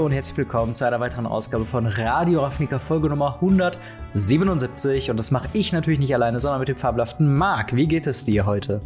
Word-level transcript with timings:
Hallo 0.00 0.06
und 0.06 0.12
herzlich 0.12 0.38
willkommen 0.38 0.72
zu 0.72 0.86
einer 0.86 0.98
weiteren 0.98 1.26
Ausgabe 1.26 1.66
von 1.66 1.84
Radio 1.84 2.42
Ravnica 2.42 2.78
Folge 2.78 3.10
Nummer 3.10 3.34
177. 3.34 5.10
Und 5.10 5.18
das 5.18 5.30
mache 5.30 5.50
ich 5.52 5.74
natürlich 5.74 6.00
nicht 6.00 6.14
alleine, 6.14 6.40
sondern 6.40 6.60
mit 6.60 6.68
dem 6.68 6.76
fabelhaften 6.76 7.36
Marc. 7.36 7.76
Wie 7.76 7.86
geht 7.86 8.06
es 8.06 8.24
dir 8.24 8.46
heute? 8.46 8.80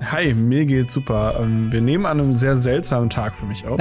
Hi, 0.00 0.34
mir 0.34 0.66
geht's 0.66 0.94
super. 0.94 1.40
Ähm, 1.40 1.72
wir 1.72 1.80
nehmen 1.80 2.06
an 2.06 2.20
einem 2.20 2.36
sehr 2.36 2.54
seltsamen 2.54 3.10
Tag 3.10 3.34
für 3.34 3.46
mich 3.46 3.66
auf. 3.66 3.80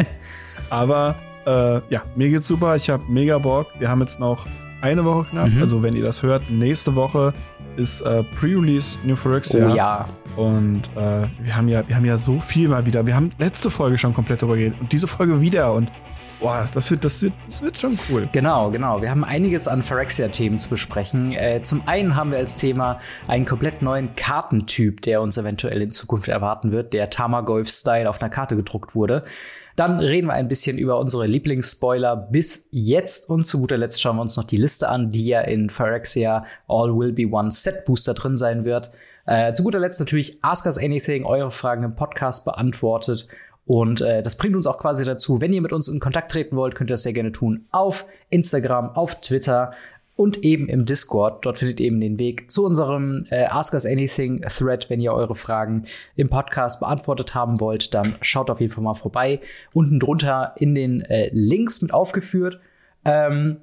Aber 0.68 1.16
äh, 1.46 1.80
ja, 1.88 2.02
mir 2.14 2.28
geht's 2.28 2.46
super. 2.46 2.76
Ich 2.76 2.90
habe 2.90 3.04
mega 3.08 3.38
Bock. 3.38 3.68
Wir 3.78 3.88
haben 3.88 4.00
jetzt 4.00 4.20
noch 4.20 4.46
eine 4.82 5.02
Woche 5.06 5.30
knapp. 5.30 5.48
Mhm. 5.48 5.62
Also 5.62 5.82
wenn 5.82 5.96
ihr 5.96 6.04
das 6.04 6.22
hört, 6.22 6.50
nächste 6.50 6.94
Woche 6.94 7.32
ist 7.78 8.02
äh, 8.02 8.22
Pre-Release 8.22 8.98
New 9.02 9.16
Phyrexia. 9.16 9.72
Oh 9.72 9.74
ja. 9.74 10.06
Und 10.38 10.82
äh, 10.94 11.26
wir 11.42 11.56
haben 11.56 11.66
ja, 11.66 11.86
wir 11.88 11.96
haben 11.96 12.04
ja 12.04 12.16
so 12.16 12.38
viel 12.38 12.68
mal 12.68 12.86
wieder. 12.86 13.04
Wir 13.06 13.16
haben 13.16 13.30
letzte 13.38 13.70
Folge 13.70 13.98
schon 13.98 14.14
komplett 14.14 14.40
darüber 14.40 14.56
geredet 14.56 14.80
und 14.80 14.92
diese 14.92 15.08
Folge 15.08 15.40
wieder 15.40 15.72
und 15.72 15.90
Boah, 16.40 16.68
das 16.72 16.88
wird, 16.92 17.04
das, 17.04 17.20
wird, 17.20 17.32
das 17.46 17.62
wird 17.62 17.80
schon 17.80 17.98
cool. 18.08 18.28
Genau, 18.30 18.70
genau. 18.70 19.02
Wir 19.02 19.10
haben 19.10 19.24
einiges 19.24 19.66
an 19.66 19.82
Phyrexia-Themen 19.82 20.60
zu 20.60 20.68
besprechen. 20.68 21.32
Äh, 21.32 21.62
zum 21.62 21.82
einen 21.88 22.14
haben 22.14 22.30
wir 22.30 22.38
als 22.38 22.58
Thema 22.58 23.00
einen 23.26 23.44
komplett 23.44 23.82
neuen 23.82 24.14
Kartentyp, 24.14 25.02
der 25.02 25.20
uns 25.20 25.36
eventuell 25.36 25.82
in 25.82 25.90
Zukunft 25.90 26.28
erwarten 26.28 26.70
wird, 26.70 26.92
der 26.92 27.10
Tamagolf-Style 27.10 28.08
auf 28.08 28.22
einer 28.22 28.30
Karte 28.30 28.54
gedruckt 28.54 28.94
wurde. 28.94 29.24
Dann 29.74 29.98
reden 29.98 30.28
wir 30.28 30.34
ein 30.34 30.46
bisschen 30.46 30.78
über 30.78 31.00
unsere 31.00 31.26
Lieblingsspoiler 31.26 32.14
bis 32.14 32.68
jetzt 32.70 33.28
und 33.28 33.44
zu 33.44 33.58
guter 33.58 33.76
Letzt 33.76 34.00
schauen 34.00 34.14
wir 34.14 34.22
uns 34.22 34.36
noch 34.36 34.44
die 34.44 34.58
Liste 34.58 34.88
an, 34.88 35.10
die 35.10 35.26
ja 35.26 35.40
in 35.40 35.70
Phyrexia 35.70 36.44
All 36.68 36.96
Will 36.96 37.12
Be 37.12 37.26
One 37.26 37.50
Set 37.50 37.84
Booster 37.84 38.14
drin 38.14 38.36
sein 38.36 38.64
wird. 38.64 38.92
Äh, 39.28 39.52
zu 39.52 39.62
guter 39.62 39.78
Letzt 39.78 40.00
natürlich 40.00 40.38
Ask 40.40 40.64
Us 40.64 40.78
Anything, 40.78 41.26
eure 41.26 41.50
Fragen 41.50 41.84
im 41.84 41.94
Podcast 41.94 42.46
beantwortet. 42.46 43.28
Und 43.66 44.00
äh, 44.00 44.22
das 44.22 44.38
bringt 44.38 44.56
uns 44.56 44.66
auch 44.66 44.78
quasi 44.78 45.04
dazu, 45.04 45.42
wenn 45.42 45.52
ihr 45.52 45.60
mit 45.60 45.74
uns 45.74 45.86
in 45.86 46.00
Kontakt 46.00 46.32
treten 46.32 46.56
wollt, 46.56 46.74
könnt 46.74 46.88
ihr 46.88 46.94
das 46.94 47.02
sehr 47.02 47.12
gerne 47.12 47.30
tun 47.30 47.66
auf 47.70 48.06
Instagram, 48.30 48.88
auf 48.88 49.20
Twitter 49.20 49.72
und 50.16 50.44
eben 50.46 50.66
im 50.66 50.86
Discord. 50.86 51.44
Dort 51.44 51.58
findet 51.58 51.78
ihr 51.78 51.88
eben 51.88 52.00
den 52.00 52.18
Weg 52.18 52.50
zu 52.50 52.64
unserem 52.64 53.26
äh, 53.28 53.44
Ask 53.44 53.74
Us 53.74 53.84
Anything 53.84 54.40
Thread. 54.40 54.88
Wenn 54.88 55.02
ihr 55.02 55.12
eure 55.12 55.34
Fragen 55.34 55.84
im 56.16 56.30
Podcast 56.30 56.80
beantwortet 56.80 57.34
haben 57.34 57.60
wollt, 57.60 57.92
dann 57.92 58.14
schaut 58.22 58.48
auf 58.48 58.62
jeden 58.62 58.72
Fall 58.72 58.82
mal 58.82 58.94
vorbei. 58.94 59.40
Unten 59.74 60.00
drunter 60.00 60.54
in 60.56 60.74
den 60.74 61.02
äh, 61.02 61.28
Links 61.34 61.82
mit 61.82 61.92
aufgeführt. 61.92 62.60
Ähm, 63.04 63.58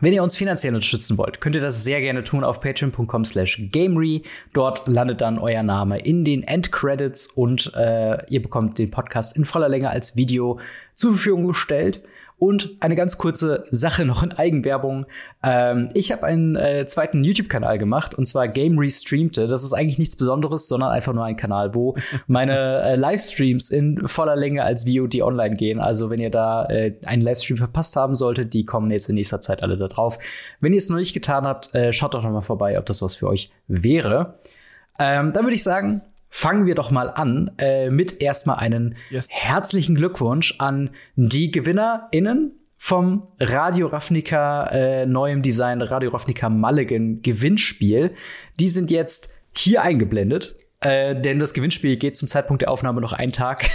wenn 0.00 0.12
ihr 0.12 0.22
uns 0.22 0.36
finanziell 0.36 0.74
unterstützen 0.74 1.16
wollt, 1.16 1.40
könnt 1.40 1.56
ihr 1.56 1.62
das 1.62 1.82
sehr 1.82 2.00
gerne 2.00 2.22
tun 2.22 2.44
auf 2.44 2.60
patreon.com 2.60 3.24
slash 3.24 3.68
gamery. 3.72 4.22
Dort 4.52 4.86
landet 4.86 5.22
dann 5.22 5.38
euer 5.38 5.62
Name 5.62 5.98
in 5.98 6.24
den 6.24 6.42
Endcredits 6.42 7.26
und 7.26 7.72
äh, 7.74 8.18
ihr 8.28 8.42
bekommt 8.42 8.76
den 8.78 8.90
Podcast 8.90 9.36
in 9.36 9.46
voller 9.46 9.68
Länge 9.68 9.88
als 9.88 10.14
Video 10.14 10.60
zur 10.94 11.12
Verfügung 11.12 11.46
gestellt. 11.46 12.02
Und 12.38 12.76
eine 12.78 12.94
ganz 12.94 13.18
kurze 13.18 13.64
Sache 13.70 14.04
noch 14.04 14.22
in 14.22 14.32
Eigenwerbung. 14.32 15.06
Ähm, 15.42 15.88
ich 15.94 16.12
habe 16.12 16.24
einen 16.24 16.54
äh, 16.54 16.86
zweiten 16.86 17.24
YouTube-Kanal 17.24 17.78
gemacht 17.78 18.14
und 18.14 18.26
zwar 18.26 18.46
Game 18.46 18.78
Restreamte. 18.78 19.48
Das 19.48 19.64
ist 19.64 19.72
eigentlich 19.72 19.98
nichts 19.98 20.14
Besonderes, 20.14 20.68
sondern 20.68 20.90
einfach 20.90 21.12
nur 21.12 21.24
ein 21.24 21.36
Kanal, 21.36 21.74
wo 21.74 21.96
meine 22.28 22.82
äh, 22.82 22.94
Livestreams 22.94 23.70
in 23.70 24.06
voller 24.06 24.36
Länge 24.36 24.62
als 24.62 24.84
VOD 24.84 25.20
online 25.22 25.56
gehen. 25.56 25.80
Also 25.80 26.10
wenn 26.10 26.20
ihr 26.20 26.30
da 26.30 26.66
äh, 26.66 26.94
einen 27.06 27.22
Livestream 27.22 27.56
verpasst 27.56 27.96
haben 27.96 28.14
solltet, 28.14 28.54
die 28.54 28.64
kommen 28.64 28.90
jetzt 28.92 29.08
in 29.08 29.16
nächster 29.16 29.40
Zeit 29.40 29.64
alle 29.64 29.76
da 29.76 29.88
drauf. 29.88 30.18
Wenn 30.60 30.72
ihr 30.72 30.78
es 30.78 30.88
noch 30.88 30.96
nicht 30.96 31.14
getan 31.14 31.44
habt, 31.44 31.74
äh, 31.74 31.92
schaut 31.92 32.14
doch 32.14 32.22
noch 32.22 32.30
mal 32.30 32.40
vorbei, 32.40 32.78
ob 32.78 32.86
das 32.86 33.02
was 33.02 33.16
für 33.16 33.26
euch 33.26 33.50
wäre. 33.66 34.38
Ähm, 35.00 35.32
dann 35.32 35.44
würde 35.44 35.56
ich 35.56 35.62
sagen, 35.64 36.02
fangen 36.28 36.66
wir 36.66 36.74
doch 36.74 36.90
mal 36.90 37.10
an 37.10 37.50
äh, 37.58 37.90
mit 37.90 38.20
erstmal 38.20 38.56
einen 38.56 38.96
yes. 39.10 39.28
herzlichen 39.30 39.94
Glückwunsch 39.94 40.56
an 40.58 40.90
die 41.16 41.50
GewinnerInnen 41.50 42.52
vom 42.76 43.26
Radio 43.40 43.88
Ravnica 43.88 44.66
äh, 44.66 45.06
neuem 45.06 45.42
Design 45.42 45.82
Radio 45.82 46.10
Ravnica 46.10 46.48
Mulligan 46.48 47.22
Gewinnspiel. 47.22 48.14
Die 48.60 48.68
sind 48.68 48.90
jetzt 48.90 49.34
hier 49.54 49.82
eingeblendet. 49.82 50.54
Äh, 50.80 51.20
denn 51.20 51.40
das 51.40 51.54
Gewinnspiel 51.54 51.96
geht 51.96 52.16
zum 52.16 52.28
Zeitpunkt 52.28 52.62
der 52.62 52.70
Aufnahme 52.70 53.00
noch 53.00 53.12
einen 53.12 53.32
Tag. 53.32 53.68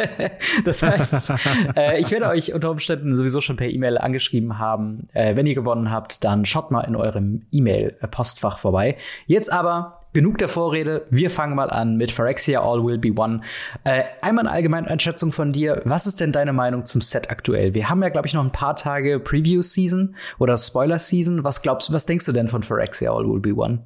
das 0.64 0.82
heißt, 0.82 1.32
äh, 1.76 2.00
ich 2.00 2.10
werde 2.10 2.26
euch 2.26 2.52
unter 2.52 2.72
Umständen 2.72 3.14
sowieso 3.14 3.40
schon 3.40 3.56
per 3.56 3.68
E-Mail 3.68 3.98
angeschrieben 3.98 4.58
haben. 4.58 5.08
Äh, 5.12 5.36
wenn 5.36 5.46
ihr 5.46 5.54
gewonnen 5.54 5.92
habt, 5.92 6.24
dann 6.24 6.44
schaut 6.44 6.72
mal 6.72 6.80
in 6.80 6.96
eurem 6.96 7.46
E-Mail-Postfach 7.52 8.58
vorbei. 8.58 8.96
Jetzt 9.26 9.52
aber 9.52 9.99
genug 10.12 10.38
der 10.38 10.48
Vorrede. 10.48 11.06
Wir 11.10 11.30
fangen 11.30 11.54
mal 11.54 11.70
an 11.70 11.96
mit 11.96 12.10
Phyrexia 12.10 12.60
All 12.60 12.84
Will 12.84 12.98
Be 12.98 13.12
One. 13.16 13.40
Äh, 13.84 14.04
einmal 14.22 14.46
eine 14.46 14.54
allgemeine 14.54 14.88
Einschätzung 14.88 15.32
von 15.32 15.52
dir. 15.52 15.82
Was 15.84 16.06
ist 16.06 16.20
denn 16.20 16.32
deine 16.32 16.52
Meinung 16.52 16.84
zum 16.84 17.00
Set 17.00 17.30
aktuell? 17.30 17.74
Wir 17.74 17.88
haben 17.88 18.02
ja, 18.02 18.08
glaube 18.08 18.26
ich, 18.26 18.34
noch 18.34 18.44
ein 18.44 18.52
paar 18.52 18.76
Tage 18.76 19.20
Preview-Season 19.20 20.14
oder 20.38 20.56
Spoiler-Season. 20.56 21.44
Was 21.44 21.62
glaubst 21.62 21.88
du, 21.88 21.92
was 21.92 22.06
denkst 22.06 22.26
du 22.26 22.32
denn 22.32 22.48
von 22.48 22.62
Phyrexia 22.62 23.12
All 23.12 23.28
Will 23.28 23.40
Be 23.40 23.54
One? 23.54 23.80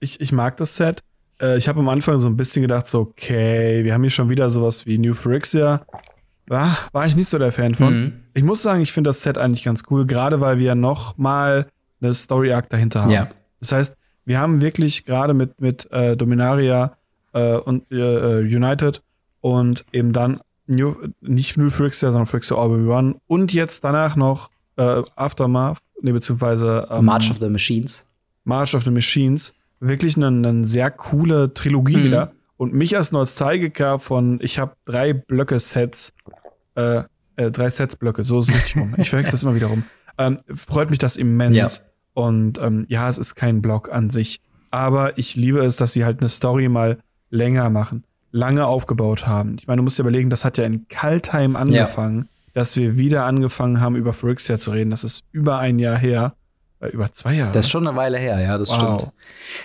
Ich, 0.00 0.20
ich 0.20 0.32
mag 0.32 0.56
das 0.56 0.76
Set. 0.76 1.00
Äh, 1.40 1.56
ich 1.56 1.68
habe 1.68 1.80
am 1.80 1.88
Anfang 1.88 2.18
so 2.18 2.28
ein 2.28 2.36
bisschen 2.36 2.62
gedacht, 2.62 2.88
so, 2.88 3.00
okay, 3.00 3.84
wir 3.84 3.94
haben 3.94 4.02
hier 4.02 4.10
schon 4.10 4.30
wieder 4.30 4.50
sowas 4.50 4.86
wie 4.86 4.98
New 4.98 5.14
Phyrexia. 5.14 5.86
War, 6.46 6.76
war 6.92 7.06
ich 7.06 7.16
nicht 7.16 7.28
so 7.28 7.38
der 7.38 7.52
Fan 7.52 7.74
von. 7.74 8.00
Mhm. 8.00 8.12
Ich 8.34 8.42
muss 8.42 8.62
sagen, 8.62 8.82
ich 8.82 8.92
finde 8.92 9.10
das 9.10 9.22
Set 9.22 9.38
eigentlich 9.38 9.64
ganz 9.64 9.84
cool, 9.90 10.06
gerade 10.06 10.40
weil 10.40 10.58
wir 10.58 10.74
noch 10.74 11.16
mal 11.16 11.68
eine 12.02 12.12
Story-Arc 12.12 12.68
dahinter 12.68 13.02
haben. 13.02 13.10
Ja. 13.10 13.28
Das 13.60 13.72
heißt, 13.72 13.96
wir 14.24 14.38
haben 14.38 14.60
wirklich 14.60 15.04
gerade 15.04 15.34
mit, 15.34 15.60
mit 15.60 15.90
äh, 15.92 16.16
Dominaria 16.16 16.96
äh, 17.32 17.56
und 17.56 17.90
äh, 17.90 18.40
United 18.40 19.02
und 19.40 19.84
eben 19.92 20.12
dann 20.12 20.40
New, 20.66 20.94
nicht 21.20 21.58
nur 21.58 21.70
Phyrexia, 21.70 22.10
sondern 22.10 22.26
Phyrexia 22.26 22.56
Orbi 22.56 22.88
One 22.88 23.16
und 23.26 23.52
jetzt 23.52 23.84
danach 23.84 24.16
noch 24.16 24.50
äh, 24.76 25.02
Aftermath, 25.16 25.78
ne, 26.00 26.12
beziehungsweise 26.12 26.88
ähm, 26.90 27.04
March 27.04 27.30
of 27.30 27.38
the 27.40 27.48
Machines. 27.48 28.06
March 28.44 28.74
of 28.74 28.84
the 28.84 28.90
Machines. 28.90 29.54
Wirklich 29.80 30.16
eine, 30.16 30.28
eine 30.28 30.64
sehr 30.64 30.90
coole 30.90 31.52
Trilogie 31.52 31.96
mhm. 31.96 32.04
wieder. 32.04 32.32
Und 32.56 32.72
mich 32.72 32.96
als 32.96 33.12
Nostalgiker 33.12 33.98
von, 33.98 34.38
ich 34.40 34.58
habe 34.58 34.74
drei 34.84 35.12
Blöcke-Sets, 35.12 36.14
äh, 36.76 37.02
äh, 37.36 37.50
drei 37.50 37.68
Sets-Blöcke, 37.68 38.24
so 38.24 38.38
ist 38.38 38.48
es 38.48 38.54
richtig 38.54 38.76
rum. 38.76 38.94
Ich 38.96 39.10
verwechsel 39.10 39.32
das 39.32 39.42
immer 39.42 39.54
wieder 39.54 39.66
rum. 39.66 39.82
Ähm, 40.16 40.38
freut 40.54 40.90
mich 40.90 41.00
das 41.00 41.16
immens. 41.16 41.54
Ja. 41.56 41.84
Und 42.14 42.58
ähm, 42.58 42.86
ja, 42.88 43.08
es 43.08 43.18
ist 43.18 43.34
kein 43.34 43.60
Blog 43.60 43.92
an 43.92 44.10
sich. 44.10 44.40
Aber 44.70 45.18
ich 45.18 45.36
liebe 45.36 45.60
es, 45.60 45.76
dass 45.76 45.92
sie 45.92 46.04
halt 46.04 46.20
eine 46.20 46.28
Story 46.28 46.68
mal 46.68 46.98
länger 47.30 47.70
machen, 47.70 48.04
lange 48.32 48.66
aufgebaut 48.66 49.26
haben. 49.26 49.56
Ich 49.58 49.66
meine, 49.66 49.78
du 49.78 49.82
musst 49.84 49.98
dir 49.98 50.02
überlegen, 50.02 50.30
das 50.30 50.44
hat 50.44 50.58
ja 50.58 50.64
in 50.64 50.88
Kaltheim 50.88 51.56
angefangen, 51.56 52.18
ja. 52.18 52.50
dass 52.54 52.76
wir 52.76 52.96
wieder 52.96 53.24
angefangen 53.24 53.80
haben, 53.80 53.96
über 53.96 54.12
Phyrexia 54.12 54.58
zu 54.58 54.70
reden. 54.70 54.90
Das 54.90 55.04
ist 55.04 55.24
über 55.32 55.58
ein 55.58 55.78
Jahr 55.78 55.98
her. 55.98 56.34
Äh, 56.80 56.88
über 56.88 57.12
zwei 57.12 57.34
Jahre. 57.34 57.52
Das 57.52 57.66
ist 57.66 57.70
schon 57.70 57.86
eine 57.86 57.96
Weile 57.96 58.18
her, 58.18 58.40
ja, 58.40 58.58
das 58.58 58.70
wow. 58.70 58.76
stimmt. 58.76 59.12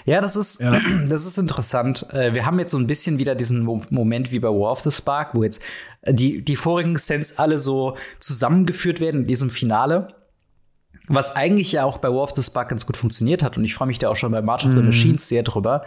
Ja, 0.05 0.21
das 0.21 0.35
ist, 0.35 0.61
ja. 0.61 0.79
das 1.09 1.25
ist 1.25 1.37
interessant. 1.37 2.07
Äh, 2.13 2.33
wir 2.33 2.45
haben 2.45 2.59
jetzt 2.59 2.71
so 2.71 2.77
ein 2.77 2.87
bisschen 2.87 3.19
wieder 3.19 3.35
diesen 3.35 3.63
Moment 3.63 4.31
wie 4.31 4.39
bei 4.39 4.47
War 4.47 4.71
of 4.71 4.81
the 4.81 4.91
Spark, 4.91 5.33
wo 5.33 5.43
jetzt 5.43 5.61
die, 6.07 6.43
die 6.43 6.55
vorigen 6.55 6.97
Sets 6.97 7.37
alle 7.37 7.57
so 7.57 7.97
zusammengeführt 8.19 8.99
werden 8.99 9.21
in 9.21 9.27
diesem 9.27 9.49
Finale. 9.49 10.18
Was 11.09 11.35
eigentlich 11.35 11.71
ja 11.71 11.83
auch 11.83 11.97
bei 11.97 12.09
War 12.09 12.23
of 12.23 12.31
the 12.31 12.43
Spark 12.43 12.69
ganz 12.69 12.85
gut 12.85 12.97
funktioniert 12.97 13.43
hat. 13.43 13.57
Und 13.57 13.65
ich 13.65 13.73
freue 13.73 13.87
mich 13.87 13.99
da 13.99 14.09
auch 14.09 14.15
schon 14.15 14.31
bei 14.31 14.41
March 14.41 14.65
of 14.65 14.71
the 14.71 14.79
mhm. 14.79 14.87
Machines 14.87 15.27
sehr 15.27 15.43
drüber. 15.43 15.83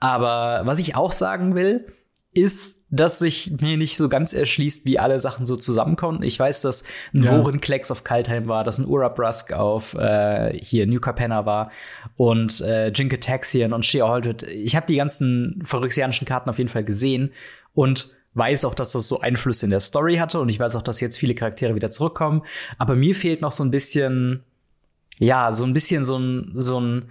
Aber 0.00 0.62
was 0.64 0.78
ich 0.78 0.96
auch 0.96 1.12
sagen 1.12 1.54
will, 1.54 1.86
ist, 2.34 2.84
dass 2.90 3.18
sich 3.18 3.52
mir 3.60 3.76
nicht 3.76 3.96
so 3.96 4.08
ganz 4.08 4.32
erschließt, 4.32 4.86
wie 4.86 4.98
alle 4.98 5.18
Sachen 5.20 5.46
so 5.46 5.56
zusammenkommen. 5.56 6.22
Ich 6.22 6.38
weiß, 6.38 6.62
dass 6.62 6.84
ein 7.12 7.22
ja. 7.22 7.38
Worin 7.38 7.60
Klecks 7.60 7.90
auf 7.90 8.04
Kaltheim 8.04 8.48
war, 8.48 8.64
dass 8.64 8.78
ein 8.78 8.86
Ura 8.86 9.08
Brusk 9.08 9.52
auf 9.52 9.94
äh, 9.94 10.56
hier 10.58 10.86
New 10.86 11.00
Capenna 11.00 11.46
war 11.46 11.70
und 12.16 12.60
äh, 12.60 12.88
Jinke 12.88 13.20
Taxian 13.20 13.72
und 13.72 13.86
Shea 13.86 14.06
Holdred. 14.06 14.42
Ich 14.44 14.76
habe 14.76 14.86
die 14.86 14.96
ganzen 14.96 15.62
phyrexianischen 15.64 16.26
Karten 16.26 16.50
auf 16.50 16.58
jeden 16.58 16.70
Fall 16.70 16.84
gesehen 16.84 17.32
und 17.72 18.16
weiß 18.34 18.64
auch, 18.64 18.74
dass 18.74 18.92
das 18.92 19.06
so 19.06 19.20
Einflüsse 19.20 19.66
in 19.66 19.70
der 19.70 19.80
Story 19.80 20.16
hatte 20.16 20.40
und 20.40 20.48
ich 20.48 20.58
weiß 20.58 20.74
auch, 20.76 20.82
dass 20.82 21.00
jetzt 21.00 21.18
viele 21.18 21.34
Charaktere 21.34 21.74
wieder 21.74 21.90
zurückkommen. 21.90 22.42
Aber 22.78 22.96
mir 22.96 23.14
fehlt 23.14 23.40
noch 23.40 23.52
so 23.52 23.64
ein 23.64 23.70
bisschen 23.70 24.42
ja, 25.18 25.52
so 25.52 25.64
ein 25.64 25.72
bisschen 25.72 26.04
so 26.04 26.18
ein, 26.18 26.52
so 26.54 26.80
ein, 26.80 27.04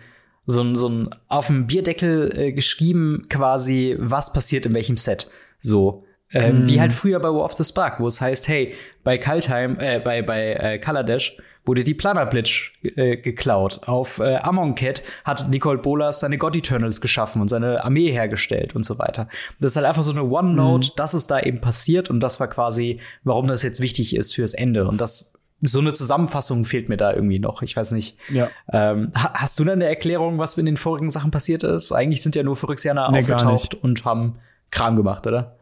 so 0.45 0.61
ein, 0.61 0.75
so 0.75 0.89
ein 0.89 1.09
auf 1.27 1.47
dem 1.47 1.67
Bierdeckel 1.67 2.37
äh, 2.37 2.51
geschrieben 2.51 3.23
quasi, 3.29 3.95
was 3.99 4.33
passiert 4.33 4.65
in 4.65 4.73
welchem 4.73 4.97
Set. 4.97 5.27
So. 5.59 6.05
Ähm, 6.33 6.63
mm. 6.63 6.67
Wie 6.67 6.81
halt 6.81 6.93
früher 6.93 7.19
bei 7.19 7.29
War 7.29 7.45
of 7.45 7.53
the 7.53 7.63
Spark, 7.63 7.99
wo 7.99 8.07
es 8.07 8.19
heißt, 8.19 8.47
hey, 8.47 8.73
bei 9.03 9.17
Kaltheim, 9.17 9.77
äh, 9.79 9.99
bei, 9.99 10.21
bei 10.21 10.53
äh, 10.53 10.79
Kaladesh 10.79 11.37
wurde 11.65 11.83
die 11.83 11.93
Planerblitz 11.93 12.71
äh, 12.81 13.17
geklaut. 13.17 13.87
Auf 13.87 14.19
äh, 14.19 14.35
Amonkhet 14.37 15.03
hat 15.23 15.49
Nicole 15.49 15.77
Bolas 15.77 16.19
seine 16.19 16.37
God 16.37 16.55
Eternals 16.55 16.99
geschaffen 16.99 17.41
und 17.41 17.47
seine 17.47 17.83
Armee 17.83 18.11
hergestellt 18.11 18.75
und 18.75 18.83
so 18.83 18.99
weiter. 18.99 19.29
Das 19.59 19.71
ist 19.71 19.75
halt 19.77 19.85
einfach 19.85 20.03
so 20.03 20.11
eine 20.11 20.23
One-Note, 20.23 20.89
mm. 20.89 20.95
dass 20.97 21.13
es 21.13 21.27
da 21.27 21.39
eben 21.39 21.61
passiert 21.61 22.09
und 22.09 22.19
das 22.19 22.39
war 22.39 22.47
quasi, 22.47 22.99
warum 23.23 23.47
das 23.47 23.63
jetzt 23.63 23.79
wichtig 23.79 24.15
ist 24.15 24.33
fürs 24.33 24.53
Ende. 24.53 24.87
Und 24.87 24.99
das 24.99 25.32
so 25.63 25.79
eine 25.79 25.93
Zusammenfassung 25.93 26.65
fehlt 26.65 26.89
mir 26.89 26.97
da 26.97 27.13
irgendwie 27.13 27.39
noch. 27.39 27.61
Ich 27.61 27.75
weiß 27.75 27.91
nicht. 27.93 28.17
Ja. 28.29 28.49
Ähm, 28.71 29.11
hast 29.15 29.59
du 29.59 29.63
da 29.63 29.73
eine 29.73 29.85
Erklärung, 29.85 30.37
was 30.37 30.57
in 30.57 30.65
den 30.65 30.77
vorigen 30.77 31.09
Sachen 31.09 31.31
passiert 31.31 31.63
ist? 31.63 31.91
Eigentlich 31.91 32.21
sind 32.21 32.35
ja 32.35 32.43
nur 32.43 32.55
Phyrexianer 32.55 33.09
nee, 33.11 33.19
aufgetaucht 33.19 33.75
und 33.75 34.03
haben 34.05 34.35
Kram 34.71 34.95
gemacht, 34.95 35.25
oder? 35.27 35.55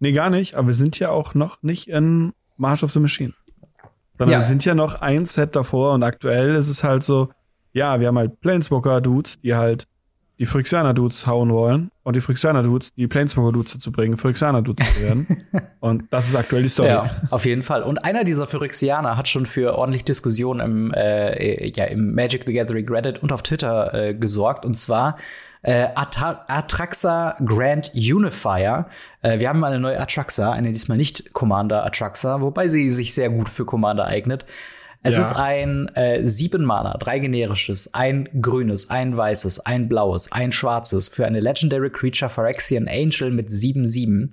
Nee, 0.00 0.12
gar 0.12 0.30
nicht, 0.30 0.54
aber 0.54 0.68
wir 0.68 0.74
sind 0.74 0.98
ja 0.98 1.10
auch 1.10 1.34
noch 1.34 1.62
nicht 1.62 1.88
in 1.88 2.32
March 2.56 2.82
of 2.82 2.90
the 2.90 2.98
Machines. 2.98 3.36
Sondern 4.18 4.32
ja. 4.32 4.38
wir 4.38 4.46
sind 4.46 4.64
ja 4.64 4.74
noch 4.74 5.00
ein 5.00 5.26
Set 5.26 5.54
davor 5.54 5.94
und 5.94 6.02
aktuell 6.02 6.54
ist 6.54 6.68
es 6.68 6.82
halt 6.82 7.04
so, 7.04 7.30
ja, 7.72 8.00
wir 8.00 8.08
haben 8.08 8.18
halt 8.18 8.40
Planeswalker-Dudes, 8.40 9.40
die 9.40 9.54
halt 9.54 9.86
die 10.42 10.46
Phyrexianer-Dudes 10.46 11.28
hauen 11.28 11.52
wollen 11.52 11.92
und 12.02 12.16
die 12.16 12.20
Phyrexianer-Dudes 12.20 12.94
die 12.94 13.06
Planeswalker-Dudes 13.06 13.74
dazu 13.74 13.92
bringen, 13.92 14.18
Phyrexianer-Dudes 14.18 14.92
zu 14.92 15.00
werden. 15.00 15.44
und 15.80 16.02
das 16.10 16.26
ist 16.26 16.34
aktuell 16.34 16.64
die 16.64 16.68
Story. 16.68 16.88
Ja, 16.88 17.10
auf 17.30 17.46
jeden 17.46 17.62
Fall. 17.62 17.84
Und 17.84 18.04
einer 18.04 18.24
dieser 18.24 18.48
Phyrexianer 18.48 19.16
hat 19.16 19.28
schon 19.28 19.46
für 19.46 19.78
ordentlich 19.78 20.04
Diskussionen 20.04 20.58
im, 20.58 20.94
äh, 20.94 21.68
ja, 21.68 21.84
im 21.84 22.16
Magic 22.16 22.42
the 22.44 22.52
Gathering 22.52 22.88
Reddit 22.88 23.22
und 23.22 23.30
auf 23.30 23.44
Twitter 23.44 23.94
äh, 23.94 24.14
gesorgt. 24.14 24.64
Und 24.64 24.76
zwar 24.76 25.16
äh, 25.62 25.86
Atraxa 25.94 27.36
Grand 27.44 27.92
Unifier. 27.94 28.86
Äh, 29.20 29.38
wir 29.38 29.48
haben 29.48 29.60
mal 29.60 29.68
eine 29.68 29.78
neue 29.78 30.00
Atraxa, 30.00 30.50
eine 30.50 30.72
diesmal 30.72 30.96
nicht 30.96 31.32
Commander 31.32 31.86
Atraxa, 31.86 32.40
wobei 32.40 32.66
sie 32.66 32.90
sich 32.90 33.14
sehr 33.14 33.30
gut 33.30 33.48
für 33.48 33.64
Commander 33.64 34.06
eignet. 34.06 34.44
Es 35.04 35.16
ja. 35.16 35.20
ist 35.20 35.32
ein 35.32 35.88
äh, 35.96 36.26
sieben 36.26 36.64
Mana, 36.64 36.96
drei 36.96 37.18
generisches, 37.18 37.92
ein 37.92 38.28
grünes, 38.40 38.88
ein 38.88 39.16
weißes, 39.16 39.60
ein 39.66 39.88
blaues, 39.88 40.30
ein 40.30 40.52
schwarzes 40.52 41.08
für 41.08 41.26
eine 41.26 41.40
Legendary 41.40 41.90
Creature 41.90 42.30
Phyrexian 42.30 42.86
Angel 42.86 43.30
mit 43.30 43.48
7-7. 43.48 44.28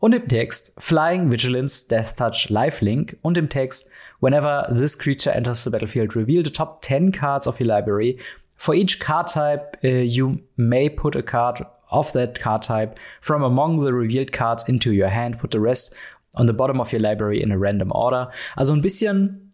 Und 0.00 0.14
im 0.14 0.28
Text 0.28 0.74
Flying, 0.78 1.30
Vigilance, 1.30 1.88
Death 1.88 2.16
Touch, 2.16 2.50
Lifelink. 2.50 3.16
Und 3.22 3.38
im 3.38 3.48
Text 3.48 3.90
Whenever 4.20 4.68
this 4.72 4.96
creature 4.96 5.32
enters 5.34 5.64
the 5.64 5.70
battlefield, 5.70 6.14
reveal 6.14 6.44
the 6.44 6.50
top 6.50 6.82
10 6.82 7.10
cards 7.10 7.48
of 7.48 7.58
your 7.58 7.66
library. 7.66 8.18
For 8.56 8.74
each 8.74 9.00
card 9.00 9.28
type, 9.28 9.76
uh, 9.82 9.88
you 9.88 10.40
may 10.56 10.88
put 10.88 11.16
a 11.16 11.22
card 11.22 11.64
of 11.90 12.12
that 12.12 12.38
card 12.38 12.62
type 12.62 12.98
from 13.20 13.42
among 13.42 13.80
the 13.80 13.92
revealed 13.92 14.30
cards 14.30 14.68
into 14.68 14.92
your 14.92 15.08
hand. 15.08 15.38
Put 15.40 15.50
the 15.50 15.60
rest 15.60 15.94
on 16.36 16.46
the 16.46 16.52
bottom 16.52 16.80
of 16.80 16.92
your 16.92 17.00
library 17.00 17.42
in 17.42 17.50
a 17.50 17.58
random 17.58 17.90
order. 17.92 18.30
Also 18.56 18.74
ein 18.74 18.82
bisschen 18.82 19.51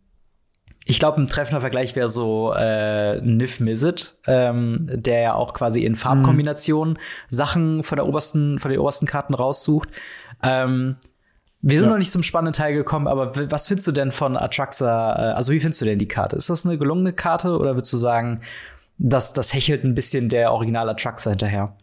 ich 0.88 0.98
glaube, 0.98 1.20
ein 1.20 1.26
treffender 1.26 1.60
Vergleich 1.60 1.94
wäre 1.96 2.08
so 2.08 2.54
äh, 2.56 3.20
Nif 3.20 3.60
Mizzet, 3.60 4.16
ähm, 4.26 4.88
der 4.90 5.20
ja 5.20 5.34
auch 5.34 5.52
quasi 5.52 5.84
in 5.84 5.96
Farbkombinationen 5.96 6.94
mhm. 6.94 6.98
Sachen 7.28 7.82
von 7.82 7.96
der 7.96 8.06
obersten, 8.06 8.58
von 8.58 8.70
den 8.70 8.80
obersten 8.80 9.06
Karten 9.06 9.34
raussucht. 9.34 9.90
Ähm, 10.42 10.96
wir 11.60 11.76
sind 11.76 11.86
ja. 11.86 11.90
noch 11.90 11.98
nicht 11.98 12.10
zum 12.10 12.22
spannenden 12.22 12.54
Teil 12.54 12.72
gekommen, 12.72 13.06
aber 13.06 13.32
was 13.50 13.68
findest 13.68 13.86
du 13.86 13.92
denn 13.92 14.12
von 14.12 14.38
Atraxa? 14.38 15.12
Äh, 15.12 15.34
also 15.34 15.52
wie 15.52 15.60
findest 15.60 15.82
du 15.82 15.84
denn 15.84 15.98
die 15.98 16.08
Karte? 16.08 16.36
Ist 16.36 16.48
das 16.48 16.64
eine 16.64 16.78
gelungene 16.78 17.12
Karte 17.12 17.58
oder 17.58 17.74
würdest 17.74 17.92
du 17.92 17.98
sagen, 17.98 18.40
dass 18.96 19.34
das 19.34 19.52
hechelt 19.52 19.84
ein 19.84 19.94
bisschen 19.94 20.30
der 20.30 20.52
Original 20.52 20.88
Atraxa 20.88 21.30
hinterher? 21.30 21.76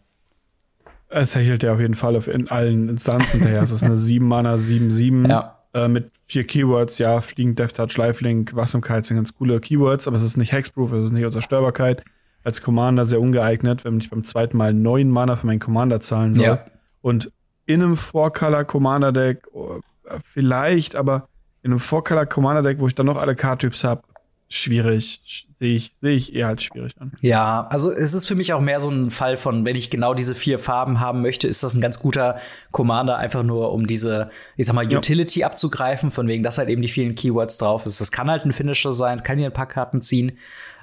Es 1.08 1.36
hechelt 1.36 1.62
ja 1.62 1.72
auf 1.72 1.80
jeden 1.80 1.94
Fall 1.94 2.16
in 2.26 2.50
allen 2.50 2.88
Instanzen 2.88 3.38
hinterher. 3.38 3.62
es 3.62 3.70
ist 3.70 3.84
eine 3.84 3.96
7 3.96 4.26
Mana 4.26 4.56
7-7. 4.56 5.28
Ja 5.28 5.55
äh, 5.76 5.88
mit 5.88 6.10
vier 6.26 6.44
Keywords, 6.44 6.96
ja, 6.96 7.20
Fliegen, 7.20 7.54
Death 7.54 7.76
Touch, 7.76 7.98
Lifelink, 7.98 8.56
Wachsamkeit 8.56 9.04
sind 9.04 9.16
ganz 9.16 9.34
coole 9.34 9.60
Keywords, 9.60 10.08
aber 10.08 10.16
es 10.16 10.22
ist 10.22 10.38
nicht 10.38 10.52
Hexproof, 10.52 10.90
es 10.92 11.04
ist 11.04 11.12
nicht 11.12 11.24
Unzerstörbarkeit. 11.24 12.02
Als 12.44 12.62
Commander 12.62 13.04
sehr 13.04 13.20
ungeeignet, 13.20 13.84
wenn 13.84 13.98
ich 13.98 14.08
beim 14.08 14.24
zweiten 14.24 14.56
Mal 14.56 14.72
neun 14.72 15.10
Mana 15.10 15.36
für 15.36 15.46
meinen 15.46 15.58
Commander 15.58 16.00
zahlen 16.00 16.34
soll. 16.34 16.44
Ja. 16.44 16.64
Und 17.02 17.30
in 17.66 17.82
einem 17.82 17.96
Four-Color-Commander-Deck, 17.96 19.48
oh, 19.52 19.80
vielleicht, 20.24 20.96
aber 20.96 21.28
in 21.62 21.72
einem 21.72 21.80
Four-Color-Commander-Deck, 21.80 22.78
wo 22.78 22.86
ich 22.86 22.94
dann 22.94 23.06
noch 23.06 23.18
alle 23.18 23.34
Card-Typs 23.34 23.84
habe, 23.84 24.02
schwierig, 24.48 25.20
sehe 25.58 25.74
ich, 25.74 25.92
sehe 26.00 26.14
ich 26.14 26.34
eher 26.34 26.46
halt 26.46 26.62
schwierig 26.62 26.92
an. 27.00 27.12
Ja, 27.20 27.66
also 27.68 27.90
es 27.90 28.14
ist 28.14 28.26
für 28.26 28.34
mich 28.34 28.52
auch 28.52 28.60
mehr 28.60 28.78
so 28.78 28.90
ein 28.90 29.10
Fall 29.10 29.36
von, 29.36 29.66
wenn 29.66 29.76
ich 29.76 29.90
genau 29.90 30.14
diese 30.14 30.34
vier 30.34 30.58
Farben 30.58 31.00
haben 31.00 31.22
möchte, 31.22 31.48
ist 31.48 31.62
das 31.62 31.74
ein 31.74 31.80
ganz 31.80 31.98
guter 31.98 32.38
Commander, 32.70 33.18
einfach 33.18 33.42
nur 33.42 33.72
um 33.72 33.86
diese, 33.86 34.30
ich 34.56 34.66
sag 34.66 34.74
mal, 34.74 34.86
Utility 34.86 35.40
ja. 35.40 35.46
abzugreifen, 35.46 36.10
von 36.10 36.28
wegen, 36.28 36.42
dass 36.42 36.58
halt 36.58 36.68
eben 36.68 36.82
die 36.82 36.88
vielen 36.88 37.14
Keywords 37.14 37.58
drauf 37.58 37.86
ist. 37.86 38.00
Das 38.00 38.12
kann 38.12 38.30
halt 38.30 38.44
ein 38.44 38.52
Finisher 38.52 38.92
sein, 38.92 39.22
kann 39.22 39.38
hier 39.38 39.48
ein 39.48 39.52
paar 39.52 39.68
Karten 39.68 40.00
ziehen. 40.00 40.32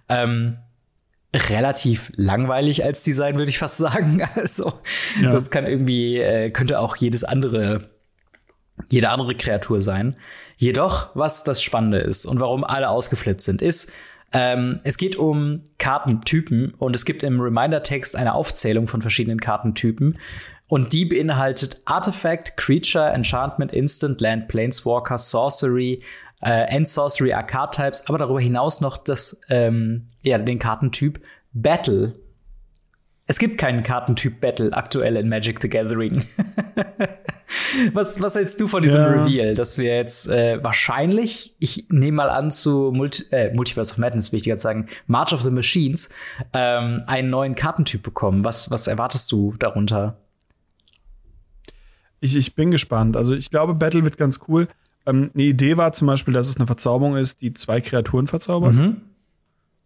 Ähm, 0.10 0.58
relativ 1.34 2.12
langweilig 2.16 2.84
als 2.84 3.04
Design, 3.04 3.38
würde 3.38 3.50
ich 3.50 3.60
fast 3.60 3.78
sagen. 3.78 4.22
Also, 4.36 4.74
ja. 5.22 5.32
das 5.32 5.52
kann 5.52 5.66
irgendwie, 5.66 6.20
äh, 6.20 6.52
könnte 6.52 6.80
auch 6.80 6.96
jedes 6.96 7.24
andere 7.24 7.93
jede 8.90 9.10
andere 9.10 9.36
Kreatur 9.36 9.82
sein. 9.82 10.16
Jedoch, 10.58 11.16
was 11.16 11.44
das 11.44 11.62
Spannende 11.62 12.00
ist 12.00 12.26
und 12.26 12.40
warum 12.40 12.64
alle 12.64 12.90
ausgeflippt 12.90 13.42
sind, 13.42 13.62
ist, 13.62 13.92
ähm, 14.34 14.80
es 14.84 14.98
geht 14.98 15.16
um 15.16 15.62
Kartentypen 15.78 16.74
und 16.80 16.96
es 16.96 17.06
gibt 17.06 17.24
im 17.24 17.40
Reminder-Text 17.40 18.16
eine 18.16 18.34
Aufzählung 18.34 18.88
von 18.88 19.02
verschiedenen 19.02 19.40
Kartentypen. 19.40 20.18
Und 20.70 20.94
die 20.94 21.06
beinhaltet 21.06 21.82
Artifact, 21.86 22.58
Creature, 22.58 23.12
Enchantment, 23.12 23.72
Instant, 23.74 24.20
Land, 24.22 24.48
Planeswalker, 24.48 25.20
Sorcery, 25.20 26.02
äh, 26.42 26.68
End 26.76 26.88
Sorcery, 26.88 27.32
Arcade 27.32 27.72
Types, 27.76 28.08
aber 28.08 28.18
darüber 28.18 28.42
hinaus 28.42 28.82
noch 28.82 28.98
das, 28.98 29.40
ähm, 29.50 30.08
ja, 30.24 30.40
den 30.40 30.58
Kartentyp 30.58 31.22
Battle. 31.54 32.16
Es 33.34 33.40
gibt 33.40 33.58
keinen 33.58 33.82
Kartentyp 33.82 34.42
Battle 34.42 34.72
aktuell 34.74 35.16
in 35.16 35.28
Magic 35.28 35.60
the 35.60 35.68
Gathering. 35.68 36.24
was, 37.94 38.22
was 38.22 38.36
hältst 38.36 38.62
du 38.62 38.68
von 38.68 38.84
diesem 38.84 39.02
ja. 39.02 39.08
Reveal, 39.08 39.56
dass 39.56 39.80
wir 39.80 39.96
jetzt 39.96 40.28
äh, 40.28 40.64
wahrscheinlich, 40.64 41.56
ich 41.58 41.88
nehme 41.90 42.18
mal 42.18 42.30
an, 42.30 42.52
zu 42.52 42.92
Multi 42.94 43.24
äh, 43.32 43.52
Multiverse 43.52 43.94
of 43.94 43.98
Madness, 43.98 44.32
will 44.32 44.40
ich 44.40 44.46
jetzt 44.46 44.62
sagen, 44.62 44.86
March 45.08 45.34
of 45.34 45.42
the 45.42 45.50
Machines, 45.50 46.10
ähm, 46.54 47.02
einen 47.08 47.32
neuen 47.32 47.56
Kartentyp 47.56 48.04
bekommen? 48.04 48.44
Was, 48.44 48.70
was 48.70 48.86
erwartest 48.86 49.32
du 49.32 49.56
darunter? 49.58 50.16
Ich, 52.20 52.36
ich 52.36 52.54
bin 52.54 52.70
gespannt. 52.70 53.18
Also 53.18 53.34
ich 53.34 53.50
glaube, 53.50 53.74
Battle 53.74 54.04
wird 54.04 54.20
ganz 54.20 54.42
cool. 54.48 54.68
Ähm, 55.08 55.32
eine 55.34 55.44
Idee 55.44 55.76
war 55.76 55.92
zum 55.94 56.06
Beispiel, 56.06 56.36
dass 56.36 56.50
es 56.50 56.58
eine 56.58 56.68
Verzauberung 56.68 57.18
ist, 57.18 57.42
die 57.42 57.52
zwei 57.52 57.82
Kreaturen 57.82 58.28
verzaubert. 58.28 58.76
Mhm. 58.76 59.02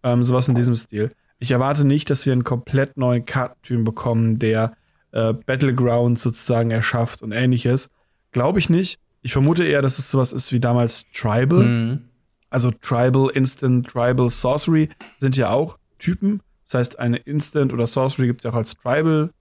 Ähm, 0.03 0.25
sowas 0.25 0.49
in 0.49 0.55
diesem 0.55 0.75
Stil. 0.75 1.13
Ich 1.39 1.51
erwarte 1.51 1.83
nicht, 1.83 2.09
dass 2.09 2.25
wir 2.25 2.33
einen 2.33 2.43
komplett 2.43 2.97
neuen 2.97 3.25
Kartentyp 3.25 3.85
bekommen, 3.85 4.39
der 4.39 4.75
äh, 5.11 5.33
Battlegrounds 5.33 6.23
sozusagen 6.23 6.71
erschafft 6.71 7.21
und 7.21 7.31
ähnliches. 7.31 7.89
Glaube 8.31 8.59
ich 8.59 8.69
nicht. 8.69 8.99
Ich 9.21 9.33
vermute 9.33 9.63
eher, 9.63 9.81
dass 9.81 9.99
es 9.99 10.09
sowas 10.09 10.33
ist 10.33 10.51
wie 10.51 10.59
damals 10.59 11.05
Tribal. 11.13 11.63
Mhm. 11.63 12.01
Also 12.49 12.71
Tribal, 12.71 13.29
Instant, 13.29 13.87
Tribal, 13.87 14.29
Sorcery 14.29 14.89
sind 15.17 15.37
ja 15.37 15.49
auch 15.49 15.77
Typen. 15.99 16.41
Das 16.65 16.75
heißt, 16.75 16.99
eine 16.99 17.17
Instant 17.17 17.73
oder 17.73 17.87
Sorcery 17.87 18.27
gibt 18.27 18.41
es 18.41 18.43
ja 18.45 18.51
auch 18.51 18.55
als 18.55 18.75
Tribal, 18.77 19.31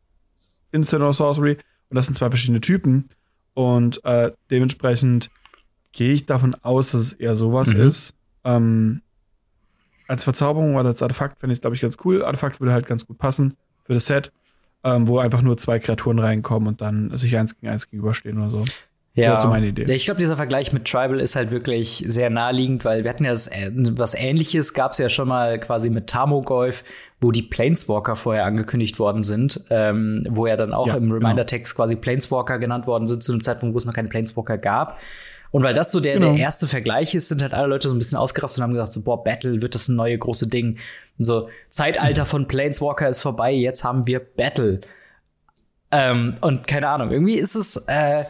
Instant 0.72 1.02
oder 1.02 1.12
Sorcery. 1.12 1.56
Und 1.88 1.94
das 1.94 2.06
sind 2.06 2.14
zwei 2.14 2.28
verschiedene 2.28 2.60
Typen. 2.60 3.08
Und 3.54 4.04
äh, 4.04 4.32
dementsprechend 4.50 5.30
gehe 5.92 6.12
ich 6.12 6.26
davon 6.26 6.54
aus, 6.56 6.92
dass 6.92 7.00
es 7.00 7.12
eher 7.14 7.34
sowas 7.34 7.74
mhm. 7.74 7.80
ist. 7.88 8.14
Ähm, 8.44 9.02
als 10.08 10.24
Verzauberung 10.24 10.76
oder 10.76 10.88
als 10.88 11.02
Artefakt 11.02 11.40
finde 11.40 11.52
ich 11.52 11.58
es, 11.58 11.60
glaube 11.60 11.76
ich, 11.76 11.82
ganz 11.82 11.96
cool. 12.04 12.24
Artefakt 12.24 12.60
würde 12.60 12.72
halt 12.72 12.86
ganz 12.86 13.06
gut 13.06 13.18
passen 13.18 13.56
für 13.84 13.94
das 13.94 14.06
Set, 14.06 14.32
ähm, 14.84 15.08
wo 15.08 15.18
einfach 15.18 15.42
nur 15.42 15.56
zwei 15.56 15.78
Kreaturen 15.78 16.18
reinkommen 16.18 16.68
und 16.68 16.80
dann 16.80 17.16
sich 17.16 17.36
eins 17.36 17.58
gegen 17.58 17.72
eins 17.72 17.90
gegenüberstehen 17.90 18.38
oder 18.38 18.50
so. 18.50 18.64
Ja, 19.16 19.40
so 19.40 19.48
meine 19.48 19.68
Idee. 19.68 19.90
ich 19.90 20.04
glaube, 20.04 20.20
dieser 20.20 20.36
Vergleich 20.36 20.74
mit 20.74 20.84
Tribal 20.84 21.20
ist 21.20 21.36
halt 21.36 21.50
wirklich 21.50 22.04
sehr 22.06 22.28
naheliegend, 22.28 22.84
weil 22.84 23.02
wir 23.02 23.08
hatten 23.08 23.24
ja 23.24 23.30
das, 23.30 23.46
äh, 23.46 23.70
was 23.72 24.14
ähnliches 24.14 24.74
gab 24.74 24.92
es 24.92 24.98
ja 24.98 25.08
schon 25.08 25.26
mal 25.26 25.58
quasi 25.58 25.88
mit 25.88 26.06
Tamogolf, 26.06 26.84
wo 27.22 27.30
die 27.30 27.42
Planeswalker 27.42 28.14
vorher 28.14 28.44
angekündigt 28.44 28.98
worden 28.98 29.22
sind, 29.22 29.64
ähm, 29.70 30.26
wo 30.28 30.46
ja 30.46 30.56
dann 30.56 30.74
auch 30.74 30.88
ja, 30.88 30.96
im 30.96 31.04
genau. 31.04 31.14
Reminder-Text 31.14 31.74
genau. 31.74 31.84
quasi 31.84 31.96
Planeswalker 31.96 32.58
genannt 32.58 32.86
worden 32.86 33.06
sind 33.06 33.22
zu 33.22 33.32
einem 33.32 33.42
Zeitpunkt, 33.42 33.72
wo 33.74 33.78
es 33.78 33.86
noch 33.86 33.94
keine 33.94 34.08
Planeswalker 34.08 34.58
gab. 34.58 34.98
Und 35.56 35.62
weil 35.62 35.72
das 35.72 35.90
so 35.90 36.00
der, 36.00 36.18
genau. 36.18 36.34
der 36.34 36.38
erste 36.38 36.68
Vergleich 36.68 37.14
ist, 37.14 37.28
sind 37.28 37.40
halt 37.40 37.54
alle 37.54 37.68
Leute 37.68 37.88
so 37.88 37.94
ein 37.94 37.96
bisschen 37.96 38.18
ausgerastet 38.18 38.58
und 38.58 38.64
haben 38.64 38.72
gesagt, 38.74 38.92
so, 38.92 39.00
boah, 39.00 39.24
Battle 39.24 39.62
wird 39.62 39.74
das 39.74 39.88
ein 39.88 39.96
neue 39.96 40.18
große 40.18 40.48
Ding. 40.48 40.76
Und 41.18 41.24
so, 41.24 41.48
Zeitalter 41.70 42.26
von 42.26 42.46
Planeswalker 42.46 43.08
ist 43.08 43.22
vorbei, 43.22 43.52
jetzt 43.52 43.82
haben 43.82 44.06
wir 44.06 44.20
Battle. 44.20 44.82
Ähm, 45.90 46.34
und 46.42 46.66
keine 46.66 46.88
Ahnung, 46.88 47.10
irgendwie 47.10 47.36
ist 47.36 47.54
es, 47.54 47.76
äh, 47.86 48.24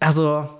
also, 0.00 0.50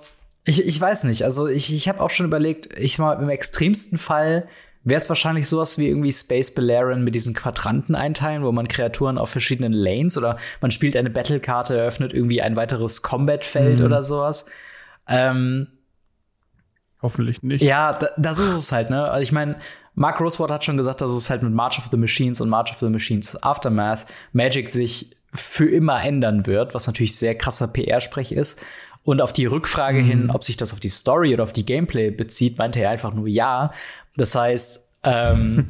ich, 0.43 0.65
ich 0.65 0.81
weiß 0.81 1.03
nicht. 1.03 1.23
Also, 1.23 1.45
ich, 1.45 1.71
ich 1.71 1.87
habe 1.87 2.01
auch 2.01 2.09
schon 2.09 2.25
überlegt, 2.25 2.75
ich 2.79 2.97
mal 2.97 3.21
im 3.21 3.29
extremsten 3.29 3.99
Fall 3.99 4.47
wäre 4.83 4.97
es 4.99 5.07
wahrscheinlich 5.07 5.47
sowas 5.47 5.77
wie 5.77 5.87
irgendwie 5.87 6.11
Space 6.11 6.55
Balerion 6.55 7.03
mit 7.03 7.13
diesen 7.13 7.35
Quadranten 7.35 7.93
einteilen, 7.93 8.43
wo 8.43 8.51
man 8.51 8.67
Kreaturen 8.67 9.19
auf 9.19 9.29
verschiedenen 9.29 9.73
Lanes 9.73 10.17
oder 10.17 10.39
man 10.61 10.71
spielt 10.71 10.97
eine 10.97 11.11
Battle-Karte, 11.11 11.77
eröffnet 11.77 12.11
irgendwie 12.11 12.41
ein 12.41 12.55
weiteres 12.55 13.03
Combat-Feld 13.03 13.81
mhm. 13.81 13.85
oder 13.85 14.01
sowas. 14.01 14.47
Ähm, 15.07 15.67
Hoffentlich 17.01 17.41
nicht. 17.41 17.63
Ja, 17.63 17.97
das 18.17 18.39
ist 18.39 18.53
es 18.53 18.71
halt, 18.71 18.89
ne? 18.89 19.05
Also 19.05 19.23
ich 19.23 19.31
meine, 19.31 19.55
Mark 19.95 20.19
Rosewater 20.19 20.55
hat 20.55 20.65
schon 20.65 20.77
gesagt, 20.77 21.01
dass 21.01 21.11
es 21.11 21.29
halt 21.29 21.43
mit 21.43 21.51
March 21.51 21.79
of 21.79 21.85
the 21.89 21.97
Machines 21.97 22.41
und 22.41 22.49
March 22.49 22.71
of 22.71 22.79
the 22.79 22.89
Machines 22.89 23.41
Aftermath 23.41 24.05
Magic 24.33 24.69
sich 24.69 25.15
für 25.33 25.69
immer 25.69 26.03
ändern 26.03 26.45
wird, 26.45 26.73
was 26.73 26.87
natürlich 26.87 27.17
sehr 27.17 27.35
krasser 27.35 27.67
PR-Sprech 27.67 28.31
ist. 28.31 28.61
Und 29.03 29.19
auf 29.19 29.33
die 29.33 29.47
Rückfrage 29.47 30.01
mhm. 30.03 30.05
hin, 30.05 30.29
ob 30.29 30.43
sich 30.43 30.57
das 30.57 30.73
auf 30.73 30.79
die 30.79 30.89
Story 30.89 31.33
oder 31.33 31.43
auf 31.43 31.53
die 31.53 31.65
Gameplay 31.65 32.11
bezieht, 32.11 32.59
meinte 32.59 32.79
er 32.79 32.91
einfach 32.91 33.13
nur 33.13 33.27
ja. 33.27 33.71
Das 34.15 34.35
heißt, 34.35 34.87
ähm, 35.03 35.69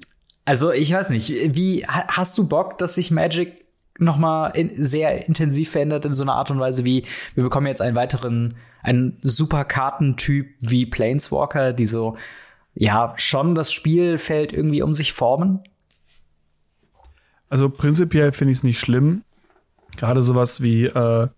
also 0.44 0.72
ich 0.72 0.92
weiß 0.92 1.10
nicht, 1.10 1.30
wie 1.54 1.86
hast 1.86 2.36
du 2.38 2.48
Bock, 2.48 2.78
dass 2.78 2.96
sich 2.96 3.12
Magic 3.12 3.61
nochmal 4.04 4.52
in, 4.56 4.82
sehr 4.82 5.26
intensiv 5.26 5.70
verändert 5.70 6.04
in 6.04 6.12
so 6.12 6.22
einer 6.22 6.34
Art 6.34 6.50
und 6.50 6.60
Weise 6.60 6.84
wie, 6.84 7.04
wir 7.34 7.44
bekommen 7.44 7.66
jetzt 7.66 7.82
einen 7.82 7.96
weiteren, 7.96 8.54
einen 8.82 9.18
super 9.22 9.64
Kartentyp 9.64 10.54
wie 10.60 10.86
Planeswalker, 10.86 11.72
die 11.72 11.86
so, 11.86 12.16
ja, 12.74 13.14
schon 13.16 13.54
das 13.54 13.72
Spielfeld 13.72 14.52
irgendwie 14.52 14.82
um 14.82 14.92
sich 14.92 15.12
formen? 15.12 15.60
Also 17.48 17.68
prinzipiell 17.68 18.32
finde 18.32 18.52
ich 18.52 18.58
es 18.58 18.64
nicht 18.64 18.78
schlimm. 18.78 19.22
Gerade 19.96 20.22
sowas 20.22 20.62
wie, 20.62 20.86
äh, 20.86 21.28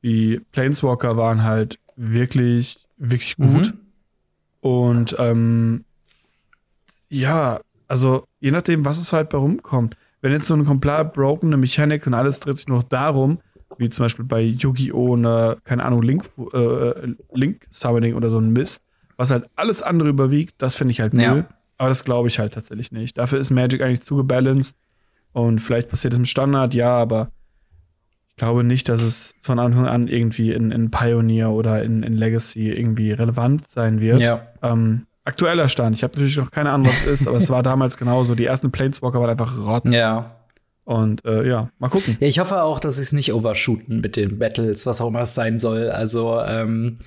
wie 0.00 0.40
Planeswalker 0.52 1.16
waren 1.16 1.42
halt 1.42 1.80
wirklich, 1.96 2.78
wirklich 2.98 3.36
gut. 3.36 3.74
Mhm. 3.74 3.80
Und 4.60 5.16
ähm, 5.18 5.84
ja, 7.08 7.60
also 7.88 8.24
je 8.38 8.52
nachdem, 8.52 8.84
was 8.84 8.98
es 8.98 9.12
halt 9.12 9.30
bei 9.30 9.38
rumkommt. 9.38 9.96
Wenn 10.22 10.32
jetzt 10.32 10.46
so 10.46 10.54
eine 10.54 10.64
komplett 10.64 11.12
brokene 11.12 11.56
Mechanik 11.56 12.06
und 12.06 12.14
alles 12.14 12.40
dreht 12.40 12.56
sich 12.56 12.68
nur 12.68 12.82
darum, 12.82 13.40
wie 13.78 13.88
zum 13.88 14.04
Beispiel 14.04 14.24
bei 14.24 14.42
Yu-Gi-Oh! 14.42 15.16
eine, 15.16 15.56
keine 15.64 15.84
Ahnung, 15.84 16.02
Link, 16.02 16.28
äh, 16.52 17.14
Link 17.32 17.66
Summoning 17.70 18.14
oder 18.14 18.28
so 18.28 18.38
ein 18.38 18.50
Mist, 18.50 18.82
was 19.16 19.30
halt 19.30 19.48
alles 19.56 19.82
andere 19.82 20.08
überwiegt, 20.08 20.54
das 20.58 20.76
finde 20.76 20.92
ich 20.92 21.00
halt 21.00 21.14
cool. 21.14 21.20
Ja. 21.20 21.48
Aber 21.78 21.88
das 21.88 22.04
glaube 22.04 22.28
ich 22.28 22.38
halt 22.38 22.52
tatsächlich 22.52 22.92
nicht. 22.92 23.16
Dafür 23.16 23.38
ist 23.38 23.50
Magic 23.50 23.80
eigentlich 23.80 24.02
zu 24.02 24.16
gebalanced. 24.16 24.76
Und 25.32 25.60
vielleicht 25.60 25.88
passiert 25.88 26.12
es 26.12 26.18
im 26.18 26.24
Standard, 26.24 26.74
ja, 26.74 26.94
aber 26.94 27.30
ich 28.28 28.36
glaube 28.36 28.64
nicht, 28.64 28.88
dass 28.88 29.02
es 29.02 29.34
von 29.40 29.58
Anfang 29.58 29.86
an 29.86 30.08
irgendwie 30.08 30.52
in, 30.52 30.72
in 30.72 30.90
Pioneer 30.90 31.50
oder 31.50 31.82
in, 31.82 32.02
in 32.02 32.14
Legacy 32.14 32.70
irgendwie 32.70 33.12
relevant 33.12 33.68
sein 33.68 34.00
wird. 34.00 34.20
Ja. 34.20 34.46
Ähm, 34.62 35.06
aktueller 35.24 35.68
Stand. 35.68 35.96
Ich 35.96 36.02
habe 36.02 36.14
natürlich 36.14 36.36
noch 36.36 36.50
keine 36.50 36.70
Ahnung, 36.70 36.88
was 36.88 37.06
es 37.06 37.20
ist, 37.20 37.28
aber 37.28 37.36
es 37.36 37.50
war 37.50 37.62
damals 37.62 37.96
genauso. 37.96 38.34
Die 38.34 38.44
ersten 38.44 38.70
Planeswalker 38.70 39.20
waren 39.20 39.30
einfach 39.30 39.56
Rotz. 39.58 39.94
Ja. 39.94 40.36
Und 40.84 41.24
äh, 41.24 41.46
ja, 41.46 41.70
mal 41.78 41.88
gucken. 41.88 42.16
Ja, 42.20 42.26
ich 42.26 42.38
hoffe 42.38 42.62
auch, 42.62 42.80
dass 42.80 42.96
sie 42.96 43.02
es 43.02 43.12
nicht 43.12 43.32
overshooten 43.32 44.00
mit 44.00 44.16
den 44.16 44.38
Battles, 44.38 44.86
was 44.86 45.00
auch 45.00 45.08
immer 45.08 45.20
es 45.20 45.34
sein 45.34 45.58
soll. 45.58 45.90
Also 45.90 46.40
ähm, 46.40 46.98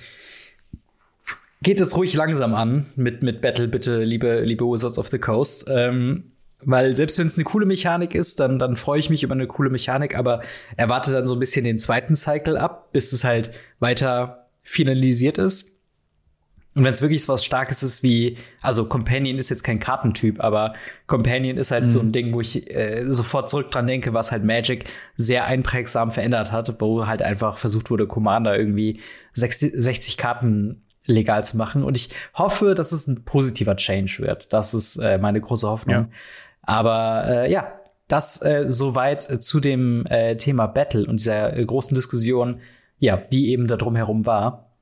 geht 1.60 1.80
es 1.80 1.96
ruhig 1.96 2.14
langsam 2.14 2.54
an 2.54 2.86
mit, 2.96 3.22
mit 3.22 3.40
Battle, 3.40 3.68
bitte, 3.68 4.02
liebe, 4.02 4.40
liebe 4.40 4.64
Wizards 4.64 4.98
of 4.98 5.08
the 5.08 5.18
Coast. 5.18 5.68
Ähm, 5.68 6.32
weil 6.66 6.96
selbst 6.96 7.18
wenn 7.18 7.26
es 7.26 7.36
eine 7.36 7.44
coole 7.44 7.66
Mechanik 7.66 8.14
ist, 8.14 8.40
dann, 8.40 8.58
dann 8.58 8.76
freue 8.76 9.00
ich 9.00 9.10
mich 9.10 9.22
über 9.22 9.34
eine 9.34 9.46
coole 9.46 9.70
Mechanik, 9.70 10.16
aber 10.16 10.40
erwarte 10.76 11.12
dann 11.12 11.26
so 11.26 11.34
ein 11.34 11.40
bisschen 11.40 11.64
den 11.64 11.78
zweiten 11.78 12.14
Cycle 12.14 12.56
ab, 12.56 12.92
bis 12.92 13.12
es 13.12 13.24
halt 13.24 13.50
weiter 13.80 14.46
finalisiert 14.62 15.36
ist. 15.36 15.73
Und 16.74 16.84
wenn 16.84 16.92
es 16.92 17.02
wirklich 17.02 17.28
was 17.28 17.44
Starkes 17.44 17.82
ist 17.82 18.02
wie, 18.02 18.36
also 18.60 18.88
Companion 18.88 19.38
ist 19.38 19.48
jetzt 19.48 19.62
kein 19.62 19.78
Kartentyp, 19.78 20.42
aber 20.42 20.72
Companion 21.06 21.56
ist 21.56 21.70
halt 21.70 21.84
mhm. 21.84 21.90
so 21.90 22.00
ein 22.00 22.12
Ding, 22.12 22.32
wo 22.32 22.40
ich 22.40 22.68
äh, 22.74 23.04
sofort 23.08 23.48
zurück 23.48 23.70
dran 23.70 23.86
denke, 23.86 24.12
was 24.12 24.32
halt 24.32 24.44
Magic 24.44 24.86
sehr 25.16 25.44
einprägsam 25.44 26.10
verändert 26.10 26.50
hat, 26.50 26.80
wo 26.80 27.06
halt 27.06 27.22
einfach 27.22 27.58
versucht 27.58 27.90
wurde, 27.90 28.08
Commander 28.08 28.58
irgendwie 28.58 29.00
60, 29.34 29.72
60 29.74 30.16
Karten 30.16 30.82
legal 31.06 31.44
zu 31.44 31.56
machen. 31.56 31.84
Und 31.84 31.96
ich 31.96 32.10
hoffe, 32.34 32.74
dass 32.74 32.92
es 32.92 33.06
ein 33.06 33.24
positiver 33.24 33.76
Change 33.76 34.18
wird. 34.20 34.52
Das 34.52 34.74
ist 34.74 34.96
äh, 34.96 35.18
meine 35.18 35.40
große 35.40 35.68
Hoffnung. 35.68 35.94
Ja. 35.94 36.08
Aber 36.62 37.24
äh, 37.28 37.52
ja, 37.52 37.72
das 38.08 38.42
äh, 38.42 38.64
soweit 38.66 39.22
zu 39.22 39.60
dem 39.60 40.06
äh, 40.06 40.36
Thema 40.36 40.66
Battle 40.66 41.06
und 41.06 41.20
dieser 41.20 41.56
äh, 41.56 41.64
großen 41.64 41.94
Diskussion, 41.94 42.60
ja, 42.98 43.16
die 43.16 43.50
eben 43.50 43.66
da 43.66 43.76
drum 43.76 43.96
herum 43.96 44.26
war. 44.26 44.73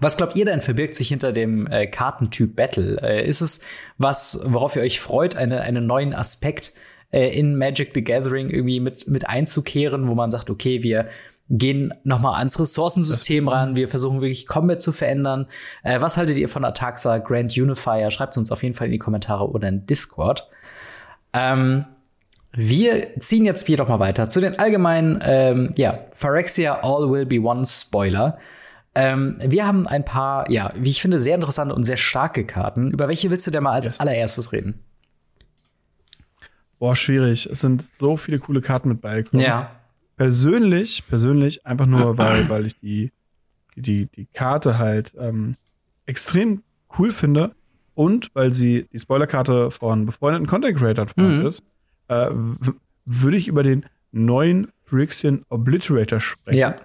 Was 0.00 0.16
glaubt 0.16 0.36
ihr 0.36 0.44
denn 0.44 0.60
verbirgt 0.60 0.94
sich 0.94 1.08
hinter 1.08 1.32
dem 1.32 1.66
äh, 1.66 1.86
Kartentyp 1.86 2.56
Battle? 2.56 2.98
Äh, 3.02 3.26
ist 3.26 3.40
es 3.40 3.60
was, 3.98 4.40
worauf 4.44 4.76
ihr 4.76 4.82
euch 4.82 5.00
freut, 5.00 5.36
eine, 5.36 5.60
einen 5.60 5.86
neuen 5.86 6.14
Aspekt 6.14 6.72
äh, 7.10 7.28
in 7.38 7.56
Magic 7.56 7.90
the 7.94 8.02
Gathering 8.02 8.50
irgendwie 8.50 8.80
mit, 8.80 9.06
mit 9.06 9.28
einzukehren, 9.28 10.08
wo 10.08 10.14
man 10.14 10.30
sagt, 10.30 10.50
okay, 10.50 10.82
wir 10.82 11.08
gehen 11.50 11.92
noch 12.04 12.20
mal 12.20 12.38
ans 12.38 12.58
Ressourcensystem 12.58 13.46
ran, 13.46 13.76
wir 13.76 13.88
versuchen 13.88 14.22
wirklich 14.22 14.46
Combat 14.46 14.80
zu 14.80 14.92
verändern. 14.92 15.46
Äh, 15.82 16.00
was 16.00 16.16
haltet 16.16 16.38
ihr 16.38 16.48
von 16.48 16.64
Ataxa 16.64 17.18
Grand 17.18 17.56
Unifier? 17.56 18.10
Schreibt 18.10 18.32
es 18.32 18.38
uns 18.38 18.50
auf 18.50 18.62
jeden 18.62 18.74
Fall 18.74 18.86
in 18.86 18.92
die 18.92 18.98
Kommentare 18.98 19.50
oder 19.50 19.68
in 19.68 19.84
Discord. 19.84 20.48
Ähm, 21.34 21.84
wir 22.54 23.18
ziehen 23.18 23.44
jetzt 23.44 23.66
hier 23.66 23.76
doch 23.76 23.88
mal 23.88 24.00
weiter 24.00 24.28
zu 24.28 24.40
den 24.40 24.58
allgemeinen, 24.58 25.22
ähm, 25.24 25.72
ja, 25.76 25.98
Phyrexia 26.12 26.80
All 26.82 27.10
Will 27.10 27.26
Be 27.26 27.40
One 27.40 27.64
Spoiler. 27.64 28.38
Ähm, 28.94 29.36
wir 29.40 29.66
haben 29.66 29.86
ein 29.86 30.04
paar, 30.04 30.50
ja, 30.50 30.72
wie 30.76 30.90
ich 30.90 31.00
finde, 31.00 31.18
sehr 31.18 31.34
interessante 31.34 31.74
und 31.74 31.84
sehr 31.84 31.96
starke 31.96 32.44
Karten. 32.44 32.90
Über 32.90 33.08
welche 33.08 33.30
willst 33.30 33.46
du 33.46 33.50
denn 33.50 33.62
mal 33.62 33.72
als 33.72 33.86
yes. 33.86 34.00
allererstes 34.00 34.52
reden? 34.52 34.80
Boah, 36.78 36.96
schwierig. 36.96 37.46
Es 37.46 37.60
sind 37.60 37.82
so 37.82 38.16
viele 38.16 38.38
coole 38.38 38.60
Karten 38.60 38.88
mit 38.88 39.00
beigekommen. 39.00 39.44
Ja. 39.44 39.70
Persönlich, 40.16 41.06
persönlich, 41.08 41.64
einfach 41.64 41.86
nur, 41.86 42.18
weil, 42.18 42.48
weil 42.48 42.66
ich 42.66 42.78
die, 42.80 43.12
die, 43.76 44.06
die 44.06 44.26
Karte 44.26 44.78
halt 44.78 45.14
ähm, 45.18 45.56
extrem 46.06 46.62
cool 46.98 47.12
finde 47.12 47.54
und 47.94 48.34
weil 48.34 48.52
sie 48.52 48.88
die 48.92 48.98
Spoilerkarte 48.98 49.70
von 49.70 50.06
befreundeten 50.06 50.46
Content 50.46 50.76
Creator 50.76 51.06
von 51.06 51.24
uns 51.24 51.38
mhm. 51.38 51.46
ist, 51.46 51.62
äh, 52.08 52.30
würde 53.06 53.36
ich 53.36 53.48
über 53.48 53.62
den 53.62 53.86
neuen 54.10 54.70
Phyrexian 54.84 55.44
Obliterator 55.48 56.20
sprechen 56.20 56.58
ja. 56.58 56.76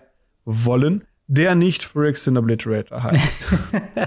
wollen, 0.46 1.04
der 1.28 1.56
nicht 1.56 1.84
Phyrexian 1.84 2.38
Obliterator 2.38 3.04
heißt. 3.04 3.48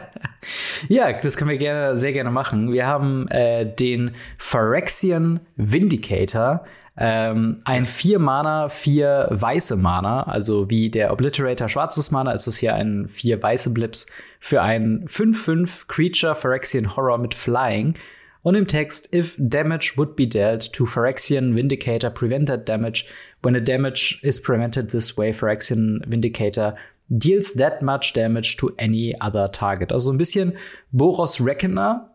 ja, 0.89 1.13
das 1.13 1.37
können 1.37 1.51
wir 1.51 1.59
gerne, 1.59 1.99
sehr 1.99 2.13
gerne 2.13 2.31
machen. 2.31 2.73
Wir 2.73 2.87
haben 2.87 3.29
äh, 3.29 3.67
den 3.67 4.13
Phyrexian 4.39 5.41
Vindicator, 5.57 6.65
ähm, 6.97 7.59
ein 7.65 7.85
vier 7.85 8.19
Mana, 8.19 8.69
vier 8.69 9.29
weiße 9.31 9.77
Mana, 9.77 10.23
also 10.25 10.69
wie 10.71 10.91
der 10.91 11.13
Obliterator 11.13 11.69
schwarzes 11.69 12.11
Mana, 12.11 12.33
ist 12.33 12.47
es 12.47 12.57
hier 12.57 12.75
ein 12.75 13.07
vier 13.07 13.43
weiße 13.43 13.71
Blips 13.71 14.07
für 14.39 14.63
ein 14.63 15.07
5-5 15.07 15.87
Creature 15.89 16.35
Phyrexian 16.35 16.97
Horror 16.97 17.19
mit 17.19 17.35
Flying. 17.35 17.95
Und 18.43 18.55
im 18.55 18.67
Text, 18.67 19.15
if 19.15 19.37
damage 19.39 19.95
would 19.97 20.17
be 20.17 20.27
dealt 20.27 20.73
to 20.73 20.87
Phyrexian 20.87 21.55
Vindicator, 21.55 22.09
prevent 22.09 22.49
that 22.49 22.67
damage. 22.67 23.05
When 23.43 23.55
a 23.55 23.61
damage 23.61 24.19
is 24.23 24.41
prevented 24.41 24.91
this 24.91 25.19
way, 25.19 25.33
Phyrexian 25.33 26.03
Vindicator 26.07 26.75
deals 27.11 27.55
that 27.55 27.83
much 27.83 28.13
damage 28.15 28.57
to 28.57 28.71
any 28.79 29.15
other 29.21 29.53
target. 29.53 29.93
Also 29.93 30.13
ein 30.13 30.19
bisschen 30.19 30.55
Boros 30.93 31.45
Reckoner 31.45 32.11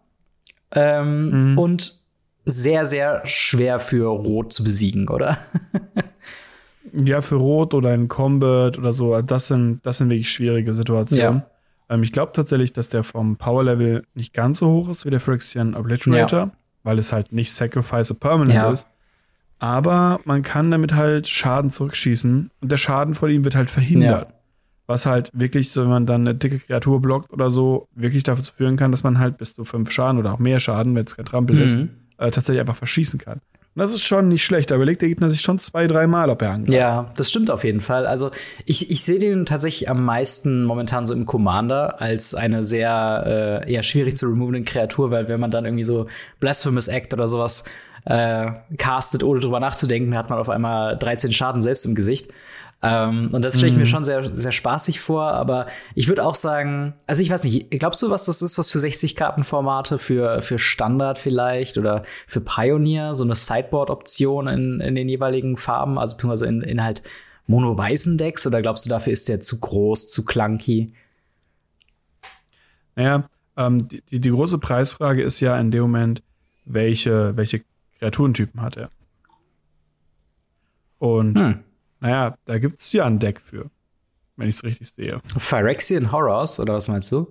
ähm, 0.72 1.52
mhm. 1.52 1.58
und 1.60 2.00
sehr, 2.46 2.86
sehr 2.86 3.22
schwer 3.26 3.80
für 3.80 4.08
Rot 4.08 4.54
zu 4.54 4.64
besiegen, 4.64 5.10
oder? 5.10 5.38
ja, 6.94 7.22
für 7.22 7.36
Rot 7.36 7.74
oder 7.74 7.90
ein 7.90 8.08
Combat 8.08 8.78
oder 8.78 8.94
so, 8.94 9.22
das 9.22 9.48
sind, 9.48 9.86
das 9.86 9.98
sind 9.98 10.10
wirklich 10.10 10.32
schwierige 10.32 10.74
Situationen. 10.74 11.44
Ja. 11.90 11.96
Ähm, 11.96 12.04
ich 12.04 12.12
glaube 12.12 12.32
tatsächlich, 12.34 12.72
dass 12.72 12.90
der 12.90 13.04
vom 13.04 13.36
Power-Level 13.38 14.04
nicht 14.14 14.34
ganz 14.34 14.60
so 14.60 14.68
hoch 14.68 14.90
ist 14.90 15.06
wie 15.06 15.10
der 15.10 15.20
Phyrexian 15.20 15.76
Obliterator, 15.76 16.40
ja. 16.40 16.52
weil 16.84 17.00
es 17.00 17.12
halt 17.12 17.34
nicht 17.34 17.52
Sacrifice 17.52 18.12
a 18.12 18.14
Permanent 18.14 18.56
ja. 18.56 18.72
ist. 18.72 18.88
Aber 19.58 20.20
man 20.26 20.42
kann 20.42 20.70
damit 20.70 20.94
halt 20.94 21.28
Schaden 21.28 21.72
zurückschießen 21.72 22.52
und 22.62 22.72
der 22.72 22.78
Schaden 22.78 23.16
von 23.16 23.30
ihm 23.30 23.44
wird 23.44 23.56
halt 23.56 23.70
verhindert. 23.70 24.35
Was 24.88 25.06
halt 25.06 25.32
wirklich, 25.34 25.72
so 25.72 25.82
wenn 25.82 25.90
man 25.90 26.06
dann 26.06 26.22
eine 26.22 26.36
dicke 26.36 26.60
Kreatur 26.60 27.02
blockt 27.02 27.34
oder 27.34 27.50
so, 27.50 27.88
wirklich 27.96 28.24
dafür 28.24 28.44
führen 28.44 28.78
kann, 28.78 28.92
dass 28.92 29.04
man 29.04 29.20
halt 29.20 29.38
bis 29.38 29.56
zu 29.56 29.66
fünf 29.66 29.92
Schaden 29.92 30.20
oder 30.20 30.34
auch 30.34 30.40
mehr 30.40 30.60
Schaden, 30.60 30.94
wenn 30.96 31.06
es 31.06 31.16
kein 31.16 31.26
Trampel 31.26 31.56
mhm. 31.56 31.62
ist, 31.64 31.76
äh, 32.18 32.32
tatsächlich 32.32 32.60
einfach 32.60 32.76
verschießen 32.76 33.20
kann. 33.20 33.42
Und 33.76 33.82
das 33.82 33.92
ist 33.92 34.04
schon 34.04 34.30
nicht 34.30 34.46
schlecht. 34.46 34.72
Da 34.72 34.76
überlegt 34.76 35.02
der 35.02 35.10
Gegner 35.10 35.30
sich 35.30 35.42
schon 35.42 35.60
zwei, 35.60 35.86
drei 35.88 36.08
Mal, 36.08 36.30
ob 36.30 36.42
er 36.42 36.52
angreift. 36.52 36.78
Ja, 36.78 37.12
das 37.18 37.30
stimmt 37.30 37.52
auf 37.52 37.66
jeden 37.66 37.82
Fall. 37.82 38.08
Also 38.08 38.32
ich, 38.66 38.90
ich 38.90 39.04
sehe 39.04 39.20
den 39.20 39.46
tatsächlich 39.46 39.90
am 39.90 40.06
meisten 40.06 40.64
momentan 40.64 41.06
so 41.06 41.14
im 41.14 41.26
Commander 41.26 42.02
als 42.02 42.36
eine 42.36 42.64
sehr 42.64 43.64
äh, 43.66 43.74
eher 43.74 43.84
schwierig 43.84 44.16
zu 44.16 44.28
removende 44.28 44.64
Kreatur, 44.64 45.12
weil 45.12 45.28
wenn 45.28 45.42
man 45.42 45.52
dann 45.52 45.66
irgendwie 45.66 45.84
so 45.84 46.08
Blasphemous 46.40 46.88
Act 46.88 47.14
oder 47.14 47.28
sowas 47.28 47.66
äh, 48.06 48.52
castet, 48.78 49.24
ohne 49.24 49.42
drüber 49.42 49.60
nachzudenken, 49.60 50.18
hat 50.18 50.30
man 50.30 50.40
auf 50.40 50.48
einmal 50.48 50.98
13 50.98 51.34
Schaden 51.34 51.62
selbst 51.62 51.86
im 51.86 51.96
Gesicht. 51.96 52.30
Ähm, 52.82 53.30
und 53.32 53.42
das 53.44 53.58
stelle 53.58 53.72
ich 53.72 53.78
mir 53.78 53.86
mhm. 53.86 53.90
schon 53.90 54.04
sehr, 54.04 54.36
sehr 54.36 54.52
spaßig 54.52 55.00
vor, 55.00 55.24
aber 55.24 55.68
ich 55.96 56.08
würde 56.08 56.24
auch 56.24 56.36
sagen, 56.36 56.94
also 57.08 57.22
ich 57.22 57.30
weiß 57.30 57.44
nicht, 57.46 57.72
glaubst 57.72 58.02
du, 58.04 58.10
was 58.10 58.26
das 58.26 58.42
ist, 58.42 58.58
was 58.58 58.70
für 58.70 58.78
60-Karten-Formate, 58.78 59.98
für, 59.98 60.42
für 60.42 60.60
Standard 60.60 61.18
vielleicht 61.18 61.78
oder 61.78 62.04
für 62.28 62.42
Pioneer, 62.42 63.16
so 63.16 63.24
eine 63.24 63.36
Sideboard-Option 63.36 64.48
in, 64.48 64.80
in 64.82 64.96
den 64.96 65.10
jeweiligen 65.10 65.58
Farben, 65.58 65.98
also 65.98 66.16
beziehungsweise 66.16 66.48
in, 66.48 66.62
in 66.62 66.84
halt 66.84 67.02
mono-weißen 67.48 68.18
Decks, 68.18 68.46
oder 68.46 68.62
glaubst 68.62 68.86
du, 68.86 68.90
dafür 68.90 69.14
ist 69.14 69.30
der 69.30 69.40
zu 69.40 69.60
groß, 69.60 70.10
zu 70.10 70.26
clunky? 70.26 70.94
Naja, 72.96 73.30
ähm, 73.58 73.88
die, 73.88 74.02
die, 74.12 74.20
die 74.20 74.32
große 74.32 74.58
Preisfrage 74.58 75.24
ist 75.24 75.40
ja 75.40 75.60
in 75.60 75.72
dem 75.72 75.82
Moment, 75.84 76.22
welche, 76.66 77.36
welche 77.38 77.64
Kreaturentypen 78.00 78.62
hat 78.62 78.78
er? 78.78 78.90
Und 81.00 81.40
hm. 81.40 81.65
Naja, 82.06 82.38
da 82.46 82.60
gibt 82.60 82.80
es 82.82 82.94
ja 82.94 83.04
ein 83.06 83.18
Deck 83.18 83.42
für, 83.44 83.72
wenn 84.38 84.48
ich 84.48 84.58
es 84.58 84.64
richtig 84.64 84.92
sehe. 84.92 85.22
Phyrexian 85.38 86.12
Horrors, 86.12 86.60
oder 86.60 86.76
was 86.76 86.88
meinst 86.88 87.12
du? 87.12 87.28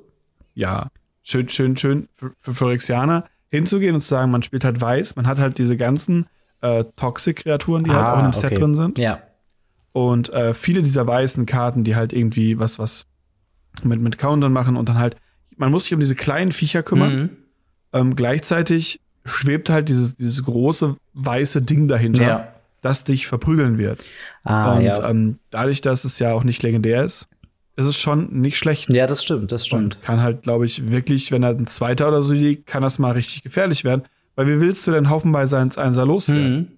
Ja, 0.55 0.89
schön, 1.23 1.49
schön, 1.49 1.77
schön 1.77 2.09
für, 2.13 2.33
für 2.41 2.55
Phyrexianer 2.55 3.25
hinzugehen 3.51 3.95
und 3.95 4.01
zu 4.01 4.09
sagen, 4.09 4.33
man 4.33 4.43
spielt 4.43 4.65
halt 4.65 4.81
weiß, 4.81 5.15
man 5.15 5.29
hat 5.29 5.39
halt 5.39 5.59
diese 5.59 5.77
ganzen 5.77 6.27
äh, 6.61 6.83
Toxic-Kreaturen, 6.97 7.85
die 7.85 7.91
halt 7.91 8.01
ah, 8.01 8.05
halt 8.05 8.15
auch 8.15 8.19
in 8.19 8.25
dem 8.25 8.37
okay. 8.37 8.49
Set 8.49 8.59
drin 8.59 8.75
sind. 8.75 8.99
Ja. 8.99 9.23
Und 9.93 10.35
äh, 10.35 10.55
viele 10.55 10.83
dieser 10.83 11.07
weißen 11.07 11.47
Karten, 11.47 11.85
die 11.85 11.95
halt 11.95 12.13
irgendwie 12.13 12.59
was, 12.59 12.81
was 12.81 13.07
mit, 13.85 14.01
mit 14.01 14.19
Countern 14.19 14.53
machen 14.53 14.77
und 14.77 14.89
dann 14.89 14.99
halt, 14.99 15.17
man 15.57 15.71
muss 15.71 15.85
sich 15.85 15.95
um 15.95 16.01
diese 16.01 16.17
kleinen 16.17 16.51
Viecher 16.51 16.83
kümmern. 16.83 17.17
Mhm. 17.17 17.31
Ähm, 17.93 18.17
gleichzeitig 18.17 19.01
schwebt 19.25 19.71
halt 19.71 19.89
dieses, 19.89 20.17
dieses 20.17 20.43
große 20.43 20.97
weiße 21.13 21.63
Ding 21.63 21.87
dahinter, 21.87 22.23
ja. 22.27 22.54
Das 22.85 23.05
dich 23.05 23.27
verprügeln 23.27 23.79
wird. 23.79 24.05
Ah, 24.45 24.77
und 24.77 24.85
ja. 24.85 25.09
ähm, 25.09 25.39
dadurch, 25.51 25.81
dass 25.81 26.05
es 26.05 26.19
ja 26.19 26.33
auch 26.33 26.45
nicht 26.45 26.63
legendär 26.63 27.03
ist, 27.05 27.29
ist 27.77 27.87
es 27.87 27.99
schon 27.99 28.41
nicht 28.41 28.57
schlecht. 28.57 28.91
Ja, 28.91 29.07
das 29.07 29.23
stimmt, 29.23 29.51
das 29.51 29.67
stimmt. 29.67 29.97
Und 29.97 30.03
kann 30.03 30.21
halt, 30.21 30.43
glaube 30.43 30.65
ich, 30.67 30.91
wirklich, 30.91 31.33
wenn 31.33 31.43
er 31.43 31.51
ein 31.51 31.67
Zweiter 31.67 32.09
oder 32.09 32.23
so 32.23 32.35
liegt, 32.35 32.67
kann 32.67 32.83
das 32.83 32.99
mal 32.99 33.13
richtig 33.13 33.43
gefährlich 33.43 33.85
werden. 33.85 34.03
Weil 34.37 34.47
wie 34.47 34.61
willst 34.61 34.87
du 34.87 34.91
denn 34.91 35.11
haufenweise 35.11 35.59
eins 35.59 35.79
Einser 35.79 36.07
loswerden? 36.07 36.57
Mhm. 36.57 36.69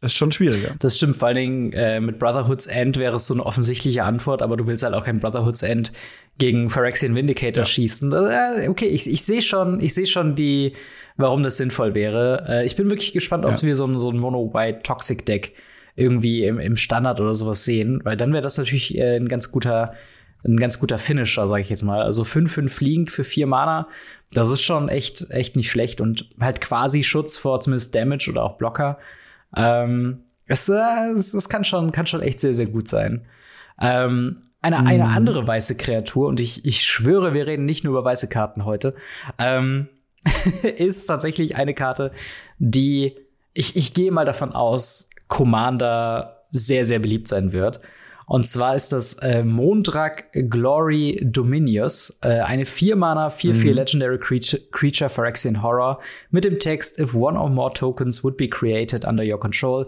Das 0.00 0.12
ist 0.12 0.18
schon 0.18 0.30
schwieriger. 0.30 0.76
Das 0.78 0.96
stimmt, 0.96 1.16
vor 1.16 1.28
allen 1.28 1.36
Dingen 1.36 1.72
äh, 1.72 2.00
mit 2.00 2.20
Brotherhood's 2.20 2.66
End 2.66 2.96
wäre 2.98 3.16
es 3.16 3.26
so 3.26 3.34
eine 3.34 3.44
offensichtliche 3.44 4.04
Antwort, 4.04 4.42
aber 4.42 4.56
du 4.56 4.66
willst 4.66 4.84
halt 4.84 4.94
auch 4.94 5.04
kein 5.04 5.18
Brotherhood's 5.18 5.62
End 5.62 5.92
gegen 6.38 6.70
Phyrexian 6.70 7.16
Vindicator 7.16 7.64
ja. 7.64 7.68
schießen. 7.68 8.12
Äh, 8.12 8.68
okay, 8.68 8.86
ich, 8.86 9.10
ich 9.10 9.22
sehe 9.22 9.42
schon, 9.42 9.80
ich 9.80 9.94
sehe 9.94 10.06
schon 10.06 10.36
die, 10.36 10.74
warum 11.16 11.42
das 11.42 11.56
sinnvoll 11.56 11.96
wäre. 11.96 12.44
Äh, 12.48 12.64
ich 12.64 12.76
bin 12.76 12.90
wirklich 12.90 13.12
gespannt, 13.12 13.44
ob 13.44 13.50
ja. 13.50 13.62
wir 13.62 13.74
so 13.74 13.86
ein, 13.86 13.98
so 13.98 14.10
ein 14.10 14.18
Mono-White 14.18 14.84
Toxic 14.84 15.26
Deck 15.26 15.54
irgendwie 15.96 16.44
im, 16.44 16.60
im 16.60 16.76
Standard 16.76 17.20
oder 17.20 17.34
sowas 17.34 17.64
sehen, 17.64 18.00
weil 18.04 18.16
dann 18.16 18.32
wäre 18.32 18.42
das 18.42 18.56
natürlich 18.56 18.96
äh, 18.96 19.16
ein 19.16 19.28
ganz 19.28 19.50
guter 19.50 19.94
ein 20.44 20.56
ganz 20.56 20.78
guter 20.78 20.98
Finisher, 20.98 21.48
sage 21.48 21.62
ich 21.62 21.68
jetzt 21.68 21.82
mal. 21.82 22.00
Also 22.00 22.22
5-5 22.22 22.68
fliegend 22.68 23.10
für 23.10 23.24
4 23.24 23.48
Mana, 23.48 23.88
das 24.32 24.50
ist 24.50 24.62
schon 24.62 24.88
echt, 24.88 25.30
echt 25.30 25.56
nicht 25.56 25.68
schlecht 25.68 26.00
und 26.00 26.28
halt 26.40 26.60
quasi 26.60 27.02
Schutz 27.02 27.36
vor 27.36 27.58
zumindest 27.60 27.94
Damage 27.94 28.30
oder 28.30 28.44
auch 28.44 28.56
Blocker. 28.56 28.98
Ähm, 29.56 30.24
es, 30.46 30.68
äh, 30.68 31.12
es, 31.14 31.34
es, 31.34 31.48
kann, 31.48 31.64
schon, 31.64 31.92
kann 31.92 32.06
schon 32.06 32.22
echt 32.22 32.40
sehr, 32.40 32.54
sehr 32.54 32.66
gut 32.66 32.88
sein. 32.88 33.26
Ähm, 33.80 34.42
eine, 34.60 34.78
eine 34.78 35.04
mm. 35.04 35.14
andere 35.14 35.46
weiße 35.46 35.76
Kreatur, 35.76 36.28
und 36.28 36.40
ich, 36.40 36.64
ich 36.64 36.84
schwöre, 36.84 37.32
wir 37.32 37.46
reden 37.46 37.64
nicht 37.64 37.84
nur 37.84 37.92
über 37.92 38.04
weiße 38.04 38.28
Karten 38.28 38.64
heute, 38.64 38.94
ähm, 39.38 39.88
ist 40.62 41.06
tatsächlich 41.06 41.56
eine 41.56 41.74
Karte, 41.74 42.10
die 42.58 43.16
ich, 43.54 43.76
ich 43.76 43.94
gehe 43.94 44.12
mal 44.12 44.24
davon 44.24 44.52
aus, 44.52 45.10
Commander 45.26 46.44
sehr, 46.50 46.84
sehr 46.84 46.98
beliebt 46.98 47.28
sein 47.28 47.52
wird. 47.52 47.80
Und 48.28 48.46
zwar 48.46 48.76
ist 48.76 48.92
das 48.92 49.14
äh, 49.14 49.42
Mondrak 49.42 50.26
Glory 50.32 51.18
Dominius, 51.22 52.18
äh, 52.22 52.40
eine 52.40 52.64
4-Mana, 52.64 53.28
4-4 53.28 53.54
mhm. 53.54 53.72
Legendary 53.72 54.18
Creature, 54.18 54.62
Creature 54.70 55.08
Phyrexian 55.08 55.62
Horror 55.62 55.98
mit 56.30 56.44
dem 56.44 56.58
Text 56.58 57.00
If 57.00 57.14
one 57.14 57.40
or 57.40 57.48
more 57.48 57.72
tokens 57.72 58.22
would 58.22 58.36
be 58.36 58.46
created 58.46 59.06
under 59.06 59.24
your 59.24 59.40
control, 59.40 59.86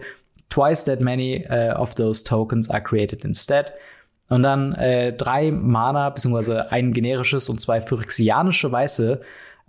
twice 0.48 0.82
that 0.84 1.00
many 1.00 1.46
uh, 1.50 1.74
of 1.74 1.94
those 1.96 2.24
tokens 2.24 2.70
are 2.70 2.80
created 2.82 3.24
instead. 3.26 3.72
Und 4.30 4.42
dann 4.42 4.72
äh, 4.72 5.12
drei 5.12 5.50
Mana, 5.50 6.08
beziehungsweise 6.08 6.72
ein 6.72 6.94
generisches 6.94 7.50
und 7.50 7.60
zwei 7.60 7.82
phyrexianische 7.82 8.72
Weiße. 8.72 9.20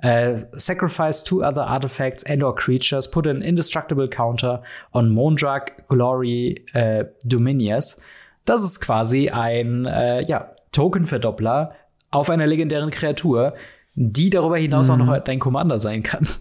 Uh, 0.03 0.35
sacrifice 0.53 1.23
two 1.23 1.43
other 1.43 1.67
artifacts 1.67 2.23
and 2.23 2.41
or 2.41 2.55
creatures, 2.55 3.07
put 3.07 3.27
an 3.27 3.43
indestructible 3.43 4.07
counter 4.07 4.63
on 4.93 5.11
Mondrak 5.11 5.87
Glory 5.89 6.65
uh, 6.73 7.03
Dominius. 7.23 8.01
Das 8.45 8.63
ist 8.63 8.79
quasi 8.81 9.29
ein 9.29 9.85
äh, 9.85 10.23
ja, 10.23 10.51
Token-Verdoppler 10.71 11.75
auf 12.09 12.29
einer 12.29 12.47
legendären 12.47 12.89
Kreatur, 12.89 13.53
die 13.95 14.29
darüber 14.29 14.57
hinaus 14.57 14.89
mhm. 14.89 14.93
auch 14.93 15.05
noch 15.05 15.19
dein 15.19 15.39
Commander 15.39 15.77
sein 15.77 16.03
kann. 16.03 16.27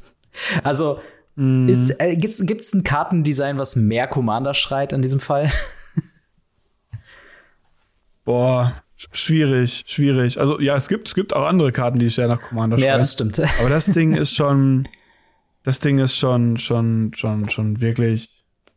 Also 0.63 1.01
mhm. 1.35 1.69
ist, 1.69 2.01
äh, 2.01 2.15
gibt's, 2.15 2.47
gibt's 2.47 2.73
ein 2.73 2.85
Kartendesign, 2.85 3.59
was 3.59 3.75
mehr 3.75 4.07
Commander 4.07 4.55
schreit 4.55 4.93
in 4.93 5.03
diesem 5.03 5.19
Fall? 5.19 5.51
Boah, 8.25 8.81
schwierig, 8.97 9.83
schwierig. 9.87 10.39
Also 10.39 10.61
ja, 10.61 10.77
es 10.77 10.87
gibt, 10.87 11.09
es 11.09 11.15
gibt 11.15 11.35
auch 11.35 11.47
andere 11.47 11.73
Karten, 11.73 11.99
die 11.99 12.09
sehr 12.09 12.29
nach 12.29 12.41
Commander 12.41 12.79
schreien. 12.79 12.89
Ja, 12.91 12.97
das 12.97 13.13
stimmt. 13.13 13.41
Aber 13.59 13.69
das 13.69 13.87
Ding 13.87 14.15
ist 14.15 14.37
schon, 14.37 14.87
das 15.65 15.81
Ding 15.81 15.99
ist 15.99 16.17
schon, 16.17 16.57
schon, 16.59 17.13
schon, 17.17 17.49
schon 17.49 17.81
wirklich, 17.81 18.31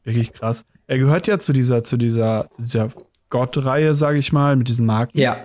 wirklich 0.03 0.33
krass. 0.33 0.65
Er 0.87 0.97
gehört 0.97 1.27
ja 1.27 1.37
zu 1.37 1.53
dieser, 1.53 1.83
zu 1.83 1.97
dieser, 1.97 2.49
zu 2.49 2.63
dieser 2.63 2.89
Gott-Reihe, 3.33 3.95
sage 3.95 4.19
ich 4.19 4.31
mal, 4.31 4.55
mit 4.55 4.69
diesen 4.69 4.85
Marken. 4.85 5.17
Ja. 5.17 5.37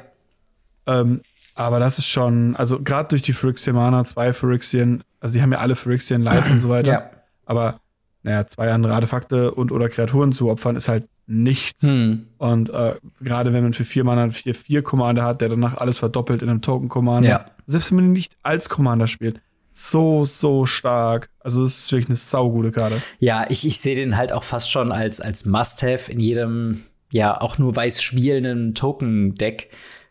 Ähm, 0.86 1.22
aber 1.54 1.80
das 1.80 1.98
ist 1.98 2.06
schon, 2.06 2.54
also 2.54 2.82
gerade 2.82 3.08
durch 3.08 3.22
die 3.22 3.32
Phyrexian 3.32 3.74
Mana, 3.74 4.04
zwei 4.04 4.34
Phyrexian, 4.34 5.02
also 5.20 5.32
die 5.32 5.40
haben 5.40 5.52
ja 5.52 5.58
alle 5.58 5.74
Phyrexian 5.74 6.20
Life 6.20 6.52
und 6.52 6.60
so 6.60 6.68
weiter. 6.68 6.92
Ja. 6.92 7.10
Aber 7.46 7.80
naja, 8.22 8.46
zwei 8.46 8.70
andere 8.70 8.92
Artefakte 8.92 9.52
und 9.52 9.72
oder 9.72 9.88
Kreaturen 9.88 10.32
zu 10.32 10.50
opfern, 10.50 10.76
ist 10.76 10.88
halt 10.90 11.08
nichts. 11.26 11.86
Hm. 11.86 12.26
Und 12.36 12.68
äh, 12.68 12.96
gerade 13.22 13.54
wenn 13.54 13.62
man 13.62 13.72
für 13.72 13.86
vier 13.86 14.04
Mana 14.04 14.24
einen 14.24 14.32
4-4 14.32 14.82
Commander 14.82 15.24
hat, 15.24 15.40
der 15.40 15.48
danach 15.48 15.78
alles 15.78 15.98
verdoppelt 15.98 16.42
in 16.42 16.50
einem 16.50 16.60
Token 16.60 16.90
Commander, 16.90 17.28
ja. 17.28 17.46
selbst 17.66 17.90
wenn 17.90 17.96
man 17.96 18.04
ihn 18.04 18.12
nicht 18.12 18.36
als 18.42 18.68
Commander 18.68 19.06
spielt, 19.06 19.40
so, 19.72 20.26
so 20.26 20.66
stark. 20.66 21.30
Also 21.40 21.64
es 21.64 21.78
ist 21.78 21.92
wirklich 21.92 22.10
eine 22.10 22.16
saugute 22.16 22.70
Karte. 22.70 23.00
Ja, 23.18 23.46
ich, 23.48 23.66
ich 23.66 23.80
sehe 23.80 23.96
den 23.96 24.18
halt 24.18 24.30
auch 24.30 24.42
fast 24.42 24.70
schon 24.70 24.92
als, 24.92 25.22
als 25.22 25.46
Must-Have 25.46 26.12
in 26.12 26.20
jedem 26.20 26.82
ja 27.12 27.40
auch 27.40 27.58
nur 27.58 27.74
weiß 27.74 28.02
spielenden 28.02 28.74
Token-Deck. 28.74 29.70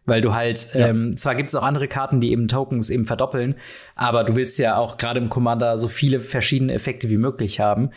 Weil 0.09 0.21
du 0.21 0.33
halt, 0.33 0.73
ja. 0.73 0.87
ähm, 0.87 1.17
zwar 1.17 1.35
gibt 1.35 1.49
es 1.49 1.55
auch 1.55 1.63
andere 1.63 1.89
Karten, 1.89 2.21
die 2.21 2.31
eben 2.31 2.47
Tokens 2.47 2.89
eben 2.89 3.05
verdoppeln, 3.05 3.55
aber 3.93 4.23
du 4.23 4.37
willst 4.37 4.57
ja 4.57 4.77
auch 4.77 4.95
gerade 4.95 5.19
im 5.19 5.29
Commander 5.29 5.77
so 5.77 5.89
viele 5.89 6.21
verschiedene 6.21 6.71
Effekte 6.71 7.09
wie 7.09 7.17
möglich 7.17 7.59
haben. 7.59 7.89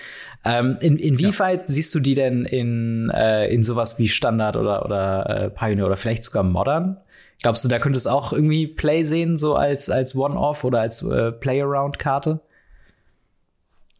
Ähm, 0.44 0.76
in, 0.80 0.96
inwieweit 0.96 1.60
ja. 1.60 1.66
siehst 1.68 1.94
du 1.94 2.00
die 2.00 2.16
denn 2.16 2.44
in, 2.46 3.10
äh, 3.10 3.46
in 3.54 3.62
sowas 3.62 4.00
wie 4.00 4.08
Standard 4.08 4.56
oder, 4.56 4.84
oder 4.84 5.30
äh, 5.30 5.50
Pioneer 5.50 5.86
oder 5.86 5.96
vielleicht 5.96 6.24
sogar 6.24 6.42
Modern? 6.42 6.96
Glaubst 7.42 7.64
du, 7.64 7.68
da 7.68 7.78
könnte 7.78 7.96
es 7.96 8.08
auch 8.08 8.32
irgendwie 8.32 8.66
Play 8.66 9.04
sehen, 9.04 9.36
so 9.36 9.54
als, 9.54 9.88
als 9.88 10.16
One-Off 10.16 10.64
oder 10.64 10.80
als 10.80 11.02
äh, 11.02 11.30
Play-Around-Karte? 11.30 12.40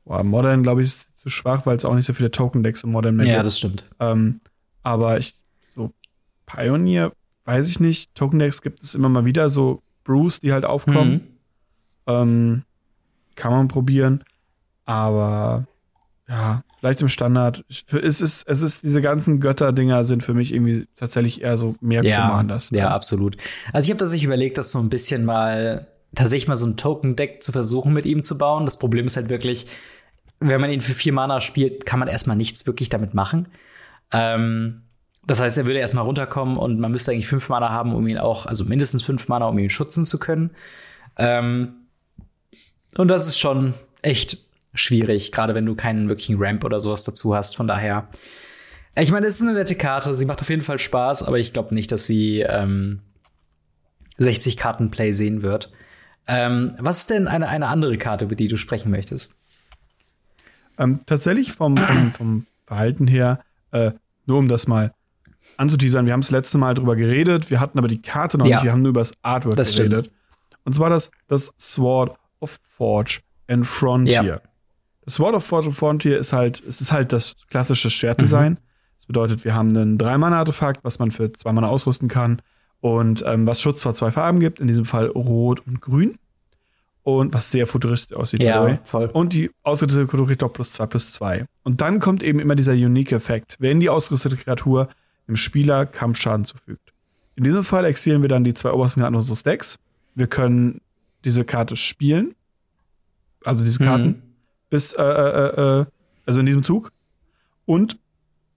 Modern, 0.05 0.65
glaube 0.65 0.81
ich, 0.81 0.89
ist 0.89 1.21
zu 1.21 1.29
schwach, 1.29 1.65
weil 1.65 1.77
es 1.77 1.85
auch 1.85 1.95
nicht 1.95 2.07
so 2.07 2.13
viele 2.13 2.33
Token-Decks 2.33 2.83
im 2.83 2.91
Modern 2.91 3.15
mehr 3.15 3.27
gibt. 3.27 3.37
Ja, 3.37 3.43
das 3.45 3.57
stimmt. 3.57 3.85
Ähm, 4.01 4.41
aber 4.83 5.19
ich, 5.19 5.35
so 5.75 5.93
Pioneer, 6.47 7.13
weiß 7.45 7.69
ich 7.69 7.81
nicht. 7.81 8.15
Token 8.15 8.39
Decks 8.39 8.63
gibt 8.63 8.83
es 8.83 8.95
immer 8.95 9.09
mal 9.09 9.25
wieder, 9.25 9.49
so 9.49 9.83
Brews, 10.05 10.41
die 10.41 10.53
halt 10.53 10.65
aufkommen. 10.65 11.13
Mhm. 11.13 11.21
Ähm, 12.07 12.63
kann 13.35 13.53
man 13.53 13.69
probieren. 13.69 14.25
Aber 14.85 15.67
ja, 16.29 16.63
vielleicht 16.79 17.03
im 17.03 17.09
Standard. 17.09 17.65
Es 17.69 18.21
ist, 18.21 18.47
es 18.47 18.63
ist, 18.63 18.83
diese 18.83 19.03
ganzen 19.03 19.41
Götter-Dinger 19.41 20.05
sind 20.05 20.23
für 20.23 20.35
mich 20.35 20.53
irgendwie 20.53 20.87
tatsächlich 20.97 21.43
eher 21.43 21.57
so 21.57 21.77
mehr 21.81 22.05
ja, 22.05 22.29
Commanders. 22.29 22.71
Ja, 22.73 22.91
absolut. 22.91 23.37
Also 23.73 23.87
ich 23.87 23.91
habe 23.91 23.99
tatsächlich 23.99 24.25
überlegt, 24.25 24.59
das 24.59 24.71
so 24.71 24.79
ein 24.79 24.89
bisschen 24.89 25.25
mal, 25.25 25.89
tatsächlich 26.15 26.49
mal 26.49 26.57
so 26.57 26.67
ein 26.67 26.77
Token-Deck 26.77 27.43
zu 27.43 27.53
versuchen, 27.53 27.93
mit 27.93 28.07
ihm 28.07 28.23
zu 28.23 28.39
bauen. 28.39 28.65
Das 28.65 28.79
Problem 28.79 29.07
ist 29.07 29.17
halt 29.17 29.29
wirklich, 29.29 29.67
wenn 30.39 30.61
man 30.61 30.71
ihn 30.71 30.81
für 30.81 30.95
vier 30.95 31.13
Mana 31.13 31.41
spielt, 31.41 31.87
kann 31.87 31.99
man 31.99 32.09
erstmal 32.09 32.37
nichts 32.37 32.67
wirklich 32.67 32.89
damit 32.89 33.15
machen. 33.15 33.49
Ähm, 34.13 34.83
das 35.27 35.41
heißt, 35.41 35.59
er 35.59 35.67
würde 35.67 35.79
erstmal 35.79 36.05
runterkommen 36.05 36.57
und 36.57 36.81
man 36.81 36.91
müsste 36.91 37.13
eigentlich 37.13 37.29
fünf 37.29 37.49
Mana 37.49 37.71
haben, 37.71 37.95
um 37.95 38.07
ihn 38.07 38.19
auch, 38.19 38.47
also 38.47 38.65
mindestens 38.65 39.03
fünf 39.03 39.29
Mana, 39.29 39.47
um 39.47 39.59
ihn 39.59 39.71
schützen 39.71 40.05
zu 40.05 40.19
können. 40.19 40.51
Ähm, 41.17 41.75
und 42.97 43.09
das 43.09 43.27
ist 43.27 43.39
schon 43.39 43.75
echt 44.03 44.39
schwierig, 44.75 45.33
gerade 45.33 45.55
wenn 45.55 45.67
du 45.67 45.75
keinen 45.75 46.09
wirklichen 46.09 46.37
Ramp 46.39 46.65
oder 46.65 46.81
sowas 46.81 47.05
dazu 47.05 47.35
hast. 47.35 47.57
Von 47.57 47.67
daher, 47.67 48.09
ich 48.97 49.13
meine, 49.13 49.27
es 49.27 49.41
ist 49.41 49.43
eine 49.43 49.57
nette 49.57 49.77
Karte, 49.77 50.15
sie 50.15 50.25
macht 50.25 50.41
auf 50.41 50.49
jeden 50.49 50.63
Fall 50.63 50.79
Spaß, 50.79 51.23
aber 51.23 51.39
ich 51.39 51.53
glaube 51.53 51.75
nicht, 51.75 51.93
dass 51.93 52.07
sie 52.07 52.41
ähm, 52.41 53.01
60 54.19 54.57
Karten 54.57 54.91
Play 54.91 55.13
sehen 55.13 55.43
wird. 55.43 55.71
Ähm, 56.27 56.77
was 56.79 56.99
ist 56.99 57.11
denn 57.11 57.29
eine, 57.29 57.49
eine 57.49 57.69
andere 57.69 57.99
Karte, 57.99 58.25
über 58.25 58.37
die 58.37 58.49
du 58.49 58.57
sprechen 58.57 58.91
möchtest? 58.91 59.43
Ähm, 60.79 61.01
tatsächlich 61.07 61.53
vom, 61.53 61.77
vom, 61.77 62.13
vom 62.13 62.47
Verhalten 62.67 63.07
her 63.07 63.41
äh, 63.73 63.93
nur 64.27 64.39
um 64.39 64.49
das 64.49 64.67
mal 64.67 64.93
anzuteasern, 65.57 66.07
wir 66.07 66.13
haben 66.13 66.21
das 66.21 66.31
letzte 66.31 66.59
Mal 66.59 66.75
drüber 66.75 66.97
geredet, 66.97 67.51
wir 67.51 67.61
hatten 67.61 67.79
aber 67.79 67.89
die 67.89 68.01
Karte 68.01 68.39
noch 68.39 68.47
ja. 68.47 68.57
nicht, 68.57 68.65
wir 68.65 68.73
haben 68.73 68.83
nur 68.83 68.91
über 68.91 69.01
das 69.01 69.13
Artwork 69.23 69.57
das 69.57 69.75
geredet. 69.75 70.07
Stimmt. 70.07 70.17
Und 70.65 70.75
zwar 70.75 70.91
das, 70.91 71.11
das 71.29 71.53
Sword 71.59 72.17
of 72.41 72.59
Forge 72.63 73.21
and 73.49 73.67
Frontier. 73.67 74.23
Ja. 74.23 74.41
Das 75.05 75.15
Sword 75.15 75.35
of 75.35 75.45
Forge 75.45 75.69
and 75.69 75.77
Frontier 75.77 76.19
ist 76.19 76.33
halt, 76.33 76.63
es 76.67 76.81
ist 76.81 76.93
halt 76.93 77.13
das 77.13 77.37
klassische 77.49 77.91
Schwertdesign. 77.91 78.53
Mhm. 78.53 78.59
Das 78.97 79.07
bedeutet, 79.07 79.45
wir 79.45 79.55
haben 79.55 79.75
ein 79.75 79.99
3-Mana-Artefakt, 79.99 80.85
was 80.85 80.99
man 80.99 81.11
für 81.11 81.33
2 81.33 81.53
Mana 81.53 81.69
ausrüsten 81.69 82.09
kann 82.09 82.43
und 82.81 83.25
ähm, 83.27 83.47
was 83.47 83.61
Schutz 83.61 83.83
vor 83.83 83.95
zwei 83.95 84.11
Farben 84.11 84.41
gibt, 84.41 84.61
in 84.61 84.67
diesem 84.67 84.85
Fall 84.85 85.07
Rot 85.07 85.67
und 85.67 85.81
Grün 85.81 86.19
und 87.03 87.33
was 87.33 87.51
sehr 87.51 87.67
futuristisch 87.67 88.17
aussieht. 88.17 88.43
Ja, 88.43 88.79
voll. 88.85 89.07
Und 89.13 89.33
die 89.33 89.51
ausgerüstete 89.63 90.07
Kreatur 90.07 90.27
kriegt 90.27 90.43
auch 90.43 90.53
plus 90.53 90.73
zwei 90.73 90.87
plus 90.87 91.13
zwei. 91.13 91.47
Und 91.63 91.81
dann 91.81 91.99
kommt 92.01 92.23
eben 92.23 92.41
immer 92.41 92.55
dieser 92.55 92.73
Unique-Effekt, 92.73 93.57
wenn 93.59 93.81
die 93.81 93.89
ausgerüstete 93.89 94.37
Kreatur 94.37 94.89
dem 95.27 95.37
Spieler 95.37 95.87
Kampfschaden 95.87 96.45
zufügt. 96.45 96.93
In 97.37 97.45
diesem 97.45 97.65
Fall 97.65 97.85
exilieren 97.85 98.23
wir 98.23 98.29
dann 98.29 98.45
die 98.45 98.55
zwei 98.55 98.73
obersten 98.73 99.01
Karten 99.01 99.15
unseres 99.15 99.43
Decks. 99.43 99.79
Wir 100.15 100.27
können 100.27 100.81
diese 101.25 101.45
Karte 101.45 101.77
spielen, 101.77 102.35
also 103.45 103.65
diese 103.65 103.83
Karten, 103.83 104.07
mhm. 104.07 104.23
bis, 104.69 104.93
äh, 104.93 105.03
äh, 105.03 105.81
äh, 105.81 105.85
also 106.27 106.41
in 106.41 106.47
diesem 106.47 106.65
Zug. 106.65 106.93
Und 107.65 107.97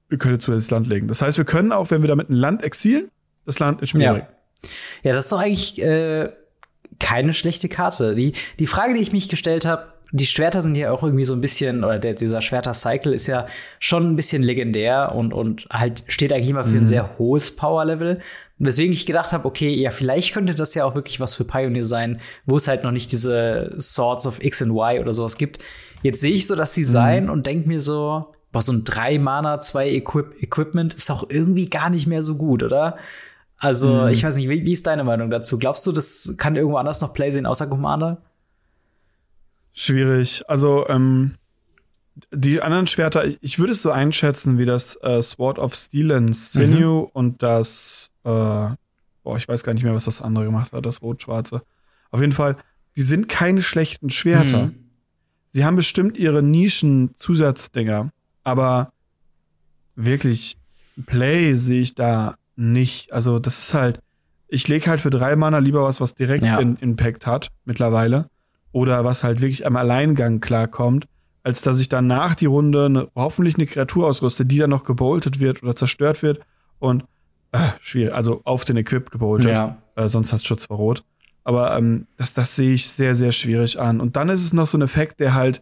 wir 0.09 0.17
können 0.17 0.39
zusätzlich 0.39 0.71
Land 0.71 0.87
legen. 0.87 1.07
Das 1.07 1.21
heißt, 1.21 1.37
wir 1.37 1.45
können 1.45 1.71
auch, 1.71 1.91
wenn 1.91 2.01
wir 2.01 2.07
damit 2.07 2.29
ein 2.29 2.35
Land 2.35 2.63
exilen, 2.63 3.09
das 3.45 3.59
Land 3.59 3.81
ins 3.81 3.89
Spiel 3.91 4.01
Ja. 4.01 4.13
bringen. 4.13 4.27
Ja, 5.03 5.13
das 5.13 5.25
ist 5.25 5.31
doch 5.31 5.39
eigentlich 5.39 5.81
äh, 5.81 6.31
keine 7.03 7.33
schlechte 7.33 7.67
Karte. 7.67 8.15
Die, 8.15 8.31
die 8.59 8.65
Frage, 8.65 8.93
die 8.93 9.01
ich 9.01 9.11
mich 9.11 9.27
gestellt 9.27 9.65
habe, 9.65 9.87
die 10.13 10.25
Schwerter 10.25 10.61
sind 10.61 10.75
ja 10.75 10.91
auch 10.91 11.03
irgendwie 11.03 11.25
so 11.25 11.33
ein 11.33 11.41
bisschen, 11.41 11.83
oder 11.83 11.99
der, 11.99 12.13
dieser 12.13 12.39
Schwerter-Cycle 12.39 13.11
ist 13.11 13.27
ja 13.27 13.47
schon 13.79 14.11
ein 14.11 14.15
bisschen 14.15 14.41
legendär 14.41 15.13
und, 15.13 15.33
und 15.33 15.67
halt 15.69 16.03
steht 16.07 16.31
eigentlich 16.31 16.51
immer 16.51 16.63
für 16.63 16.77
ein 16.77 16.87
sehr 16.87 17.17
hohes 17.17 17.55
Power-Level. 17.55 18.19
Weswegen 18.57 18.93
ich 18.93 19.05
gedacht 19.05 19.33
habe, 19.33 19.45
okay, 19.45 19.73
ja, 19.73 19.89
vielleicht 19.89 20.33
könnte 20.33 20.55
das 20.55 20.75
ja 20.75 20.85
auch 20.85 20.95
wirklich 20.95 21.19
was 21.19 21.35
für 21.35 21.43
Pioneer 21.43 21.83
sein, 21.83 22.21
wo 22.45 22.55
es 22.55 22.67
halt 22.67 22.83
noch 22.83 22.91
nicht 22.91 23.11
diese 23.11 23.75
Swords 23.79 24.25
of 24.25 24.41
X 24.41 24.61
und 24.61 24.69
Y 24.69 25.01
oder 25.01 25.13
sowas 25.13 25.35
gibt. 25.37 25.57
Jetzt 26.03 26.21
sehe 26.21 26.33
ich 26.33 26.47
so 26.47 26.55
das 26.55 26.73
Design 26.73 27.29
und 27.29 27.45
denke 27.47 27.67
mir 27.67 27.81
so, 27.81 28.33
boah, 28.51 28.61
so 28.61 28.71
ein 28.71 28.83
3 28.85 29.19
Mana, 29.19 29.59
2 29.59 29.89
Equip 29.89 30.41
Equipment 30.41 30.93
ist 30.93 31.09
auch 31.11 31.25
irgendwie 31.27 31.69
gar 31.69 31.89
nicht 31.89 32.07
mehr 32.07 32.23
so 32.23 32.37
gut, 32.37 32.63
oder? 32.63 32.97
Also, 33.57 34.07
ich 34.07 34.23
weiß 34.23 34.35
nicht, 34.35 34.49
wie, 34.49 34.65
wie 34.65 34.73
ist 34.73 34.87
deine 34.87 35.03
Meinung 35.03 35.29
dazu? 35.29 35.57
Glaubst 35.57 35.85
du, 35.85 35.91
das 35.91 36.35
kann 36.37 36.55
irgendwo 36.55 36.77
anders 36.77 36.99
noch 37.01 37.13
Play 37.13 37.31
sehen 37.31 37.45
außer 37.45 37.67
Commander? 37.67 38.21
Schwierig. 39.73 40.43
Also, 40.47 40.87
ähm, 40.89 41.35
die 42.31 42.61
anderen 42.61 42.87
Schwerter, 42.87 43.25
ich, 43.25 43.37
ich 43.41 43.59
würde 43.59 43.71
es 43.71 43.81
so 43.81 43.91
einschätzen 43.91 44.57
wie 44.57 44.65
das 44.65 44.97
äh, 45.01 45.21
Sword 45.21 45.59
of 45.59 45.75
Steel 45.75 46.11
and 46.11 46.35
Sinew 46.35 47.09
und 47.13 47.41
das, 47.41 48.11
äh, 48.23 48.29
boah, 48.29 49.37
ich 49.37 49.47
weiß 49.47 49.63
gar 49.63 49.73
nicht 49.73 49.83
mehr, 49.83 49.95
was 49.95 50.05
das 50.05 50.21
andere 50.21 50.45
gemacht 50.45 50.73
hat, 50.73 50.85
das 50.85 51.01
rot-schwarze. 51.01 51.63
Auf 52.11 52.21
jeden 52.21 52.33
Fall, 52.33 52.57
die 52.95 53.01
sind 53.01 53.29
keine 53.29 53.63
schlechten 53.63 54.09
Schwerter. 54.09 54.67
Mhm. 54.67 54.75
Sie 55.47 55.65
haben 55.65 55.75
bestimmt 55.75 56.17
ihre 56.17 56.43
Nischen-Zusatzdinger, 56.43 58.11
aber 58.43 58.91
wirklich 59.95 60.57
Play 61.05 61.55
sehe 61.55 61.81
ich 61.81 61.95
da 61.95 62.35
nicht. 62.55 63.11
Also, 63.13 63.39
das 63.39 63.59
ist 63.59 63.73
halt, 63.73 63.99
ich 64.47 64.67
lege 64.67 64.87
halt 64.89 65.01
für 65.01 65.09
drei 65.09 65.35
Mana 65.35 65.57
lieber 65.59 65.83
was, 65.83 65.99
was 66.01 66.15
direkt 66.15 66.43
Ja. 66.45 66.59
in 66.59 66.75
Impact 66.77 67.25
hat, 67.27 67.49
mittlerweile. 67.65 68.27
Oder 68.71 69.03
was 69.05 69.23
halt 69.23 69.41
wirklich 69.41 69.65
am 69.67 69.75
Alleingang 69.75 70.39
klarkommt, 70.39 71.05
als 71.43 71.61
dass 71.61 71.79
ich 71.79 71.89
dann 71.89 72.07
nach 72.07 72.35
die 72.35 72.45
Runde 72.47 72.85
eine, 72.85 73.07
hoffentlich 73.15 73.55
eine 73.55 73.67
Kreatur 73.67 74.07
ausrüste, 74.07 74.45
die 74.45 74.57
dann 74.57 74.69
noch 74.69 74.83
geboltet 74.83 75.39
wird 75.39 75.61
oder 75.61 75.75
zerstört 75.75 76.23
wird 76.23 76.39
und 76.79 77.03
äh, 77.51 77.59
schwierig, 77.81 78.13
also 78.13 78.41
auf 78.45 78.65
den 78.65 78.77
Equip 78.77 79.11
geboltet. 79.11 79.49
Ja. 79.49 79.77
Äh, 79.95 80.07
sonst 80.07 80.33
hat 80.33 80.43
Schutz 80.43 80.65
vor 80.65 80.77
Rot. 80.77 81.03
Aber 81.43 81.77
ähm, 81.77 82.07
das, 82.17 82.33
das 82.33 82.55
sehe 82.55 82.73
ich 82.73 82.87
sehr, 82.89 83.13
sehr 83.15 83.31
schwierig 83.31 83.79
an. 83.79 83.99
Und 84.01 84.15
dann 84.15 84.29
ist 84.29 84.43
es 84.43 84.53
noch 84.53 84.67
so 84.67 84.77
ein 84.77 84.81
Effekt, 84.81 85.19
der 85.19 85.33
halt 85.35 85.61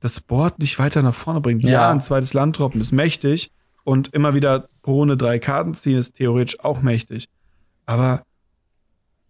das 0.00 0.20
Board 0.20 0.58
nicht 0.58 0.78
weiter 0.78 1.02
nach 1.02 1.14
vorne 1.14 1.40
bringt. 1.40 1.62
Ja, 1.62 1.70
Ja. 1.70 1.90
ein 1.90 2.00
zweites 2.00 2.32
Land 2.34 2.58
droppen 2.58 2.80
ist 2.80 2.90
mächtig 2.90 3.50
und 3.84 4.08
immer 4.14 4.34
wieder 4.34 4.68
Runde 4.86 5.16
drei 5.16 5.38
Karten 5.38 5.74
ziehen 5.74 5.98
ist 5.98 6.16
theoretisch 6.16 6.60
auch 6.60 6.82
mächtig. 6.82 7.28
Aber 7.86 8.22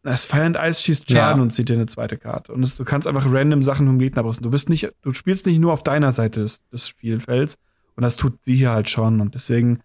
das 0.03 0.25
Fire 0.25 0.45
and 0.45 0.57
Ice 0.57 0.83
schießt 0.83 1.11
Schaden 1.11 1.39
Ja. 1.39 1.43
und 1.43 1.51
zieht 1.51 1.69
dir 1.69 1.75
eine 1.75 1.87
zweite 1.87 2.17
Karte. 2.17 2.53
Und 2.53 2.63
es, 2.63 2.77
du 2.77 2.85
kannst 2.85 3.07
einfach 3.07 3.27
random 3.29 3.63
Sachen 3.63 3.87
vom 3.87 3.99
Gegner 3.99 4.23
brauchen. 4.23 4.43
Du 4.43 4.51
bist 4.51 4.69
nicht, 4.71 4.91
du 5.03 5.13
spielst 5.13 5.47
nicht 5.47 5.59
nur 5.59 5.73
auf 5.73 5.83
deiner 5.83 6.13
Seite 6.13 6.41
des, 6.41 6.67
des 6.69 6.89
Spielfelds. 6.89 7.57
Und 7.97 8.03
das 8.03 8.17
tut 8.17 8.39
sie 8.45 8.57
hier 8.57 8.71
halt 8.71 8.89
schon. 8.89 9.21
Und 9.21 9.35
deswegen 9.35 9.81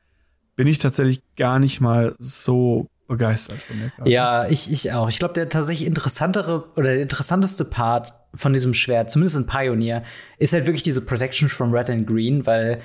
bin 0.55 0.67
ich 0.67 0.77
tatsächlich 0.77 1.21
gar 1.35 1.59
nicht 1.59 1.81
mal 1.81 2.15
so 2.17 2.87
begeistert 3.07 3.59
von 3.61 3.79
der 3.79 3.89
Karte. 3.89 4.09
Ja, 4.09 4.47
ich, 4.47 4.71
ich 4.71 4.93
auch. 4.93 5.09
Ich 5.09 5.19
glaube, 5.19 5.33
der 5.33 5.49
tatsächlich 5.49 5.85
interessantere 5.85 6.65
oder 6.75 6.93
der 6.93 7.01
interessanteste 7.01 7.65
Part 7.65 8.13
von 8.33 8.53
diesem 8.53 8.73
Schwert, 8.73 9.11
zumindest 9.11 9.37
in 9.37 9.45
Pioneer, 9.47 10.03
ist 10.37 10.53
halt 10.53 10.65
wirklich 10.65 10.83
diese 10.83 11.01
Protection 11.05 11.49
from 11.49 11.73
Red 11.73 11.89
and 11.89 12.07
Green, 12.07 12.45
weil 12.45 12.81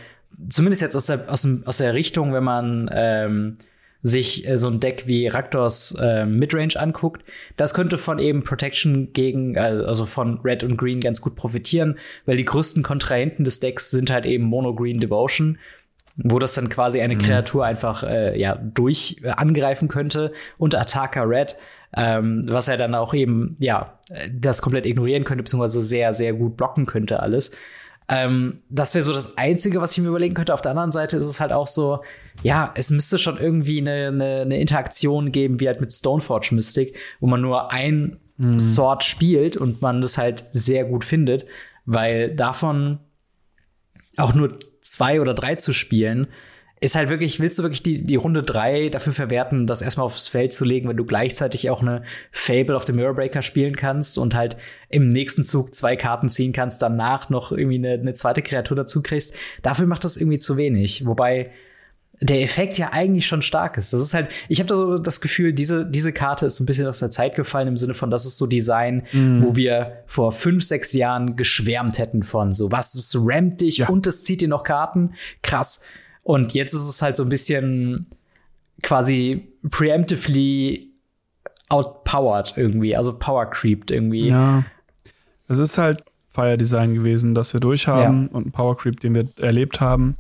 zumindest 0.49 0.83
jetzt 0.83 0.97
aus 0.97 1.07
der, 1.07 1.31
aus, 1.31 1.43
dem, 1.43 1.63
aus 1.67 1.79
der 1.79 1.95
Richtung, 1.95 2.33
wenn 2.33 2.45
man 2.45 2.91
ähm, 2.93 3.57
sich 4.03 4.49
äh, 4.49 4.57
so 4.57 4.69
ein 4.69 4.81
Deck 4.81 5.05
wie 5.07 5.27
Raktors 5.27 5.97
äh, 6.01 6.25
Midrange 6.25 6.77
anguckt, 6.77 7.25
das 7.57 7.75
könnte 7.75 7.99
von 7.99 8.19
eben 8.19 8.43
Protection 8.43 9.13
gegen, 9.13 9.57
äh, 9.57 9.61
also 9.61 10.07
von 10.07 10.41
Red 10.41 10.65
und 10.65 10.77
Green 10.77 11.01
ganz 11.01 11.21
gut 11.21 11.37
profitieren, 11.37 11.99
weil 12.27 12.37
die 12.37 12.45
größten 12.45 12.83
Kontrahenten 12.83 13.45
des 13.45 13.61
Decks 13.61 13.91
sind 13.91 14.11
halt 14.11 14.27
eben 14.27 14.45
Mono 14.45 14.75
Green 14.75 15.01
Devotion 15.01 15.59
wo 16.23 16.39
das 16.39 16.55
dann 16.55 16.69
quasi 16.69 17.01
eine 17.01 17.17
Kreatur 17.17 17.65
einfach 17.65 18.03
äh, 18.03 18.39
ja 18.39 18.55
durch 18.57 19.21
äh, 19.23 19.31
angreifen 19.31 19.89
könnte 19.89 20.33
und 20.59 20.75
Attacker 20.75 21.29
Red, 21.29 21.57
ähm, 21.97 22.43
was 22.47 22.69
er 22.69 22.77
dann 22.77 22.95
auch 22.95 23.15
eben 23.15 23.57
ja 23.59 23.99
äh, 24.11 24.29
das 24.33 24.63
komplett 24.63 24.87
ignorieren 24.87 25.25
könnte 25.25 25.45
beziehungsweise 25.45 25.83
sehr 25.83 26.13
sehr 26.13 26.33
gut 26.35 26.57
blocken 26.57 26.87
könnte 26.87 27.21
alles. 27.21 27.57
Ähm, 28.11 28.59
das 28.69 28.95
wäre 28.95 29.05
so 29.05 29.13
das 29.13 29.39
Einzige, 29.39 29.81
was 29.81 29.93
ich 29.93 29.99
mir 30.03 30.09
überlegen 30.09 30.35
könnte. 30.35 30.53
Auf 30.53 30.63
der 30.63 30.73
anderen 30.73 30.91
Seite 30.91 31.17
ist 31.17 31.25
es 31.25 31.41
halt 31.41 31.53
auch 31.53 31.69
so, 31.69 32.03
ja, 32.43 32.73
es 32.77 32.91
müsste 32.91 33.19
schon 33.19 33.39
irgendwie 33.39 33.81
eine, 33.81 34.09
eine, 34.09 34.41
eine 34.41 34.61
Interaktion 34.61 35.31
geben, 35.31 35.61
wie 35.61 35.69
halt 35.69 35.81
mit 35.81 35.93
Stoneforge 35.93 36.55
Mystic, 36.55 36.97
wo 37.21 37.27
man 37.29 37.41
nur 37.41 37.73
ein 37.73 38.19
Sword 38.59 39.05
spielt 39.05 39.57
und 39.57 39.83
man 39.83 40.01
das 40.01 40.17
halt 40.17 40.45
sehr 40.53 40.85
gut 40.85 41.05
findet, 41.05 41.45
weil 41.85 42.35
davon 42.35 42.99
auch 44.17 44.35
nur 44.35 44.59
zwei 44.81 45.21
oder 45.21 45.35
drei 45.35 45.57
zu 45.57 45.75
spielen, 45.75 46.27
ist 46.83 46.95
halt 46.95 47.11
wirklich, 47.11 47.41
willst 47.41 47.59
du 47.59 47.63
wirklich 47.63 47.83
die, 47.83 48.03
die 48.03 48.17
Runde 48.17 48.43
drei 48.43 48.89
dafür 48.89 49.13
verwerten, 49.13 49.67
das 49.67 49.83
erstmal 49.83 50.07
aufs 50.07 50.29
Feld 50.29 50.53
zu 50.55 50.65
legen, 50.65 50.89
wenn 50.89 50.97
du 50.97 51.05
gleichzeitig 51.05 51.69
auch 51.69 51.83
eine 51.83 52.03
Fable 52.33 52.75
auf 52.75 52.87
dem 52.87 52.97
Mirrorbreaker 52.97 53.43
spielen 53.43 53.77
kannst 53.77 54.17
und 54.17 54.35
halt 54.35 54.57
im 54.89 55.11
nächsten 55.11 55.45
Zug 55.45 55.75
zwei 55.75 55.97
Karten 55.97 56.31
ziehen 56.31 56.55
kannst, 56.55 56.81
danach 56.81 57.29
noch 57.29 57.53
irgendwie 57.53 57.77
eine, 57.77 57.93
eine 58.01 58.15
zweite 58.15 58.41
Kreatur 58.41 58.77
dazu 58.79 59.03
kriegst. 59.03 59.35
Dafür 59.63 59.87
macht 59.87 60.05
das 60.05 60.17
irgendwie 60.17 60.39
zu 60.39 60.57
wenig. 60.57 61.05
Wobei 61.05 61.51
der 62.23 62.43
Effekt 62.43 62.77
ja 62.77 62.91
eigentlich 62.93 63.27
schon 63.27 63.41
stark 63.43 63.77
ist. 63.79 63.93
Das 63.95 64.01
ist 64.01 64.13
halt, 64.15 64.29
ich 64.49 64.59
habe 64.61 64.69
da 64.69 64.77
so 64.77 64.99
das 64.99 65.21
Gefühl, 65.23 65.53
diese, 65.55 65.87
diese 65.87 66.13
Karte 66.13 66.47
ist 66.47 66.57
so 66.57 66.65
ein 66.65 66.67
bisschen 66.67 66.87
aus 66.87 66.99
der 67.01 67.11
Zeit 67.11 67.35
gefallen 67.35 67.69
im 67.69 67.77
Sinne 67.79 67.95
von, 67.95 68.11
das 68.11 68.27
ist 68.27 68.37
so 68.37 68.47
Design, 68.47 69.05
wo 69.13 69.57
wir 69.57 70.03
vor 70.07 70.33
fünf, 70.33 70.65
sechs 70.65 70.93
Jahren 70.93 71.37
geschwärmt 71.37 71.99
hätten 71.99 72.23
von 72.23 72.53
so, 72.53 72.71
was, 72.73 72.95
es 72.95 73.15
rammt 73.19 73.61
dich 73.63 73.79
Ja. 73.79 73.89
und 73.89 74.07
es 74.07 74.25
zieht 74.25 74.41
dir 74.43 74.49
noch 74.49 74.65
Karten. 74.65 75.13
Krass. 75.43 75.83
Und 76.23 76.55
jetzt 76.55 76.75
ist 76.75 76.89
es 76.89 77.03
halt 77.03 77.17
so 77.17 77.23
ein 77.23 77.29
bisschen 77.29 78.07
quasi 78.83 79.49
preemptively 79.71 80.91
outpowered 81.69 82.55
irgendwie, 82.57 82.97
also 82.97 83.17
power 83.19 83.49
creeped 83.49 83.91
irgendwie. 83.91 84.29
Ja. 84.29 84.65
Es 85.49 85.59
ist 85.59 85.79
halt 85.79 86.03
Fire 86.33 86.57
Design 86.57 86.95
gewesen, 86.95 87.35
das 87.35 87.53
wir 87.53 87.61
durchhaben 87.61 88.29
und 88.29 88.47
ein 88.47 88.53
Power 88.53 88.77
Creep, 88.77 89.01
den 89.01 89.15
wir 89.15 89.27
erlebt 89.41 89.81
haben. 89.81 90.17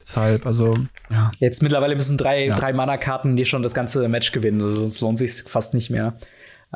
Deshalb, 0.00 0.46
also, 0.46 0.74
ja. 1.10 1.30
Jetzt 1.38 1.62
mittlerweile 1.62 1.94
müssen 1.94 2.16
drei, 2.16 2.46
Ja. 2.46 2.56
drei 2.56 2.72
Mana-Karten 2.72 3.36
die 3.36 3.44
schon 3.44 3.62
das 3.62 3.74
ganze 3.74 4.08
Match 4.08 4.32
gewinnen. 4.32 4.62
Also 4.62 4.84
es 4.84 5.00
lohnt 5.00 5.18
sich 5.18 5.42
fast 5.42 5.74
nicht 5.74 5.90
mehr. 5.90 6.16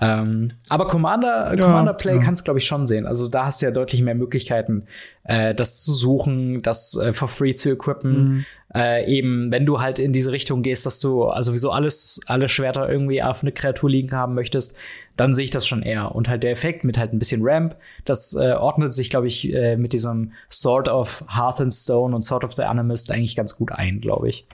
Ähm, 0.00 0.50
aber 0.68 0.88
Commander, 0.88 1.54
Ja, 1.56 1.66
Commander 1.66 1.94
Play 1.94 2.16
ja. 2.16 2.20
kannst 2.20 2.44
glaube 2.44 2.58
ich 2.58 2.66
schon 2.66 2.84
sehen. 2.84 3.06
Also 3.06 3.28
da 3.28 3.46
hast 3.46 3.62
du 3.62 3.66
ja 3.66 3.70
deutlich 3.70 4.02
mehr 4.02 4.16
Möglichkeiten, 4.16 4.86
äh, 5.22 5.54
das 5.54 5.82
zu 5.84 5.92
suchen, 5.92 6.62
das 6.62 6.96
äh, 6.96 7.12
for 7.12 7.28
free 7.28 7.54
zu 7.54 7.70
equippen. 7.70 8.10
Mhm. 8.12 8.44
Äh, 8.74 9.06
eben, 9.08 9.52
wenn 9.52 9.66
du 9.66 9.80
halt 9.80 10.00
in 10.00 10.12
diese 10.12 10.32
Richtung 10.32 10.62
gehst, 10.62 10.84
dass 10.84 10.98
du 10.98 11.26
also 11.26 11.52
sowieso 11.52 11.70
alles, 11.70 12.20
alle 12.26 12.48
Schwerter 12.48 12.88
irgendwie 12.88 13.22
auf 13.22 13.42
eine 13.42 13.52
Kreatur 13.52 13.88
liegen 13.88 14.10
haben 14.10 14.34
möchtest, 14.34 14.76
dann 15.16 15.32
sehe 15.32 15.44
ich 15.44 15.50
das 15.52 15.64
schon 15.64 15.82
eher. 15.82 16.12
Und 16.12 16.28
halt 16.28 16.42
der 16.42 16.50
Effekt 16.50 16.82
mit 16.82 16.98
halt 16.98 17.12
ein 17.12 17.20
bisschen 17.20 17.42
Ramp, 17.44 17.76
das 18.04 18.34
äh, 18.34 18.52
ordnet 18.52 18.94
sich, 18.94 19.10
glaube 19.10 19.28
ich, 19.28 19.52
äh, 19.54 19.76
mit 19.76 19.92
diesem 19.92 20.32
Sword 20.50 20.88
of 20.88 21.22
Hearth 21.28 21.60
and 21.60 21.72
Stone 21.72 22.16
und 22.16 22.22
Sword 22.22 22.42
of 22.42 22.54
the 22.54 22.62
Animist 22.62 23.12
eigentlich 23.12 23.36
ganz 23.36 23.56
gut 23.56 23.70
ein, 23.70 24.00
glaube 24.00 24.28
ich. 24.28 24.44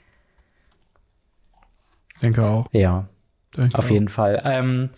Denke 2.20 2.44
auch. 2.44 2.66
Ja. 2.72 3.08
Denke 3.56 3.78
Auf 3.78 3.86
auch. 3.86 3.90
jeden 3.90 4.08
Fall. 4.08 4.42
Ähm, 4.44 4.90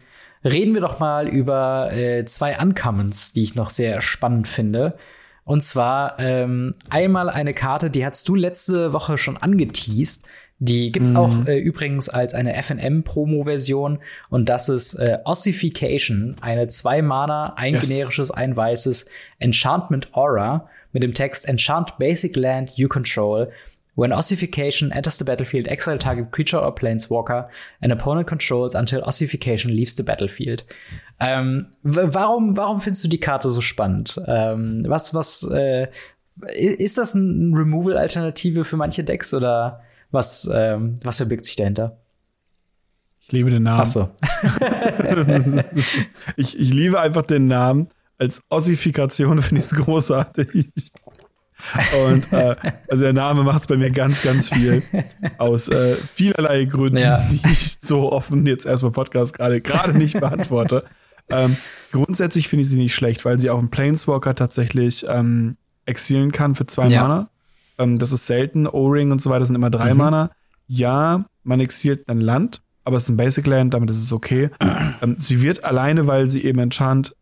reden 0.44 0.74
wir 0.74 0.81
doch 0.81 0.98
mal 0.98 1.28
über 1.28 1.92
äh, 1.92 2.24
zwei 2.24 2.59
Uncommons, 2.59 3.33
die 3.33 3.42
ich 3.42 3.55
noch 3.55 3.70
sehr 3.70 4.00
spannend 4.00 4.48
finde. 4.48 4.96
Und 5.44 5.62
zwar 5.62 6.18
ähm, 6.18 6.74
einmal 6.88 7.28
eine 7.28 7.52
Karte, 7.55 7.90
die 7.90 8.07
hast 8.07 8.28
du 8.28 8.35
letzte 8.35 8.92
Woche 8.92 9.18
schon 9.18 9.37
angeteased. 9.37 10.26
Die 10.61 10.92
gibt's 10.92 11.16
auch 11.16 11.46
äh, 11.48 11.59
übrigens 11.59 12.09
als 12.09 12.35
eine 12.35 12.55
FNM-Promo-Version. 12.62 13.98
Und 14.31 14.48
das 14.48 14.68
ist 14.68 14.94
äh, 14.94 15.18
Ossification, 15.24 16.37
eine 16.40 16.68
zwei 16.68 17.02
Mana, 17.02 17.55
ein 17.57 17.74
Yes. 17.74 17.88
generisches, 17.88 18.31
ein 18.31 18.55
weißes 18.55 19.07
Enchantment 19.40 20.14
Aura 20.14 20.68
mit 20.92 21.02
dem 21.02 21.14
Text 21.14 21.48
Enchant 21.48 21.98
Basic 21.98 22.37
Land 22.37 22.76
You 22.76 22.87
Control. 22.88 23.50
When 23.94 24.12
Ossification 24.12 24.90
enters 24.90 25.18
the 25.18 25.24
battlefield, 25.24 25.68
exile 25.68 25.98
target 25.98 26.33
creature 26.33 26.59
or 26.59 26.74
planeswalker 26.74 27.48
an 27.83 27.92
opponent 27.92 28.26
controls 28.26 28.74
until 28.74 29.02
Ossification 29.02 29.70
leaves 29.70 29.94
the 29.94 30.02
battlefield. 30.02 30.64
Ähm, 31.20 31.66
warum, 31.83 32.57
warum 32.57 32.81
findest 32.81 33.05
du 33.05 33.09
die 33.09 33.20
Karte 33.20 33.50
so 33.50 33.61
spannend? 33.61 34.18
Ähm, 34.26 34.85
was, 34.88 35.12
was, 35.12 35.42
äh, 35.52 35.88
ist 36.57 36.96
das 36.96 37.14
eine 37.14 37.57
Removal-Alternative 37.57 38.64
für 38.64 38.76
manche 38.76 39.05
Decks 39.05 39.35
oder 39.35 39.83
was, 40.11 40.48
ähm, 40.52 40.96
was 41.02 41.18
verbirgt 41.18 41.44
sich 41.44 41.57
dahinter? 41.57 41.98
Ich 43.20 43.33
liebe 43.33 43.50
den 43.50 43.62
Namen. 43.62 43.81
Ach 43.81 43.87
so. 43.87 44.09
Ich, 46.37 46.59
ich 46.59 46.72
liebe 46.72 47.00
einfach 47.00 47.22
den 47.22 47.46
Namen. 47.46 47.88
Als 48.18 48.42
Ossifikation 48.48 49.42
finde 49.42 49.61
ich 49.61 49.66
es 49.66 49.74
großartig. 49.74 50.70
Und 52.07 52.33
äh, 52.33 52.57
also 52.88 53.05
der 53.05 53.12
Name 53.12 53.44
macht 53.44 53.62
es 53.62 53.66
bei 53.66 53.77
mir 53.77 53.90
ganz, 53.90 54.22
ganz 54.22 54.48
viel. 54.48 54.83
Aus 55.38 55.68
äh, 55.68 55.96
vielerlei 55.96 56.64
Gründen, 56.64 56.98
ja. 56.98 57.25
die 57.31 57.40
ich 57.51 57.79
so 57.81 58.12
offen 58.12 58.46
jetzt 58.46 58.66
erstmal 58.66 58.92
Podcast 58.92 59.37
gerade 59.37 59.61
gerade 59.61 59.96
nicht 59.96 60.18
beantworte. 60.18 60.85
ähm, 61.31 61.57
grundsätzlich 61.92 62.48
finde 62.48 62.62
ich 62.62 62.68
sie 62.68 62.79
nicht 62.79 62.94
schlecht, 62.94 63.25
weil 63.25 63.38
sie 63.38 63.51
auch 63.51 63.59
einen 63.59 63.70
Planeswalker 63.70 64.35
tatsächlich 64.35 65.05
ähm, 65.09 65.57
exilen 65.87 66.33
kann 66.33 66.55
für 66.55 66.66
zwei 66.66 66.88
ja. 66.88 67.03
Mana. 67.03 67.29
Ähm, 67.79 67.98
das 67.98 68.12
ist 68.12 68.27
selten. 68.27 68.66
O-Ring 68.66 69.12
und 69.12 69.22
so 69.22 69.31
weiter 69.31 69.46
sind 69.46 69.55
immer 69.55 69.70
drei 69.70 69.92
mhm. 69.92 69.98
Mana. 69.98 70.31
Ja, 70.66 71.25
man 71.44 71.61
exilt 71.61 72.09
ein 72.09 72.20
Land, 72.20 72.62
aber 72.85 72.96
es 72.96 73.05
ist 73.05 73.11
ein 73.11 73.16
Basic 73.16 73.46
Land, 73.46 73.75
damit 73.75 73.90
ist 73.90 74.03
es 74.03 74.12
okay. 74.12 74.51
ähm, 75.03 75.16
sie 75.18 75.42
wird 75.42 75.64
alleine, 75.64 76.07
weil 76.07 76.29
sie 76.29 76.44
eben 76.44 76.59
Enchant 76.59 77.14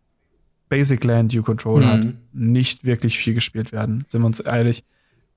Basic 0.71 1.05
Land 1.05 1.35
You 1.35 1.43
Control 1.43 1.83
mhm. 1.83 1.87
hat, 1.87 2.07
nicht 2.33 2.85
wirklich 2.87 3.19
viel 3.19 3.35
gespielt 3.35 3.73
werden. 3.73 4.05
Sind 4.07 4.23
wir 4.23 4.27
uns 4.27 4.41
ehrlich? 4.41 4.85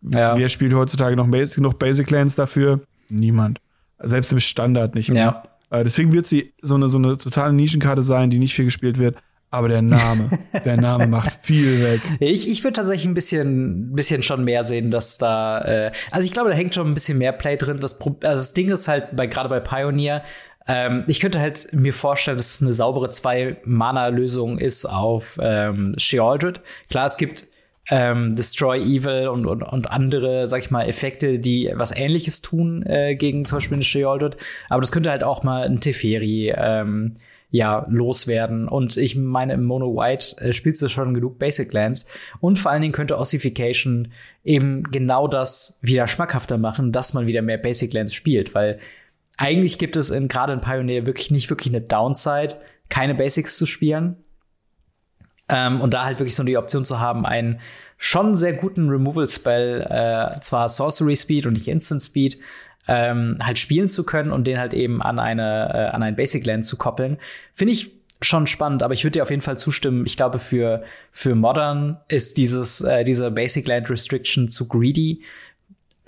Ja. 0.02 0.38
Wer 0.38 0.48
spielt 0.48 0.74
heutzutage 0.74 1.18
noch 1.18 1.28
Basic, 1.28 1.62
noch 1.62 1.74
Basic 1.74 2.10
Lands 2.10 2.36
dafür? 2.36 2.82
Niemand. 3.10 3.60
Selbst 4.00 4.32
im 4.32 4.40
Standard 4.40 4.96
nicht 4.96 5.10
mehr. 5.10 5.44
Ja. 5.72 5.80
Äh, 5.80 5.84
deswegen 5.84 6.14
wird 6.14 6.28
sie 6.28 6.54
so 6.62 6.76
eine, 6.76 6.88
so 6.88 6.98
eine 6.98 7.18
totale 7.18 7.52
Nischenkarte 7.52 8.04
sein, 8.04 8.30
die 8.30 8.40
nicht 8.40 8.54
viel 8.54 8.66
gespielt 8.66 8.98
wird. 8.98 9.18
Aber 9.50 9.68
der 9.68 9.84
Name, 9.84 10.32
der 10.66 10.78
Name 10.78 11.06
macht 11.06 11.32
viel 11.44 11.84
weg. 11.84 12.02
Ich, 12.20 12.50
ich 12.50 12.64
würde 12.64 12.74
tatsächlich 12.74 13.06
ein 13.06 13.14
bisschen, 13.14 13.94
bisschen 13.94 14.24
schon 14.24 14.44
mehr 14.44 14.64
sehen, 14.64 14.90
dass 14.90 15.20
da, 15.20 15.62
äh, 15.62 15.92
also 16.12 16.26
ich 16.26 16.34
glaube, 16.34 16.50
da 16.50 16.56
hängt 16.56 16.74
schon 16.74 16.88
ein 16.88 16.96
bisschen 16.96 17.20
mehr 17.20 17.34
Play 17.34 17.58
drin. 17.58 17.80
Das, 17.80 18.02
also 18.02 18.18
das 18.22 18.54
Ding 18.54 18.70
ist 18.70 18.88
halt 18.88 19.16
bei, 19.16 19.28
gerade 19.28 19.50
bei 19.50 19.60
Pioneer, 19.60 20.24
ähm, 20.68 21.04
ich 21.08 21.20
könnte 21.20 21.40
halt 21.40 21.74
mir 21.74 21.94
vorstellen, 21.94 22.38
dass 22.38 22.56
es 22.56 22.62
eine 22.62 22.74
saubere 22.74 23.10
Zwei-Mana-Lösung 23.10 24.60
ist 24.60 24.86
auf 24.86 25.38
ähm, 25.42 25.96
Shealdred. 25.98 26.62
Klar, 26.90 27.06
es 27.06 27.18
gibt 27.18 27.48
ähm, 27.90 28.36
Destroy 28.36 28.80
Evil 28.80 29.28
und, 29.28 29.46
und, 29.46 29.62
und 29.62 29.92
andere, 29.92 30.48
sag 30.48 30.62
ich 30.62 30.72
mal, 30.72 30.88
Effekte, 30.88 31.40
die 31.40 31.72
was 31.76 31.96
ähnliches 31.96 32.42
tun 32.42 32.84
äh, 32.86 33.16
gegen 33.16 33.46
zum 33.46 33.58
Beispiel 33.58 33.76
eine 33.76 33.84
Shealdred. 33.84 34.38
Aber 34.70 34.82
das 34.82 34.92
könnte 34.92 35.12
halt 35.12 35.24
auch 35.24 35.44
mal 35.44 35.64
ein 35.64 35.82
Teferi 35.82 36.54
ähm, 36.56 37.14
ja, 37.54 37.86
loswerden. 37.90 38.68
Und 38.68 38.98
ich 38.98 39.16
meine, 39.16 39.54
im 39.54 39.66
Mono 39.66 39.96
White 39.96 40.38
äh, 40.40 40.54
spielst 40.54 40.82
du 40.82 40.88
schon 40.88 41.14
genug 41.14 41.38
Basic 41.38 41.72
Lands. 41.72 42.10
Und 42.40 42.58
vor 42.58 42.72
allen 42.72 42.82
Dingen 42.82 42.94
könnte 42.94 43.18
Ossification 43.18 44.12
eben 44.44 44.84
genau 44.84 45.28
das 45.28 45.80
wieder 45.84 46.08
schmackhafter 46.08 46.58
machen, 46.58 46.92
dass 46.92 47.14
man 47.14 47.28
wieder 47.28 47.42
mehr 47.42 47.60
Basic 47.60 47.94
Lands 47.94 48.14
spielt. 48.14 48.56
Weil 48.56 48.80
eigentlich 49.38 49.78
gibt 49.78 49.96
es 49.96 50.10
in, 50.10 50.28
gerade 50.28 50.54
in 50.54 50.62
Pioneer 50.62 51.06
wirklich 51.06 51.32
nicht 51.32 51.50
wirklich 51.50 51.74
eine 51.74 51.82
Downside, 51.82 52.56
keine 52.90 53.16
Basics 53.16 53.58
zu 53.58 53.66
spielen. 53.66 54.18
Ähm, 55.50 55.82
und 55.82 55.94
da 55.94 56.06
halt 56.06 56.20
wirklich 56.20 56.36
so 56.36 56.44
die 56.44 56.58
Option 56.58 56.86
zu 56.86 57.00
haben, 57.00 57.26
einen 57.26 57.60
schon 57.98 58.36
sehr 58.36 58.54
guten 58.54 58.90
Removal-Spell, 58.90 59.82
äh, 59.90 60.40
zwar 60.40 60.70
Sorcery 60.70 61.16
Speed 61.16 61.46
und 61.46 61.54
nicht 61.54 61.68
Instant 61.68 62.02
Speed, 62.02 62.38
ähm, 62.88 63.38
halt 63.42 63.60
spielen 63.60 63.88
zu 63.88 64.06
können 64.06 64.32
und 64.32 64.46
den 64.46 64.60
halt 64.60 64.74
eben 64.74 65.02
an 65.02 65.20
eine 65.20 65.72
äh, 65.74 65.96
an 65.96 66.04
ein 66.04 66.16
Basic 66.16 66.46
Land 66.46 66.66
zu 66.66 66.78
koppeln, 66.78 67.18
finde 67.54 67.74
ich 67.74 67.92
schon 68.22 68.48
spannend. 68.48 68.84
Aber 68.84 68.94
ich 68.94 69.04
würde 69.04 69.20
dir 69.20 69.24
auf 69.24 69.30
jeden 69.30 69.42
Fall 69.42 69.58
zustimmen. 69.58 70.06
Ich 70.06 70.18
glaube 70.18 70.40
für 70.40 70.84
für 71.12 71.36
Modern 71.36 72.00
ist 72.08 72.38
dieses 72.38 72.82
äh, 72.82 73.04
diese 73.04 73.32
Basic 73.32 73.68
Land 73.68 73.90
Restriction 73.90 74.50
zu 74.50 74.68
greedy. 74.68 75.24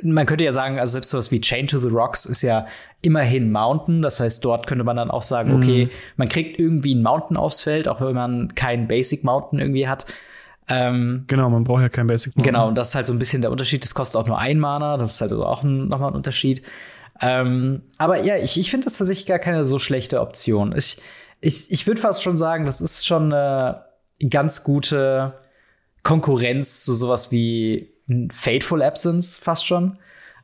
Man 0.04 0.26
könnte 0.26 0.44
ja 0.44 0.52
sagen, 0.52 0.78
also 0.78 0.94
selbst 0.94 1.10
sowas 1.10 1.32
wie 1.32 1.40
Chain 1.40 1.68
to 1.68 1.80
the 1.80 1.88
Rocks 1.88 2.26
ist 2.26 2.42
ja 2.42 2.68
immerhin 3.02 3.52
Mountain. 3.52 4.02
Das 4.02 4.20
heißt, 4.20 4.44
dort 4.44 4.68
könnte 4.68 4.84
man 4.84 4.98
dann 4.98 5.10
auch 5.10 5.22
sagen, 5.22 5.56
mhm. 5.56 5.64
okay, 5.64 5.90
man 6.18 6.28
kriegt 6.28 6.60
irgendwie 6.60 6.96
ein 6.96 7.02
Mountain 7.02 7.38
aufs 7.38 7.62
Feld, 7.62 7.88
auch 7.88 8.02
wenn 8.02 8.16
man 8.16 8.56
kein 8.56 8.88
Basic 8.88 9.24
Mountain 9.24 9.60
irgendwie 9.60 9.88
hat. 9.88 10.06
Ähm, 10.68 11.26
genau, 11.28 11.50
man 11.50 11.64
braucht 11.64 11.82
ja 11.82 11.90
kein 11.90 12.08
Basic 12.08 12.36
Mana. 12.36 12.46
Genau, 12.46 12.68
und 12.68 12.76
das 12.76 12.90
ist 12.90 12.96
halt 12.96 13.06
so 13.06 13.14
ein 13.14 13.20
bisschen 13.20 13.42
der 13.42 13.52
Unterschied. 13.52 13.84
Das 13.84 13.94
kostet 13.94 14.20
auch 14.20 14.28
nur 14.28 14.40
ein 14.40 14.60
Mana, 14.60 14.98
das 14.98 15.14
ist 15.14 15.22
halt 15.22 15.32
also 15.32 15.46
auch 15.46 15.64
ein, 15.64 15.88
nochmal 15.88 16.12
ein 16.12 16.16
Unterschied. 16.16 16.64
Ähm, 17.22 17.84
aber 17.98 18.22
ja, 18.24 18.38
ich, 18.38 18.60
ich 18.60 18.70
finde 18.70 18.86
das 18.86 18.98
tatsächlich 18.98 19.26
gar 19.26 19.40
keine 19.40 19.64
so 19.64 19.80
schlechte 19.80 20.20
Option. 20.20 20.76
Ich, 20.76 20.98
ich, 21.40 21.72
ich 21.72 21.88
würde 21.88 22.02
fast 22.02 22.24
schon 22.24 22.38
sagen, 22.38 22.66
das 22.66 22.82
ist 22.82 23.06
schon 23.06 23.32
eine 23.32 23.86
ganz 24.30 24.64
gute 24.64 25.34
Konkurrenz 26.04 26.84
zu 26.84 26.94
sowas 26.94 27.32
wie 27.32 27.95
Fateful 28.32 28.82
Absence 28.82 29.38
fast 29.38 29.66
schon. 29.66 29.98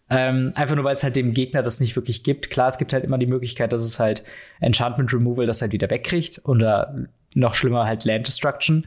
Ähm, 0.10 0.52
einfach 0.56 0.76
nur, 0.76 0.84
weil 0.84 0.95
es 0.95 1.04
halt 1.04 1.15
dem 1.15 1.34
Gegner 1.34 1.63
das 1.63 1.80
nicht 1.80 1.95
wirklich 1.95 2.24
gibt. 2.24 2.50
Klar, 2.50 2.67
es 2.67 2.78
gibt 2.78 2.91
halt 2.91 3.06
immer 3.06 3.17
die 3.17 3.28
Möglichkeit, 3.28 3.71
dass 3.71 3.84
es 3.84 4.00
halt 4.00 4.24
Enchantment 4.60 5.13
Removal 5.13 5.45
das 5.47 5.62
halt 5.62 5.71
wieder 5.71 5.89
wegkriegt 5.89 6.41
oder 6.43 7.08
noch 7.34 7.56
schlimmer 7.56 7.86
halt 7.86 8.04
Land 8.04 8.28
Destruction. 8.28 8.86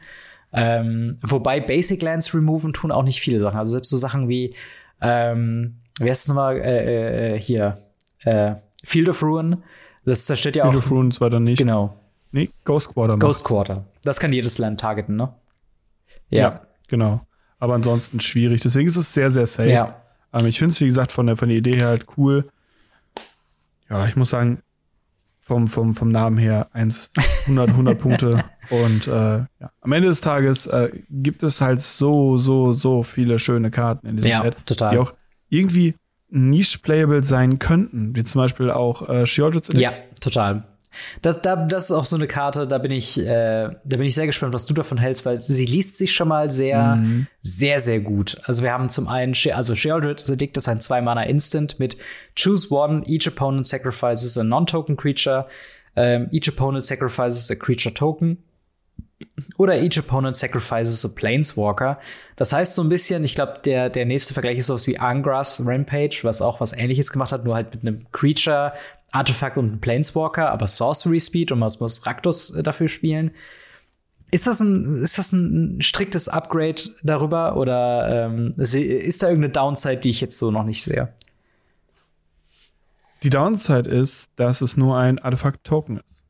Ähm, 0.53 1.17
wobei 1.21 1.59
Basic 1.59 2.01
Lands 2.01 2.33
removen 2.33 2.73
tun 2.73 2.91
auch 2.91 3.03
nicht 3.03 3.21
viele 3.21 3.39
Sachen. 3.39 3.57
Also 3.57 3.71
selbst 3.71 3.89
so 3.89 3.97
Sachen 3.97 4.29
wie, 4.29 4.55
ähm, 5.01 5.77
wie 5.99 6.09
heißt 6.09 6.23
es 6.23 6.27
nochmal, 6.27 6.57
äh, 6.57 7.33
äh, 7.33 7.39
hier, 7.39 7.77
äh, 8.19 8.53
Field 8.83 9.09
of 9.09 9.21
Ruin. 9.23 9.63
Das 10.05 10.25
zerstört 10.25 10.55
ja 10.55 10.63
Field 10.63 10.75
auch. 10.75 10.83
Field 10.83 10.91
of 10.91 10.97
Ruin 10.97 11.11
zwar 11.11 11.29
dann 11.29 11.43
nicht. 11.43 11.57
Genau. 11.57 11.99
Nee, 12.31 12.49
Ghost 12.63 12.93
Quarter. 12.93 13.17
Ghost 13.17 13.43
Quarter. 13.43 13.85
Das 14.03 14.19
kann 14.19 14.31
jedes 14.31 14.57
Land 14.59 14.79
targeten, 14.79 15.15
ne? 15.15 15.33
Ja. 16.29 16.41
ja 16.41 16.61
genau. 16.87 17.21
Aber 17.59 17.75
ansonsten 17.75 18.19
schwierig. 18.19 18.61
Deswegen 18.61 18.87
ist 18.87 18.95
es 18.95 19.13
sehr, 19.13 19.31
sehr 19.31 19.45
safe. 19.45 19.71
Ja. 19.71 20.01
Ähm, 20.33 20.45
ich 20.47 20.59
finde 20.59 20.71
es, 20.71 20.81
wie 20.81 20.87
gesagt, 20.87 21.11
von 21.11 21.25
der, 21.25 21.37
von 21.37 21.49
der 21.49 21.57
Idee 21.57 21.77
her 21.77 21.87
halt 21.87 22.05
cool. 22.17 22.49
Ja, 23.89 24.05
ich 24.05 24.15
muss 24.15 24.31
sagen, 24.31 24.61
vom, 25.39 25.67
vom, 25.67 25.93
vom 25.93 26.11
Namen 26.11 26.39
her 26.39 26.69
1, 26.73 27.11
100, 27.43 27.69
100 27.69 27.99
Punkte. 27.99 28.43
Und 28.71 29.07
äh, 29.07 29.11
ja. 29.11 29.47
am 29.81 29.91
Ende 29.91 30.07
des 30.07 30.21
Tages 30.21 30.65
äh, 30.65 30.89
gibt 31.09 31.43
es 31.43 31.61
halt 31.61 31.81
so, 31.81 32.37
so, 32.37 32.73
so 32.73 33.03
viele 33.03 33.37
schöne 33.37 33.69
Karten 33.69 34.07
in 34.07 34.15
diesem 34.15 34.31
ja, 34.31 34.41
Set, 34.41 34.65
total. 34.65 34.91
die 34.91 34.97
auch 34.97 35.13
irgendwie 35.49 35.95
niche-playable 36.29 37.23
sein 37.23 37.59
könnten, 37.59 38.15
wie 38.15 38.23
zum 38.23 38.41
Beispiel 38.41 38.71
auch 38.71 39.07
äh, 39.07 39.27
Sheoldred's 39.27 39.69
Ja, 39.73 39.93
total. 40.19 40.63
Das, 41.21 41.41
da, 41.41 41.55
das 41.55 41.85
ist 41.85 41.91
auch 41.91 42.05
so 42.05 42.15
eine 42.15 42.27
Karte, 42.27 42.67
da 42.67 42.77
bin 42.77 42.91
ich, 42.91 43.19
äh, 43.19 43.69
da 43.83 43.97
bin 43.97 44.03
ich 44.03 44.15
sehr 44.15 44.25
gespannt, 44.25 44.53
was 44.53 44.65
du 44.65 44.73
davon 44.73 44.97
hältst, 44.97 45.25
weil 45.25 45.37
sie 45.37 45.65
liest 45.65 45.97
sich 45.97 46.13
schon 46.13 46.27
mal 46.27 46.51
sehr, 46.51 46.95
mhm. 46.95 47.27
sehr, 47.41 47.79
sehr 47.79 47.99
gut. 47.99 48.37
Also 48.43 48.63
wir 48.63 48.71
haben 48.71 48.89
zum 48.89 49.07
einen, 49.07 49.33
also 49.53 49.75
Sheoldred's 49.75 50.29
Edict 50.29 50.57
ist 50.57 50.67
ein 50.67 50.81
Zwei-Mana-Instant 50.81 51.79
mit 51.79 51.97
Choose 52.37 52.73
One, 52.73 53.03
each 53.05 53.27
opponent 53.27 53.67
sacrifices 53.67 54.37
a 54.37 54.43
non-token 54.43 54.95
creature, 54.95 55.47
um, 55.95 56.27
each 56.31 56.49
opponent 56.49 56.85
sacrifices 56.85 57.49
a 57.51 57.55
creature 57.55 57.93
token. 57.93 58.37
Oder 59.57 59.81
each 59.81 59.97
opponent 59.97 60.35
sacrifices 60.35 61.05
a 61.05 61.09
Planeswalker. 61.09 61.99
Das 62.35 62.51
heißt 62.51 62.75
so 62.75 62.83
ein 62.83 62.89
bisschen, 62.89 63.23
ich 63.23 63.35
glaube, 63.35 63.53
der, 63.63 63.89
der 63.89 64.05
nächste 64.05 64.33
Vergleich 64.33 64.57
ist 64.57 64.67
sowas 64.67 64.87
wie 64.87 64.99
Angras 64.99 65.61
Rampage, 65.65 66.19
was 66.23 66.41
auch 66.41 66.59
was 66.59 66.73
ähnliches 66.73 67.11
gemacht 67.11 67.31
hat, 67.31 67.45
nur 67.45 67.55
halt 67.55 67.73
mit 67.73 67.81
einem 67.81 68.05
Creature, 68.11 68.73
Artefakt 69.15 69.57
und 69.57 69.79
Planeswalker, 69.79 70.51
aber 70.51 70.67
Sorcery 70.67 71.19
Speed 71.19 71.51
und 71.51 71.59
man 71.59 71.71
muss 71.79 72.05
Raktus 72.05 72.51
äh, 72.51 72.63
dafür 72.63 72.87
spielen. 72.87 73.31
Ist 74.31 74.47
das 74.47 74.59
ein, 74.59 74.97
ist 74.97 75.17
das 75.17 75.31
ein 75.31 75.81
striktes 75.81 76.27
Upgrade 76.27 76.81
darüber 77.03 77.55
oder 77.55 78.25
ähm, 78.25 78.53
ist 78.57 78.73
da 79.23 79.29
irgendeine 79.29 79.49
Downside, 79.49 79.97
die 79.97 80.09
ich 80.09 80.19
jetzt 80.19 80.37
so 80.37 80.51
noch 80.51 80.63
nicht 80.63 80.83
sehe? 80.83 81.13
Die 83.23 83.29
Downside 83.29 83.89
ist, 83.89 84.31
dass 84.35 84.61
es 84.61 84.75
nur 84.75 84.97
ein 84.97 85.19
Artefakt-Token 85.19 85.97
ist. 85.97 86.23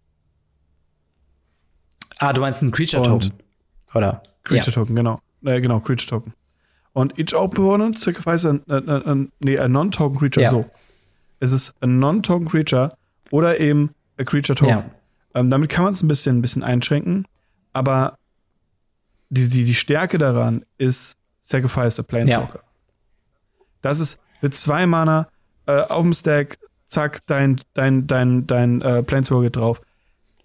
Ah, 2.20 2.32
du 2.32 2.42
meinst 2.42 2.62
ein 2.62 2.72
Creature-Token? 2.72 3.34
Oder? 3.96 4.22
Creature-Token, 4.44 4.96
ja. 4.96 5.02
genau. 5.02 5.20
Äh, 5.44 5.60
genau, 5.60 5.80
Creature-Token. 5.80 6.34
Und 6.94 7.18
each 7.18 7.34
opponent 7.34 7.98
sacrifice 7.98 8.46
a, 8.46 8.60
a, 8.70 8.78
a, 8.78 9.16
nee, 9.40 9.58
a 9.58 9.68
non-token 9.68 10.18
creature 10.18 10.44
ja. 10.44 10.50
so. 10.50 10.66
Es 11.40 11.52
ist 11.52 11.74
ein 11.82 12.00
non-token 12.00 12.48
creature 12.48 12.90
oder 13.32 13.60
eben 13.60 13.94
a 14.18 14.24
creature 14.24 14.56
token. 14.56 14.70
Ja. 14.70 14.86
Ähm, 15.34 15.50
damit 15.50 15.70
kann 15.70 15.84
man 15.84 15.94
es 15.94 16.02
ein 16.02 16.08
bisschen, 16.08 16.38
ein 16.38 16.42
bisschen 16.42 16.64
einschränken, 16.64 17.28
aber 17.74 18.18
die, 19.30 19.50
die, 19.50 19.66
die 19.66 19.76
Stärke 19.76 20.18
daran 20.18 20.64
ist 20.78 21.18
Sacrifice 21.42 22.00
a 22.00 22.04
Planeswalker. 22.04 22.60
Ja. 22.60 22.64
Das 23.82 24.00
ist 24.00 24.20
mit 24.42 24.56
zwei 24.56 24.88
Mana 24.88 25.28
äh, 25.66 25.82
auf 25.82 26.04
dem 26.04 26.14
Stack, 26.14 26.58
zack, 26.88 27.26
dein, 27.28 27.60
dein, 27.74 28.08
dein, 28.08 28.48
dein 28.48 28.82
äh, 28.82 29.04
Planeswalker 29.04 29.50
drauf. 29.50 29.82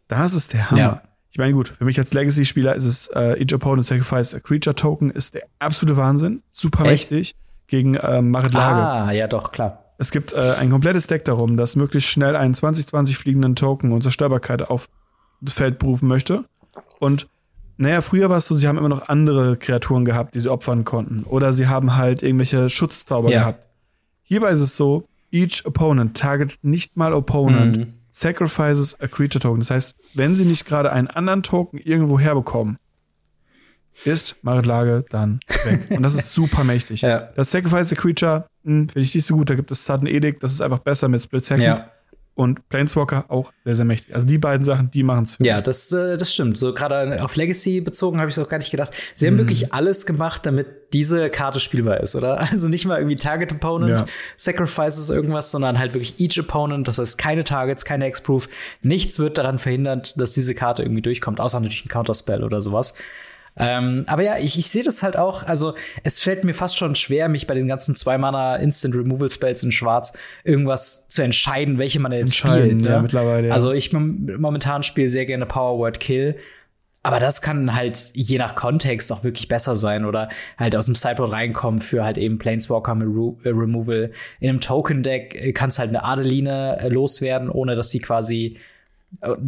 Das 0.09 0.35
ist 0.35 0.53
der 0.53 0.70
Hammer. 0.70 0.81
Ja. 0.81 1.03
Ich 1.31 1.38
meine, 1.38 1.53
gut, 1.53 1.68
für 1.68 1.85
mich 1.85 1.98
als 1.98 2.12
Legacy-Spieler 2.12 2.74
ist 2.74 2.85
es 2.85 3.07
äh, 3.09 3.40
Each 3.40 3.55
Opponent 3.55 3.87
Sacrifice 3.87 4.35
a 4.35 4.40
Creature 4.40 4.74
Token 4.74 5.11
ist 5.11 5.35
der 5.35 5.44
absolute 5.61 5.96
Wahnsinn. 5.96 6.42
Super 6.48 6.87
Echt? 6.87 7.12
mächtig 7.12 7.37
gegen 7.68 7.94
äh, 7.94 8.20
Marit 8.20 8.53
Lage. 8.53 8.81
Ah, 8.81 9.12
ja, 9.12 9.29
doch, 9.29 9.53
klar. 9.53 9.85
Es 10.00 10.10
gibt 10.10 10.32
äh, 10.32 10.54
ein 10.58 10.70
komplettes 10.70 11.06
Deck 11.06 11.24
darum, 11.24 11.56
das 11.56 11.76
möglichst 11.76 12.08
schnell 12.08 12.34
einen 12.34 12.54
2020 12.54 13.18
fliegenden 13.18 13.54
Token 13.54 13.92
und 13.92 14.02
Zerstörbarkeit 14.02 14.62
auf 14.62 14.88
das 15.40 15.54
Feld 15.54 15.78
berufen 15.78 16.08
möchte. 16.08 16.44
Und 16.98 17.28
naja, 17.76 18.00
früher 18.00 18.30
war 18.30 18.38
es 18.38 18.46
so, 18.46 18.54
sie 18.54 18.66
haben 18.66 18.78
immer 18.78 18.88
noch 18.88 19.08
andere 19.08 19.56
Kreaturen 19.56 20.04
gehabt, 20.04 20.34
die 20.34 20.40
sie 20.40 20.50
opfern 20.50 20.84
konnten. 20.84 21.24
Oder 21.24 21.52
sie 21.52 21.68
haben 21.68 21.96
halt 21.96 22.22
irgendwelche 22.22 22.70
Schutzzauber 22.70 23.30
ja. 23.30 23.40
gehabt. 23.40 23.66
Hierbei 24.22 24.50
ist 24.50 24.60
es 24.60 24.76
so, 24.76 25.04
each 25.30 25.64
opponent 25.64 26.16
target 26.16 26.58
nicht 26.62 26.96
mal 26.96 27.12
opponent. 27.12 27.76
Mhm 27.76 28.00
sacrifices 28.10 29.00
a 29.00 29.08
creature 29.08 29.40
token. 29.40 29.60
Das 29.60 29.70
heißt, 29.70 29.96
wenn 30.14 30.34
sie 30.34 30.44
nicht 30.44 30.66
gerade 30.66 30.92
einen 30.92 31.08
anderen 31.08 31.42
Token 31.42 31.78
irgendwo 31.78 32.18
herbekommen, 32.18 32.78
ist 34.04 34.44
Marit 34.44 34.66
Lage 34.66 35.04
dann 35.08 35.40
weg. 35.64 35.90
Und 35.90 36.02
das 36.02 36.14
ist 36.14 36.32
super 36.32 36.64
mächtig. 36.64 37.02
Ja. 37.10 37.30
Das 37.34 37.50
Sacrifice 37.50 37.88
the 37.88 37.96
Creature 37.96 38.46
hm, 38.64 38.88
finde 38.88 39.01
ich 39.01 39.14
nicht 39.14 39.27
so 39.27 39.37
gut. 39.37 39.51
Da 39.51 39.55
gibt 39.55 39.70
es 39.70 39.85
Sudden 39.85 40.07
Edict, 40.07 40.42
das 40.42 40.53
ist 40.53 40.61
einfach 40.61 40.81
besser 40.81 41.09
mit 41.09 41.23
Split 41.23 41.44
Second. 41.44 41.64
Ja. 41.64 41.90
Und 42.35 42.66
Planeswalker 42.70 43.27
auch 43.29 43.53
sehr, 43.64 43.75
sehr 43.75 43.85
mächtig. 43.85 44.14
Also 44.14 44.27
die 44.27 44.38
beiden 44.38 44.64
Sachen, 44.64 44.90
die 44.90 45.03
machen 45.03 45.25
es. 45.25 45.37
Ja, 45.40 45.61
das, 45.61 45.92
äh, 45.92 46.16
das 46.16 46.33
stimmt. 46.33 46.57
So 46.57 46.73
gerade 46.73 47.23
auf 47.23 47.37
Legacy 47.37 47.83
bezogen 47.83 48.18
habe 48.18 48.31
ich 48.31 48.37
es 48.37 48.42
auch 48.42 48.49
gar 48.49 48.57
nicht 48.57 48.70
gedacht. 48.70 48.94
Sie 49.14 49.27
haben 49.27 49.35
mhm. 49.35 49.40
wirklich 49.40 49.75
alles 49.75 50.07
gemacht, 50.07 50.46
damit 50.46 50.66
diese 50.94 51.29
Karte 51.29 51.61
spielbar 51.61 52.01
ist, 52.01 52.14
oder? 52.14 52.40
Also 52.51 52.68
nicht 52.68 52.87
mal 52.87 52.96
irgendwie 52.96 53.16
Target 53.16 53.53
Opponent, 53.53 54.01
ja. 54.01 54.07
Sacrifices 54.38 55.11
irgendwas, 55.11 55.51
sondern 55.51 55.79
halt 55.79 55.92
wirklich 55.92 56.18
each 56.18 56.40
Opponent. 56.40 56.88
Das 56.88 56.99
heißt 56.99 57.18
keine 57.18 57.44
Targets, 57.44 57.85
keine 57.85 58.09
X-Proof. 58.09 58.49
Nichts 58.81 59.18
wird 59.18 59.37
daran 59.37 59.59
verhindert, 59.59 60.18
dass 60.18 60.33
diese 60.33 60.55
Karte 60.55 60.83
irgendwie 60.83 61.03
durchkommt, 61.03 61.40
außer 61.40 61.61
natürlich 61.61 61.85
ein 61.85 61.88
Counterspell 61.88 62.42
oder 62.42 62.62
sowas. 62.62 62.94
Ähm, 63.56 64.04
aber 64.06 64.22
ja, 64.22 64.38
ich, 64.38 64.58
ich 64.58 64.68
sehe 64.68 64.82
das 64.82 65.02
halt 65.02 65.16
auch. 65.16 65.42
Also, 65.42 65.74
es 66.04 66.20
fällt 66.20 66.44
mir 66.44 66.54
fast 66.54 66.78
schon 66.78 66.94
schwer, 66.94 67.28
mich 67.28 67.46
bei 67.46 67.54
den 67.54 67.68
ganzen 67.68 67.94
zwei 67.94 68.18
Mana 68.18 68.56
Instant 68.56 68.94
Removal 68.94 69.28
Spells 69.28 69.62
in 69.62 69.72
Schwarz 69.72 70.16
irgendwas 70.44 71.08
zu 71.08 71.22
entscheiden, 71.22 71.78
welche 71.78 72.00
man 72.00 72.12
jetzt 72.12 72.36
spielt. 72.36 72.84
Ja, 72.84 72.92
ja, 72.92 73.02
mittlerweile. 73.02 73.48
Ja. 73.48 73.54
Also, 73.54 73.72
ich 73.72 73.92
momentan 73.92 74.82
spiele 74.82 75.08
sehr 75.08 75.26
gerne 75.26 75.46
Power 75.46 75.78
Word 75.78 76.00
Kill. 76.00 76.36
Aber 77.02 77.18
das 77.18 77.40
kann 77.40 77.74
halt 77.74 78.10
je 78.14 78.36
nach 78.36 78.54
Kontext 78.54 79.10
auch 79.10 79.24
wirklich 79.24 79.48
besser 79.48 79.74
sein 79.74 80.04
oder 80.04 80.28
halt 80.58 80.76
aus 80.76 80.84
dem 80.84 80.94
Sideboard 80.94 81.32
reinkommen 81.32 81.80
für 81.80 82.04
halt 82.04 82.18
eben 82.18 82.36
Planeswalker 82.36 82.92
äh, 82.92 83.48
Removal. 83.48 84.12
In 84.38 84.50
einem 84.50 84.60
Token-Deck 84.60 85.34
äh, 85.34 85.52
kannst 85.52 85.78
halt 85.78 85.88
eine 85.88 86.04
Adeline 86.04 86.78
äh, 86.78 86.88
loswerden, 86.88 87.48
ohne 87.48 87.74
dass 87.74 87.90
sie 87.90 88.00
quasi 88.00 88.58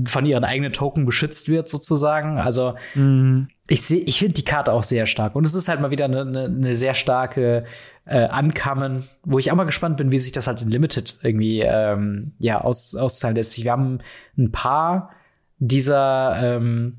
von 0.07 0.27
ihren 0.27 0.45
eigenen 0.45 0.73
Token 0.73 1.07
beschützt 1.07 1.49
wird, 1.49 1.69
sozusagen. 1.69 2.39
Also, 2.39 2.75
mhm 2.95 3.49
ich 3.73 3.83
sehe, 3.83 4.01
ich 4.01 4.19
finde 4.19 4.35
die 4.35 4.45
Karte 4.45 4.73
auch 4.73 4.83
sehr 4.83 5.07
stark. 5.07 5.35
Und 5.35 5.47
es 5.47 5.55
ist 5.55 5.69
halt 5.69 5.81
mal 5.81 5.91
wieder 5.91 6.05
eine, 6.05 6.21
eine, 6.21 6.45
eine 6.45 6.75
sehr 6.75 6.95
starke 6.95 7.65
äh, 8.05 8.25
Ankamen, 8.25 9.05
wo 9.25 9.39
ich 9.39 9.51
auch 9.51 9.57
mal 9.57 9.65
gespannt 9.65 9.97
bin, 9.97 10.11
wie 10.11 10.19
sich 10.19 10.33
das 10.33 10.47
halt 10.47 10.61
in 10.61 10.71
Limited 10.71 11.19
irgendwie 11.23 11.61
ähm, 11.61 12.33
ja, 12.39 12.61
aus, 12.61 12.95
auszahlen 12.95 13.35
lässt. 13.35 13.63
Wir 13.63 13.73
haben 13.73 14.01
ein 14.37 14.53
paar 14.53 15.11
dieser, 15.59 16.57
ähm, 16.57 16.99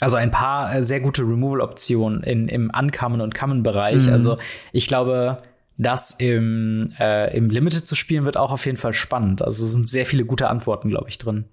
also 0.00 0.16
ein 0.16 0.30
paar 0.30 0.74
äh, 0.74 0.82
sehr 0.82 1.00
gute 1.00 1.22
Removal-Optionen 1.22 2.22
im 2.22 2.70
Ankamen- 2.74 3.20
und 3.20 3.34
Kammen-Bereich. 3.34 4.06
Mhm. 4.06 4.12
Also 4.12 4.38
ich 4.72 4.86
glaube, 4.86 5.42
das 5.78 6.10
im, 6.10 6.92
äh, 6.98 7.34
im 7.36 7.48
Limited 7.50 7.86
zu 7.86 7.94
spielen 7.94 8.24
wird 8.24 8.36
auch 8.36 8.50
auf 8.50 8.66
jeden 8.66 8.78
Fall 8.78 8.92
spannend. 8.92 9.42
Also 9.42 9.64
es 9.64 9.72
sind 9.72 9.88
sehr 9.88 10.04
viele 10.04 10.24
gute 10.24 10.48
Antworten, 10.48 10.90
glaube 10.90 11.08
ich, 11.08 11.18
drin. 11.18 11.46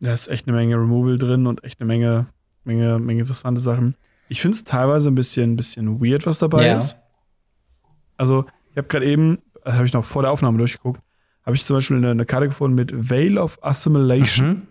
Da 0.00 0.12
ist 0.12 0.28
echt 0.28 0.46
eine 0.46 0.56
Menge 0.56 0.76
Removal 0.76 1.16
drin 1.18 1.46
und 1.46 1.64
echt 1.64 1.80
eine 1.80 1.86
Menge 1.86 2.26
Menge, 2.64 2.98
Menge 2.98 3.20
interessante 3.20 3.60
Sachen. 3.60 3.94
Ich 4.28 4.40
finde 4.40 4.56
es 4.56 4.64
teilweise 4.64 5.10
ein 5.10 5.14
bisschen, 5.14 5.56
bisschen 5.56 6.00
weird, 6.00 6.26
was 6.26 6.38
dabei 6.38 6.66
ja. 6.66 6.78
ist. 6.78 6.96
Also, 8.16 8.44
ich 8.70 8.76
habe 8.76 8.88
gerade 8.88 9.06
eben, 9.06 9.38
äh, 9.64 9.72
habe 9.72 9.86
ich 9.86 9.92
noch 9.92 10.04
vor 10.04 10.22
der 10.22 10.30
Aufnahme 10.30 10.58
durchgeguckt, 10.58 11.00
habe 11.44 11.56
ich 11.56 11.64
zum 11.64 11.76
Beispiel 11.76 11.96
eine, 11.96 12.10
eine, 12.10 12.24
Karte 12.26 12.48
gefunden 12.48 12.76
mit 12.76 13.10
Veil 13.10 13.38
of 13.38 13.58
Assimilation. 13.62 14.48
Mhm. 14.48 14.66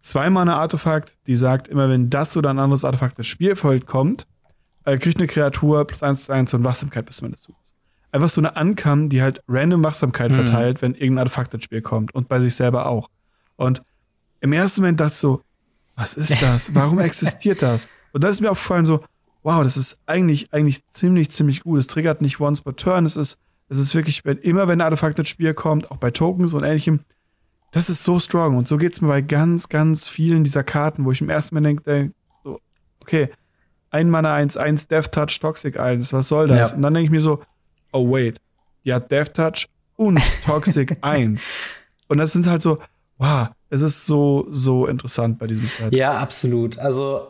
Zweimal 0.00 0.42
eine 0.42 0.56
Artefakt, 0.56 1.16
die 1.26 1.36
sagt, 1.36 1.68
immer 1.68 1.88
wenn 1.88 2.10
das 2.10 2.36
oder 2.36 2.50
ein 2.50 2.58
anderes 2.58 2.84
Artefakt 2.84 3.16
ins 3.16 3.28
Spielfeld 3.28 3.86
kommt, 3.86 4.26
äh, 4.84 4.98
kriegt 4.98 5.18
eine 5.18 5.26
Kreatur 5.26 5.86
plus 5.86 6.02
eins 6.02 6.20
plus 6.20 6.30
eins 6.30 6.54
und 6.54 6.64
Wachsamkeit 6.64 7.06
bis 7.06 7.18
zum 7.18 7.26
Ende 7.26 7.38
zu. 7.38 7.54
Einfach 8.12 8.28
so 8.28 8.40
eine 8.40 8.56
Ankam, 8.56 9.08
die 9.08 9.22
halt 9.22 9.42
random 9.48 9.82
Wachsamkeit 9.82 10.30
mhm. 10.30 10.36
verteilt, 10.36 10.82
wenn 10.82 10.94
irgendein 10.94 11.18
Artefakt 11.18 11.52
ins 11.54 11.64
Spiel 11.64 11.82
kommt 11.82 12.14
und 12.14 12.28
bei 12.28 12.40
sich 12.40 12.54
selber 12.54 12.86
auch. 12.86 13.10
Und 13.56 13.82
im 14.40 14.52
ersten 14.52 14.82
Moment 14.82 15.00
dachte 15.00 15.12
ich 15.12 15.18
so, 15.18 15.42
was 15.96 16.14
ist 16.14 16.36
das? 16.42 16.74
Warum 16.74 17.00
existiert 17.00 17.62
das? 17.62 17.88
Und 18.12 18.22
da 18.22 18.28
ist 18.28 18.40
mir 18.40 18.50
aufgefallen 18.50 18.84
so, 18.84 19.02
wow, 19.42 19.62
das 19.62 19.76
ist 19.76 19.98
eigentlich, 20.06 20.52
eigentlich 20.52 20.86
ziemlich, 20.88 21.30
ziemlich 21.30 21.62
gut. 21.62 21.78
Es 21.78 21.86
triggert 21.86 22.22
nicht 22.22 22.40
once 22.40 22.60
per 22.60 22.76
turn. 22.76 23.04
Es 23.04 23.16
ist, 23.16 23.38
es 23.68 23.78
ist 23.78 23.94
wirklich, 23.94 24.24
wenn, 24.24 24.38
immer 24.38 24.68
wenn 24.68 24.80
ein 24.80 24.84
Artefakt 24.84 25.18
ins 25.18 25.28
Spiel 25.28 25.54
kommt, 25.54 25.90
auch 25.90 25.98
bei 25.98 26.10
Tokens 26.10 26.54
und 26.54 26.64
ähnlichem, 26.64 27.00
das 27.72 27.90
ist 27.90 28.04
so 28.04 28.18
strong. 28.18 28.56
Und 28.56 28.68
so 28.68 28.78
geht's 28.78 29.00
mir 29.00 29.08
bei 29.08 29.20
ganz, 29.20 29.68
ganz 29.68 30.08
vielen 30.08 30.44
dieser 30.44 30.62
Karten, 30.62 31.04
wo 31.04 31.10
ich 31.10 31.20
im 31.20 31.28
ersten 31.28 31.54
Moment 31.54 31.84
denke, 31.86 32.14
so, 32.44 32.60
okay, 33.02 33.30
ein 33.94 34.10
Mana 34.10 34.34
1-1, 34.34 34.88
Death 34.88 35.12
Touch, 35.12 35.38
Toxic 35.40 35.78
1, 35.78 36.12
was 36.12 36.28
soll 36.28 36.48
das? 36.48 36.70
Ja. 36.70 36.76
Und 36.76 36.82
dann 36.82 36.94
denke 36.94 37.04
ich 37.04 37.10
mir 37.12 37.20
so, 37.20 37.40
oh 37.92 38.10
wait, 38.10 38.40
die 38.84 38.92
hat 38.92 39.10
Death 39.12 39.34
Touch 39.34 39.68
und 39.94 40.20
Toxic 40.44 40.98
1. 41.00 41.40
Und 42.08 42.18
das 42.18 42.32
sind 42.32 42.48
halt 42.48 42.60
so, 42.60 42.80
wow, 43.18 43.48
es 43.70 43.82
ist 43.82 44.06
so, 44.06 44.48
so 44.50 44.86
interessant 44.86 45.38
bei 45.38 45.46
diesem 45.46 45.68
Set. 45.68 45.94
Ja, 45.94 46.18
absolut. 46.18 46.76
Also, 46.76 47.28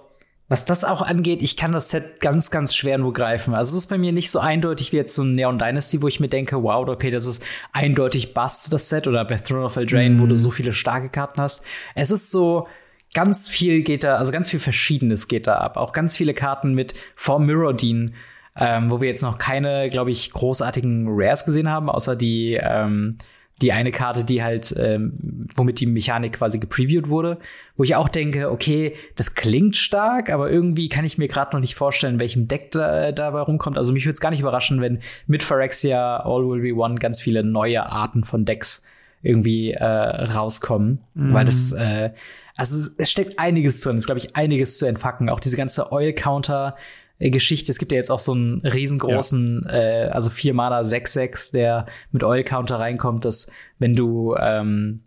was 0.48 0.64
das 0.64 0.84
auch 0.84 1.02
angeht, 1.02 1.42
ich 1.42 1.58
kann 1.58 1.72
das 1.72 1.90
Set 1.90 2.20
ganz, 2.20 2.50
ganz 2.50 2.74
schwer 2.74 2.96
nur 2.96 3.12
greifen. 3.12 3.52
Also, 3.52 3.76
es 3.76 3.84
ist 3.84 3.90
bei 3.90 3.98
mir 3.98 4.12
nicht 4.12 4.30
so 4.30 4.38
eindeutig 4.38 4.90
wie 4.92 4.96
jetzt 4.96 5.14
so 5.14 5.22
ein 5.22 5.34
Neon 5.34 5.58
Dynasty, 5.58 6.00
wo 6.00 6.08
ich 6.08 6.18
mir 6.18 6.28
denke, 6.28 6.62
wow, 6.62 6.88
okay, 6.88 7.10
das 7.10 7.26
ist 7.26 7.44
eindeutig 7.72 8.32
Bust, 8.32 8.72
das 8.72 8.88
Set, 8.88 9.06
oder 9.06 9.26
bei 9.26 9.36
Throne 9.36 9.66
of 9.66 9.76
Eldraine, 9.76 10.14
mm. 10.14 10.20
wo 10.20 10.24
du 10.24 10.34
mhm. 10.34 10.38
so 10.38 10.50
viele 10.50 10.72
starke 10.72 11.10
Karten 11.10 11.42
hast. 11.42 11.62
Es 11.94 12.10
ist 12.10 12.30
so, 12.30 12.66
ganz 13.14 13.48
viel 13.48 13.82
geht 13.82 14.04
da, 14.04 14.16
also 14.16 14.32
ganz 14.32 14.50
viel 14.50 14.60
Verschiedenes 14.60 15.28
geht 15.28 15.46
da 15.46 15.54
ab. 15.54 15.76
Auch 15.76 15.92
ganz 15.92 16.16
viele 16.16 16.34
Karten 16.34 16.74
mit 16.74 16.94
Form 17.16 17.46
Mirrodin, 17.46 18.14
ähm, 18.56 18.90
wo 18.90 19.00
wir 19.00 19.08
jetzt 19.08 19.22
noch 19.22 19.38
keine, 19.38 19.88
glaube 19.88 20.10
ich, 20.10 20.32
großartigen 20.32 21.06
Rares 21.08 21.44
gesehen 21.44 21.70
haben, 21.70 21.88
außer 21.88 22.16
die, 22.16 22.58
ähm, 22.60 23.16
die 23.62 23.72
eine 23.72 23.92
Karte, 23.92 24.24
die 24.24 24.42
halt, 24.42 24.74
ähm, 24.78 25.46
womit 25.54 25.80
die 25.80 25.86
Mechanik 25.86 26.34
quasi 26.34 26.58
gepreviewt 26.58 27.08
wurde, 27.08 27.38
wo 27.76 27.84
ich 27.84 27.94
auch 27.94 28.08
denke, 28.08 28.50
okay, 28.50 28.94
das 29.14 29.36
klingt 29.36 29.76
stark, 29.76 30.30
aber 30.30 30.50
irgendwie 30.50 30.88
kann 30.88 31.04
ich 31.04 31.18
mir 31.18 31.28
gerade 31.28 31.54
noch 31.54 31.60
nicht 31.60 31.76
vorstellen, 31.76 32.18
welchem 32.18 32.48
Deck 32.48 32.72
da, 32.72 33.12
dabei 33.12 33.40
rumkommt. 33.40 33.78
Also 33.78 33.92
mich 33.92 34.04
würde 34.06 34.14
es 34.14 34.20
gar 34.20 34.30
nicht 34.30 34.40
überraschen, 34.40 34.80
wenn 34.80 34.98
mit 35.28 35.44
Phyrexia 35.44 36.24
All 36.24 36.48
Will 36.48 36.62
Be 36.62 36.74
One 36.76 36.96
ganz 36.96 37.20
viele 37.20 37.44
neue 37.44 37.86
Arten 37.86 38.24
von 38.24 38.44
Decks 38.44 38.82
irgendwie 39.22 39.70
äh, 39.70 39.84
rauskommen, 39.84 41.00
mhm. 41.14 41.32
weil 41.32 41.44
das 41.44 41.72
äh, 41.72 42.10
also 42.56 42.90
es 42.98 43.10
steckt 43.10 43.38
einiges 43.38 43.80
drin, 43.80 43.96
es 43.96 44.02
ist 44.02 44.06
glaube 44.06 44.20
ich 44.20 44.36
einiges 44.36 44.78
zu 44.78 44.86
entpacken, 44.86 45.28
auch 45.28 45.40
diese 45.40 45.56
ganze 45.56 45.92
Oil 45.92 46.12
Counter 46.12 46.76
äh, 47.18 47.30
Geschichte. 47.30 47.70
Es 47.70 47.78
gibt 47.78 47.92
ja 47.92 47.96
jetzt 47.96 48.10
auch 48.10 48.18
so 48.18 48.32
einen 48.32 48.60
riesengroßen, 48.60 49.66
ja. 49.66 49.72
äh, 49.72 50.08
also 50.08 50.30
4 50.30 50.54
Mana 50.54 50.80
6-6, 50.80 51.52
der 51.52 51.86
mit 52.10 52.24
Oil 52.24 52.42
Counter 52.42 52.78
reinkommt, 52.78 53.24
dass 53.24 53.50
wenn 53.78 53.94
du, 53.94 54.34
ähm, 54.38 55.04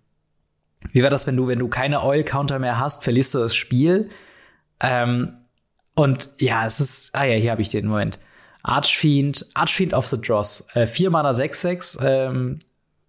wie 0.92 1.04
war 1.04 1.10
das, 1.10 1.28
wenn 1.28 1.38
du, 1.38 1.48
wenn 1.48 1.60
du 1.60 1.68
keine 1.68 2.04
Oil 2.04 2.24
Counter 2.24 2.60
mehr 2.60 2.80
hast, 2.80 3.04
verlierst 3.04 3.34
du 3.34 3.40
das 3.40 3.56
Spiel. 3.56 4.10
Ähm, 4.80 5.34
und 5.96 6.30
ja, 6.40 6.66
es 6.66 6.80
ist, 6.80 7.16
ah 7.16 7.26
ja, 7.26 7.36
hier 7.36 7.52
habe 7.52 7.62
ich 7.62 7.70
den 7.70 7.88
Moment. 7.88 8.20
Archfiend, 8.64 9.46
Archfiend 9.54 9.94
of 9.94 10.08
the 10.08 10.20
Dross, 10.20 10.68
äh, 10.74 10.88
4 10.88 11.10
Mana 11.10 11.32
6-6, 11.32 12.06
ähm, 12.06 12.60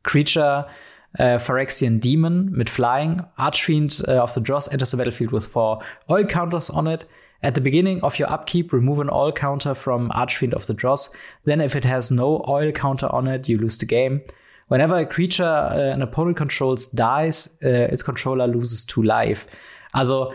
Creature, 0.03 0.69
äh, 1.15 1.39
Phyrexian 1.39 2.01
Demon 2.01 2.51
mit 2.51 2.71
Flying. 2.71 3.23
Archfiend 3.37 4.05
uh, 4.07 4.23
of 4.23 4.33
the 4.33 4.41
Dross 4.41 4.69
enters 4.69 4.91
the 4.91 4.97
battlefield 4.97 5.33
with 5.33 5.47
four 5.47 5.81
oil 6.11 6.25
counters 6.25 6.71
on 6.71 6.87
it. 6.87 7.07
At 7.41 7.55
the 7.55 7.61
beginning 7.61 8.03
of 8.03 8.19
your 8.19 8.29
upkeep, 8.31 8.73
remove 8.73 8.99
an 8.99 9.11
oil 9.11 9.33
counter 9.33 9.75
from 9.75 10.11
Archfiend 10.11 10.55
of 10.55 10.67
the 10.67 10.75
Dross. 10.75 11.15
Then, 11.45 11.61
if 11.61 11.77
it 11.77 11.85
has 11.85 12.11
no 12.11 12.43
oil 12.49 12.73
counter 12.73 13.09
on 13.13 13.29
it, 13.29 13.49
you 13.49 13.59
lose 13.59 13.79
the 13.79 13.87
game. 13.87 14.23
Whenever 14.67 14.97
a 14.97 15.07
creature 15.07 15.45
uh, 15.45 15.95
an 15.95 16.03
opponent 16.03 16.37
controls 16.37 16.89
dies, 16.89 17.59
uh, 17.65 17.69
its 17.69 18.03
controller 18.03 18.49
loses 18.49 18.85
two 18.85 19.03
life. 19.03 19.47
Also, 19.95 20.35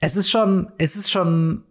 es 0.00 0.16
ist 0.16 0.30
schon, 0.30 0.70
es 0.78 0.96
ist 0.96 1.10
schon, 1.10 1.62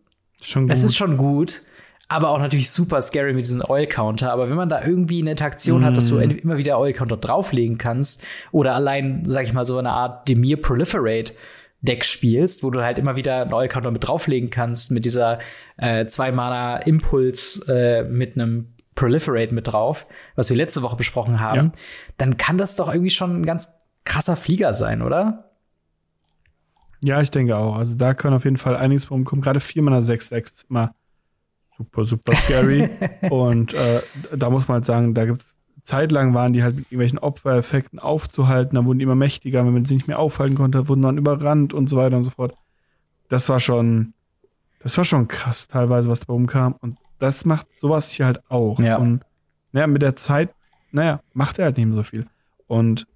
schon 0.41 0.67
gut. 0.67 0.73
es 0.73 0.83
ist 0.85 0.95
schon 0.95 1.17
gut, 1.17 1.61
aber 2.11 2.29
auch 2.29 2.39
natürlich 2.39 2.69
super 2.71 3.01
scary 3.01 3.33
mit 3.33 3.45
diesem 3.45 3.63
Oil 3.67 3.87
Counter. 3.87 4.31
Aber 4.31 4.49
wenn 4.49 4.57
man 4.57 4.69
da 4.69 4.83
irgendwie 4.83 5.21
eine 5.21 5.31
Interaktion 5.31 5.81
mm. 5.81 5.85
hat, 5.85 5.97
dass 5.97 6.07
du 6.07 6.15
mm. 6.17 6.39
immer 6.43 6.57
wieder 6.57 6.79
Oil 6.79 6.93
Counter 6.93 7.17
drauflegen 7.17 7.77
kannst 7.77 8.23
oder 8.51 8.75
allein, 8.75 9.23
sag 9.25 9.45
ich 9.45 9.53
mal, 9.53 9.65
so 9.65 9.77
eine 9.77 9.91
Art 9.91 10.27
Demir 10.27 10.61
Proliferate, 10.61 11.33
Deck 11.81 12.05
spielst, 12.05 12.63
wo 12.63 12.69
du 12.69 12.83
halt 12.83 12.99
immer 12.99 13.15
wieder 13.15 13.41
einen 13.41 13.53
All-Counter 13.53 13.91
mit 13.91 14.07
drauflegen 14.07 14.51
kannst, 14.51 14.91
mit 14.91 15.03
dieser 15.03 15.39
äh, 15.77 16.05
zwei 16.05 16.31
Mana 16.31 16.77
Impuls 16.77 17.65
äh, 17.67 18.03
mit 18.03 18.35
einem 18.35 18.73
Proliferate 18.93 19.53
mit 19.53 19.67
drauf, 19.67 20.05
was 20.35 20.49
wir 20.49 20.57
letzte 20.57 20.83
Woche 20.83 20.95
besprochen 20.95 21.39
haben, 21.39 21.67
ja. 21.67 21.71
dann 22.17 22.37
kann 22.37 22.57
das 22.57 22.75
doch 22.75 22.93
irgendwie 22.93 23.09
schon 23.09 23.41
ein 23.41 23.45
ganz 23.45 23.79
krasser 24.05 24.35
Flieger 24.35 24.73
sein, 24.73 25.01
oder? 25.01 25.51
Ja, 26.99 27.19
ich 27.19 27.31
denke 27.31 27.57
auch. 27.57 27.77
Also 27.77 27.95
da 27.95 28.13
kann 28.13 28.33
auf 28.33 28.43
jeden 28.43 28.57
Fall 28.57 28.75
einiges 28.75 29.09
rumkommen. 29.09 29.41
Gerade 29.41 29.59
4 29.59 29.81
Mana 29.81 29.99
6-6 29.99 30.43
ist 30.43 30.65
immer 30.69 30.93
super, 31.81 32.05
super 32.05 32.35
scary. 32.35 32.89
Und 33.29 33.73
äh, 33.73 34.01
da 34.35 34.49
muss 34.49 34.67
man 34.67 34.75
halt 34.75 34.85
sagen, 34.85 35.13
da 35.13 35.25
gibt's 35.25 35.59
zeitlang 35.83 36.35
waren 36.35 36.53
die 36.53 36.61
halt 36.61 36.75
mit 36.75 36.85
irgendwelchen 36.85 37.17
Opfereffekten 37.17 37.97
aufzuhalten, 37.97 38.75
dann 38.75 38.85
wurden 38.85 38.99
die 38.99 39.03
immer 39.03 39.15
mächtiger, 39.15 39.65
wenn 39.65 39.73
man 39.73 39.85
sie 39.85 39.95
nicht 39.95 40.07
mehr 40.07 40.19
aufhalten 40.19 40.55
konnte, 40.55 40.87
wurden 40.87 41.01
dann 41.01 41.17
überrannt 41.17 41.73
und 41.73 41.89
so 41.89 41.97
weiter 41.97 42.17
und 42.17 42.23
so 42.23 42.29
fort. 42.29 42.55
Das 43.29 43.49
war 43.49 43.59
schon, 43.59 44.13
das 44.83 44.95
war 44.97 45.05
schon 45.05 45.27
krass 45.27 45.67
teilweise, 45.67 46.09
was 46.09 46.21
da 46.21 46.33
rumkam. 46.33 46.75
Und 46.81 46.97
das 47.17 47.45
macht 47.45 47.67
sowas 47.79 48.11
hier 48.11 48.27
halt 48.27 48.41
auch. 48.49 48.79
Ja. 48.79 48.97
Und 48.97 49.21
naja, 49.71 49.87
mit 49.87 50.01
der 50.01 50.15
Zeit, 50.15 50.53
naja, 50.91 51.21
macht 51.33 51.57
er 51.57 51.65
halt 51.65 51.77
nicht 51.77 51.87
mehr 51.87 51.97
so 51.97 52.03
viel. 52.03 52.27
Und 52.67 53.07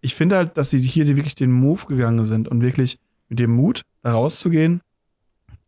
ich 0.00 0.14
finde 0.14 0.36
halt, 0.36 0.56
dass 0.56 0.70
sie 0.70 0.80
hier 0.80 1.06
wirklich 1.08 1.34
den 1.34 1.52
Move 1.52 1.86
gegangen 1.86 2.24
sind 2.24 2.48
und 2.48 2.62
wirklich 2.62 2.98
mit 3.28 3.38
dem 3.38 3.50
Mut, 3.50 3.82
da 4.02 4.12
rauszugehen 4.12 4.80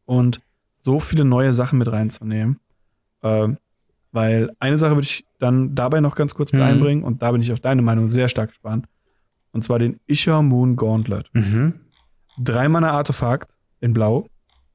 und 0.07 0.41
so 0.83 1.01
viele 1.01 1.25
neue 1.25 1.53
Sachen 1.53 1.79
mit 1.79 1.89
reinzunehmen. 1.91 2.59
Ähm, 3.23 3.59
weil 4.13 4.51
eine 4.59 4.79
Sache 4.79 4.93
würde 4.97 5.03
ich 5.07 5.25
dann 5.39 5.75
dabei 5.75 6.01
noch 6.01 6.17
ganz 6.17 6.35
kurz 6.35 6.53
mit 6.53 6.61
Mhm. 6.63 6.67
einbringen 6.69 7.03
und 7.05 7.23
da 7.23 7.31
bin 7.33 7.43
ich 7.43 7.53
auf 7.53 7.61
deine 7.61 7.83
Meinung 7.83 8.09
sehr 8.09 8.29
stark 8.29 8.49
gespannt. 8.51 8.87
Und 9.53 9.63
zwar 9.63 9.79
den 9.79 10.01
Isha 10.07 10.43
Moon 10.43 10.77
Gauntlet. 10.77 11.29
Mhm. 11.33 11.75
Drei 12.39 12.69
Mana 12.69 12.91
Artefakt 12.93 13.57
in 13.81 13.93
Blau. 13.93 14.27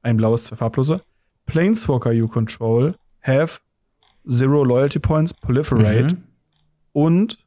Ein 0.02 0.18
blaues, 0.18 0.44
zwei 0.46 0.56
farblose. 0.56 1.02
Planeswalker 1.48 2.12
you 2.12 2.28
control 2.28 2.96
have 3.24 3.60
zero 4.30 4.64
loyalty 4.64 5.00
points, 5.00 5.34
proliferate 5.34 6.16
Mhm. 6.16 6.24
und 6.94 7.38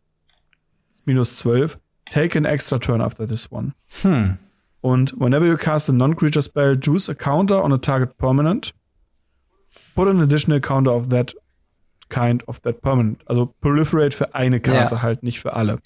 minus 1.04 1.36
12. 1.38 1.78
Take 2.10 2.36
an 2.38 2.44
extra 2.44 2.78
turn 2.78 3.00
after 3.00 3.26
this 3.26 3.50
one. 3.52 3.72
Hm. 4.02 4.38
Und 4.80 5.14
whenever 5.18 5.46
you 5.46 5.56
cast 5.56 5.88
a 5.88 5.92
non-creature 5.92 6.42
spell, 6.42 6.78
choose 6.78 7.10
a 7.10 7.14
counter 7.14 7.62
on 7.62 7.72
a 7.72 7.78
target 7.78 8.16
permanent. 8.18 8.72
Put 9.94 10.08
an 10.08 10.20
additional 10.20 10.60
counter 10.60 10.92
of 10.94 11.08
that 11.08 11.34
kind 12.08 12.46
of 12.48 12.60
that 12.60 12.80
permanent. 12.80 13.20
Also 13.26 13.52
proliferate 13.60 14.14
für 14.16 14.34
eine 14.34 14.60
Karte 14.60 14.94
Ja. 14.96 15.02
halt, 15.02 15.22
nicht 15.22 15.40
für 15.40 15.54
alle. 15.54 15.78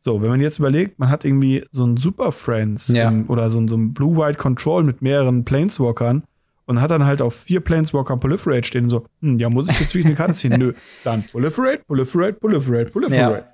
So, 0.00 0.20
wenn 0.22 0.28
man 0.28 0.40
jetzt 0.40 0.58
überlegt, 0.58 0.98
man 0.98 1.08
hat 1.08 1.24
irgendwie 1.24 1.64
so 1.70 1.84
ein 1.84 1.96
Super 1.96 2.30
Friends 2.30 2.88
Ja. 2.88 3.08
ähm, 3.08 3.24
oder 3.28 3.50
so 3.50 3.58
ein, 3.60 3.68
so 3.68 3.76
ein 3.76 3.92
Blue-White 3.94 4.38
Control 4.38 4.84
mit 4.84 5.02
mehreren 5.02 5.44
Planeswalkern 5.44 6.22
und 6.66 6.80
hat 6.80 6.90
dann 6.90 7.04
halt 7.04 7.20
auf 7.22 7.34
vier 7.34 7.60
Planeswalker 7.60 8.16
Proliferate 8.18 8.66
stehen 8.66 8.84
und 8.84 8.90
so, 8.90 9.06
hm, 9.22 9.38
ja, 9.38 9.48
muss 9.50 9.68
ich 9.68 9.80
jetzt 9.80 9.94
wirklich 9.94 10.06
eine 10.06 10.14
Karte 10.14 10.34
ziehen? 10.34 10.52
Nö. 10.58 10.72
Dann 11.04 11.24
Proliferate, 11.24 11.84
Proliferate, 11.86 12.38
Proliferate, 12.38 12.90
Proliferate. 12.90 13.46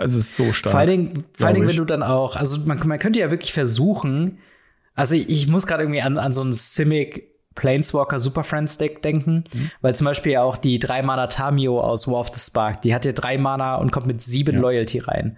Also 0.00 0.18
es 0.18 0.28
ist 0.28 0.36
so 0.36 0.52
stark. 0.52 0.70
Vor 0.72 0.80
allen 0.80 0.88
Dingen, 0.90 1.24
vor 1.34 1.46
allen 1.46 1.54
Dingen, 1.56 1.68
wenn 1.68 1.76
du 1.76 1.84
dann 1.84 2.02
auch, 2.02 2.34
also 2.36 2.58
man, 2.66 2.80
man 2.86 2.98
könnte 2.98 3.18
ja 3.18 3.30
wirklich 3.30 3.52
versuchen, 3.52 4.38
also 4.94 5.14
ich, 5.14 5.28
ich 5.28 5.46
muss 5.48 5.66
gerade 5.66 5.82
irgendwie 5.82 6.00
an, 6.00 6.16
an 6.18 6.32
so 6.32 6.42
ein 6.42 6.52
Simic 6.54 7.28
Planeswalker 7.54 8.18
Super 8.18 8.42
Friends 8.44 8.78
Deck 8.78 9.02
denken, 9.02 9.44
Mhm. 9.52 9.70
weil 9.82 9.94
zum 9.94 10.06
Beispiel 10.06 10.32
ja 10.32 10.42
auch 10.42 10.56
die 10.56 10.78
3 10.78 11.02
Mana 11.02 11.26
Tamio 11.26 11.80
aus 11.80 12.08
War 12.08 12.20
of 12.20 12.28
the 12.32 12.40
Spark, 12.40 12.80
die 12.82 12.94
hat 12.94 13.04
ja 13.04 13.12
3 13.12 13.36
Mana 13.38 13.74
und 13.76 13.92
kommt 13.92 14.06
mit 14.06 14.22
7 14.22 14.54
Ja. 14.54 14.60
Loyalty 14.60 15.00
rein. 15.00 15.36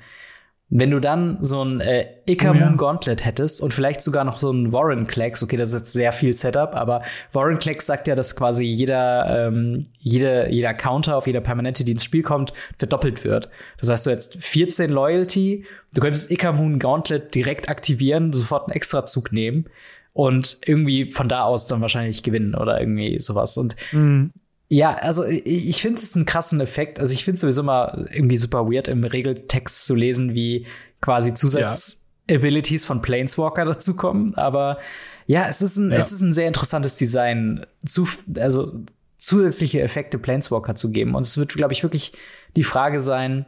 Wenn 0.75 0.91
du 0.91 1.01
dann 1.01 1.37
so 1.43 1.63
ein 1.63 1.81
äh, 1.83 2.07
Ikamun 2.27 2.63
Oh 2.63 2.65
ja. 2.65 2.75
Gauntlet 2.77 3.27
hättest 3.27 3.61
und 3.61 3.75
vielleicht 3.75 4.01
sogar 4.01 4.25
noch 4.25 4.39
so 4.39 4.51
ein 4.51 4.73
Warren 4.73 5.07
Klecks, 5.07 5.43
okay, 5.43 5.59
das 5.59 5.75
ist 5.75 5.81
jetzt 5.81 5.93
sehr 5.93 6.15
viel 6.15 6.33
Setup, 6.33 6.75
aber 6.75 7.03
Warren 7.33 7.59
Klecks 7.59 7.85
sagt 7.85 8.09
ja, 8.09 8.15
dass 8.15 8.35
quasi 8.37 8.65
jeder, 8.65 9.49
ähm, 9.49 9.85
jede, 9.99 10.49
jeder 10.49 10.73
Counter 10.73 11.19
auf 11.19 11.27
jeder 11.27 11.43
Permanente, 11.43 11.85
die 11.85 11.93
ins 11.93 12.05
Spiel 12.05 12.23
kommt, 12.23 12.55
verdoppelt 12.79 13.23
wird. 13.23 13.51
Das 13.79 13.91
heißt, 13.91 14.07
du 14.07 14.11
hättest 14.13 14.43
14 14.43 14.89
Loyalty, 14.89 15.67
du 15.95 16.01
könntest 16.01 16.31
Ikamun 16.31 16.79
Gauntlet 16.79 17.35
direkt 17.35 17.69
aktivieren, 17.69 18.33
sofort 18.33 18.69
einen 18.69 18.75
Extrazug 18.75 19.31
nehmen 19.31 19.67
und 20.15 20.59
irgendwie 20.65 21.11
von 21.11 21.29
da 21.29 21.43
aus 21.43 21.67
dann 21.67 21.83
wahrscheinlich 21.83 22.23
gewinnen 22.23 22.55
oder 22.55 22.81
irgendwie 22.81 23.19
sowas. 23.19 23.59
Und 23.59 23.77
Mhm. 23.93 24.33
Ja, 24.73 24.95
also 24.95 25.23
ich, 25.27 25.83
finde 25.83 26.01
es 26.01 26.17
einen 26.17 26.25
krassen 26.25 26.59
Effekt. 26.63 26.99
Also 26.99 27.13
ich 27.13 27.27
finde 27.27 27.35
es 27.35 27.43
sowieso 27.43 27.63
mal 27.63 28.09
irgendwie 28.11 28.39
super 28.39 28.71
weird, 28.71 28.89
im 28.89 29.05
Regeltext 29.05 29.85
zu 29.85 29.95
lesen, 29.95 30.35
wie 30.35 30.67
quasi 31.03 31.35
Zusatz-Abilities 31.35 32.87
von 32.87 33.03
Planeswalker 33.03 33.67
dazukommen. 33.67 34.35
Aber 34.35 34.79
ja, 35.27 35.47
es 35.47 35.61
ist 35.61 35.77
ein, 35.77 35.91
Ja. 35.91 35.99
es 35.99 36.11
ist 36.11 36.23
ein 36.23 36.33
sehr 36.33 36.49
interessantes 36.49 36.97
Design, 36.97 37.67
zu, 37.85 38.09
also 38.37 38.73
zusätzliche 39.19 39.83
Effekte 39.83 40.17
Planeswalker 40.17 40.75
zu 40.75 40.91
geben. 40.91 41.17
Und 41.17 41.27
es 41.27 41.37
wird, 41.37 41.53
glaube 41.53 41.75
ich, 41.75 41.83
wirklich 41.83 42.15
die 42.57 42.65
Frage 42.65 43.01
sein, 43.01 43.45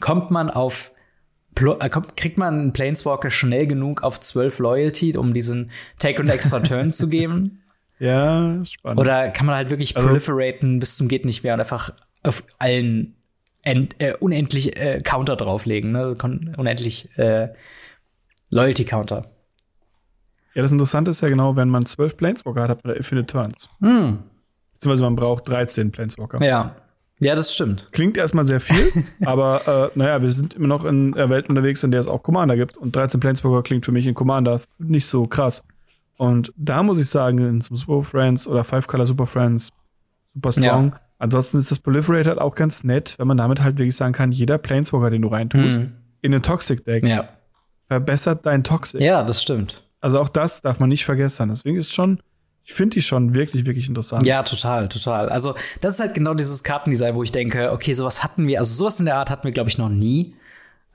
kommt 0.00 0.30
man 0.30 0.48
auf 0.48 0.92
äh, 1.58 1.90
kriegt 2.16 2.38
man 2.38 2.54
einen 2.54 2.72
Planeswalker 2.72 3.30
schnell 3.30 3.66
genug 3.66 4.02
auf 4.02 4.18
12 4.18 4.60
Loyalty, 4.60 5.14
um 5.14 5.34
diesen 5.34 5.70
Take 5.98 6.22
und 6.22 6.30
Extra 6.30 6.60
Turn 6.60 6.90
zu 6.90 7.10
geben? 7.10 7.60
Ja, 7.98 8.62
spannend. 8.64 9.00
Oder 9.00 9.30
kann 9.30 9.46
man 9.46 9.54
halt 9.54 9.70
wirklich 9.70 9.96
Also- 9.96 10.08
proliferaten 10.08 10.78
bis 10.78 10.96
zum 10.96 11.08
geht 11.08 11.24
nicht 11.24 11.42
mehr 11.42 11.54
und 11.54 11.60
einfach 11.60 11.92
auf 12.22 12.42
allen 12.58 13.14
end, 13.62 13.94
äh, 13.98 14.14
unendlich 14.18 14.76
äh, 14.76 15.00
Counter 15.02 15.36
drauflegen, 15.36 15.92
ne? 15.92 16.16
Unendlich 16.56 17.16
äh, 17.18 17.48
Loyalty 18.50 18.84
Counter. 18.84 19.26
Ja, 20.54 20.62
das 20.62 20.72
Interessante 20.72 21.10
ist 21.10 21.20
ja 21.20 21.28
genau, 21.28 21.56
wenn 21.56 21.68
man 21.68 21.84
zwölf 21.86 22.16
Planeswalker 22.16 22.62
hat, 22.62 22.70
hat 22.70 22.84
man 22.84 22.96
Infinite 22.96 23.26
Turns. 23.26 23.68
Hm. 23.80 24.20
Beziehungsweise 24.74 25.02
man 25.02 25.16
braucht 25.16 25.48
13 25.48 25.90
Planeswalker. 25.90 26.42
Ja. 26.44 26.76
Ja, 27.18 27.34
das 27.34 27.54
stimmt. 27.54 27.88
Klingt 27.92 28.18
erstmal 28.18 28.44
sehr 28.44 28.60
viel, 28.60 28.92
aber 29.24 29.90
äh, 29.94 29.98
naja, 29.98 30.20
wir 30.20 30.30
sind 30.30 30.52
immer 30.54 30.66
noch 30.68 30.84
in 30.84 31.12
der 31.12 31.30
Welt 31.30 31.48
unterwegs, 31.48 31.82
in 31.82 31.90
der 31.90 32.00
es 32.00 32.06
auch 32.06 32.22
Commander 32.22 32.56
gibt. 32.56 32.76
Und 32.76 32.94
13 32.94 33.20
Planeswalker 33.20 33.62
klingt 33.62 33.86
für 33.86 33.92
mich 33.92 34.06
in 34.06 34.14
Commander 34.14 34.60
nicht 34.78 35.06
so 35.06 35.26
krass. 35.26 35.64
Und 36.16 36.52
da 36.56 36.82
muss 36.82 37.00
ich 37.00 37.08
sagen, 37.08 37.38
in 37.38 37.60
Super 37.60 38.02
Friends 38.04 38.46
oder 38.48 38.64
Five 38.64 38.86
Color 38.86 39.06
Super 39.06 39.26
Friends, 39.26 39.70
super 40.34 40.52
strong. 40.52 40.96
Ansonsten 41.18 41.58
ist 41.58 41.70
das 41.70 41.78
Proliferate 41.78 42.28
halt 42.28 42.38
auch 42.40 42.54
ganz 42.54 42.84
nett, 42.84 43.14
wenn 43.18 43.26
man 43.26 43.36
damit 43.38 43.62
halt 43.62 43.78
wirklich 43.78 43.96
sagen 43.96 44.12
kann, 44.12 44.32
jeder 44.32 44.58
Planeswalker, 44.58 45.10
den 45.10 45.22
du 45.22 45.28
reintust, 45.28 45.78
Hm. 45.78 45.92
in 46.22 46.34
ein 46.34 46.42
Toxic-Deck, 46.42 47.04
Ja. 47.04 47.28
verbessert 47.88 48.44
dein 48.44 48.62
Toxic. 48.64 49.00
Ja, 49.00 49.22
das 49.22 49.40
stimmt. 49.40 49.84
Also 50.00 50.20
auch 50.20 50.28
das 50.28 50.60
darf 50.62 50.78
man 50.78 50.88
nicht 50.90 51.04
vergessen. 51.04 51.48
Deswegen 51.48 51.76
ist 51.78 51.94
schon, 51.94 52.20
ich 52.64 52.74
finde 52.74 52.94
die 52.94 53.02
schon 53.02 53.34
wirklich, 53.34 53.64
wirklich 53.64 53.88
interessant. 53.88 54.26
Ja, 54.26 54.42
total, 54.42 54.88
total. 54.88 55.28
Also, 55.30 55.54
das 55.80 55.94
ist 55.94 56.00
halt 56.00 56.14
genau 56.14 56.34
dieses 56.34 56.62
Kartendesign, 56.64 57.14
wo 57.14 57.22
ich 57.22 57.32
denke, 57.32 57.72
okay, 57.72 57.92
sowas 57.94 58.22
hatten 58.22 58.46
wir, 58.46 58.58
also 58.58 58.74
sowas 58.74 59.00
in 59.00 59.06
der 59.06 59.16
Art 59.16 59.30
hatten 59.30 59.44
wir, 59.44 59.52
glaube 59.52 59.70
ich, 59.70 59.78
noch 59.78 59.88
nie. 59.88 60.34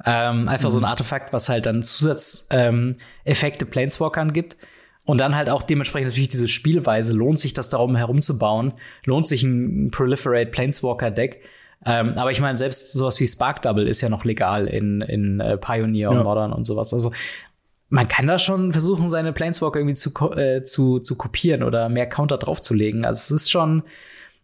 Ähm, 0.05 0.47
einfach 0.47 0.69
so 0.71 0.79
ein 0.79 0.85
Artefakt, 0.85 1.31
was 1.33 1.47
halt 1.49 1.65
dann 1.65 1.81
Zusatzeffekte 1.83 3.65
ähm, 3.65 3.71
Planeswalkern 3.71 4.33
gibt. 4.33 4.57
Und 5.05 5.19
dann 5.19 5.35
halt 5.35 5.49
auch 5.49 5.63
dementsprechend 5.63 6.09
natürlich 6.09 6.29
diese 6.29 6.47
Spielweise. 6.47 7.13
Lohnt 7.13 7.39
sich 7.39 7.53
das 7.53 7.69
darum 7.69 7.95
herumzubauen? 7.95 8.73
Lohnt 9.05 9.27
sich 9.27 9.41
ein 9.43 9.89
Proliferate 9.91 10.51
Planeswalker 10.51 11.09
Deck? 11.11 11.41
Ähm, 11.85 12.11
aber 12.15 12.29
ich 12.31 12.39
meine, 12.39 12.57
selbst 12.57 12.93
sowas 12.93 13.19
wie 13.19 13.25
Spark 13.27 13.63
Double 13.63 13.87
ist 13.87 14.01
ja 14.01 14.09
noch 14.09 14.23
legal 14.25 14.67
in, 14.67 15.01
in 15.01 15.39
äh, 15.39 15.57
Pioneer 15.57 16.11
Ja. 16.11 16.17
und 16.19 16.23
Modern 16.23 16.53
und 16.53 16.65
sowas. 16.65 16.93
Also 16.93 17.11
man 17.89 18.07
kann 18.07 18.27
da 18.27 18.37
schon 18.37 18.71
versuchen, 18.71 19.09
seine 19.09 19.33
Planeswalker 19.33 19.79
irgendwie 19.79 19.95
zu, 19.95 20.11
äh, 20.33 20.63
zu, 20.63 20.99
zu 20.99 21.17
kopieren 21.17 21.63
oder 21.63 21.89
mehr 21.89 22.07
Counter 22.07 22.37
draufzulegen. 22.37 23.03
Also 23.03 23.17
es 23.17 23.31
ist 23.31 23.51
schon, 23.51 23.81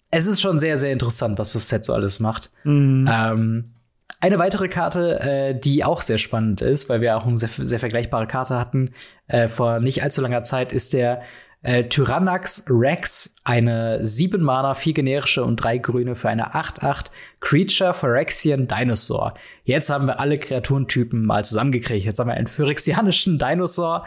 es 0.09 0.25
ist 0.25 0.41
schon 0.41 0.57
sehr, 0.57 0.77
sehr 0.77 0.91
interessant, 0.91 1.37
was 1.37 1.53
das 1.53 1.69
Set 1.69 1.85
so 1.85 1.93
alles 1.93 2.19
macht. 2.19 2.49
Mhm. 2.63 3.07
Ähm, 3.09 3.63
eine 4.19 4.39
weitere 4.39 4.67
Karte, 4.67 5.19
äh, 5.19 5.59
die 5.59 5.83
auch 5.83 6.01
sehr 6.01 6.17
spannend 6.17 6.61
ist, 6.61 6.89
weil 6.89 7.01
wir 7.01 7.17
auch 7.17 7.25
eine 7.25 7.37
sehr, 7.37 7.49
sehr 7.57 7.79
vergleichbare 7.79 8.27
Karte 8.27 8.55
hatten 8.59 8.93
äh, 9.27 9.47
vor 9.47 9.79
nicht 9.79 10.03
allzu 10.03 10.21
langer 10.21 10.43
Zeit, 10.43 10.73
ist 10.73 10.93
der 10.93 11.21
äh, 11.63 11.83
Tyrannax 11.85 12.65
Rex, 12.69 13.35
eine 13.43 14.05
7 14.05 14.41
Mana, 14.41 14.73
4 14.73 14.93
generische 14.93 15.43
und 15.43 15.57
3 15.57 15.79
grüne 15.79 16.15
für 16.15 16.29
eine 16.29 16.53
8-8 16.53 17.07
Creature 17.41 17.93
Phyrexian 17.93 18.67
Dinosaur. 18.67 19.33
Jetzt 19.63 19.89
haben 19.89 20.07
wir 20.07 20.19
alle 20.19 20.37
Kreaturentypen 20.37 21.25
mal 21.25 21.43
zusammengekriegt. 21.43 22.05
Jetzt 22.05 22.19
haben 22.19 22.27
wir 22.27 22.35
einen 22.35 22.47
phyrexianischen 22.47 23.37
Dinosaur. 23.37 24.05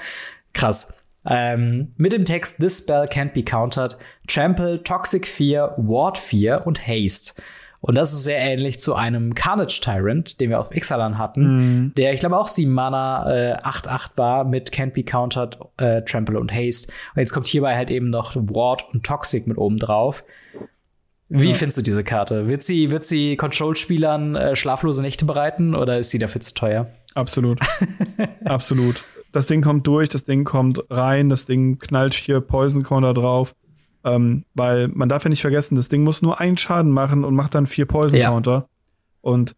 Krass. 0.52 0.94
Ähm, 1.26 1.92
mit 1.96 2.12
dem 2.12 2.24
Text 2.24 2.60
This 2.60 2.78
spell 2.78 3.04
can't 3.04 3.32
be 3.32 3.42
countered. 3.42 3.98
Trample, 4.26 4.82
Toxic 4.82 5.26
4, 5.26 5.74
Ward 5.76 6.18
4 6.18 6.66
und 6.66 6.86
Haste. 6.86 7.42
Und 7.82 7.94
das 7.94 8.12
ist 8.12 8.24
sehr 8.24 8.38
ähnlich 8.38 8.78
zu 8.78 8.94
einem 8.94 9.34
Carnage 9.34 9.80
Tyrant, 9.82 10.38
den 10.40 10.50
wir 10.50 10.60
auf 10.60 10.74
Ixalan 10.74 11.16
hatten, 11.16 11.42
Mhm. 11.86 11.94
der, 11.96 12.12
ich 12.12 12.20
glaube, 12.20 12.38
auch 12.38 12.46
7 12.48 12.70
Mana 12.70 13.52
äh, 13.52 13.56
8-8 13.62 14.18
war 14.18 14.44
mit 14.44 14.70
Can't 14.70 14.92
Be 14.92 15.02
Countered, 15.02 15.58
äh, 15.78 16.02
Trample 16.02 16.38
und 16.38 16.52
Haste. 16.52 16.92
Und 17.14 17.20
jetzt 17.20 17.32
kommt 17.32 17.46
hierbei 17.46 17.74
halt 17.76 17.90
eben 17.90 18.10
noch 18.10 18.36
Ward 18.36 18.84
und 18.92 19.04
Toxic 19.04 19.46
mit 19.46 19.56
oben 19.56 19.78
drauf. 19.78 20.24
Wie 21.30 21.48
Ja. 21.50 21.54
findest 21.54 21.78
du 21.78 21.82
diese 21.82 22.04
Karte? 22.04 22.48
Wird 22.50 22.62
sie, 22.64 22.90
wird 22.90 23.04
sie 23.04 23.36
Control-Spielern 23.36 24.34
äh, 24.34 24.56
schlaflose 24.56 25.00
Nächte 25.00 25.24
bereiten 25.24 25.74
oder 25.74 25.98
ist 25.98 26.10
sie 26.10 26.18
dafür 26.18 26.40
zu 26.42 26.52
teuer? 26.54 26.88
Absolut. 27.14 27.60
Absolut. 28.44 29.04
Das 29.32 29.46
Ding 29.46 29.62
kommt 29.62 29.86
durch, 29.86 30.08
das 30.08 30.24
Ding 30.24 30.44
kommt 30.44 30.82
rein, 30.90 31.28
das 31.30 31.46
Ding 31.46 31.78
knallt 31.78 32.14
vier 32.14 32.40
Poison 32.40 32.82
Counter 32.82 33.14
drauf. 33.14 33.54
Ähm, 34.04 34.44
weil 34.54 34.88
man 34.88 35.08
darf 35.08 35.24
ja 35.24 35.30
nicht 35.30 35.42
vergessen, 35.42 35.74
das 35.76 35.88
Ding 35.90 36.02
muss 36.04 36.22
nur 36.22 36.40
einen 36.40 36.56
Schaden 36.56 36.90
machen 36.90 37.24
und 37.24 37.34
macht 37.34 37.54
dann 37.54 37.66
vier 37.66 37.86
Poison 37.86 38.18
Ja. 38.18 38.30
Counter. 38.30 38.66
Und 39.20 39.54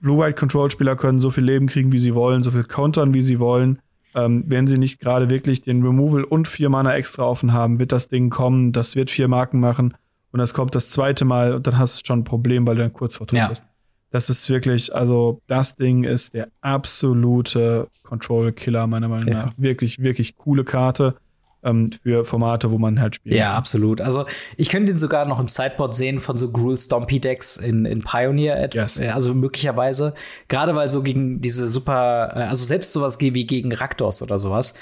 Blue-White 0.00 0.34
Control 0.38 0.70
Spieler 0.70 0.96
können 0.96 1.20
so 1.20 1.30
viel 1.30 1.44
Leben 1.44 1.66
kriegen, 1.66 1.92
wie 1.92 1.98
sie 1.98 2.14
wollen, 2.14 2.42
so 2.42 2.50
viel 2.50 2.64
countern, 2.64 3.14
wie 3.14 3.20
sie 3.22 3.38
wollen. 3.38 3.78
Ähm, 4.14 4.44
wenn 4.48 4.66
sie 4.66 4.76
nicht 4.76 4.98
gerade 5.00 5.30
wirklich 5.30 5.62
den 5.62 5.82
Removal 5.84 6.24
und 6.24 6.48
vier 6.48 6.68
Mana 6.68 6.94
extra 6.96 7.22
offen 7.22 7.52
haben, 7.52 7.78
wird 7.78 7.92
das 7.92 8.08
Ding 8.08 8.28
kommen, 8.28 8.72
das 8.72 8.96
wird 8.96 9.08
vier 9.08 9.28
Marken 9.28 9.60
machen 9.60 9.94
und 10.32 10.38
das 10.40 10.52
kommt 10.52 10.74
das 10.74 10.88
zweite 10.90 11.24
Mal 11.24 11.54
und 11.54 11.66
dann 11.68 11.78
hast 11.78 12.00
du 12.02 12.06
schon 12.06 12.20
ein 12.20 12.24
Problem, 12.24 12.66
weil 12.66 12.74
du 12.74 12.82
dann 12.82 12.92
kurz 12.92 13.14
vor 13.14 13.28
Tod 13.28 13.38
Ja. 13.38 13.48
bist. 13.48 13.64
Das 14.10 14.28
ist 14.28 14.50
wirklich, 14.50 14.92
also 14.92 15.40
das 15.46 15.76
Ding 15.76 16.02
ist 16.02 16.34
der 16.34 16.48
absolute 16.60 17.86
Control-Killer, 18.02 18.86
meiner 18.88 19.08
Meinung 19.08 19.28
Ja. 19.28 19.46
nach. 19.46 19.52
Wirklich, 19.56 20.00
wirklich 20.00 20.36
coole 20.36 20.64
Karte 20.64 21.14
ähm, 21.62 21.90
für 22.02 22.24
Formate, 22.24 22.70
wo 22.70 22.78
man 22.78 23.00
halt 23.00 23.16
spielt. 23.16 23.34
Ja, 23.34 23.54
absolut. 23.54 24.00
Also 24.00 24.26
ich 24.56 24.68
könnte 24.68 24.92
ihn 24.92 24.98
sogar 24.98 25.26
noch 25.26 25.40
im 25.40 25.48
Sideboard 25.48 25.94
sehen 25.94 26.18
von 26.18 26.36
so 26.36 26.50
Gruul 26.50 26.78
Stompy 26.78 27.20
Decks 27.20 27.56
in, 27.56 27.84
in 27.84 28.02
Pioneer, 28.02 28.68
Yes. 28.72 29.00
äh, 29.00 29.08
also 29.08 29.34
möglicherweise. 29.34 30.14
Gerade 30.48 30.74
weil 30.74 30.88
so 30.88 31.02
gegen 31.02 31.40
diese 31.40 31.68
super, 31.68 32.32
äh, 32.34 32.38
also 32.40 32.64
selbst 32.64 32.92
sowas 32.92 33.18
wie 33.20 33.46
gegen 33.46 33.72
Rakdos 33.72 34.22
oder 34.22 34.40
sowas. 34.40 34.74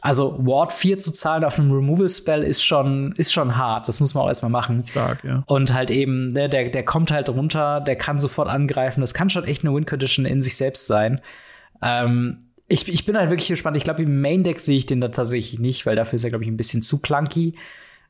Also 0.00 0.38
Ward 0.46 0.72
4 0.72 0.98
zu 1.00 1.12
zahlen 1.12 1.42
auf 1.44 1.58
einem 1.58 1.72
Removal-Spell 1.72 2.44
ist 2.44 2.62
schon, 2.64 3.12
ist 3.16 3.32
schon 3.32 3.56
hart. 3.56 3.88
Das 3.88 3.98
muss 3.98 4.14
man 4.14 4.24
auch 4.24 4.28
erstmal 4.28 4.50
machen. 4.50 4.84
Stark, 4.88 5.24
ja. 5.24 5.42
Und 5.46 5.74
halt 5.74 5.90
eben, 5.90 6.28
ne, 6.28 6.48
der, 6.48 6.68
der 6.68 6.84
kommt 6.84 7.10
halt 7.10 7.28
runter, 7.28 7.80
der 7.80 7.96
kann 7.96 8.20
sofort 8.20 8.48
angreifen. 8.48 9.00
Das 9.00 9.12
kann 9.12 9.28
schon 9.28 9.42
echt 9.44 9.64
eine 9.64 9.74
Win-Condition 9.74 10.24
in 10.24 10.40
sich 10.40 10.56
selbst 10.56 10.86
sein. 10.86 11.20
Ähm, 11.82 12.47
ich, 12.68 12.86
ich 12.88 13.04
bin 13.06 13.16
halt 13.16 13.30
wirklich 13.30 13.48
gespannt. 13.48 13.76
Ich 13.76 13.84
glaube, 13.84 14.02
im 14.02 14.20
Main-Deck 14.20 14.60
sehe 14.60 14.76
ich 14.76 14.86
den 14.86 15.00
da 15.00 15.08
tatsächlich 15.08 15.58
nicht, 15.58 15.86
weil 15.86 15.96
dafür 15.96 16.16
ist 16.16 16.24
er, 16.24 16.30
glaube 16.30 16.44
ich, 16.44 16.50
ein 16.50 16.56
bisschen 16.56 16.82
zu 16.82 17.00
clunky. 17.00 17.54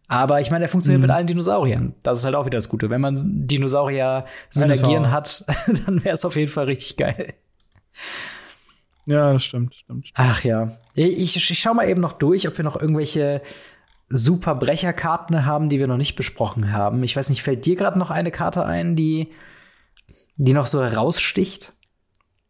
Aber 0.09 0.41
ich 0.41 0.51
meine, 0.51 0.65
er 0.65 0.69
funktioniert 0.69 1.01
mhm. 1.01 1.07
mit 1.07 1.11
allen 1.11 1.27
Dinosauriern. 1.27 1.95
Das 2.03 2.19
ist 2.19 2.25
halt 2.25 2.35
auch 2.35 2.47
wieder 2.47 2.59
das 2.59 2.69
Gute. 2.69 2.91
Wenn 2.91 3.01
man 3.01 3.15
Dinosaurier 3.17 4.25
synergieren 4.51 5.11
hat, 5.11 5.45
dann 5.87 6.03
wäre 6.03 6.15
es 6.15 6.25
auf 6.25 6.35
jeden 6.35 6.51
Fall 6.51 6.65
richtig 6.65 6.97
geil. 6.97 7.35
Ja, 9.05 9.33
das 9.33 9.45
stimmt, 9.45 9.75
stimmt. 9.75 10.11
Ach 10.15 10.43
ja. 10.45 10.71
Ich, 10.95 11.37
ich 11.37 11.59
schau 11.59 11.75
mal 11.75 11.89
eben 11.89 12.01
noch 12.01 12.15
durch, 12.15 12.49
ob 12.49 12.57
wir 12.57 12.65
noch 12.65 12.81
irgendwelche 12.81 13.43
super 14.09 14.55
Brecherkarten 14.55 15.45
haben, 15.45 15.69
die 15.69 15.79
wir 15.79 15.87
noch 15.87 15.97
nicht 15.99 16.17
besprochen 16.17 16.73
haben. 16.73 17.03
Ich 17.05 17.15
weiß 17.15 17.29
nicht, 17.31 17.43
fällt 17.43 17.65
dir 17.67 17.77
gerade 17.77 17.99
noch 17.99 18.11
eine 18.11 18.31
Karte 18.31 18.65
ein, 18.65 18.97
die, 18.97 19.33
die 20.37 20.55
noch 20.55 20.67
so 20.67 20.83
heraussticht? 20.83 21.75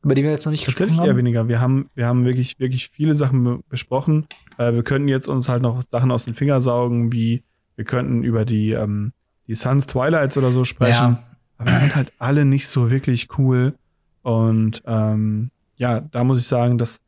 Über 0.02 0.14
die 0.14 0.22
wir 0.22 0.30
jetzt 0.30 0.44
noch 0.44 0.52
nicht 0.52 0.64
gesprochen 0.64 0.96
haben? 0.96 1.06
eher 1.06 1.16
weniger. 1.16 1.48
Wir 1.48 1.60
haben, 1.60 1.90
wir 1.94 2.06
haben 2.06 2.24
wirklich, 2.24 2.58
wirklich 2.58 2.88
viele 2.88 3.14
Sachen 3.14 3.62
besprochen. 3.68 4.26
Äh, 4.56 4.72
wir 4.74 4.82
könnten 4.82 5.08
jetzt 5.08 5.28
uns 5.28 5.48
halt 5.48 5.62
noch 5.62 5.82
Sachen 5.82 6.10
aus 6.10 6.24
den 6.24 6.34
Fingern 6.34 6.60
saugen, 6.60 7.12
wie 7.12 7.42
wir 7.76 7.84
könnten 7.84 8.22
über 8.22 8.44
die, 8.44 8.72
ähm, 8.72 9.12
die 9.46 9.54
Suns 9.54 9.86
Twilights 9.86 10.38
oder 10.38 10.52
so 10.52 10.64
sprechen. 10.64 11.12
Ja. 11.12 11.24
Aber 11.58 11.70
die 11.70 11.76
sind 11.76 11.96
halt 11.96 12.12
alle 12.18 12.44
nicht 12.44 12.68
so 12.68 12.90
wirklich 12.90 13.28
cool. 13.38 13.74
Und 14.22 14.82
ähm, 14.86 15.50
ja, 15.76 16.00
da 16.00 16.22
muss 16.24 16.38
ich 16.38 16.46
sagen, 16.46 16.78
das 16.78 17.00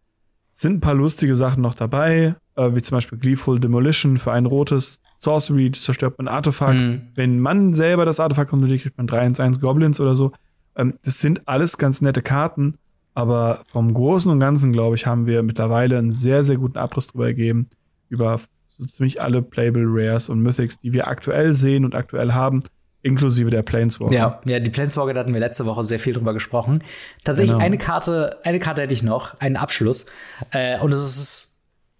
sind 0.52 0.74
ein 0.74 0.80
paar 0.80 0.94
lustige 0.94 1.34
Sachen 1.34 1.62
noch 1.62 1.74
dabei, 1.74 2.34
äh, 2.56 2.74
wie 2.74 2.82
zum 2.82 2.96
Beispiel 2.96 3.18
Gleeful 3.18 3.60
Demolition 3.60 4.18
für 4.18 4.32
ein 4.32 4.46
rotes 4.46 5.00
Sorcery, 5.18 5.70
zerstört 5.72 6.18
man 6.18 6.28
Artefakt. 6.28 6.80
Mhm. 6.80 7.02
Wenn 7.14 7.40
man 7.40 7.74
selber 7.74 8.04
das 8.04 8.20
Artefakt 8.20 8.50
kontrolliert, 8.50 8.82
kriegt 8.82 8.98
man 8.98 9.06
3 9.06 9.20
1 9.20 9.40
1 9.40 9.60
Goblins 9.60 10.00
oder 10.00 10.14
so. 10.14 10.32
Ähm, 10.80 10.98
das 11.04 11.20
sind 11.20 11.46
alles 11.46 11.78
ganz 11.78 12.00
nette 12.00 12.22
Karten, 12.22 12.78
aber 13.14 13.64
vom 13.70 13.92
Großen 13.92 14.30
und 14.30 14.40
Ganzen, 14.40 14.72
glaube 14.72 14.96
ich, 14.96 15.06
haben 15.06 15.26
wir 15.26 15.42
mittlerweile 15.42 15.98
einen 15.98 16.12
sehr, 16.12 16.42
sehr 16.42 16.56
guten 16.56 16.78
Abriss 16.78 17.08
drüber 17.08 17.28
gegeben, 17.28 17.68
über 18.08 18.40
so 18.78 18.86
ziemlich 18.86 19.20
alle 19.20 19.42
Playable 19.42 19.84
Rares 19.86 20.28
und 20.28 20.40
Mythics, 20.40 20.78
die 20.80 20.92
wir 20.92 21.06
aktuell 21.06 21.52
sehen 21.52 21.84
und 21.84 21.94
aktuell 21.94 22.32
haben, 22.32 22.62
inklusive 23.02 23.50
der 23.50 23.62
Planeswalker. 23.62 24.14
Ja, 24.14 24.40
ja, 24.46 24.58
die 24.58 24.70
Planeswalker, 24.70 25.14
da 25.14 25.20
hatten 25.20 25.34
wir 25.34 25.40
letzte 25.40 25.66
Woche 25.66 25.84
sehr 25.84 25.98
viel 25.98 26.14
drüber 26.14 26.32
gesprochen. 26.32 26.82
Tatsächlich 27.24 27.52
genau. 27.52 27.64
eine 27.64 27.78
Karte, 27.78 28.38
eine 28.44 28.58
Karte 28.58 28.82
hätte 28.82 28.94
ich 28.94 29.02
noch, 29.02 29.38
einen 29.40 29.56
Abschluss. 29.56 30.06
Äh, 30.50 30.78
und 30.80 30.92
es 30.92 31.00
ist 31.00 31.49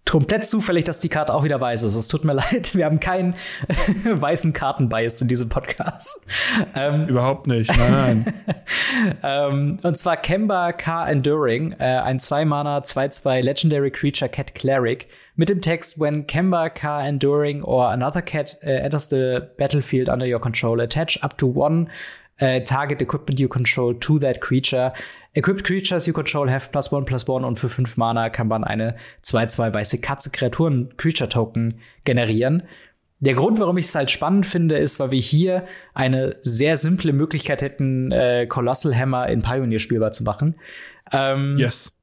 komplett 0.09 0.45
zufällig, 0.45 0.83
dass 0.83 0.99
die 0.99 1.09
Karte 1.09 1.33
auch 1.33 1.43
wieder 1.43 1.61
weiß 1.61 1.83
ist. 1.83 1.95
Es 1.95 2.07
tut 2.07 2.23
mir 2.23 2.33
leid, 2.51 2.75
wir 2.75 2.85
haben 2.85 2.99
keinen 2.99 3.33
weißen 4.03 4.53
Kartenbias 4.53 5.21
in 5.21 5.27
diesem 5.27 5.49
Podcast. 5.49 6.25
Ähm, 6.75 7.07
Überhaupt 7.07 7.47
nicht, 7.47 7.75
nein, 7.77 8.33
ähm, 9.23 9.77
und 9.83 9.97
zwar 9.97 10.17
Kemba 10.17 10.73
K. 10.73 11.07
Enduring, 11.07 11.73
äh, 11.79 11.85
ein 11.85 12.19
2-Mana, 12.19 12.79
2-2 12.79 13.41
Legendary 13.41 13.91
Creature 13.91 14.29
Cat 14.29 14.53
Cleric 14.55 15.07
mit 15.35 15.49
dem 15.49 15.61
Text 15.61 15.99
When 15.99 16.27
Kemba 16.27 16.69
K. 16.69 17.07
Enduring 17.07 17.63
or 17.63 17.89
another 17.89 18.21
cat 18.21 18.57
uh, 18.63 18.69
enters 18.69 19.07
the 19.09 19.39
battlefield 19.57 20.09
under 20.09 20.25
your 20.25 20.39
control, 20.39 20.81
attach 20.81 21.17
up 21.23 21.37
to 21.37 21.47
one 21.47 21.89
uh, 22.41 22.59
target 22.59 23.01
equipment 23.01 23.39
you 23.39 23.47
control 23.47 23.93
to 23.93 24.19
that 24.19 24.41
creature. 24.41 24.93
Equipped 25.33 25.63
Creatures 25.63 26.07
you 26.07 26.13
control 26.13 26.49
have 26.49 26.71
plus 26.71 26.91
one 26.91 27.05
plus 27.05 27.27
one 27.27 27.45
und 27.45 27.57
für 27.57 27.69
fünf 27.69 27.95
Mana 27.95 28.29
kann 28.29 28.47
man 28.47 28.63
eine 28.63 28.97
2-2 29.23 29.73
weiße 29.73 30.01
Katze 30.01 30.29
Kreaturen 30.29 30.95
Creature 30.97 31.29
Token 31.29 31.79
generieren. 32.03 32.63
Der 33.21 33.35
Grund, 33.35 33.59
warum 33.59 33.77
ich 33.77 33.85
es 33.85 33.95
halt 33.95 34.09
spannend 34.09 34.47
finde, 34.47 34.77
ist, 34.77 34.99
weil 34.99 35.11
wir 35.11 35.21
hier 35.21 35.65
eine 35.93 36.37
sehr 36.41 36.75
simple 36.75 37.13
Möglichkeit 37.13 37.61
hätten, 37.61 38.11
äh, 38.11 38.47
Colossal 38.47 38.95
Hammer 38.95 39.27
in 39.29 39.43
Pioneer 39.43 39.79
spielbar 39.79 40.11
zu 40.11 40.23
machen. 40.23 40.55
Ähm, 41.11 41.55
yes. 41.57 41.93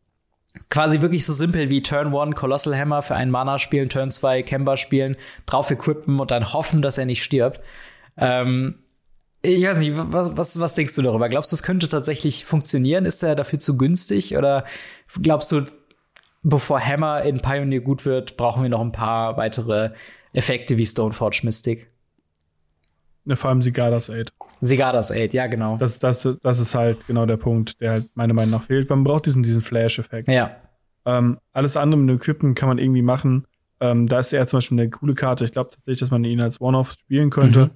Quasi 0.71 1.01
wirklich 1.01 1.25
so 1.25 1.33
simpel 1.33 1.71
wie 1.71 1.83
Turn 1.83 2.15
1 2.15 2.37
Colossal 2.37 2.79
Hammer 2.79 3.03
für 3.03 3.17
einen 3.17 3.33
Mana 3.33 3.59
spielen, 3.59 3.89
Turn 3.89 4.13
2 4.13 4.43
Kemba 4.45 4.77
spielen, 4.77 5.17
drauf 5.45 5.71
equippen 5.71 6.21
und 6.21 6.31
dann 6.31 6.53
hoffen, 6.53 6.83
dass 6.83 6.99
er 6.99 7.05
nicht 7.05 7.25
stirbt. 7.25 7.61
Ähm, 8.17 8.79
ich 9.43 9.65
weiß 9.65 9.79
nicht, 9.81 9.93
was, 9.95 10.37
was, 10.37 10.61
was 10.61 10.75
denkst 10.75 10.95
du 10.97 11.03
darüber? 11.03 11.29
Glaubst 11.29 11.53
du, 11.53 11.55
es 11.55 11.63
könnte 11.63 11.89
tatsächlich 11.89 12.45
funktionieren? 12.45 13.05
Ist 13.05 13.23
er 13.23 13.35
dafür 13.35 13.59
zu 13.59 13.77
günstig? 13.77 14.37
Oder 14.37 14.65
glaubst 15.23 15.53
du, 15.53 15.67
bevor 16.43 16.81
Hammer 16.81 17.23
in 17.23 17.41
Pioneer 17.41 17.81
gut 17.81 18.05
wird, 18.05 18.37
brauchen 18.37 18.63
wir 18.63 18.71
noch 18.71 18.81
ein 18.81 18.93
paar 18.93 19.37
weitere 19.37 19.91
Effekte 20.33 20.77
wie 20.79 20.87
Stoneforge 20.87 21.41
Mystic? 21.45 21.91
Ja, 23.25 23.37
vor 23.37 23.51
allem 23.51 23.63
Sigadas 23.63 24.09
Aid. 24.09 24.33
Sigadas 24.61 25.13
Aid, 25.13 25.35
ja, 25.35 25.47
genau. 25.47 25.77
Das, 25.77 25.99
das, 25.99 26.27
das 26.43 26.59
ist 26.59 26.75
halt 26.75 27.07
genau 27.07 27.27
der 27.27 27.37
Punkt, 27.37 27.81
der 27.81 27.91
halt 27.91 28.17
meiner 28.17 28.35
Meinung 28.35 28.53
nach 28.53 28.65
fehlt. 28.65 28.89
Man 28.91 29.05
braucht 29.05 29.27
diesen, 29.27 29.43
diesen 29.43 29.63
Flash-Effekt. 29.63 30.29
Ja. 30.29 30.57
Ähm, 31.05 31.39
alles 31.53 31.77
andere 31.77 32.01
mit 32.01 32.17
Equippen 32.17 32.55
kann 32.55 32.69
man 32.69 32.79
irgendwie 32.79 33.03
machen. 33.03 33.47
Ähm, 33.81 34.09
da 34.09 34.19
ist 34.19 34.33
er 34.33 34.47
zum 34.47 34.59
Beispiel 34.59 34.81
eine 34.81 34.91
coole 34.91 35.15
Karte. 35.15 35.45
Ich 35.45 35.53
glaube 35.53 35.71
tatsächlich, 35.71 36.01
dass 36.01 36.11
man 36.11 36.25
ihn 36.25 36.41
als 36.41 36.61
One-Off 36.61 36.93
spielen 36.93 37.31
könnte. 37.31 37.67
Mhm. 37.67 37.71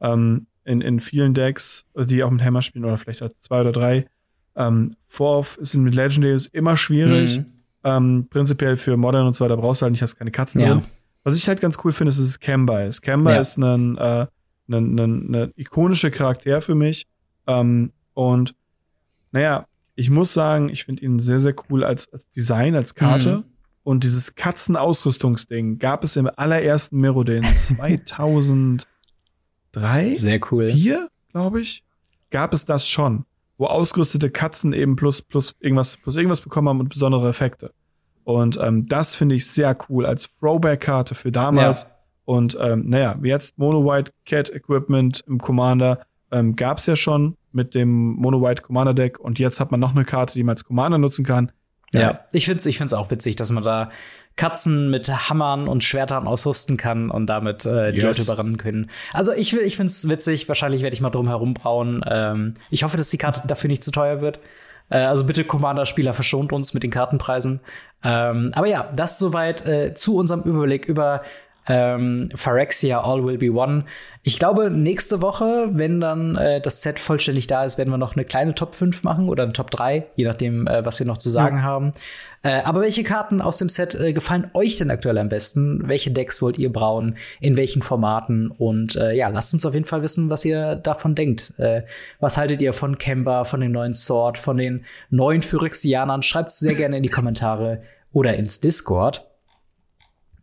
Ähm, 0.00 0.46
in, 0.68 0.82
in 0.82 1.00
vielen 1.00 1.32
Decks, 1.32 1.86
die 1.96 2.22
auch 2.22 2.30
mit 2.30 2.44
Hammer 2.44 2.60
spielen 2.60 2.84
oder 2.84 2.98
vielleicht 2.98 3.22
als 3.22 3.40
zwei 3.40 3.62
oder 3.62 3.72
drei. 3.72 4.06
Ähm, 4.54 4.94
Four-Off 5.06 5.58
sind 5.62 5.82
mit 5.82 5.94
Legendaries 5.94 6.46
immer 6.46 6.76
schwierig. 6.76 7.38
Mhm. 7.38 7.46
Ähm, 7.84 8.26
prinzipiell 8.28 8.76
für 8.76 8.96
Modern 8.96 9.26
und 9.26 9.34
so 9.34 9.44
weiter 9.44 9.56
brauchst 9.56 9.80
du 9.80 9.84
halt 9.84 9.92
nicht, 9.92 10.02
hast 10.02 10.16
keine 10.16 10.30
Katzen 10.30 10.60
ja. 10.60 10.74
drin. 10.74 10.84
Was 11.24 11.36
ich 11.36 11.48
halt 11.48 11.60
ganz 11.60 11.78
cool 11.84 11.92
finde, 11.92 12.10
ist, 12.10 12.18
ist. 12.18 12.40
Kemba 12.40 12.82
ja. 12.82 13.40
ist 13.40 13.56
ein, 13.56 13.96
äh, 13.96 14.26
ein, 14.68 14.98
ein, 14.98 15.34
ein 15.34 15.52
ikonischer 15.56 16.10
Charakter 16.10 16.60
für 16.60 16.74
mich. 16.74 17.06
Ähm, 17.46 17.92
und 18.12 18.54
naja, 19.32 19.66
ich 19.94 20.10
muss 20.10 20.34
sagen, 20.34 20.68
ich 20.68 20.84
finde 20.84 21.02
ihn 21.02 21.18
sehr, 21.18 21.40
sehr 21.40 21.54
cool 21.70 21.82
als, 21.82 22.12
als 22.12 22.28
Design, 22.28 22.74
als 22.74 22.94
Karte. 22.94 23.38
Mhm. 23.38 23.44
Und 23.84 24.04
dieses 24.04 24.34
Katzenausrüstungsding 24.34 25.78
gab 25.78 26.04
es 26.04 26.16
im 26.16 26.28
allerersten 26.36 26.98
Merodin 26.98 27.42
2000 27.42 28.86
drei, 29.80 30.14
sehr 30.14 30.40
cool, 30.50 30.68
vier, 30.68 31.08
glaube 31.32 31.60
ich, 31.60 31.82
gab 32.30 32.52
es 32.52 32.64
das 32.64 32.88
schon, 32.88 33.24
wo 33.56 33.66
ausgerüstete 33.66 34.30
Katzen 34.30 34.72
eben 34.72 34.96
plus 34.96 35.22
plus 35.22 35.54
irgendwas 35.60 35.96
plus 35.96 36.16
irgendwas 36.16 36.40
bekommen 36.40 36.68
haben 36.68 36.80
und 36.80 36.88
besondere 36.88 37.28
Effekte. 37.28 37.72
Und 38.24 38.58
ähm, 38.62 38.84
das 38.84 39.14
finde 39.14 39.36
ich 39.36 39.46
sehr 39.46 39.76
cool 39.88 40.04
als 40.04 40.28
Throwback-Karte 40.38 41.14
für 41.14 41.32
damals. 41.32 41.84
Ja. 41.84 41.90
Und 42.26 42.58
ähm, 42.60 42.84
naja, 42.86 43.16
jetzt 43.22 43.56
Mono 43.56 43.86
White 43.86 44.12
Cat 44.26 44.50
Equipment 44.50 45.24
im 45.26 45.38
Commander 45.38 46.04
ähm, 46.30 46.54
gab 46.54 46.76
es 46.76 46.84
ja 46.84 46.94
schon 46.94 47.38
mit 47.52 47.74
dem 47.74 48.16
Mono 48.16 48.42
White 48.42 48.60
Commander 48.60 48.92
Deck 48.92 49.18
und 49.18 49.38
jetzt 49.38 49.60
hat 49.60 49.70
man 49.70 49.80
noch 49.80 49.94
eine 49.94 50.04
Karte, 50.04 50.34
die 50.34 50.42
man 50.42 50.54
als 50.54 50.64
Commander 50.64 50.98
nutzen 50.98 51.24
kann. 51.24 51.52
Ja, 51.94 52.00
ja 52.00 52.20
ich 52.32 52.44
finde 52.44 52.58
es 52.58 52.66
ich 52.66 52.76
find's 52.76 52.92
auch 52.92 53.10
witzig, 53.10 53.36
dass 53.36 53.50
man 53.50 53.64
da 53.64 53.90
Katzen 54.38 54.88
mit 54.88 55.08
Hammern 55.08 55.68
und 55.68 55.84
Schwertern 55.84 56.26
ausrüsten 56.26 56.78
kann 56.78 57.10
und 57.10 57.26
damit 57.26 57.66
äh, 57.66 57.92
die 57.92 57.98
yes. 57.98 58.06
Leute 58.06 58.22
überrennen 58.22 58.56
können. 58.56 58.88
Also 59.12 59.32
ich 59.32 59.52
will, 59.52 59.60
ich 59.60 59.76
find's 59.76 60.08
witzig. 60.08 60.48
Wahrscheinlich 60.48 60.80
werde 60.82 60.94
ich 60.94 61.02
mal 61.02 61.10
drum 61.10 61.26
herum 61.26 61.52
brauen. 61.52 62.02
Ähm, 62.08 62.54
ich 62.70 62.84
hoffe, 62.84 62.96
dass 62.96 63.10
die 63.10 63.18
Karte 63.18 63.42
dafür 63.46 63.68
nicht 63.68 63.84
zu 63.84 63.90
teuer 63.90 64.22
wird. 64.22 64.38
Äh, 64.90 64.98
also 64.98 65.24
bitte 65.24 65.44
Commander-Spieler 65.44 66.14
verschont 66.14 66.52
uns 66.52 66.72
mit 66.72 66.84
den 66.84 66.90
Kartenpreisen. 66.90 67.60
Ähm, 68.04 68.52
aber 68.54 68.68
ja, 68.68 68.90
das 68.94 69.18
soweit 69.18 69.66
äh, 69.66 69.94
zu 69.94 70.16
unserem 70.16 70.42
Überblick 70.42 70.86
über 70.86 71.22
ähm, 71.68 72.30
Phyrexia 72.34 73.00
All 73.00 73.24
Will 73.24 73.38
Be 73.38 73.52
One. 73.52 73.84
Ich 74.22 74.38
glaube, 74.38 74.70
nächste 74.70 75.22
Woche, 75.22 75.68
wenn 75.72 76.00
dann 76.00 76.36
äh, 76.36 76.60
das 76.60 76.82
Set 76.82 76.98
vollständig 76.98 77.46
da 77.46 77.64
ist, 77.64 77.78
werden 77.78 77.90
wir 77.90 77.98
noch 77.98 78.16
eine 78.16 78.24
kleine 78.24 78.54
Top 78.54 78.74
5 78.74 79.02
machen 79.02 79.28
oder 79.28 79.44
eine 79.44 79.52
Top 79.52 79.70
3, 79.70 80.06
je 80.16 80.24
nachdem, 80.24 80.66
äh, 80.66 80.84
was 80.84 80.98
wir 80.98 81.06
noch 81.06 81.18
zu 81.18 81.30
sagen 81.30 81.58
ja. 81.58 81.62
haben. 81.62 81.92
Äh, 82.42 82.62
aber 82.62 82.80
welche 82.80 83.02
Karten 83.02 83.40
aus 83.40 83.58
dem 83.58 83.68
Set 83.68 83.94
äh, 83.94 84.12
gefallen 84.12 84.50
euch 84.54 84.76
denn 84.76 84.90
aktuell 84.90 85.18
am 85.18 85.28
besten? 85.28 85.88
Welche 85.88 86.10
Decks 86.10 86.40
wollt 86.40 86.58
ihr 86.58 86.72
brauen? 86.72 87.16
In 87.40 87.56
welchen 87.56 87.82
Formaten? 87.82 88.50
Und 88.50 88.96
äh, 88.96 89.12
ja, 89.12 89.28
lasst 89.28 89.54
uns 89.54 89.66
auf 89.66 89.74
jeden 89.74 89.86
Fall 89.86 90.02
wissen, 90.02 90.30
was 90.30 90.44
ihr 90.44 90.76
davon 90.76 91.14
denkt. 91.14 91.52
Äh, 91.58 91.82
was 92.20 92.36
haltet 92.36 92.62
ihr 92.62 92.72
von 92.72 92.98
Kemba, 92.98 93.44
von 93.44 93.60
dem 93.60 93.72
neuen 93.72 93.94
Sword, 93.94 94.38
von 94.38 94.56
den 94.56 94.84
neuen 95.10 95.42
Phyrexianern? 95.42 96.22
Schreibt 96.22 96.50
es 96.50 96.60
sehr 96.60 96.74
gerne 96.74 96.96
in 96.96 97.02
die 97.02 97.08
Kommentare 97.08 97.82
oder 98.12 98.34
ins 98.34 98.60
Discord. 98.60 99.27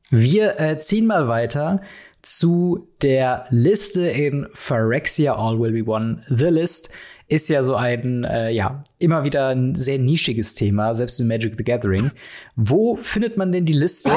Wir 0.10 0.60
äh, 0.60 0.78
ziehen 0.78 1.08
mal 1.08 1.28
weiter 1.28 1.82
zu 2.22 2.88
der 3.02 3.46
Liste 3.50 4.08
in 4.08 4.48
Phyrexia 4.54 5.36
All 5.36 5.60
Will 5.60 5.72
Be 5.72 5.90
One. 5.90 6.24
The 6.30 6.46
List 6.46 6.92
ist 7.28 7.50
ja 7.50 7.64
so 7.64 7.76
ein, 7.76 8.24
äh, 8.24 8.52
ja, 8.52 8.84
immer 9.00 9.26
wieder 9.26 9.50
ein 9.50 9.74
sehr 9.76 9.98
nischiges 9.98 10.54
Thema, 10.54 10.94
selbst 10.94 11.20
in 11.20 11.28
Magic 11.28 11.56
the 11.58 11.64
Gathering. 11.64 12.12
Wo 12.56 12.98
findet 12.98 13.38
man 13.38 13.52
denn 13.52 13.66
die 13.66 13.74
Liste 13.74 14.12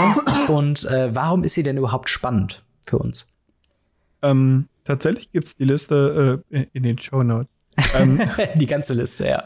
und 0.48 0.84
äh, 0.86 1.14
warum 1.14 1.44
ist 1.44 1.54
sie 1.54 1.62
denn 1.62 1.78
überhaupt 1.78 2.10
spannend 2.10 2.64
für 2.86 2.98
uns? 2.98 3.34
Ähm, 4.22 4.68
tatsächlich 4.84 5.32
gibt's 5.32 5.54
die 5.54 5.64
Liste 5.64 6.42
äh, 6.50 6.66
in 6.72 6.82
den 6.82 6.98
Show 6.98 7.22
Notes. 7.22 7.50
Ähm, 7.94 8.20
die 8.56 8.66
ganze 8.66 8.94
Liste, 8.94 9.28
ja. 9.28 9.44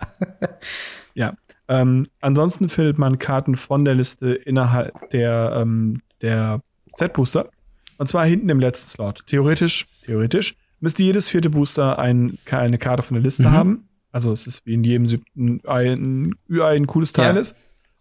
ja. 1.14 1.34
Ähm, 1.72 2.06
ansonsten 2.20 2.68
findet 2.68 2.98
man 2.98 3.18
Karten 3.18 3.56
von 3.56 3.86
der 3.86 3.94
Liste 3.94 4.34
innerhalb 4.34 5.08
der, 5.08 5.54
ähm, 5.56 6.02
der 6.20 6.60
Set-Booster. 6.96 7.48
Und 7.96 8.08
zwar 8.08 8.26
hinten 8.26 8.50
im 8.50 8.60
letzten 8.60 8.90
Slot. 8.90 9.24
Theoretisch, 9.26 9.86
theoretisch 10.04 10.54
müsste 10.80 11.02
jedes 11.02 11.30
vierte 11.30 11.48
Booster 11.48 11.98
ein, 11.98 12.36
eine 12.50 12.76
Karte 12.76 13.02
von 13.02 13.14
der 13.14 13.22
Liste 13.22 13.44
mhm. 13.44 13.52
haben. 13.52 13.88
Also 14.10 14.32
es 14.32 14.46
ist 14.46 14.66
wie 14.66 14.74
in 14.74 14.84
jedem 14.84 15.06
siebten 15.06 15.62
ein, 15.64 16.34
ein, 16.50 16.60
ein 16.60 16.86
cooles 16.86 17.14
Teil 17.14 17.36
ja. 17.36 17.40
ist. 17.40 17.56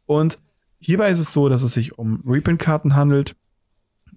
Und 0.06 0.38
hierbei 0.80 1.10
ist 1.10 1.20
es 1.20 1.32
so, 1.32 1.48
dass 1.48 1.64
es 1.64 1.72
sich 1.72 1.98
um 1.98 2.22
Reprint-Karten 2.28 2.98
handelt 2.98 3.38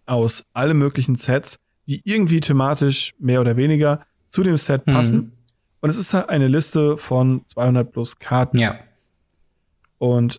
aus 0.04 0.46
allen 0.52 0.78
möglichen 0.78 1.14
Sets, 1.14 1.60
die 1.86 2.00
irgendwie 2.02 2.40
thematisch 2.40 3.14
mehr 3.20 3.40
oder 3.40 3.56
weniger 3.56 4.04
zu 4.28 4.42
dem 4.42 4.58
Set 4.58 4.84
mhm. 4.88 4.92
passen. 4.92 5.18
Mhm. 5.18 5.32
Und 5.80 5.90
es 5.90 5.98
ist 5.98 6.12
halt 6.12 6.28
eine 6.28 6.48
Liste 6.48 6.98
von 6.98 7.42
200 7.46 7.92
plus 7.92 8.18
Karten. 8.18 8.58
Ja. 8.58 8.80
Und 10.04 10.38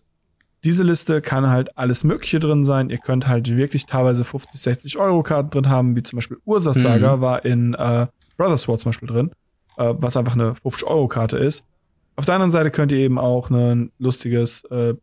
diese 0.62 0.84
Liste 0.84 1.20
kann 1.20 1.48
halt 1.48 1.76
alles 1.76 2.04
Mögliche 2.04 2.38
drin 2.38 2.62
sein. 2.62 2.88
Ihr 2.88 2.98
könnt 2.98 3.26
halt 3.26 3.56
wirklich 3.56 3.86
teilweise 3.86 4.22
50, 4.22 4.60
60 4.60 4.96
Euro 4.96 5.24
Karten 5.24 5.50
drin 5.50 5.68
haben, 5.68 5.96
wie 5.96 6.04
zum 6.04 6.18
Beispiel 6.18 6.36
Ursas 6.44 6.80
Saga 6.80 7.16
mhm. 7.16 7.20
war 7.20 7.44
in 7.44 7.74
äh, 7.74 8.06
Brothers 8.36 8.68
War 8.68 8.78
zum 8.78 8.90
Beispiel 8.90 9.08
drin, 9.08 9.32
äh, 9.76 9.92
was 9.98 10.16
einfach 10.16 10.34
eine 10.34 10.54
50 10.54 10.86
Euro 10.86 11.08
Karte 11.08 11.36
ist. 11.36 11.66
Auf 12.14 12.24
der 12.24 12.36
anderen 12.36 12.52
Seite 12.52 12.70
könnt 12.70 12.92
ihr 12.92 12.98
eben 12.98 13.18
auch 13.18 13.50
ein 13.50 13.90
lustiges 13.98 14.62
äh, 14.66 14.94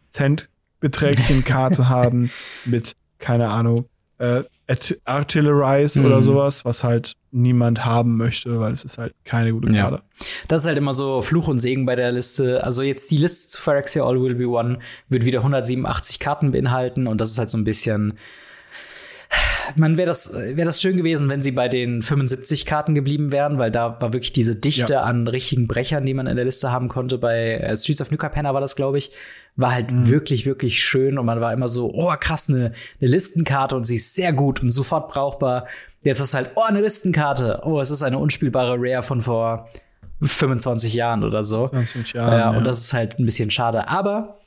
Cent-Beträgchen 0.00 1.44
Karte 1.44 1.88
haben 1.88 2.32
mit, 2.64 2.96
keine 3.20 3.48
Ahnung, 3.48 3.84
äh, 4.18 4.42
Artillerize 5.04 6.00
mhm. 6.00 6.06
oder 6.06 6.20
sowas, 6.20 6.64
was 6.64 6.82
halt 6.82 7.12
niemand 7.32 7.84
haben 7.84 8.16
möchte, 8.16 8.60
weil 8.60 8.72
es 8.72 8.84
ist 8.84 8.98
halt 8.98 9.14
keine 9.24 9.52
gute 9.52 9.72
Karte. 9.72 9.96
Ja. 9.96 10.26
Das 10.48 10.62
ist 10.62 10.68
halt 10.68 10.78
immer 10.78 10.94
so 10.94 11.22
Fluch 11.22 11.48
und 11.48 11.58
Segen 11.58 11.86
bei 11.86 11.96
der 11.96 12.12
Liste. 12.12 12.62
Also 12.62 12.82
jetzt 12.82 13.10
die 13.10 13.16
Liste 13.16 13.48
zu 13.48 13.60
Phyrexia 13.60 14.04
All 14.04 14.20
Will 14.22 14.34
Be 14.34 14.48
One 14.48 14.78
wird 15.08 15.24
wieder 15.24 15.40
187 15.40 16.18
Karten 16.18 16.52
beinhalten 16.52 17.06
und 17.06 17.20
das 17.20 17.30
ist 17.30 17.38
halt 17.38 17.50
so 17.50 17.58
ein 17.58 17.64
bisschen 17.64 18.18
man 19.76 19.96
wäre 19.96 20.06
das 20.06 20.34
wäre 20.34 20.66
das 20.66 20.82
schön 20.82 20.98
gewesen, 20.98 21.30
wenn 21.30 21.40
sie 21.40 21.52
bei 21.52 21.68
den 21.68 22.02
75 22.02 22.66
Karten 22.66 22.94
geblieben 22.94 23.32
wären, 23.32 23.56
weil 23.56 23.70
da 23.70 23.98
war 23.98 24.12
wirklich 24.12 24.34
diese 24.34 24.54
Dichte 24.54 24.94
ja. 24.94 25.02
an 25.02 25.26
richtigen 25.26 25.66
Brechern, 25.66 26.04
die 26.04 26.12
man 26.12 26.26
in 26.26 26.36
der 26.36 26.44
Liste 26.44 26.70
haben 26.70 26.88
konnte. 26.88 27.16
Bei 27.16 27.54
äh, 27.54 27.74
Streets 27.74 28.02
of 28.02 28.10
New 28.10 28.18
Capenna 28.18 28.52
war 28.52 28.60
das, 28.60 28.76
glaube 28.76 28.98
ich 28.98 29.10
war 29.56 29.74
halt 29.74 29.90
mhm. 29.90 30.08
wirklich, 30.08 30.46
wirklich 30.46 30.82
schön 30.82 31.18
und 31.18 31.26
man 31.26 31.40
war 31.40 31.52
immer 31.52 31.68
so, 31.68 31.92
oh 31.92 32.12
krass, 32.18 32.48
eine, 32.48 32.72
eine 33.00 33.10
Listenkarte 33.10 33.76
und 33.76 33.84
sie 33.84 33.96
ist 33.96 34.14
sehr 34.14 34.32
gut 34.32 34.62
und 34.62 34.70
sofort 34.70 35.12
brauchbar. 35.12 35.66
Jetzt 36.02 36.20
hast 36.20 36.34
du 36.34 36.38
halt, 36.38 36.50
oh, 36.56 36.62
eine 36.62 36.80
Listenkarte. 36.80 37.62
Oh, 37.64 37.80
es 37.80 37.90
ist 37.90 38.02
eine 38.02 38.18
unspielbare 38.18 38.76
Rare 38.78 39.02
von 39.02 39.20
vor 39.20 39.68
25 40.20 40.94
Jahren 40.94 41.24
oder 41.24 41.44
so. 41.44 41.68
20 41.68 42.12
Jahren. 42.12 42.38
Ja. 42.38 42.50
Und 42.56 42.64
das 42.64 42.80
ist 42.80 42.92
halt 42.92 43.18
ein 43.18 43.24
bisschen 43.24 43.50
schade. 43.50 43.88
Aber 43.88 44.38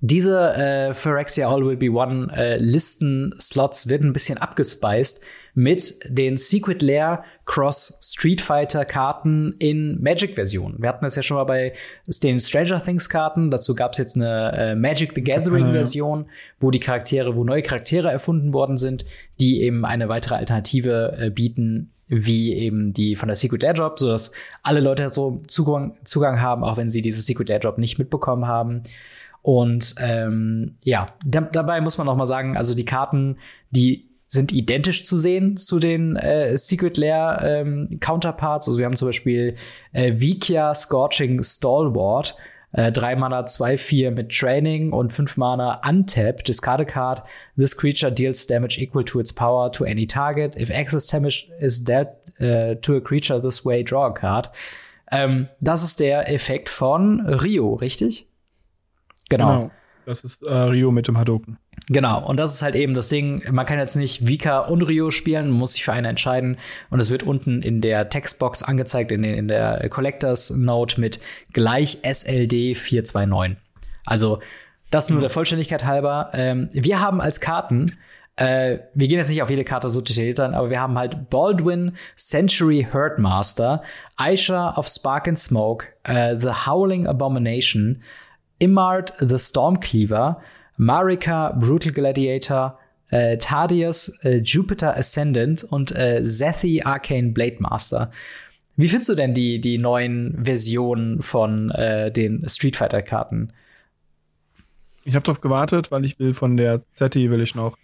diese 0.00 0.54
äh, 0.54 0.94
Phyrexia 0.94 1.48
All 1.48 1.64
Will 1.64 1.76
Be 1.76 1.90
One 1.90 2.32
äh, 2.34 2.56
Listen-Slots 2.56 3.88
werden 3.88 4.10
ein 4.10 4.12
bisschen 4.12 4.38
abgespeist 4.38 5.22
mit 5.60 5.98
den 6.08 6.38
Secret 6.38 6.80
Lair 6.80 7.22
Cross 7.44 7.98
Street 8.02 8.40
Fighter 8.40 8.86
Karten 8.86 9.54
in 9.58 10.00
Magic-Version. 10.02 10.76
Wir 10.78 10.88
hatten 10.88 11.04
das 11.04 11.16
ja 11.16 11.22
schon 11.22 11.36
mal 11.36 11.44
bei 11.44 11.74
den 12.22 12.40
Stranger 12.40 12.82
Things 12.82 13.10
Karten. 13.10 13.50
Dazu 13.50 13.74
gab 13.74 13.92
es 13.92 13.98
jetzt 13.98 14.16
eine 14.16 14.52
äh, 14.52 14.74
Magic 14.74 15.12
the 15.14 15.22
Gathering 15.22 15.72
Version, 15.72 16.26
wo 16.60 16.70
die 16.70 16.80
Charaktere, 16.80 17.36
wo 17.36 17.44
neue 17.44 17.62
Charaktere 17.62 18.10
erfunden 18.10 18.54
worden 18.54 18.78
sind, 18.78 19.04
die 19.38 19.60
eben 19.60 19.84
eine 19.84 20.08
weitere 20.08 20.36
Alternative 20.36 21.16
äh, 21.18 21.30
bieten 21.30 21.90
wie 22.12 22.54
eben 22.54 22.92
die 22.92 23.14
von 23.14 23.28
der 23.28 23.36
Secret 23.36 23.62
Lair 23.62 23.74
Drop, 23.74 23.96
sodass 23.96 24.32
alle 24.64 24.80
Leute 24.80 25.10
so 25.10 25.42
Zugang, 25.46 25.94
Zugang 26.02 26.40
haben, 26.40 26.64
auch 26.64 26.76
wenn 26.76 26.88
sie 26.88 27.02
diese 27.02 27.20
Secret 27.22 27.48
Lair 27.48 27.60
Drop 27.60 27.78
nicht 27.78 28.00
mitbekommen 28.00 28.48
haben. 28.48 28.82
Und 29.42 29.94
ähm, 30.00 30.74
ja, 30.82 31.14
da, 31.24 31.42
dabei 31.42 31.80
muss 31.80 31.98
man 31.98 32.08
auch 32.08 32.16
mal 32.16 32.26
sagen, 32.26 32.56
also 32.56 32.74
die 32.74 32.84
Karten, 32.84 33.36
die 33.70 34.09
sind 34.32 34.52
identisch 34.52 35.04
zu 35.04 35.18
sehen 35.18 35.56
zu 35.56 35.80
den 35.80 36.14
äh, 36.14 36.56
Secret 36.56 36.96
Lair 36.96 37.40
ähm, 37.42 37.98
Counterparts. 38.00 38.68
Also 38.68 38.78
wir 38.78 38.86
haben 38.86 38.94
zum 38.94 39.08
Beispiel 39.08 39.56
äh, 39.92 40.12
Vikia 40.14 40.74
Scorching 40.74 41.42
Stalwart. 41.42 42.36
Äh, 42.72 42.92
drei 42.92 43.16
Mana, 43.16 43.44
zwei, 43.46 43.76
vier 43.76 44.12
mit 44.12 44.30
Training 44.30 44.92
und 44.92 45.12
fünf 45.12 45.36
Mana 45.36 45.80
untap. 45.84 46.44
Discard 46.44 46.80
a 46.80 46.84
card. 46.84 47.24
This 47.56 47.76
creature 47.76 48.12
deals 48.12 48.46
damage 48.46 48.78
equal 48.80 49.04
to 49.04 49.18
its 49.18 49.32
power 49.32 49.72
to 49.72 49.84
any 49.84 50.06
target. 50.06 50.54
If 50.56 50.70
excess 50.70 51.08
damage 51.08 51.50
is 51.58 51.82
dealt 51.82 52.10
uh, 52.40 52.76
to 52.76 52.96
a 52.96 53.00
creature 53.00 53.40
this 53.40 53.64
way, 53.64 53.82
draw 53.82 54.06
a 54.06 54.12
card. 54.12 54.50
Ähm, 55.10 55.48
das 55.60 55.82
ist 55.82 55.98
der 55.98 56.32
Effekt 56.32 56.68
von 56.68 57.20
Rio, 57.26 57.74
richtig? 57.74 58.28
Genau. 59.28 59.62
genau. 59.62 59.70
Das 60.06 60.22
ist 60.22 60.42
äh, 60.42 60.52
Rio 60.52 60.90
mit 60.90 61.08
dem 61.08 61.18
Hadoken. 61.18 61.58
Genau, 61.88 62.26
und 62.26 62.36
das 62.36 62.54
ist 62.54 62.62
halt 62.62 62.74
eben 62.74 62.94
das 62.94 63.08
Ding, 63.08 63.42
man 63.50 63.66
kann 63.66 63.78
jetzt 63.78 63.96
nicht 63.96 64.26
Vika 64.26 64.60
und 64.60 64.82
Rio 64.82 65.10
spielen, 65.10 65.48
man 65.50 65.58
muss 65.58 65.72
sich 65.72 65.84
für 65.84 65.92
eine 65.92 66.08
entscheiden 66.08 66.56
und 66.90 67.00
es 67.00 67.10
wird 67.10 67.22
unten 67.22 67.62
in 67.62 67.80
der 67.80 68.08
Textbox 68.08 68.62
angezeigt, 68.62 69.12
in, 69.12 69.22
den, 69.22 69.34
in 69.34 69.48
der 69.48 69.88
Collectors 69.88 70.50
Note 70.50 71.00
mit 71.00 71.20
gleich 71.52 71.98
SLD 72.02 72.76
429. 72.76 73.56
Also 74.04 74.40
das 74.90 75.08
nur 75.08 75.18
mhm. 75.18 75.22
der 75.22 75.30
Vollständigkeit 75.30 75.84
halber. 75.84 76.30
Ähm, 76.32 76.68
wir 76.72 77.00
haben 77.00 77.20
als 77.20 77.40
Karten 77.40 77.92
äh, 78.40 78.78
wir 78.94 79.06
gehen 79.06 79.18
jetzt 79.18 79.28
nicht 79.28 79.42
auf 79.42 79.50
jede 79.50 79.64
Karte 79.64 79.90
so 79.90 80.00
detailliert 80.00 80.40
an, 80.40 80.54
aber 80.54 80.70
wir 80.70 80.80
haben 80.80 80.96
halt 80.98 81.28
Baldwin, 81.28 81.92
Century 82.16 82.86
Herdmaster, 82.90 83.82
Aisha 84.16 84.74
of 84.78 84.88
Spark 84.88 85.28
and 85.28 85.38
Smoke, 85.38 85.86
uh, 86.08 86.38
The 86.38 86.66
Howling 86.66 87.06
Abomination, 87.06 88.02
Imard 88.60 89.12
the 89.18 89.38
Stormcleaver, 89.38 90.40
Marika 90.76 91.52
Brutal 91.58 91.92
Gladiator, 91.92 92.78
äh, 93.10 93.36
Tardius 93.38 94.08
äh, 94.24 94.38
Jupiter 94.38 94.96
Ascendant 94.96 95.64
und 95.64 95.94
äh, 95.96 96.22
Zethi 96.22 96.82
Arcane 96.82 97.32
Blade 97.32 97.56
Master. 97.58 98.10
Wie 98.76 98.88
findest 98.88 99.10
du 99.10 99.14
denn 99.14 99.34
die, 99.34 99.60
die 99.60 99.78
neuen 99.78 100.44
Versionen 100.44 101.20
von 101.20 101.70
äh, 101.70 102.10
den 102.10 102.48
Street 102.48 102.76
Fighter 102.76 103.02
Karten? 103.02 103.52
Ich 105.04 105.14
habe 105.14 105.24
darauf 105.24 105.40
gewartet, 105.40 105.90
weil 105.90 106.04
ich 106.04 106.18
will 106.18 106.34
von 106.34 106.56
der 106.56 106.82
Zethi 106.88 107.30
will 107.30 107.40
ich 107.40 107.54
noch 107.54 107.76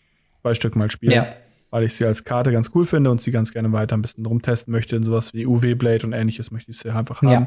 zwei 0.43 0.55
Stück 0.55 0.77
mal 0.77 0.91
spielen. 0.91 1.13
Ja. 1.13 1.27
Weil 1.71 1.85
ich 1.85 1.95
sie 1.95 2.05
als 2.07 2.25
Karte 2.25 2.53
ganz 2.53 2.71
cool 2.75 2.87
finde 2.87 3.11
und 3.11 3.21
sie 3.21 3.33
ganz 3.33 3.53
gerne 3.53 3.73
weiter 3.73 3.97
ein 3.97 4.03
bisschen 4.03 4.25
rumtesten 4.25 4.73
möchte. 4.73 4.97
In 4.97 5.03
sowas 5.03 5.35
wie 5.35 5.47
UW 5.47 5.75
Blade 5.75 6.07
und 6.07 6.13
ähnliches 6.13 6.51
möchte 6.51 6.71
ich 6.71 6.79
sie 6.79 6.91
einfach 6.91 7.21
haben. 7.23 7.47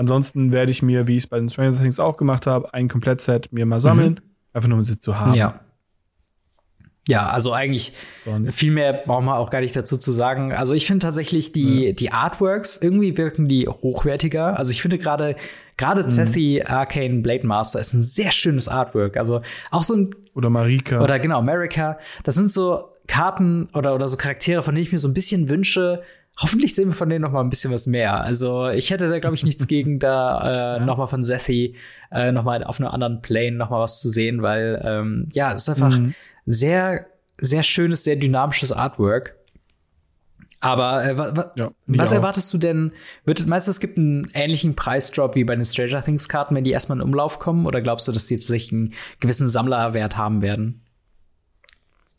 Ansonsten 0.00 0.50
werde 0.50 0.70
ich 0.70 0.80
mir, 0.80 1.06
wie 1.06 1.18
ich 1.18 1.24
es 1.24 1.26
bei 1.26 1.38
den 1.38 1.50
Stranger 1.50 1.78
Things 1.78 2.00
auch 2.00 2.16
gemacht 2.16 2.46
habe, 2.46 2.72
ein 2.72 2.88
Komplettset 2.88 3.52
mir 3.52 3.66
mal 3.66 3.80
sammeln, 3.80 4.14
mhm. 4.14 4.30
einfach 4.54 4.68
nur 4.70 4.78
um 4.78 4.82
sie 4.82 4.98
zu 4.98 5.20
haben. 5.20 5.34
Ja. 5.34 5.60
Ja, 7.06 7.28
also 7.28 7.52
eigentlich 7.52 7.92
und 8.24 8.50
viel 8.50 8.70
mehr 8.72 8.94
brauchen 9.04 9.26
wir 9.26 9.36
auch 9.36 9.50
gar 9.50 9.60
nicht 9.60 9.76
dazu 9.76 9.98
zu 9.98 10.10
sagen. 10.10 10.54
Also 10.54 10.72
ich 10.72 10.86
finde 10.86 11.04
tatsächlich 11.04 11.52
die, 11.52 11.88
ja. 11.88 11.92
die 11.92 12.12
Artworks, 12.12 12.78
irgendwie 12.80 13.18
wirken 13.18 13.46
die 13.46 13.68
hochwertiger. 13.68 14.58
Also 14.58 14.70
ich 14.70 14.80
finde 14.80 14.96
gerade 14.96 15.36
gerade 15.76 16.02
mhm. 16.02 16.62
Arcane 16.64 17.20
Blade 17.20 17.46
Master 17.46 17.78
ist 17.78 17.92
ein 17.92 18.02
sehr 18.02 18.30
schönes 18.30 18.68
Artwork. 18.68 19.18
Also 19.18 19.42
auch 19.70 19.82
so 19.82 19.96
ein 19.96 20.14
oder 20.34 20.48
Marika 20.48 21.02
oder 21.02 21.18
genau 21.18 21.38
America. 21.38 21.98
Das 22.24 22.36
sind 22.36 22.50
so 22.50 22.84
Karten 23.06 23.68
oder 23.74 23.94
oder 23.94 24.08
so 24.08 24.16
Charaktere, 24.16 24.62
von 24.62 24.74
denen 24.74 24.86
ich 24.86 24.92
mir 24.92 24.98
so 24.98 25.08
ein 25.08 25.14
bisschen 25.14 25.50
wünsche, 25.50 26.02
Hoffentlich 26.40 26.74
sehen 26.74 26.88
wir 26.88 26.94
von 26.94 27.10
denen 27.10 27.22
noch 27.22 27.32
mal 27.32 27.42
ein 27.42 27.50
bisschen 27.50 27.72
was 27.72 27.86
mehr. 27.86 28.22
Also 28.22 28.68
ich 28.68 28.90
hätte 28.90 29.10
da, 29.10 29.18
glaube 29.18 29.36
ich, 29.36 29.44
nichts 29.44 29.66
gegen, 29.68 29.98
da 29.98 30.40
äh, 30.40 30.78
ja. 30.78 30.84
noch 30.86 30.96
mal 30.96 31.06
von 31.06 31.22
Zethi 31.22 31.76
äh, 32.10 32.32
noch 32.32 32.44
mal 32.44 32.64
auf 32.64 32.80
einem 32.80 32.88
anderen 32.88 33.20
Plane 33.20 33.56
noch 33.56 33.70
mal 33.70 33.80
was 33.80 34.00
zu 34.00 34.08
sehen, 34.08 34.42
weil 34.42 34.80
ähm, 34.84 35.28
ja, 35.32 35.52
es 35.52 35.62
ist 35.62 35.68
einfach 35.68 35.96
mhm. 35.96 36.14
sehr, 36.46 37.06
sehr 37.38 37.62
schönes, 37.62 38.04
sehr 38.04 38.16
dynamisches 38.16 38.72
Artwork. 38.72 39.36
Aber 40.60 41.04
äh, 41.04 41.16
wa, 41.16 41.52
ja, 41.56 41.70
was 41.86 42.12
erwartest 42.12 42.52
du 42.52 42.58
denn? 42.58 42.92
Wird, 43.24 43.46
meinst 43.46 43.66
du, 43.66 43.70
es 43.70 43.80
gibt 43.80 43.96
einen 43.96 44.28
ähnlichen 44.34 44.76
Preisdrop 44.76 45.34
wie 45.34 45.44
bei 45.44 45.54
den 45.54 45.64
Stranger 45.64 46.02
Things 46.02 46.28
Karten, 46.28 46.54
wenn 46.54 46.64
die 46.64 46.70
erstmal 46.70 46.98
in 46.98 47.02
Umlauf 47.02 47.38
kommen? 47.38 47.66
Oder 47.66 47.80
glaubst 47.80 48.08
du, 48.08 48.12
dass 48.12 48.26
die 48.26 48.36
tatsächlich 48.36 48.72
einen 48.72 48.94
gewissen 49.20 49.48
Sammlerwert 49.48 50.18
haben 50.18 50.42
werden? 50.42 50.82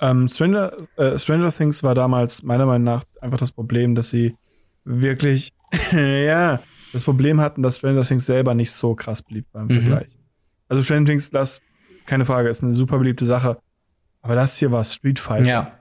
Ähm, 0.01 0.27
Stranger, 0.27 0.73
äh, 0.97 1.17
Stranger 1.17 1.51
Things 1.51 1.83
war 1.83 1.93
damals 1.93 2.41
meiner 2.43 2.65
Meinung 2.65 2.85
nach 2.85 3.03
einfach 3.21 3.37
das 3.37 3.51
Problem, 3.51 3.93
dass 3.93 4.09
sie 4.09 4.35
wirklich, 4.83 5.53
ja, 5.91 6.59
das 6.91 7.03
Problem 7.03 7.39
hatten, 7.39 7.61
dass 7.61 7.77
Stranger 7.77 8.03
Things 8.03 8.25
selber 8.25 8.53
nicht 8.55 8.71
so 8.71 8.95
krass 8.95 9.21
beliebt 9.21 9.53
war 9.53 9.61
im 9.61 9.67
mhm. 9.67 9.79
Vergleich. 9.79 10.17
Also 10.67 10.81
Stranger 10.81 11.05
Things, 11.05 11.29
das, 11.29 11.61
keine 12.07 12.25
Frage, 12.25 12.49
ist 12.49 12.63
eine 12.63 12.73
super 12.73 12.97
beliebte 12.97 13.25
Sache. 13.25 13.57
Aber 14.21 14.35
das 14.35 14.57
hier 14.57 14.71
war 14.71 14.83
Street 14.83 15.19
Fighter. 15.19 15.45
Ja. 15.45 15.71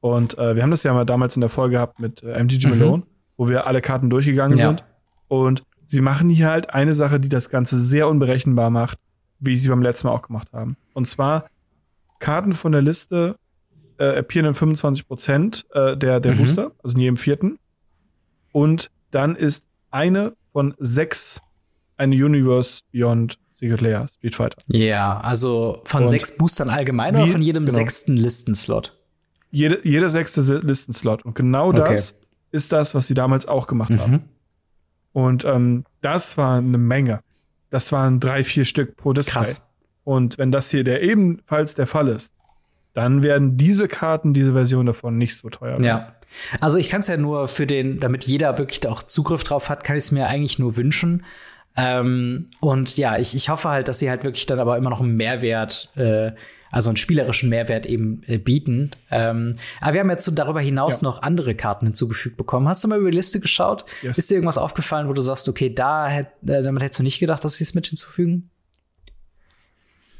Und 0.00 0.38
äh, 0.38 0.56
wir 0.56 0.62
haben 0.62 0.70
das 0.70 0.82
ja 0.82 0.92
mal 0.92 1.04
damals 1.04 1.36
in 1.36 1.40
der 1.40 1.50
Folge 1.50 1.74
gehabt 1.74 2.00
mit 2.00 2.22
äh, 2.22 2.32
MGG 2.32 2.68
mhm. 2.68 2.78
Malone, 2.78 3.02
wo 3.36 3.48
wir 3.48 3.66
alle 3.66 3.80
Karten 3.80 4.10
durchgegangen 4.10 4.58
ja. 4.58 4.68
sind. 4.68 4.84
Und 5.28 5.62
sie 5.84 6.00
machen 6.00 6.30
hier 6.30 6.48
halt 6.48 6.70
eine 6.70 6.94
Sache, 6.94 7.20
die 7.20 7.28
das 7.28 7.50
Ganze 7.50 7.78
sehr 7.80 8.08
unberechenbar 8.08 8.70
macht, 8.70 8.98
wie 9.38 9.56
sie 9.56 9.68
beim 9.68 9.82
letzten 9.82 10.08
Mal 10.08 10.14
auch 10.14 10.22
gemacht 10.22 10.52
haben. 10.52 10.76
Und 10.94 11.06
zwar 11.06 11.46
Karten 12.20 12.54
von 12.54 12.72
der 12.72 12.82
Liste 12.82 13.36
äh, 13.98 14.18
appearen 14.18 14.50
in 14.50 14.54
25 14.54 15.08
Prozent 15.08 15.66
äh, 15.72 15.96
der, 15.96 16.20
der 16.20 16.34
mhm. 16.34 16.38
Booster, 16.38 16.72
also 16.82 16.94
in 16.94 17.00
jedem 17.00 17.16
vierten. 17.16 17.58
Und 18.52 18.90
dann 19.10 19.36
ist 19.36 19.64
eine 19.90 20.34
von 20.52 20.74
sechs 20.78 21.40
ein 21.96 22.12
Universe 22.12 22.82
Beyond 22.92 23.38
Secret 23.52 23.80
Layer 23.82 24.08
Street 24.08 24.34
Fighter. 24.34 24.56
Ja, 24.68 25.20
also 25.20 25.82
von 25.84 26.02
Und 26.02 26.08
sechs 26.08 26.36
Boostern 26.36 26.70
allgemein 26.70 27.14
wie, 27.14 27.22
oder 27.22 27.32
von 27.32 27.42
jedem 27.42 27.66
genau. 27.66 27.76
sechsten 27.76 28.16
Listenslot? 28.16 28.96
Jede, 29.50 29.80
jeder 29.82 30.08
sechste 30.08 30.40
Listenslot. 30.58 31.24
Und 31.24 31.34
genau 31.34 31.68
okay. 31.68 31.92
das 31.92 32.14
ist 32.52 32.72
das, 32.72 32.94
was 32.94 33.06
sie 33.06 33.14
damals 33.14 33.46
auch 33.46 33.66
gemacht 33.66 33.90
mhm. 33.90 34.00
haben. 34.00 34.24
Und 35.12 35.44
ähm, 35.44 35.84
das 36.00 36.38
war 36.38 36.58
eine 36.58 36.78
Menge. 36.78 37.20
Das 37.68 37.92
waren 37.92 38.18
drei, 38.18 38.44
vier 38.44 38.64
Stück 38.64 38.96
pro 38.96 39.12
Display. 39.12 39.32
Krass. 39.34 39.69
Und 40.04 40.38
wenn 40.38 40.50
das 40.52 40.70
hier 40.70 40.84
der 40.84 41.02
ebenfalls 41.02 41.74
der 41.74 41.86
Fall 41.86 42.08
ist, 42.08 42.34
dann 42.94 43.22
werden 43.22 43.56
diese 43.56 43.86
Karten, 43.86 44.34
diese 44.34 44.52
Version 44.52 44.86
davon 44.86 45.16
nicht 45.16 45.36
so 45.36 45.48
teuer 45.48 45.72
werden. 45.72 45.84
Ja. 45.84 46.14
Also 46.60 46.78
ich 46.78 46.88
kann 46.88 47.00
es 47.00 47.06
ja 47.06 47.16
nur 47.16 47.48
für 47.48 47.66
den, 47.66 48.00
damit 48.00 48.26
jeder 48.26 48.58
wirklich 48.58 48.86
auch 48.88 49.02
Zugriff 49.02 49.44
drauf 49.44 49.68
hat, 49.68 49.84
kann 49.84 49.96
ich 49.96 50.04
es 50.04 50.12
mir 50.12 50.26
eigentlich 50.26 50.58
nur 50.58 50.76
wünschen. 50.76 51.24
Ähm, 51.76 52.50
und 52.60 52.96
ja, 52.96 53.16
ich, 53.18 53.34
ich 53.34 53.48
hoffe 53.48 53.68
halt, 53.68 53.88
dass 53.88 54.00
sie 54.00 54.10
halt 54.10 54.24
wirklich 54.24 54.46
dann 54.46 54.58
aber 54.58 54.76
immer 54.76 54.90
noch 54.90 55.00
einen 55.00 55.16
Mehrwert, 55.16 55.90
äh, 55.96 56.32
also 56.72 56.90
einen 56.90 56.96
spielerischen 56.96 57.48
Mehrwert 57.48 57.86
eben 57.86 58.22
äh, 58.26 58.38
bieten. 58.38 58.90
Ähm, 59.10 59.54
aber 59.80 59.94
wir 59.94 60.00
haben 60.00 60.10
jetzt 60.10 60.24
so 60.24 60.32
darüber 60.32 60.60
hinaus 60.60 61.00
ja. 61.00 61.08
noch 61.08 61.22
andere 61.22 61.54
Karten 61.54 61.86
hinzugefügt 61.86 62.36
bekommen. 62.36 62.68
Hast 62.68 62.82
du 62.82 62.88
mal 62.88 62.98
über 62.98 63.10
die 63.10 63.16
Liste 63.16 63.40
geschaut? 63.40 63.84
Yes. 64.02 64.18
Ist 64.18 64.30
dir 64.30 64.34
irgendwas 64.34 64.58
aufgefallen, 64.58 65.08
wo 65.08 65.12
du 65.12 65.22
sagst, 65.22 65.48
okay, 65.48 65.72
da 65.72 66.08
hätt, 66.08 66.28
äh, 66.46 66.62
damit 66.62 66.82
hättest 66.82 66.98
du 66.98 67.04
nicht 67.04 67.20
gedacht, 67.20 67.44
dass 67.44 67.54
sie 67.54 67.64
es 67.64 67.74
mit 67.74 67.86
hinzufügen? 67.86 68.50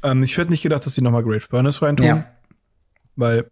Ähm, 0.03 0.23
ich 0.23 0.37
hätte 0.37 0.51
nicht 0.51 0.63
gedacht, 0.63 0.85
dass 0.85 0.95
sie 0.95 1.01
nochmal 1.01 1.23
Great 1.23 1.43
Furnace 1.43 1.81
reintun. 1.81 2.05
Ja. 2.05 2.25
Weil 3.15 3.49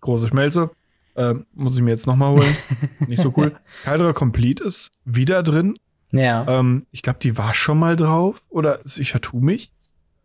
große 0.00 0.28
Schmelze. 0.28 0.70
Äh, 1.14 1.34
muss 1.52 1.76
ich 1.76 1.82
mir 1.82 1.90
jetzt 1.90 2.06
nochmal 2.06 2.34
holen. 2.34 2.56
nicht 3.08 3.22
so 3.22 3.32
cool. 3.36 3.56
Hydra 3.84 4.12
Complete 4.12 4.64
ist 4.64 4.90
wieder 5.04 5.42
drin. 5.42 5.78
Ja. 6.12 6.46
Ähm, 6.48 6.86
ich 6.90 7.02
glaube, 7.02 7.18
die 7.20 7.36
war 7.36 7.54
schon 7.54 7.78
mal 7.78 7.96
drauf. 7.96 8.42
Oder 8.48 8.80
ich 8.84 9.10
vertue 9.10 9.42
mich. 9.42 9.72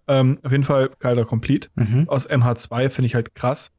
Ähm, 0.08 0.39
auf 0.43 0.51
jeden 0.51 0.64
Fall 0.64 0.91
Hydra 1.01 1.24
Complete. 1.24 1.70
Mhm. 1.76 2.08
Aus 2.08 2.30
MH2 2.30 2.89
finde 2.89 3.08
ich 3.08 3.16
halt 3.16 3.34
krass. 3.36 3.72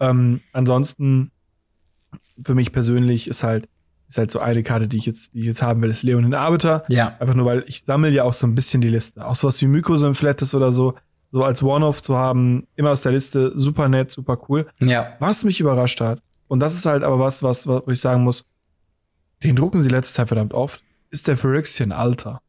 Ähm, 0.00 0.40
ansonsten, 0.52 1.30
für 2.44 2.54
mich 2.54 2.72
persönlich 2.72 3.28
ist 3.28 3.42
halt, 3.42 3.68
ist 4.08 4.18
halt 4.18 4.30
so 4.30 4.40
eine 4.40 4.62
Karte, 4.62 4.88
die 4.88 4.98
ich 4.98 5.06
jetzt, 5.06 5.32
die 5.32 5.40
ich 5.40 5.46
jetzt 5.46 5.62
haben 5.62 5.80
will, 5.80 5.88
ist 5.88 6.02
Leon 6.02 6.24
in 6.24 6.34
Arbiter. 6.34 6.82
Ja. 6.88 7.16
Einfach 7.18 7.34
nur, 7.34 7.46
weil 7.46 7.64
ich 7.66 7.84
sammle 7.84 8.10
ja 8.10 8.24
auch 8.24 8.34
so 8.34 8.46
ein 8.46 8.54
bisschen 8.54 8.82
die 8.82 8.88
Liste. 8.88 9.24
Auch 9.24 9.36
sowas 9.36 9.60
wie 9.62 9.66
Mykosymphlatis 9.66 10.54
oder 10.54 10.72
so 10.72 10.94
so 11.32 11.42
als 11.42 11.62
One-Off 11.62 12.02
zu 12.02 12.16
haben, 12.16 12.66
immer 12.76 12.90
aus 12.90 13.02
der 13.02 13.12
Liste, 13.12 13.52
super 13.58 13.88
nett, 13.88 14.10
super 14.10 14.38
cool. 14.48 14.68
Ja. 14.80 15.16
Was 15.18 15.44
mich 15.44 15.60
überrascht 15.60 16.00
hat, 16.00 16.20
und 16.46 16.60
das 16.60 16.76
ist 16.76 16.84
halt 16.84 17.02
aber 17.02 17.18
was, 17.18 17.42
was, 17.42 17.66
was 17.66 17.82
ich 17.88 18.00
sagen 18.00 18.22
muss, 18.22 18.44
den 19.42 19.56
drucken 19.56 19.80
sie 19.80 19.88
letzte 19.88 20.14
Zeit 20.14 20.28
verdammt 20.28 20.52
oft, 20.52 20.84
ist 21.10 21.26
der 21.26 21.38
Phyrexian 21.38 21.90
Alter. 21.90 22.42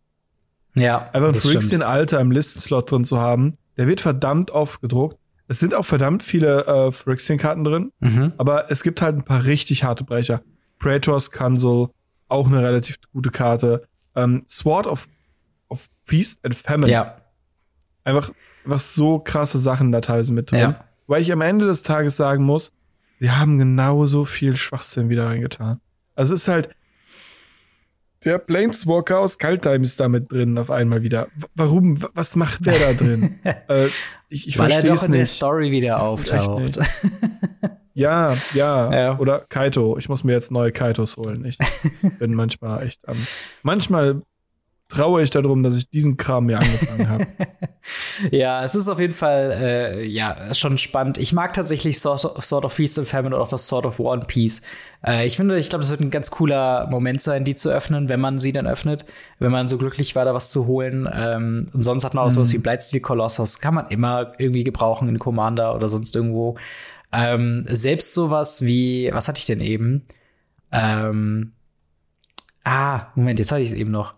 Ja. 0.76 1.10
Einfach 1.14 1.30
ein 1.30 1.40
Phyrexian 1.40 1.82
Alter 1.82 2.20
im 2.20 2.32
Listenslot 2.32 2.92
drin 2.92 3.06
zu 3.06 3.20
haben, 3.20 3.54
der 3.78 3.88
wird 3.88 4.02
verdammt 4.02 4.52
oft 4.52 4.82
gedruckt. 4.82 5.18
Es 5.48 5.60
sind 5.60 5.74
auch 5.74 5.86
verdammt 5.86 6.24
viele 6.24 6.66
äh, 6.66 6.92
Phyrexian-Karten 6.92 7.64
drin, 7.64 7.92
mhm. 8.00 8.34
aber 8.38 8.70
es 8.72 8.84
gibt 8.84 9.02
halt 9.02 9.16
ein 9.16 9.24
paar 9.24 9.46
richtig 9.46 9.84
harte 9.84 10.04
Brecher. 10.04 10.42
Praetors 10.80 11.32
Consul, 11.32 11.90
auch 12.28 12.48
eine 12.48 12.62
relativ 12.62 12.98
gute 13.14 13.30
Karte. 13.30 13.86
Ähm, 14.16 14.42
Sword 14.50 14.88
of, 14.88 15.08
of 15.70 15.88
Feast 16.04 16.44
and 16.44 16.56
Famine. 16.56 16.92
Ja. 16.92 17.18
Einfach 18.04 18.32
was 18.66 18.96
so 18.96 19.20
krasse 19.20 19.58
Sachen 19.58 19.92
da 19.92 20.02
teilweise 20.02 20.34
mit 20.34 20.52
drin. 20.52 20.60
Ja. 20.60 20.86
Weil 21.08 21.22
ich 21.22 21.32
am 21.32 21.42
Ende 21.42 21.66
des 21.66 21.84
Tages 21.84 22.16
sagen 22.16 22.44
muss, 22.44 22.72
sie 23.20 23.32
haben 23.32 23.60
genauso 23.60 24.26
viel 24.26 24.56
Schwachsinn 24.56 25.10
wieder 25.10 25.26
reingetan. 25.28 25.80
Also 26.16 26.34
es 26.34 26.42
ist 26.42 26.48
halt, 26.48 26.70
der 28.24 28.38
Planeswalker 28.40 29.20
aus 29.20 29.38
Kaltheim 29.38 29.84
ist 29.84 30.00
da 30.00 30.08
mit 30.08 30.32
drin 30.32 30.58
auf 30.58 30.72
einmal 30.72 31.02
wieder. 31.04 31.28
Warum? 31.56 32.02
Was 32.14 32.36
macht 32.36 32.66
der 32.66 32.80
da 32.80 32.94
drin? 32.94 33.40
äh, 33.68 33.88
ich 34.30 34.48
ich 34.48 34.58
Weil 34.58 34.72
er 34.72 34.84
doch 34.84 35.04
in 35.04 35.12
nicht. 35.12 35.20
der 35.20 35.26
Story 35.26 35.72
wieder 35.72 36.02
auftaucht. 36.02 36.80
ja, 37.94 38.34
ja, 38.54 38.94
ja, 38.94 39.20
Oder 39.20 39.40
Kaito. 39.50 39.98
Ich 39.98 40.08
muss 40.08 40.24
mir 40.24 40.32
jetzt 40.32 40.52
neue 40.52 40.72
Kaitos 40.72 41.18
holen. 41.18 41.44
Ich 41.46 41.58
bin 42.20 42.34
manchmal 42.34 42.88
echt 42.88 43.08
am. 43.08 43.18
manchmal 43.62 44.22
traue 44.94 45.24
ich 45.24 45.30
darum, 45.30 45.64
dass 45.64 45.76
ich 45.76 45.90
diesen 45.90 46.18
Kram 46.18 46.46
mir 46.46 46.60
angefangen 46.60 47.10
habe. 47.10 47.28
ja, 48.32 48.64
es 48.64 48.76
ist 48.76 48.88
auf 48.88 49.00
jeden 49.00 49.14
Fall 49.14 49.52
äh, 49.60 50.06
ja 50.06 50.54
schon 50.54 50.78
spannend. 50.78 51.18
Ich 51.18 51.34
mag 51.34 51.54
tatsächlich 51.54 52.00
Sword 52.00 52.26
of, 52.26 52.46
Sword 52.46 52.66
of 52.66 52.74
Feast 52.74 53.00
and 53.00 53.08
Famine 53.08 53.36
und 53.36 53.42
auch 53.42 53.48
das 53.48 53.68
Sword 53.68 53.86
of 53.86 54.00
One 54.00 54.26
Piece. 54.26 54.62
Äh, 55.06 55.26
ich 55.26 55.36
finde, 55.36 55.58
ich 55.58 55.70
glaube, 55.70 55.84
es 55.84 55.90
wird 55.90 56.02
ein 56.02 56.12
ganz 56.12 56.30
cooler 56.30 56.88
Moment 56.90 57.22
sein, 57.22 57.44
die 57.44 57.56
zu 57.56 57.70
öffnen, 57.70 58.08
wenn 58.08 58.20
man 58.20 58.40
sie 58.40 58.52
dann 58.52 58.68
öffnet, 58.68 59.06
wenn 59.40 59.52
man 59.52 59.68
so 59.68 59.78
glücklich 59.78 60.16
war, 60.16 60.26
da 60.26 60.34
was 60.34 60.52
zu 60.52 60.68
holen. 60.68 61.10
Ähm, 61.12 61.68
und 61.74 61.84
sonst 61.84 62.04
hat 62.04 62.14
man 62.14 62.24
auch 62.24 62.30
mhm. 62.30 62.36
sowas 62.36 62.54
wie 62.54 62.60
Blightsteel 62.60 63.02
Colossus, 63.02 63.60
kann 63.60 63.74
man 63.74 63.88
immer 63.88 64.34
irgendwie 64.38 64.64
gebrauchen 64.64 65.10
in 65.10 65.18
Commander 65.18 65.76
oder 65.76 65.90
sonst 65.90 66.16
irgendwo. 66.16 66.58
Ähm, 67.12 67.66
selbst 67.68 68.14
sowas 68.14 68.64
wie, 68.64 69.10
was 69.12 69.28
hatte 69.28 69.40
ich 69.40 69.46
denn 69.46 69.60
eben? 69.60 70.04
Ähm, 70.72 71.54
ah, 72.64 73.08
Moment, 73.16 73.40
jetzt 73.40 73.52
hatte 73.52 73.62
ich 73.62 73.70
es 73.70 73.74
eben 73.74 73.92
noch. 73.92 74.14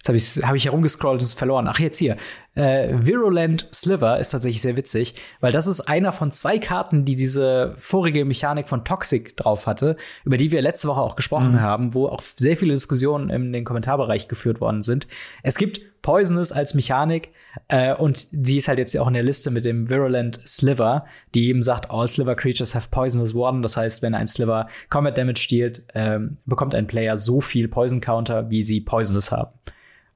Jetzt 0.00 0.08
habe 0.08 0.16
ich, 0.16 0.48
hab 0.48 0.56
ich 0.56 0.64
herumgescrollt 0.64 1.20
und 1.20 1.22
es 1.22 1.34
verloren. 1.34 1.68
Ach, 1.68 1.78
jetzt 1.78 1.98
hier. 1.98 2.16
Äh, 2.54 2.94
Virulent 2.94 3.68
Sliver 3.70 4.18
ist 4.18 4.30
tatsächlich 4.30 4.62
sehr 4.62 4.78
witzig, 4.78 5.14
weil 5.40 5.52
das 5.52 5.66
ist 5.66 5.82
einer 5.82 6.12
von 6.12 6.32
zwei 6.32 6.58
Karten, 6.58 7.04
die 7.04 7.16
diese 7.16 7.74
vorige 7.76 8.24
Mechanik 8.24 8.70
von 8.70 8.82
Toxic 8.82 9.36
drauf 9.36 9.66
hatte, 9.66 9.98
über 10.24 10.38
die 10.38 10.52
wir 10.52 10.62
letzte 10.62 10.88
Woche 10.88 11.02
auch 11.02 11.16
gesprochen 11.16 11.52
mhm. 11.52 11.60
haben, 11.60 11.92
wo 11.92 12.06
auch 12.06 12.22
sehr 12.22 12.56
viele 12.56 12.72
Diskussionen 12.72 13.28
in 13.28 13.52
den 13.52 13.66
Kommentarbereich 13.66 14.28
geführt 14.28 14.62
worden 14.62 14.82
sind. 14.82 15.06
Es 15.42 15.58
gibt 15.58 15.82
Poisonous 16.00 16.50
als 16.50 16.72
Mechanik 16.72 17.32
äh, 17.68 17.94
und 17.94 18.28
die 18.30 18.56
ist 18.56 18.68
halt 18.68 18.78
jetzt 18.78 18.96
auch 18.96 19.08
in 19.08 19.12
der 19.12 19.22
Liste 19.22 19.50
mit 19.50 19.66
dem 19.66 19.90
Virulent 19.90 20.40
Sliver, 20.46 21.04
die 21.34 21.50
eben 21.50 21.60
sagt, 21.60 21.90
all 21.90 22.08
Sliver 22.08 22.36
Creatures 22.36 22.74
have 22.74 22.88
Poisonous 22.90 23.34
One. 23.34 23.60
Das 23.60 23.76
heißt, 23.76 24.00
wenn 24.00 24.14
ein 24.14 24.28
Sliver 24.28 24.66
Combat 24.88 25.18
Damage 25.18 25.42
stiehlt, 25.42 25.84
ähm, 25.94 26.38
bekommt 26.46 26.74
ein 26.74 26.86
Player 26.86 27.18
so 27.18 27.42
viel 27.42 27.68
Poison 27.68 28.00
Counter, 28.00 28.48
wie 28.48 28.62
sie 28.62 28.80
Poisonous 28.80 29.30
haben. 29.30 29.50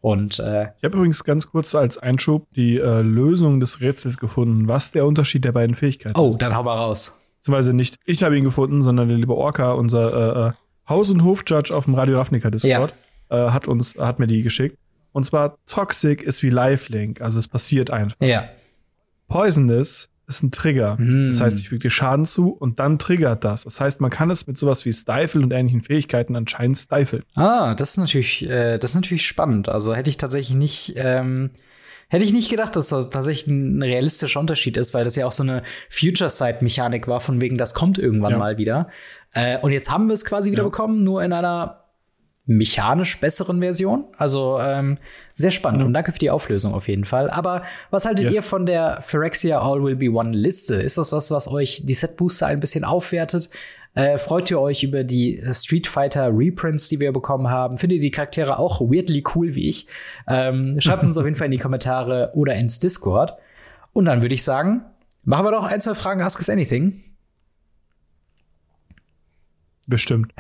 Und 0.05 0.39
äh, 0.39 0.65
ich 0.77 0.85
habe 0.85 0.99
übrigens 0.99 1.25
ganz 1.25 1.51
kurz 1.51 1.75
als 1.75 1.97
Einschub 1.97 2.47
die 2.53 2.77
äh, 2.77 3.01
Lösung 3.01 3.59
des 3.59 3.81
Rätsels 3.81 4.19
gefunden, 4.19 4.69
was 4.69 4.93
der 4.93 5.07
Unterschied 5.07 5.47
der 5.47 5.53
beiden 5.53 5.75
Fähigkeiten 5.75 6.21
oh, 6.21 6.29
ist. 6.29 6.35
Oh, 6.35 6.39
dann 6.39 6.55
hau 6.55 6.63
mal 6.63 6.77
raus. 6.77 7.19
Beziehungsweise 7.39 7.73
nicht 7.73 7.97
ich 8.05 8.23
habe 8.23 8.37
ihn 8.37 8.45
gefunden, 8.45 8.83
sondern 8.83 9.09
der 9.09 9.17
liebe 9.17 9.35
Orca, 9.35 9.73
unser 9.73 10.13
äh, 10.13 10.49
äh 10.49 10.53
Haus- 10.87 11.09
und 11.09 11.25
Hof-Judge 11.25 11.75
auf 11.75 11.87
dem 11.87 11.95
Radio 11.95 12.19
Ravnica 12.19 12.51
Discord, 12.51 12.93
ja. 13.31 13.47
äh, 13.47 13.51
hat 13.53 13.67
uns, 13.67 13.97
hat 13.97 14.19
mir 14.19 14.27
die 14.27 14.43
geschickt. 14.43 14.77
Und 15.13 15.25
zwar 15.25 15.57
Toxic 15.65 16.21
ist 16.21 16.43
wie 16.43 16.51
Lifelink, 16.51 17.23
also 17.23 17.39
es 17.39 17.49
passiert 17.49 17.91
einfach. 17.91 18.21
Ja. 18.21 18.51
Poisonous 19.29 20.11
ist 20.27 20.43
ein 20.43 20.51
Trigger. 20.51 20.97
Mm. 20.99 21.29
Das 21.29 21.41
heißt, 21.41 21.59
ich 21.59 21.69
füge 21.69 21.81
dir 21.81 21.91
Schaden 21.91 22.27
zu 22.27 22.51
und 22.51 22.79
dann 22.81 22.99
triggert 22.99 23.45
das. 23.45 23.65
Das 23.65 23.81
heißt, 23.81 24.01
man 24.01 24.11
kann 24.11 24.31
es 24.31 24.47
mit 24.47 24.57
sowas 24.57 24.85
wie 24.85 24.93
Stifle 24.93 25.43
und 25.43 25.53
ähnlichen 25.53 25.83
Fähigkeiten 25.83 26.37
anscheinend 26.37 26.79
stifle. 26.79 27.23
Ah, 27.35 27.75
das 27.75 27.91
ist 27.91 27.97
natürlich, 27.99 28.49
äh, 28.49 28.79
das 28.79 28.93
ist 28.93 28.95
natürlich 28.97 29.27
spannend. 29.27 29.69
Also 29.69 29.95
hätte 29.95 30.11
ich 30.11 30.17
tatsächlich 30.17 30.57
nicht, 30.57 30.95
ähm, 30.97 31.51
hätte 32.09 32.25
ich 32.25 32.33
nicht 32.33 32.51
gedacht, 32.51 32.77
dass 32.77 32.89
das 32.89 33.11
tatsächlich 33.11 33.49
ein 33.49 33.83
realistischer 33.83 34.41
Unterschied 34.41 34.77
ist, 34.77 34.95
weil 34.95 35.05
das 35.05 35.17
ja 35.17 35.27
auch 35.27 35.33
so 35.33 35.43
eine 35.43 35.63
Future-Side-Mechanik 35.91 37.07
war, 37.07 37.21
von 37.21 37.41
wegen, 37.41 37.59
das 37.59 37.75
kommt 37.75 37.99
irgendwann 37.99 38.33
ja. 38.33 38.39
mal 38.39 38.57
wieder. 38.57 38.89
Äh, 39.33 39.59
und 39.59 39.73
jetzt 39.73 39.91
haben 39.91 40.07
wir 40.07 40.15
es 40.15 40.25
quasi 40.25 40.51
wieder 40.51 40.63
ja. 40.63 40.69
bekommen, 40.69 41.05
nur 41.05 41.23
in 41.23 41.33
einer 41.33 41.84
mechanisch 42.47 43.21
besseren 43.21 43.61
Version. 43.61 44.05
Also 44.19 44.59
ähm, 44.61 44.99
sehr 45.33 45.51
spannend 45.51 45.81
ja. 45.81 45.87
und 45.87 45.95
danke 45.95 46.13
für 46.13 46.19
die 46.19 46.31
Auflösung 46.31 46.75
auf 46.75 46.89
jeden 46.89 47.05
Fall. 47.05 47.31
Aber 47.31 47.63
was 47.91 48.05
haltet 48.05 48.27
yes. 48.27 48.35
ihr 48.35 48.43
von 48.43 48.67
der 48.67 49.01
Phyrexia 49.03 49.61
All 49.61 49.83
Will 49.83 49.97
Be 49.97 50.11
One 50.11 50.37
Liste? 50.37 50.75
Ist 50.75 50.99
das 50.99 51.11
was, 51.11 51.31
was 51.31 51.49
euch 51.49 51.87
die 51.87 51.95
Set 51.95 52.17
Booster 52.17 52.47
ein 52.47 52.61
bisschen 52.61 52.85
aufwertet? 52.85 53.49
Äh, 53.95 54.19
freut 54.19 54.51
ihr 54.51 54.61
euch 54.61 54.83
über 54.83 55.05
die 55.05 55.43
Street 55.53 55.87
Fighter 55.87 56.31
Reprints, 56.33 56.89
die 56.89 57.01
wir 57.01 57.13
bekommen 57.13 57.49
haben? 57.49 57.77
Findet 57.77 57.97
ihr 57.97 58.03
die 58.03 58.11
Charaktere 58.11 58.59
auch 58.59 58.81
weirdly 58.81 59.25
cool 59.35 59.55
wie 59.55 59.69
ich? 59.69 59.87
Ähm, 60.29 60.81
Schreibt 60.81 61.05
uns 61.05 61.17
auf 61.17 61.25
jeden 61.25 61.37
Fall 61.37 61.47
in 61.47 61.53
die 61.53 61.59
Kommentare 61.59 62.33
oder 62.35 62.55
ins 62.57 62.79
Discord. 62.79 63.35
Und 63.93 64.07
dann 64.07 64.21
würde 64.21 64.35
ich 64.35 64.43
sagen, 64.43 64.85
machen 65.23 65.47
wir 65.47 65.53
doch 65.53 65.71
ein, 65.71 65.81
zwei 65.81 65.95
Fragen 65.95 66.21
Ask 66.21 66.41
Us 66.41 66.51
Anything. 66.51 67.01
Bestimmt. 69.87 70.33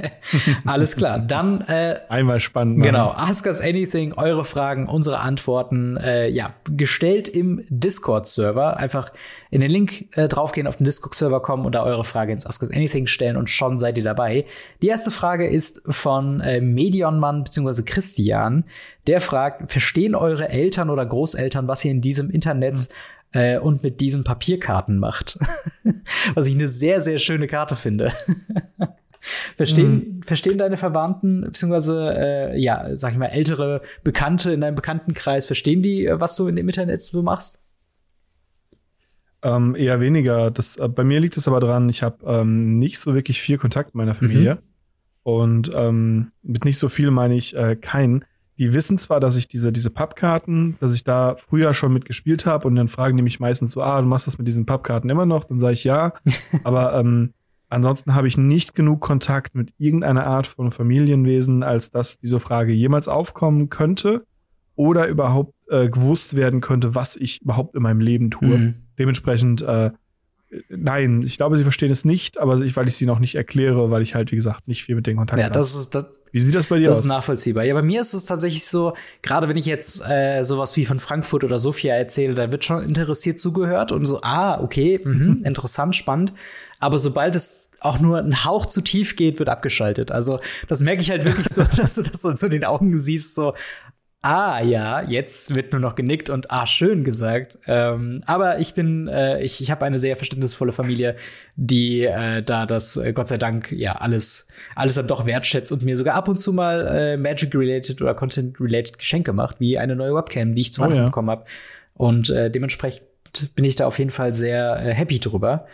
Alles 0.64 0.96
klar. 0.96 1.20
Dann 1.20 1.60
äh, 1.62 1.96
einmal 2.08 2.40
spannend. 2.40 2.82
Genau. 2.82 3.10
Ask 3.10 3.46
us 3.46 3.60
anything, 3.60 4.14
eure 4.14 4.44
Fragen, 4.44 4.88
unsere 4.88 5.20
Antworten, 5.20 5.96
äh, 5.96 6.28
ja, 6.28 6.54
gestellt 6.64 7.28
im 7.28 7.64
Discord-Server. 7.68 8.76
Einfach 8.76 9.12
in 9.50 9.60
den 9.60 9.70
Link 9.70 10.08
äh, 10.16 10.26
draufgehen, 10.26 10.66
auf 10.66 10.76
den 10.76 10.84
Discord-Server 10.84 11.40
kommen 11.40 11.66
und 11.66 11.72
da 11.72 11.84
eure 11.84 12.04
Frage 12.04 12.32
ins 12.32 12.46
Ask 12.46 12.62
us 12.62 12.70
anything 12.72 13.06
stellen 13.06 13.36
und 13.36 13.48
schon 13.48 13.78
seid 13.78 13.96
ihr 13.96 14.04
dabei. 14.04 14.44
Die 14.82 14.88
erste 14.88 15.12
Frage 15.12 15.48
ist 15.48 15.82
von 15.88 16.40
äh, 16.40 16.60
Medionmann 16.60 17.44
bzw. 17.44 17.82
Christian. 17.82 18.64
Der 19.06 19.20
fragt: 19.20 19.70
Verstehen 19.70 20.16
eure 20.16 20.48
Eltern 20.48 20.90
oder 20.90 21.06
Großeltern, 21.06 21.68
was 21.68 21.84
ihr 21.84 21.92
in 21.92 22.00
diesem 22.00 22.28
Internet 22.28 22.74
mhm 22.74 22.94
äh, 23.32 23.58
und 23.58 23.82
mit 23.82 24.00
diesen 24.00 24.24
Papierkarten 24.24 24.98
macht. 24.98 25.38
Was 26.34 26.46
ich 26.46 26.54
eine 26.54 26.68
sehr, 26.68 27.00
sehr 27.00 27.18
schöne 27.18 27.46
Karte 27.46 27.76
finde. 27.76 28.12
verstehen, 29.56 29.92
mhm. 29.92 30.22
verstehen 30.22 30.58
deine 30.58 30.76
Verwandten, 30.76 31.42
beziehungsweise, 31.42 32.14
äh, 32.16 32.58
ja, 32.58 32.96
sag 32.96 33.12
ich 33.12 33.18
mal, 33.18 33.26
ältere 33.26 33.82
Bekannte 34.02 34.52
in 34.52 34.60
deinem 34.60 34.74
Bekanntenkreis, 34.74 35.46
verstehen 35.46 35.82
die, 35.82 36.06
äh, 36.06 36.20
was 36.20 36.36
du 36.36 36.48
in 36.48 36.56
dem 36.56 36.68
Internet 36.68 37.02
so 37.02 37.22
machst? 37.22 37.62
Ähm, 39.42 39.74
eher 39.74 40.00
weniger. 40.00 40.50
Das, 40.50 40.76
äh, 40.76 40.88
bei 40.88 41.04
mir 41.04 41.20
liegt 41.20 41.36
es 41.36 41.48
aber 41.48 41.60
daran, 41.60 41.88
ich 41.88 42.02
habe 42.02 42.18
ähm, 42.26 42.78
nicht 42.78 42.98
so 42.98 43.14
wirklich 43.14 43.40
viel 43.40 43.58
Kontakt 43.58 43.94
mit 43.94 43.96
meiner 43.96 44.14
Familie. 44.14 44.56
Mhm. 44.56 44.60
Und 45.22 45.70
ähm, 45.74 46.32
mit 46.42 46.64
nicht 46.64 46.78
so 46.78 46.88
viel 46.88 47.10
meine 47.10 47.36
ich 47.36 47.56
äh, 47.56 47.76
keinen. 47.76 48.24
Die 48.60 48.74
wissen 48.74 48.98
zwar, 48.98 49.20
dass 49.20 49.36
ich 49.36 49.48
diese, 49.48 49.72
diese 49.72 49.88
Pappkarten, 49.88 50.76
dass 50.80 50.92
ich 50.92 51.02
da 51.02 51.34
früher 51.38 51.72
schon 51.72 51.94
mitgespielt 51.94 52.44
habe 52.44 52.68
und 52.68 52.76
dann 52.76 52.88
fragen 52.88 53.16
die 53.16 53.22
mich 53.22 53.40
meistens 53.40 53.70
so, 53.70 53.82
ah, 53.82 53.98
du 53.98 54.06
machst 54.06 54.26
das 54.26 54.36
mit 54.36 54.46
diesen 54.46 54.66
Pappkarten 54.66 55.08
immer 55.08 55.24
noch? 55.24 55.44
Dann 55.44 55.58
sage 55.58 55.72
ich 55.72 55.84
ja. 55.84 56.12
aber 56.62 56.94
ähm, 56.94 57.32
ansonsten 57.70 58.14
habe 58.14 58.28
ich 58.28 58.36
nicht 58.36 58.74
genug 58.74 59.00
Kontakt 59.00 59.54
mit 59.54 59.72
irgendeiner 59.78 60.26
Art 60.26 60.46
von 60.46 60.72
Familienwesen, 60.72 61.62
als 61.62 61.90
dass 61.90 62.18
diese 62.18 62.38
Frage 62.38 62.74
jemals 62.74 63.08
aufkommen 63.08 63.70
könnte 63.70 64.26
oder 64.76 65.08
überhaupt 65.08 65.54
äh, 65.70 65.88
gewusst 65.88 66.36
werden 66.36 66.60
könnte, 66.60 66.94
was 66.94 67.16
ich 67.16 67.40
überhaupt 67.40 67.74
in 67.74 67.82
meinem 67.82 68.00
Leben 68.00 68.30
tue. 68.30 68.58
Mhm. 68.58 68.74
Dementsprechend, 68.98 69.62
äh, 69.62 69.90
nein, 70.68 71.22
ich 71.22 71.36
glaube, 71.36 71.56
sie 71.56 71.62
verstehen 71.62 71.90
es 71.90 72.04
nicht, 72.04 72.38
aber 72.38 72.60
ich, 72.60 72.76
weil 72.76 72.88
ich 72.88 72.96
sie 72.96 73.06
noch 73.06 73.18
nicht 73.18 73.34
erkläre, 73.34 73.90
weil 73.90 74.02
ich 74.02 74.14
halt, 74.14 74.32
wie 74.32 74.36
gesagt, 74.36 74.66
nicht 74.68 74.84
viel 74.84 74.96
mit 74.96 75.06
denen 75.06 75.18
Kontakt 75.18 75.38
ja, 75.38 75.46
habe. 75.46 75.54
Das 75.54 75.74
ist, 75.74 75.94
das, 75.94 76.06
wie 76.32 76.40
sieht 76.40 76.54
das 76.54 76.66
bei 76.66 76.78
dir 76.78 76.86
das 76.86 76.96
aus? 76.96 77.02
Das 77.02 77.10
ist 77.10 77.14
nachvollziehbar. 77.14 77.64
Ja, 77.64 77.74
bei 77.74 77.82
mir 77.82 78.00
ist 78.00 78.14
es 78.14 78.24
tatsächlich 78.24 78.66
so, 78.66 78.94
gerade 79.22 79.48
wenn 79.48 79.56
ich 79.56 79.66
jetzt 79.66 80.02
äh, 80.08 80.42
sowas 80.42 80.76
wie 80.76 80.84
von 80.86 81.00
Frankfurt 81.00 81.44
oder 81.44 81.58
Sofia 81.58 81.94
erzähle, 81.94 82.34
da 82.34 82.52
wird 82.52 82.64
schon 82.64 82.82
interessiert 82.82 83.40
zugehört 83.40 83.92
und 83.92 84.06
so, 84.06 84.20
ah, 84.22 84.60
okay, 84.60 85.00
mh, 85.02 85.44
interessant, 85.46 85.96
spannend. 85.96 86.32
Aber 86.78 86.98
sobald 86.98 87.36
es 87.36 87.70
auch 87.80 87.98
nur 87.98 88.18
ein 88.18 88.44
Hauch 88.44 88.66
zu 88.66 88.82
tief 88.82 89.16
geht, 89.16 89.38
wird 89.38 89.48
abgeschaltet. 89.48 90.12
Also 90.12 90.40
das 90.68 90.80
merke 90.82 91.00
ich 91.00 91.10
halt 91.10 91.24
wirklich 91.24 91.48
so, 91.48 91.64
dass 91.76 91.94
du 91.94 92.02
das 92.02 92.22
so 92.22 92.30
in 92.30 92.50
den 92.52 92.64
Augen 92.64 92.98
siehst, 92.98 93.34
so, 93.34 93.54
ah 94.22 94.60
ja, 94.60 95.02
jetzt 95.02 95.54
wird 95.54 95.72
nur 95.72 95.80
noch 95.80 95.94
genickt 95.94 96.28
und 96.28 96.50
ah, 96.50 96.66
schön 96.66 97.04
gesagt. 97.04 97.58
Ähm, 97.66 98.20
aber 98.26 98.58
ich 98.58 98.74
bin, 98.74 99.08
äh, 99.08 99.42
ich, 99.42 99.62
ich 99.62 99.70
habe 99.70 99.84
eine 99.86 99.98
sehr 99.98 100.16
verständnisvolle 100.16 100.72
Familie, 100.72 101.16
die 101.56 102.04
äh, 102.04 102.42
da 102.42 102.66
das 102.66 102.96
äh, 102.96 103.12
Gott 103.12 103.28
sei 103.28 103.38
Dank 103.38 103.72
ja 103.72 103.92
alles, 103.92 104.48
alles 104.74 104.96
dann 104.96 105.06
doch 105.06 105.24
wertschätzt 105.24 105.72
und 105.72 105.82
mir 105.82 105.96
sogar 105.96 106.14
ab 106.16 106.28
und 106.28 106.38
zu 106.38 106.52
mal 106.52 106.86
äh, 106.86 107.16
Magic-related 107.16 108.02
oder 108.02 108.14
Content-related 108.14 108.98
Geschenke 108.98 109.32
macht, 109.32 109.58
wie 109.58 109.78
eine 109.78 109.96
neue 109.96 110.14
Webcam, 110.14 110.54
die 110.54 110.62
ich 110.62 110.72
zum 110.72 110.86
oh, 110.86 110.92
ja. 110.92 111.06
bekommen 111.06 111.30
habe. 111.30 111.44
Und 111.94 112.28
äh, 112.28 112.50
dementsprechend 112.50 113.02
bin 113.54 113.64
ich 113.64 113.76
da 113.76 113.86
auf 113.86 113.98
jeden 113.98 114.10
Fall 114.10 114.34
sehr 114.34 114.84
äh, 114.84 114.92
happy 114.92 115.18
drüber. 115.18 115.66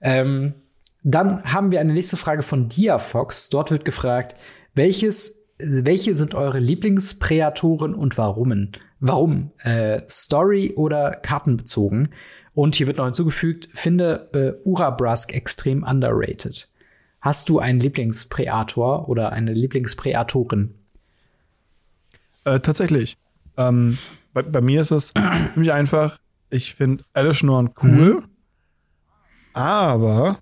Ähm, 0.00 0.54
dann 1.02 1.42
haben 1.44 1.70
wir 1.70 1.80
eine 1.80 1.92
nächste 1.92 2.16
Frage 2.16 2.42
von 2.42 2.68
Diafox. 2.68 3.50
Dort 3.50 3.70
wird 3.70 3.84
gefragt, 3.84 4.36
welches 4.74 5.37
welche 5.58 6.14
sind 6.14 6.34
eure 6.34 6.58
Lieblingspräatoren 6.58 7.94
und 7.94 8.16
warum? 8.16 8.70
Warum? 9.00 9.50
Äh, 9.58 10.02
Story 10.08 10.72
oder 10.76 11.12
kartenbezogen? 11.12 12.10
Und 12.54 12.74
hier 12.74 12.86
wird 12.86 12.98
noch 12.98 13.04
hinzugefügt, 13.04 13.68
finde 13.74 14.30
äh, 14.32 14.68
Urabrask 14.68 15.32
extrem 15.34 15.82
underrated. 15.84 16.68
Hast 17.20 17.48
du 17.48 17.58
einen 17.58 17.80
Lieblingspräator 17.80 19.08
oder 19.08 19.32
eine 19.32 19.52
Lieblingspräatorin? 19.52 20.74
Äh, 22.44 22.60
tatsächlich. 22.60 23.16
Ähm, 23.56 23.98
bei, 24.32 24.42
bei, 24.42 24.60
mir 24.60 24.80
ist 24.80 24.92
es 24.92 25.12
ziemlich 25.54 25.72
einfach. 25.72 26.18
Ich 26.50 26.74
finde 26.74 27.04
Alice 27.12 27.42
Norn 27.42 27.70
cool. 27.82 27.90
Mhm. 27.90 28.24
Aber 29.52 30.38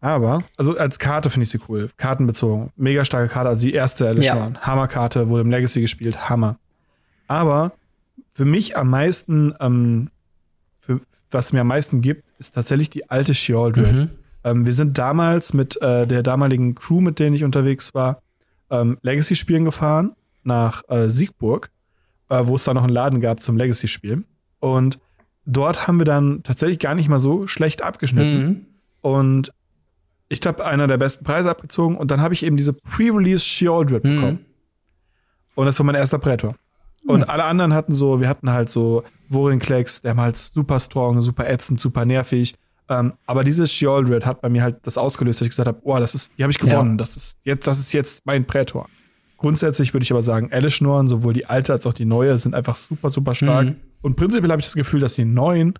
aber, 0.00 0.42
also 0.56 0.76
als 0.78 0.98
Karte 0.98 1.28
finde 1.28 1.42
ich 1.44 1.50
sie 1.50 1.60
cool. 1.68 1.90
Kartenbezogen. 1.96 2.70
Mega 2.76 3.04
starke 3.04 3.28
Karte. 3.32 3.50
Also 3.50 3.66
die 3.66 3.74
erste 3.74 4.08
Edition. 4.08 4.54
Ja. 4.54 4.60
Hammerkarte, 4.62 5.28
wurde 5.28 5.42
im 5.42 5.50
Legacy 5.50 5.82
gespielt. 5.82 6.28
Hammer. 6.28 6.56
Aber 7.28 7.72
für 8.30 8.46
mich 8.46 8.76
am 8.76 8.88
meisten, 8.88 9.54
ähm, 9.60 10.10
für, 10.76 11.00
was 11.30 11.52
mir 11.52 11.60
am 11.60 11.66
meisten 11.66 12.00
gibt, 12.00 12.24
ist 12.38 12.54
tatsächlich 12.54 12.88
die 12.88 13.10
alte 13.10 13.34
Sheoldred. 13.34 13.92
Mhm. 13.92 14.10
Ähm, 14.42 14.64
wir 14.64 14.72
sind 14.72 14.96
damals 14.96 15.52
mit 15.52 15.80
äh, 15.82 16.06
der 16.06 16.22
damaligen 16.22 16.74
Crew, 16.74 17.02
mit 17.02 17.18
denen 17.18 17.36
ich 17.36 17.44
unterwegs 17.44 17.92
war, 17.94 18.22
ähm, 18.70 18.96
Legacy-Spielen 19.02 19.66
gefahren 19.66 20.12
nach 20.44 20.82
äh, 20.88 21.10
Siegburg, 21.10 21.70
äh, 22.30 22.40
wo 22.44 22.54
es 22.54 22.64
da 22.64 22.72
noch 22.72 22.84
einen 22.84 22.92
Laden 22.92 23.20
gab 23.20 23.42
zum 23.42 23.58
Legacy-Spielen. 23.58 24.24
Und 24.60 24.98
dort 25.44 25.86
haben 25.86 25.98
wir 25.98 26.06
dann 26.06 26.42
tatsächlich 26.42 26.78
gar 26.78 26.94
nicht 26.94 27.10
mal 27.10 27.18
so 27.18 27.46
schlecht 27.46 27.82
abgeschnitten. 27.82 28.42
Mhm. 28.42 28.66
Und 29.02 29.52
ich 30.30 30.40
habe 30.46 30.64
einer 30.64 30.86
der 30.86 30.96
besten 30.96 31.24
Preise 31.24 31.50
abgezogen 31.50 31.96
und 31.96 32.10
dann 32.10 32.20
habe 32.20 32.32
ich 32.32 32.44
eben 32.44 32.56
diese 32.56 32.72
Pre-Release 32.72 33.44
Sheoldred 33.44 34.04
mhm. 34.04 34.14
bekommen. 34.14 34.46
Und 35.56 35.66
das 35.66 35.78
war 35.78 35.84
mein 35.84 35.96
erster 35.96 36.18
Prätor. 36.18 36.54
Und 37.06 37.20
mhm. 37.20 37.24
alle 37.28 37.44
anderen 37.44 37.74
hatten 37.74 37.92
so, 37.92 38.20
wir 38.20 38.28
hatten 38.28 38.50
halt 38.50 38.70
so 38.70 39.02
Worinklex, 39.28 40.02
der 40.02 40.16
war 40.16 40.24
halt 40.24 40.36
super 40.36 40.78
strong, 40.78 41.20
super 41.20 41.50
ätzend, 41.50 41.80
super 41.80 42.04
nervig. 42.04 42.54
Ähm, 42.88 43.14
aber 43.26 43.42
dieses 43.42 43.72
Sheoldred 43.72 44.24
hat 44.24 44.40
bei 44.40 44.48
mir 44.48 44.62
halt 44.62 44.78
das 44.84 44.96
ausgelöst, 44.96 45.40
dass 45.40 45.46
ich 45.46 45.50
gesagt 45.50 45.66
habe, 45.66 45.80
oh, 45.82 45.98
das 45.98 46.14
ist, 46.14 46.32
die 46.38 46.44
habe 46.44 46.52
ich 46.52 46.58
gewonnen. 46.58 46.92
Ja. 46.92 46.96
Das 46.98 47.16
ist 47.16 47.40
jetzt, 47.42 47.66
das 47.66 47.80
ist 47.80 47.92
jetzt 47.92 48.24
mein 48.24 48.46
Prätor. 48.46 48.88
Grundsätzlich 49.36 49.92
würde 49.92 50.04
ich 50.04 50.12
aber 50.12 50.22
sagen, 50.22 50.52
Alice-Schnorren, 50.52 51.08
sowohl 51.08 51.32
die 51.32 51.46
alte 51.46 51.72
als 51.72 51.86
auch 51.86 51.94
die 51.94 52.04
neue, 52.04 52.38
sind 52.38 52.54
einfach 52.54 52.76
super, 52.76 53.10
super 53.10 53.34
stark. 53.34 53.66
Mhm. 53.66 53.76
Und 54.02 54.16
prinzipiell 54.16 54.50
habe 54.50 54.60
ich 54.60 54.66
das 54.66 54.74
Gefühl, 54.74 55.00
dass 55.00 55.14
die 55.14 55.24
neuen 55.24 55.74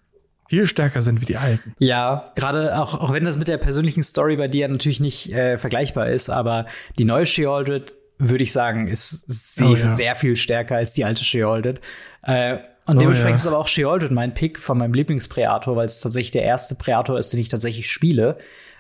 viel 0.51 0.67
stärker 0.67 1.01
sind 1.01 1.21
wie 1.21 1.27
die 1.27 1.37
alten. 1.37 1.77
Ja, 1.79 2.33
gerade 2.35 2.77
auch, 2.77 3.01
auch 3.01 3.13
wenn 3.13 3.25
das 3.25 3.39
mit 3.39 3.47
der 3.47 3.57
persönlichen 3.57 4.03
Story 4.03 4.37
bei 4.37 4.49
dir 4.49 4.67
natürlich 4.67 4.99
nicht 4.99 5.33
äh, 5.33 5.59
vergleichbar 5.59 6.09
ist, 6.09 6.29
aber 6.29 6.67
die 6.99 7.05
neue 7.05 7.25
She-Aldred, 7.25 7.95
würde 8.19 8.43
ich 8.43 8.51
sagen, 8.51 8.89
ist 8.89 9.25
sehr, 9.29 9.69
oh, 9.69 9.77
ja. 9.77 9.89
sehr 9.91 10.17
viel 10.17 10.35
stärker 10.35 10.75
als 10.75 10.93
die 10.93 11.05
alte 11.05 11.25
She-Aldred. 11.25 11.81
Äh, 12.25 12.57
und 12.87 12.97
oh, 12.97 12.99
dementsprechend 12.99 13.31
ja. 13.31 13.37
ist 13.37 13.47
aber 13.47 13.59
auch 13.59 13.69
She-Aldred 13.69 14.11
mein 14.11 14.35
Pick 14.35 14.59
von 14.59 14.77
meinem 14.77 14.93
Lieblingspräator, 14.93 15.77
weil 15.77 15.87
es 15.87 16.01
tatsächlich 16.01 16.33
der 16.33 16.43
erste 16.43 16.75
Präator 16.75 17.17
ist, 17.17 17.33
den 17.33 17.39
ich 17.39 17.49
tatsächlich 17.49 17.89
spiele. 17.89 18.37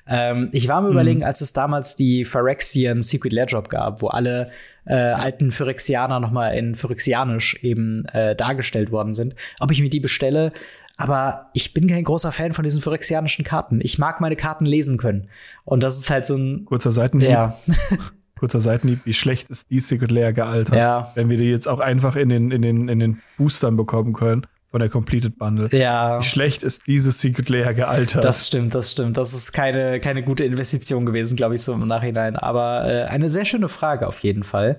Ähm, 0.08 0.48
ich 0.52 0.66
war 0.66 0.80
mir 0.80 0.88
mhm. 0.88 0.94
überlegen, 0.94 1.24
als 1.24 1.40
es 1.40 1.52
damals 1.52 1.94
die 1.94 2.24
Phyrexian 2.24 3.00
Secret 3.00 3.32
Lair 3.32 3.46
Drop 3.46 3.68
gab, 3.68 4.02
wo 4.02 4.08
alle 4.08 4.50
äh, 4.86 4.94
alten 4.94 5.52
Phyrexianer 5.52 6.18
noch 6.18 6.32
mal 6.32 6.48
in 6.50 6.74
Phyrexianisch 6.74 7.62
eben 7.62 8.04
äh, 8.06 8.34
dargestellt 8.34 8.90
worden 8.90 9.14
sind, 9.14 9.36
ob 9.60 9.70
ich 9.70 9.80
mir 9.80 9.88
die 9.88 10.00
bestelle. 10.00 10.52
Aber 11.00 11.50
ich 11.54 11.72
bin 11.72 11.86
kein 11.86 12.04
großer 12.04 12.32
Fan 12.32 12.52
von 12.52 12.64
diesen 12.64 12.82
phyrexianischen 12.82 13.44
Karten. 13.44 13.80
Ich 13.82 13.98
mag 13.98 14.20
meine 14.20 14.36
Karten 14.36 14.66
lesen 14.66 14.98
können. 14.98 15.28
Und 15.64 15.82
das 15.82 15.98
ist 15.98 16.10
halt 16.10 16.26
so 16.26 16.36
ein. 16.36 16.64
Kurzer 16.64 16.90
Seitenhieb. 16.90 17.30
Ja. 17.30 17.56
Kurzer 18.38 18.60
Seitenhieb. 18.60 19.00
Wie 19.04 19.12
schlecht 19.12 19.50
ist 19.50 19.70
die 19.70 19.80
Secret 19.80 20.10
Layer 20.10 20.32
gealtert? 20.32 20.76
Ja. 20.76 21.10
Wenn 21.14 21.28
wir 21.28 21.36
die 21.36 21.50
jetzt 21.50 21.68
auch 21.68 21.80
einfach 21.80 22.16
in 22.16 22.28
den, 22.28 22.50
in 22.50 22.62
den, 22.62 22.88
in 22.88 22.98
den 22.98 23.20
Boostern 23.36 23.76
bekommen 23.76 24.12
können 24.12 24.46
von 24.70 24.80
der 24.80 24.88
Completed 24.88 25.36
Bundle. 25.36 25.68
Ja. 25.76 26.20
Wie 26.20 26.24
schlecht 26.24 26.62
ist 26.62 26.86
diese 26.86 27.10
Secret 27.10 27.48
Layer 27.48 27.74
gealtert? 27.74 28.24
Das 28.24 28.46
stimmt, 28.46 28.74
das 28.74 28.92
stimmt. 28.92 29.16
Das 29.16 29.34
ist 29.34 29.52
keine, 29.52 29.98
keine 29.98 30.22
gute 30.22 30.44
Investition 30.44 31.06
gewesen, 31.06 31.36
glaube 31.36 31.56
ich, 31.56 31.62
so 31.62 31.72
im 31.72 31.86
Nachhinein. 31.86 32.36
Aber 32.36 32.84
äh, 32.86 33.04
eine 33.04 33.28
sehr 33.28 33.44
schöne 33.44 33.68
Frage 33.68 34.06
auf 34.06 34.20
jeden 34.20 34.44
Fall. 34.44 34.78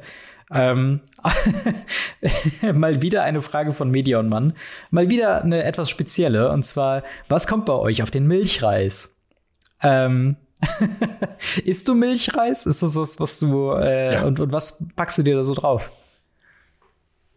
Ähm, 0.53 1.01
mal 2.73 3.01
wieder 3.01 3.23
eine 3.23 3.41
Frage 3.41 3.73
von 3.73 3.89
Medion 3.89 4.29
Mann. 4.29 4.53
Mal 4.89 5.09
wieder 5.09 5.43
eine 5.43 5.63
etwas 5.63 5.89
spezielle. 5.89 6.51
Und 6.51 6.65
zwar, 6.65 7.03
was 7.29 7.47
kommt 7.47 7.65
bei 7.65 7.73
euch 7.73 8.03
auf 8.03 8.11
den 8.11 8.27
Milchreis? 8.27 9.15
Ähm, 9.81 10.35
Isst 11.65 11.87
du 11.87 11.95
Milchreis? 11.95 12.65
Ist 12.65 12.83
das 12.83 12.95
was, 12.95 13.19
was 13.19 13.39
du 13.39 13.71
äh, 13.71 14.13
ja. 14.13 14.23
und, 14.23 14.39
und 14.39 14.51
was 14.51 14.85
packst 14.95 15.17
du 15.17 15.23
dir 15.23 15.35
da 15.35 15.43
so 15.43 15.53
drauf? 15.53 15.91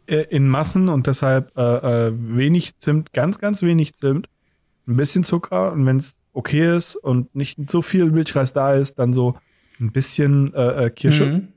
Äh, 0.06 0.26
in 0.30 0.48
Massen 0.48 0.88
und 0.88 1.06
deshalb 1.06 1.56
äh, 1.56 1.62
äh, 2.08 2.12
wenig 2.14 2.78
Zimt, 2.78 3.12
ganz, 3.12 3.38
ganz 3.38 3.62
wenig 3.62 3.94
Zimt, 3.94 4.28
ein 4.86 4.96
bisschen 4.96 5.24
Zucker 5.24 5.72
und 5.72 5.86
wenn 5.86 5.96
es 5.96 6.22
okay 6.32 6.76
ist 6.76 6.96
und 6.96 7.34
nicht 7.34 7.70
so 7.70 7.80
viel 7.80 8.10
Milchreis 8.10 8.52
da 8.52 8.74
ist, 8.74 8.98
dann 8.98 9.14
so 9.14 9.36
ein 9.80 9.92
bisschen 9.92 10.52
äh, 10.52 10.86
äh 10.86 10.90
Kirsche 10.90 11.26
mhm. 11.26 11.48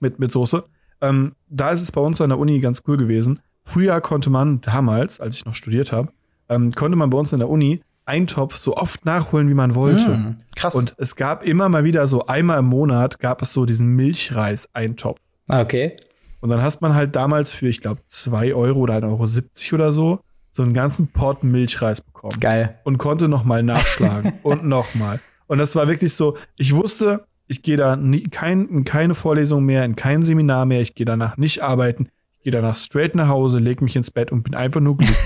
mit, 0.00 0.18
mit 0.18 0.32
Soße. 0.32 0.64
Ähm, 1.00 1.32
da 1.48 1.70
ist 1.70 1.82
es 1.82 1.92
bei 1.92 2.00
uns 2.00 2.20
an 2.20 2.30
der 2.30 2.38
Uni 2.38 2.60
ganz 2.60 2.82
cool 2.86 2.96
gewesen. 2.96 3.40
Früher 3.64 4.00
konnte 4.00 4.30
man 4.30 4.60
damals, 4.60 5.20
als 5.20 5.36
ich 5.36 5.44
noch 5.44 5.54
studiert 5.54 5.92
habe, 5.92 6.10
ähm, 6.48 6.72
konnte 6.72 6.96
man 6.96 7.10
bei 7.10 7.18
uns 7.18 7.32
in 7.32 7.38
der 7.38 7.48
Uni 7.48 7.82
Eintopf 8.06 8.56
so 8.56 8.76
oft 8.76 9.04
nachholen, 9.04 9.50
wie 9.50 9.54
man 9.54 9.74
wollte. 9.74 10.08
Mm, 10.08 10.36
krass. 10.56 10.74
Und 10.74 10.94
es 10.96 11.14
gab 11.14 11.44
immer 11.44 11.68
mal 11.68 11.84
wieder 11.84 12.06
so 12.06 12.26
einmal 12.26 12.60
im 12.60 12.64
Monat 12.64 13.18
gab 13.18 13.42
es 13.42 13.52
so 13.52 13.66
diesen 13.66 13.88
Milchreis-Eintopf. 13.96 15.20
Ah, 15.46 15.60
okay. 15.60 15.94
Und 16.40 16.48
dann 16.48 16.62
hast 16.62 16.80
man 16.80 16.94
halt 16.94 17.16
damals 17.16 17.52
für, 17.52 17.68
ich 17.68 17.80
glaube, 17.80 18.00
zwei 18.06 18.54
Euro 18.54 18.80
oder 18.80 18.96
1,70 18.96 19.72
Euro 19.72 19.74
oder 19.74 19.92
so, 19.92 20.20
so 20.50 20.62
einen 20.62 20.72
ganzen 20.72 21.08
Pot 21.08 21.44
Milchreis 21.44 22.00
bekommen. 22.00 22.40
Geil. 22.40 22.78
Und 22.84 22.96
konnte 22.96 23.28
noch 23.28 23.44
mal 23.44 23.62
nachschlagen 23.62 24.32
und 24.42 24.64
noch 24.64 24.94
mal. 24.94 25.20
Und 25.46 25.58
das 25.58 25.76
war 25.76 25.88
wirklich 25.88 26.14
so, 26.14 26.36
ich 26.56 26.74
wusste, 26.74 27.26
ich 27.48 27.62
gehe 27.62 27.76
da 27.76 27.96
nie, 27.96 28.22
kein, 28.24 28.66
in 28.68 28.84
keine 28.84 29.14
Vorlesung 29.14 29.64
mehr, 29.64 29.84
in 29.84 29.96
kein 29.96 30.22
Seminar 30.22 30.66
mehr, 30.66 30.80
ich 30.80 30.94
gehe 30.94 31.06
danach 31.06 31.36
nicht 31.36 31.62
arbeiten, 31.62 32.08
ich 32.38 32.44
gehe 32.44 32.52
danach 32.52 32.76
straight 32.76 33.14
nach 33.14 33.28
Hause, 33.28 33.58
lege 33.58 33.82
mich 33.82 33.96
ins 33.96 34.10
Bett 34.10 34.30
und 34.30 34.42
bin 34.42 34.54
einfach 34.54 34.80
nur 34.80 34.96
glücklich. 34.96 35.18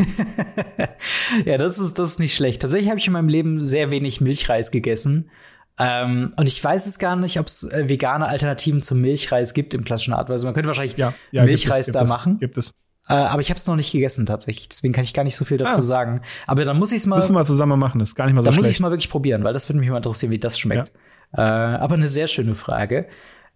ja, 1.45 1.59
das 1.59 1.79
ist, 1.79 1.99
das 1.99 2.11
ist 2.11 2.19
nicht 2.21 2.35
schlecht. 2.35 2.63
Tatsächlich 2.63 2.89
habe 2.91 2.99
ich 2.99 3.07
in 3.07 3.13
meinem 3.13 3.29
Leben 3.29 3.61
sehr 3.61 3.91
wenig 3.91 4.21
Milchreis 4.21 4.71
gegessen. 4.71 5.31
Ähm, 5.79 6.33
und 6.37 6.47
ich 6.47 6.63
weiß 6.63 6.87
es 6.87 6.99
gar 6.99 7.17
nicht, 7.17 7.41
ob 7.41 7.47
es 7.47 7.65
äh, 7.65 7.89
vegane 7.89 8.27
Alternativen 8.27 8.83
zum 8.83 9.01
Milchreis 9.01 9.55
gibt 9.55 9.73
im 9.75 9.85
klassischen 9.85 10.13
Art. 10.13 10.31
Also 10.31 10.47
man 10.47 10.55
könnte 10.55 10.69
wahrscheinlich 10.69 10.97
Ja, 10.99 11.15
ja, 11.31 11.45
Milchreis 11.45 11.87
gibt 11.87 11.89
es, 11.89 11.93
da 11.95 12.01
gibt 12.01 12.11
es, 12.11 12.17
machen. 12.17 12.39
Gibt 12.39 12.59
es. 12.59 12.71
Äh, 13.09 13.15
aber 13.15 13.41
ich 13.41 13.49
habe 13.51 13.59
es 13.59 13.67
noch 13.67 13.77
nicht 13.77 13.91
gegessen 13.91 14.27
tatsächlich. 14.27 14.69
Deswegen 14.69 14.93
kann 14.93 15.03
ich 15.05 15.15
gar 15.15 15.25
nicht 15.25 15.35
so 15.35 15.45
viel 15.45 15.57
dazu 15.59 15.81
Ah. 15.81 15.85
sagen. 15.85 16.21
Aber 16.47 16.65
dann 16.65 16.79
muss 16.79 16.93
ich 16.93 16.99
es 16.99 17.07
mal, 17.07 17.17
Müssen 17.17 17.35
wir 17.35 17.45
zusammen 17.45 17.79
machen, 17.79 18.01
ist 18.01 18.15
gar 18.15 18.27
nicht 18.27 18.35
mal 18.35 18.43
so 18.43 18.51
dann 18.51 18.55
muss 18.57 18.67
ich 18.67 18.69
schlecht. 18.69 18.77
es 18.77 18.81
mal 18.81 18.91
wirklich 18.91 19.11
probieren, 19.11 19.43
weil 19.45 19.53
das 19.55 19.69
würde 19.69 19.81
mich 19.81 19.89
mal 19.89 19.97
interessieren, 19.97 20.31
wie 20.31 20.39
das 20.39 20.59
schmeckt. 20.59 20.93
Äh, 21.35 21.41
aber 21.41 21.95
eine 21.95 22.07
sehr 22.09 22.27
schöne 22.29 22.55
Frage. 22.55 23.07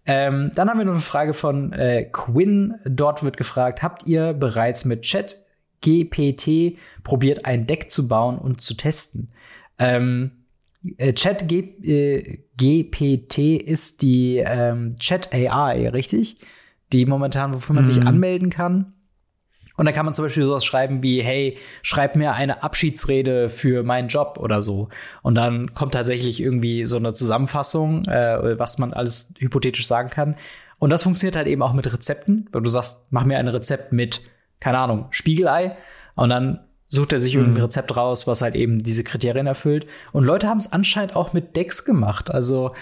Ähm, 0.05 0.51
dann 0.55 0.69
haben 0.69 0.77
wir 0.77 0.85
noch 0.85 0.93
eine 0.93 1.01
Frage 1.01 1.33
von 1.33 1.73
äh, 1.73 2.05
Quinn. 2.11 2.75
Dort 2.85 3.23
wird 3.23 3.37
gefragt, 3.37 3.83
habt 3.83 4.07
ihr 4.07 4.33
bereits 4.33 4.85
mit 4.85 5.01
Chat 5.01 5.37
GPT 5.81 6.77
probiert, 7.03 7.45
ein 7.45 7.67
Deck 7.67 7.91
zu 7.91 8.07
bauen 8.07 8.37
und 8.37 8.61
zu 8.61 8.75
testen? 8.75 9.29
Ähm, 9.79 10.31
äh, 10.97 11.13
Chat 11.13 11.47
G 11.47 11.59
äh, 11.83 12.39
GPT 12.57 13.61
ist 13.61 14.01
die 14.01 14.37
ähm, 14.37 14.95
Chat 14.97 15.33
AI, 15.33 15.89
richtig? 15.89 16.37
Die 16.93 17.05
momentan, 17.05 17.53
wofür 17.53 17.75
man 17.75 17.83
sich 17.83 17.99
Mhm. 18.01 18.07
anmelden 18.07 18.49
kann. 18.49 18.93
Und 19.77 19.85
da 19.85 19.91
kann 19.91 20.05
man 20.05 20.13
zum 20.13 20.25
Beispiel 20.25 20.45
sowas 20.45 20.65
schreiben 20.65 21.03
wie, 21.03 21.21
hey, 21.21 21.57
schreib 21.83 22.15
mir 22.15 22.33
eine 22.33 22.63
Abschiedsrede 22.63 23.47
für 23.47 23.83
meinen 23.83 24.07
Job 24.07 24.37
oder 24.41 24.61
so. 24.61 24.89
Und 25.21 25.35
dann 25.35 25.73
kommt 25.75 25.93
tatsächlich 25.93 26.41
irgendwie 26.41 26.85
so 26.85 26.97
eine 26.97 27.13
Zusammenfassung, 27.13 28.05
äh, 28.05 28.59
was 28.59 28.79
man 28.79 28.91
alles 28.93 29.33
hypothetisch 29.37 29.87
sagen 29.87 30.09
kann. 30.09 30.35
Und 30.79 30.89
das 30.89 31.03
funktioniert 31.03 31.35
halt 31.35 31.47
eben 31.47 31.61
auch 31.61 31.73
mit 31.73 31.91
Rezepten. 31.91 32.49
Wenn 32.51 32.63
du 32.63 32.69
sagst, 32.69 33.07
mach 33.11 33.23
mir 33.23 33.37
ein 33.37 33.47
Rezept 33.47 33.93
mit, 33.93 34.21
keine 34.59 34.79
Ahnung, 34.79 35.07
Spiegelei. 35.11 35.77
Und 36.15 36.29
dann 36.29 36.59
sucht 36.87 37.13
er 37.13 37.19
sich 37.19 37.35
irgendein 37.35 37.63
Rezept 37.63 37.95
raus, 37.95 38.27
was 38.27 38.41
halt 38.41 38.55
eben 38.55 38.79
diese 38.79 39.03
Kriterien 39.03 39.45
erfüllt. 39.45 39.87
Und 40.11 40.23
Leute 40.23 40.47
haben 40.47 40.57
es 40.57 40.71
anscheinend 40.71 41.15
auch 41.15 41.33
mit 41.33 41.55
Decks 41.55 41.85
gemacht. 41.85 42.31
Also, 42.31 42.73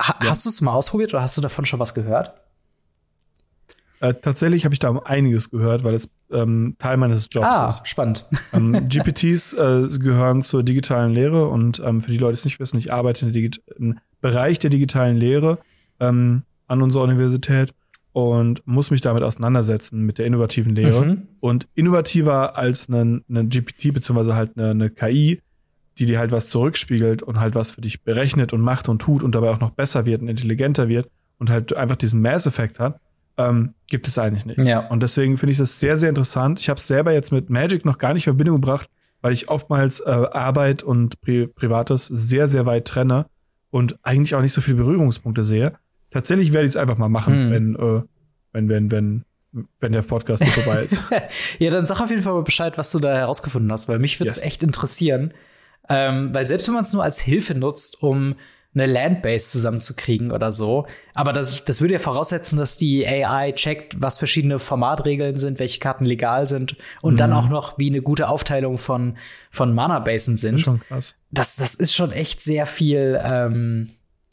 ha 0.00 0.16
Ja. 0.22 0.30
hast 0.30 0.44
du 0.44 0.48
es 0.48 0.60
mal 0.60 0.72
ausprobiert 0.72 1.14
oder 1.14 1.22
hast 1.22 1.36
du 1.36 1.40
davon 1.40 1.66
schon 1.66 1.78
was 1.80 1.94
gehört? 1.94 2.32
Äh, 4.00 4.14
tatsächlich 4.14 4.64
habe 4.64 4.74
ich 4.74 4.78
da 4.78 4.94
einiges 5.04 5.50
gehört, 5.50 5.84
weil 5.84 5.94
es 5.94 6.10
ähm, 6.30 6.76
Teil 6.78 6.96
meines 6.96 7.28
Jobs 7.30 7.58
ah, 7.58 7.66
ist. 7.66 7.88
spannend. 7.88 8.26
Ähm, 8.52 8.88
GPTs 8.88 9.54
äh, 9.54 9.88
gehören 9.98 10.42
zur 10.42 10.62
digitalen 10.62 11.12
Lehre 11.12 11.48
und 11.48 11.80
ähm, 11.84 12.00
für 12.00 12.10
die 12.10 12.18
Leute, 12.18 12.32
die 12.32 12.38
es 12.38 12.44
nicht 12.44 12.60
wissen, 12.60 12.78
ich 12.78 12.92
arbeite 12.92 13.26
im 13.76 13.98
Bereich 14.20 14.58
der 14.58 14.70
digitalen 14.70 15.16
Lehre 15.16 15.58
ähm, 16.00 16.42
an 16.68 16.82
unserer 16.82 17.02
Universität 17.04 17.74
und 18.12 18.66
muss 18.66 18.90
mich 18.90 19.02
damit 19.02 19.22
auseinandersetzen 19.22 20.00
mit 20.00 20.18
der 20.18 20.26
innovativen 20.26 20.74
Lehre. 20.74 21.04
Mhm. 21.04 21.22
Und 21.40 21.68
innovativer 21.74 22.56
als 22.56 22.88
eine, 22.88 23.22
eine 23.28 23.46
GPT 23.46 23.92
beziehungsweise 23.92 24.34
halt 24.34 24.56
eine, 24.56 24.70
eine 24.70 24.90
KI, 24.90 25.42
die 25.98 26.06
dir 26.06 26.18
halt 26.18 26.32
was 26.32 26.48
zurückspiegelt 26.48 27.22
und 27.22 27.40
halt 27.40 27.54
was 27.54 27.72
für 27.72 27.80
dich 27.80 28.02
berechnet 28.04 28.52
und 28.52 28.60
macht 28.60 28.88
und 28.88 29.00
tut 29.00 29.22
und 29.22 29.34
dabei 29.34 29.50
auch 29.50 29.60
noch 29.60 29.70
besser 29.70 30.06
wird 30.06 30.22
und 30.22 30.28
intelligenter 30.28 30.88
wird 30.88 31.10
und 31.38 31.50
halt 31.50 31.74
einfach 31.74 31.96
diesen 31.96 32.22
Mass-Effekt 32.22 32.78
hat, 32.78 33.00
ähm, 33.38 33.74
gibt 33.88 34.06
es 34.08 34.18
eigentlich 34.18 34.46
nicht. 34.46 34.58
Ja. 34.58 34.86
Und 34.88 35.02
deswegen 35.02 35.38
finde 35.38 35.52
ich 35.52 35.58
das 35.58 35.78
sehr, 35.80 35.96
sehr 35.96 36.08
interessant. 36.08 36.58
Ich 36.60 36.68
habe 36.68 36.78
es 36.78 36.86
selber 36.86 37.12
jetzt 37.12 37.32
mit 37.32 37.50
Magic 37.50 37.84
noch 37.84 37.98
gar 37.98 38.14
nicht 38.14 38.26
in 38.26 38.32
Verbindung 38.32 38.56
gebracht, 38.56 38.88
weil 39.20 39.32
ich 39.32 39.48
oftmals 39.48 40.00
äh, 40.00 40.04
Arbeit 40.10 40.82
und 40.82 41.20
Pri 41.20 41.46
Privates 41.46 42.06
sehr, 42.06 42.48
sehr 42.48 42.66
weit 42.66 42.86
trenne 42.86 43.26
und 43.70 43.98
eigentlich 44.02 44.34
auch 44.34 44.42
nicht 44.42 44.52
so 44.52 44.60
viele 44.60 44.76
Berührungspunkte 44.78 45.44
sehe. 45.44 45.72
Tatsächlich 46.10 46.52
werde 46.52 46.64
ich 46.66 46.70
es 46.70 46.76
einfach 46.76 46.96
mal 46.98 47.08
machen, 47.08 47.48
Mhm. 47.48 47.50
wenn, 47.52 47.74
äh, 47.76 48.02
wenn, 48.52 48.68
wenn, 48.68 48.90
wenn, 48.90 49.24
wenn 49.80 49.92
der 49.92 50.02
Podcast 50.02 50.42
hier 50.44 50.52
vorbei 50.62 50.82
ist. 50.82 51.02
ja, 51.58 51.70
dann 51.70 51.84
sag 51.86 52.00
auf 52.00 52.10
jeden 52.10 52.22
Fall 52.22 52.32
mal 52.34 52.42
Bescheid, 52.42 52.78
was 52.78 52.90
du 52.92 52.98
da 52.98 53.14
herausgefunden 53.14 53.70
hast, 53.72 53.88
weil 53.88 53.98
mich 53.98 54.18
würde 54.20 54.30
es 54.30 54.36
Yes. 54.36 54.44
echt 54.44 54.62
interessieren. 54.62 55.34
Ähm, 55.88 56.34
weil 56.34 56.46
selbst 56.46 56.66
wenn 56.68 56.74
man 56.74 56.82
es 56.84 56.92
nur 56.92 57.02
als 57.04 57.20
Hilfe 57.20 57.54
nutzt, 57.54 58.02
um 58.02 58.34
eine 58.76 58.86
Landbase 58.86 59.50
zusammenzukriegen 59.52 60.30
oder 60.30 60.52
so, 60.52 60.86
aber 61.14 61.32
das, 61.32 61.64
das 61.64 61.80
würde 61.80 61.94
ja 61.94 61.98
voraussetzen, 61.98 62.58
dass 62.58 62.76
die 62.76 63.06
AI 63.06 63.52
checkt, 63.52 64.00
was 64.02 64.18
verschiedene 64.18 64.58
Formatregeln 64.58 65.34
sind, 65.36 65.58
welche 65.58 65.80
Karten 65.80 66.04
legal 66.04 66.46
sind 66.46 66.76
und 67.02 67.18
dann 67.18 67.30
Mhm. 67.30 67.36
auch 67.36 67.48
noch, 67.48 67.78
wie 67.78 67.88
eine 67.88 68.02
gute 68.02 68.28
Aufteilung 68.28 68.76
von, 68.78 69.16
von 69.50 69.74
Mana-Basen 69.74 70.34
Das 70.34 70.40
sind 70.42 70.56
ist 70.56 70.62
schon 70.64 70.80
krass. 70.80 71.16
das, 71.30 71.56
das 71.56 71.74
ist 71.74 71.94
schon 71.94 72.12
echt 72.12 72.40
sehr 72.42 72.66
viel, 72.66 73.18
ähm, 73.22 73.88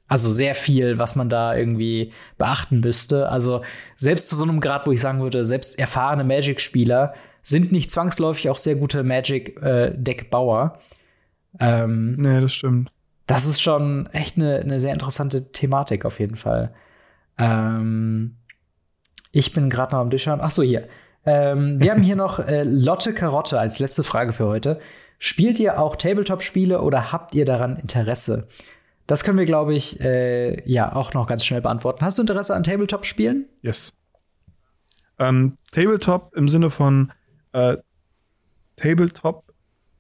also 0.09 0.29
sehr 0.29 0.53
viel, 0.55 0.99
was 0.99 1.15
man 1.15 1.29
da 1.29 1.55
irgendwie 1.55 2.11
beachten 2.37 2.81
müsste. 2.81 3.29
Also 3.29 3.61
selbst 3.95 4.29
zu 4.29 4.35
so 4.35 4.43
einem 4.43 4.59
Grad, 4.59 4.85
wo 4.85 4.91
ich 4.91 5.01
sagen 5.01 5.21
würde, 5.21 5.45
selbst 5.45 5.79
erfahrene 5.79 6.23
Magic-Spieler 6.25 7.13
sind 7.41 7.71
nicht 7.71 7.91
zwangsläufig 7.91 8.49
auch 8.49 8.57
sehr 8.57 8.75
gute 8.75 9.03
Magic-Deck-Bauer. 9.03 10.79
ähm, 11.59 12.13
Nee, 12.17 12.41
das 12.41 12.53
stimmt. 12.53 12.91
Das 13.28 13.45
ist 13.45 13.61
schon 13.61 14.07
echt 14.11 14.38
eine, 14.38 14.59
eine 14.59 14.80
sehr 14.80 14.93
interessante 14.93 15.51
Thematik 15.51 16.05
auf 16.05 16.19
jeden 16.19 16.36
Fall. 16.36 16.74
Ähm, 17.38 18.38
ich 19.32 19.53
bin 19.53 19.69
gerade 19.69 19.93
noch 19.93 20.01
am 20.01 20.09
Durchschauen. 20.09 20.39
Ach 20.41 20.51
so, 20.51 20.61
hier. 20.61 20.88
Ähm, 21.26 21.82
wir 21.82 21.91
haben 21.91 22.01
hier 22.01 22.15
noch 22.15 22.39
äh, 22.39 22.63
Lotte 22.63 23.13
Karotte 23.13 23.59
als 23.59 23.80
letzte 23.80 24.03
Frage 24.03 24.34
für 24.34 24.45
heute. 24.45 24.80
Spielt 25.19 25.59
ihr 25.59 25.80
auch 25.80 25.95
Tabletop-Spiele 25.95 26.82
oder 26.82 27.11
habt 27.11 27.34
ihr 27.34 27.45
daran 27.45 27.78
Interesse? 27.78 28.49
Das 29.07 29.24
können 29.24 29.38
wir, 29.38 29.45
glaube 29.45 29.74
ich, 29.74 30.01
äh, 30.01 30.69
ja 30.69 30.93
auch 30.93 31.13
noch 31.13 31.28
ganz 31.28 31.45
schnell 31.45 31.61
beantworten. 31.61 32.03
Hast 32.03 32.17
du 32.17 32.21
Interesse 32.21 32.55
an 32.55 32.63
Tabletop-Spielen? 32.63 33.47
Yes. 33.61 33.93
Ähm, 35.19 35.55
Tabletop 35.71 36.34
im 36.36 36.49
Sinne 36.49 36.69
von 36.69 37.11
äh, 37.53 37.78
Tabletop, 38.76 39.42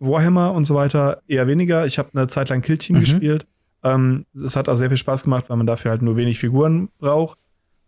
Warhammer 0.05 0.53
und 0.53 0.65
so 0.65 0.75
weiter 0.75 1.21
eher 1.27 1.47
weniger. 1.47 1.85
Ich 1.85 1.97
habe 1.99 2.09
eine 2.13 2.27
Zeit 2.27 2.49
lang 2.49 2.61
Kill 2.61 2.77
Team 2.77 2.97
Mhm. 2.97 2.99
gespielt. 3.01 3.45
Ähm, 3.83 4.25
es 4.33 4.55
hat 4.55 4.69
auch 4.69 4.75
sehr 4.75 4.89
viel 4.89 4.97
Spaß 4.97 5.23
gemacht, 5.23 5.45
weil 5.49 5.57
man 5.57 5.67
dafür 5.67 5.91
halt 5.91 6.01
nur 6.01 6.15
wenig 6.15 6.39
Figuren 6.39 6.89
braucht. 6.99 7.37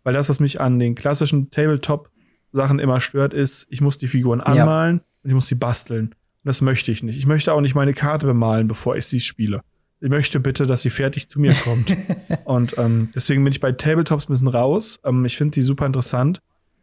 Weil 0.04 0.14
das, 0.14 0.28
was 0.28 0.40
mich 0.40 0.60
an 0.60 0.78
den 0.78 0.94
klassischen 0.94 1.50
Tabletop-Sachen 1.50 2.78
immer 2.78 3.00
stört, 3.00 3.34
ist, 3.34 3.66
ich 3.70 3.80
muss 3.80 3.98
die 3.98 4.06
Figuren 4.08 4.38
Ja. 4.40 4.46
anmalen 4.46 5.00
und 5.22 5.30
ich 5.30 5.34
muss 5.34 5.46
sie 5.46 5.54
basteln. 5.54 6.06
Und 6.08 6.14
das 6.44 6.60
möchte 6.62 6.92
ich 6.92 7.02
nicht. 7.02 7.16
Ich 7.18 7.26
möchte 7.26 7.52
auch 7.52 7.60
nicht 7.60 7.74
meine 7.74 7.94
Karte 7.94 8.26
bemalen, 8.26 8.68
bevor 8.68 8.96
ich 8.96 9.06
sie 9.06 9.20
spiele. 9.20 9.60
Ich 10.00 10.10
möchte 10.10 10.38
bitte, 10.40 10.66
dass 10.66 10.82
sie 10.82 10.90
fertig 10.90 11.28
zu 11.28 11.40
mir 11.40 11.54
kommt. 11.54 11.96
und 12.44 12.76
ähm, 12.78 13.08
deswegen 13.14 13.42
bin 13.42 13.50
ich 13.52 13.60
bei 13.60 13.72
Tabletops 13.72 14.28
ein 14.28 14.32
bisschen 14.32 14.48
raus. 14.48 15.00
Ähm, 15.04 15.24
ich 15.24 15.36
finde 15.36 15.54
die 15.54 15.62
super 15.62 15.86
interessant. 15.86 16.40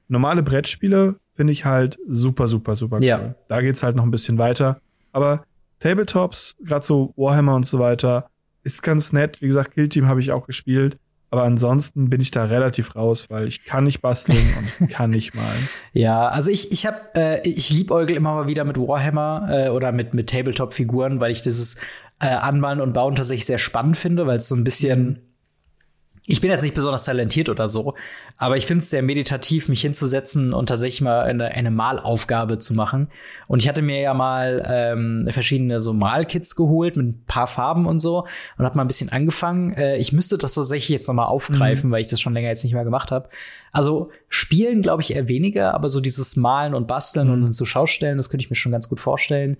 Normale 0.10 0.44
Brettspiele 0.44 1.16
finde 1.36 1.54
ich 1.54 1.64
halt 1.66 1.98
super, 2.08 2.48
super, 2.48 2.76
super 2.76 2.98
cool. 2.98 3.04
Ja. 3.06 3.36
Da 3.48 3.62
geht's 3.62 3.84
halt 3.84 3.96
noch 3.96 4.04
ein 4.04 4.12
bisschen 4.12 4.38
weiter. 4.38 4.80
Aber 5.14 5.46
Tabletops, 5.80 6.56
gerade 6.62 6.86
so 6.86 7.14
Warhammer 7.16 7.56
und 7.56 7.66
so 7.66 7.80
weiter, 7.80 8.30
ist 8.64 8.84
ganz 8.84 9.14
nett. 9.14 9.42
Wie 9.42 9.48
gesagt, 9.48 9.74
Kill 9.74 9.88
Team 9.88 10.08
habe 10.08 10.20
ich 10.20 10.32
auch 10.32 10.46
gespielt. 10.46 10.98
Aber 11.30 11.44
ansonsten 11.46 12.12
bin 12.12 12.22
ich 12.22 12.30
da 12.30 12.46
relativ 12.46 12.96
raus, 12.96 13.32
weil 13.32 13.48
ich 13.48 13.66
kann 13.66 13.86
nicht 13.86 14.02
basteln 14.02 14.54
und 14.80 14.90
kann 14.92 15.10
nicht 15.10 15.34
malen. 15.34 15.68
Ja, 15.92 16.28
also 16.28 16.52
ich, 16.52 16.72
ich 16.72 16.86
habe, 16.86 17.00
äh, 17.16 17.50
ich 17.50 17.72
liebäugel 17.72 18.16
immer 18.16 18.36
mal 18.36 18.48
wieder 18.48 18.66
mit 18.66 18.78
Warhammer 18.78 19.48
äh, 19.50 19.70
oder 19.70 19.92
mit, 19.92 20.14
mit 20.14 20.30
Tabletop-Figuren, 20.30 21.20
weil 21.20 21.32
ich 21.32 21.42
dieses 21.42 21.78
äh, 22.20 22.28
Anmalen 22.28 22.82
und 22.82 22.94
Bauen 22.94 23.16
tatsächlich 23.16 23.48
sehr 23.48 23.58
spannend 23.58 23.98
finde, 23.98 24.28
weil 24.28 24.38
es 24.38 24.48
so 24.48 24.56
ein 24.56 24.64
bisschen. 24.64 25.33
Ich 26.26 26.40
bin 26.40 26.50
jetzt 26.50 26.62
nicht 26.62 26.74
besonders 26.74 27.04
talentiert 27.04 27.50
oder 27.50 27.68
so, 27.68 27.96
aber 28.38 28.56
ich 28.56 28.66
finde 28.66 28.82
es 28.82 28.90
sehr 28.90 29.04
meditativ, 29.04 29.68
mich 29.68 29.82
hinzusetzen 29.82 30.54
und 30.54 30.68
tatsächlich 30.68 31.02
mal 31.02 31.24
eine, 31.24 31.50
eine 31.50 31.70
Malaufgabe 31.70 32.60
zu 32.60 32.74
machen. 32.74 33.10
Und 33.50 33.62
ich 33.62 33.68
hatte 33.68 33.82
mir 33.82 34.00
ja 34.00 34.14
mal 34.14 34.66
ähm, 34.66 35.28
verschiedene 35.30 35.82
so 35.82 35.92
Malkits 35.92 36.56
geholt 36.56 36.96
mit 36.96 37.06
ein 37.08 37.24
paar 37.28 37.48
Farben 37.48 37.86
und 37.86 38.00
so 38.00 38.26
und 38.58 38.66
habe 38.66 38.78
mal 38.78 38.86
ein 38.86 38.88
bisschen 38.88 39.10
angefangen. 39.10 39.74
Äh, 39.74 39.98
ich 39.98 40.14
müsste 40.14 40.38
das 40.38 40.54
tatsächlich 40.54 40.90
jetzt 40.90 41.08
noch 41.10 41.16
mal 41.16 41.26
aufgreifen, 41.26 41.92
weil 41.92 42.00
ich 42.00 42.08
das 42.08 42.22
schon 42.22 42.34
länger 42.34 42.48
jetzt 42.48 42.64
nicht 42.64 42.74
mehr 42.74 42.86
gemacht 42.86 43.12
habe. 43.12 43.28
Also 43.74 44.10
spielen 44.30 44.82
glaube 44.82 45.02
ich 45.02 45.16
eher 45.16 45.28
weniger, 45.28 45.74
aber 45.74 45.90
so 45.90 46.00
dieses 46.00 46.38
Malen 46.38 46.74
und 46.74 46.88
Basteln 46.88 47.30
und 47.30 47.42
dann 47.42 47.54
zu 47.54 47.66
Schaustellen, 47.66 48.16
das 48.16 48.30
könnte 48.30 48.46
ich 48.46 48.50
mir 48.50 48.56
schon 48.56 48.72
ganz 48.72 48.88
gut 48.88 49.02
vorstellen. 49.02 49.58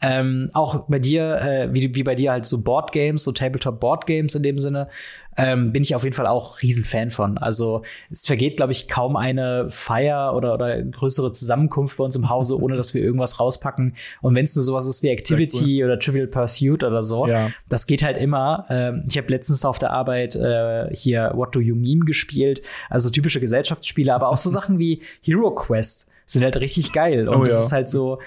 Ähm, 0.00 0.50
auch 0.52 0.84
bei 0.88 0.98
dir, 0.98 1.40
äh, 1.40 1.68
wie, 1.74 1.94
wie 1.94 2.02
bei 2.04 2.14
dir 2.14 2.30
halt 2.32 2.46
so 2.46 2.62
Boardgames, 2.62 3.24
so 3.24 3.32
Tabletop-Boardgames 3.32 4.34
in 4.36 4.42
dem 4.44 4.58
Sinne, 4.58 4.88
ähm, 5.36 5.72
bin 5.72 5.82
ich 5.82 5.94
auf 5.94 6.02
jeden 6.02 6.14
Fall 6.16 6.26
auch 6.26 6.62
Riesenfan 6.62 7.10
von. 7.10 7.38
Also 7.38 7.82
es 8.10 8.26
vergeht, 8.26 8.56
glaube 8.56 8.72
ich, 8.72 8.88
kaum 8.88 9.14
eine 9.16 9.68
Feier 9.70 10.34
oder, 10.34 10.54
oder 10.54 10.82
größere 10.82 11.30
Zusammenkunft 11.32 11.96
bei 11.96 12.04
uns 12.04 12.16
im 12.16 12.28
Hause, 12.28 12.58
ohne 12.60 12.76
dass 12.76 12.92
wir 12.94 13.02
irgendwas 13.02 13.38
rauspacken. 13.38 13.94
Und 14.20 14.34
wenn 14.34 14.44
es 14.44 14.54
nur 14.56 14.64
sowas 14.64 14.86
ist 14.86 15.02
wie 15.02 15.08
Activity 15.08 15.84
oder 15.84 15.98
Trivial 15.98 16.26
Pursuit 16.26 16.82
oder 16.84 17.04
so, 17.04 17.26
Ja. 17.28 17.50
das 17.68 17.86
geht 17.86 18.02
halt 18.02 18.16
immer. 18.18 18.66
Ähm, 18.68 19.04
ich 19.08 19.16
habe 19.16 19.28
letztens 19.28 19.64
auf 19.64 19.78
der 19.78 19.90
Arbeit 19.92 20.34
äh, 20.36 20.92
hier 20.94 21.32
What 21.34 21.54
Do 21.54 21.60
You 21.60 21.76
Meme 21.76 22.04
gespielt, 22.04 22.62
also 22.90 23.08
typische 23.10 23.40
Gesellschaftsspiele, 23.40 24.12
aber 24.14 24.28
auch 24.28 24.36
so 24.36 24.50
Sachen 24.58 24.78
wie 24.78 25.02
Hero 25.22 25.52
Quest 25.54 26.10
sind 26.26 26.42
halt 26.42 26.56
richtig 26.56 26.92
geil. 26.92 27.28
Und 27.28 27.36
Oh 27.36 27.44
das 27.44 27.54
ja. 27.54 27.60
ist 27.64 27.72
halt 27.72 27.88
so, 27.88 28.18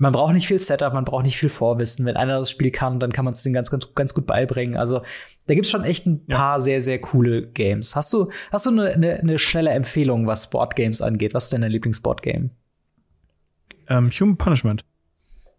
man 0.00 0.12
braucht 0.12 0.32
nicht 0.32 0.48
viel 0.48 0.58
Setup, 0.58 0.92
man 0.94 1.04
braucht 1.04 1.24
nicht 1.24 1.36
viel 1.36 1.48
Vorwissen. 1.50 2.06
Wenn 2.06 2.16
einer 2.16 2.38
das 2.38 2.50
Spiel 2.50 2.70
kann, 2.70 2.98
dann 3.00 3.12
kann 3.12 3.24
man 3.24 3.32
es 3.32 3.42
den 3.42 3.52
ganz, 3.52 3.70
ganz, 3.70 3.94
ganz 3.94 4.14
gut 4.14 4.26
beibringen. 4.26 4.76
Also 4.76 5.02
da 5.46 5.54
gibt's 5.54 5.70
schon 5.70 5.84
echt 5.84 6.06
ein 6.06 6.22
Ja. 6.26 6.36
paar 6.36 6.60
sehr, 6.60 6.80
sehr 6.80 7.00
coole 7.00 7.46
Games. 7.46 7.94
Hast 7.94 8.12
du, 8.12 8.30
hast 8.50 8.66
du 8.66 8.70
eine, 8.70 8.86
eine, 8.86 9.20
eine 9.20 9.38
schnelle 9.38 9.70
Empfehlung, 9.70 10.26
was 10.26 10.50
Boardgames 10.50 11.02
angeht? 11.02 11.34
Was 11.34 11.44
ist 11.44 11.52
denn 11.52 11.60
dein 11.60 11.70
Lieblingsboardgame? 11.70 12.50
Ähm, 13.88 14.10
Human 14.10 14.36
Punishment. 14.36 14.84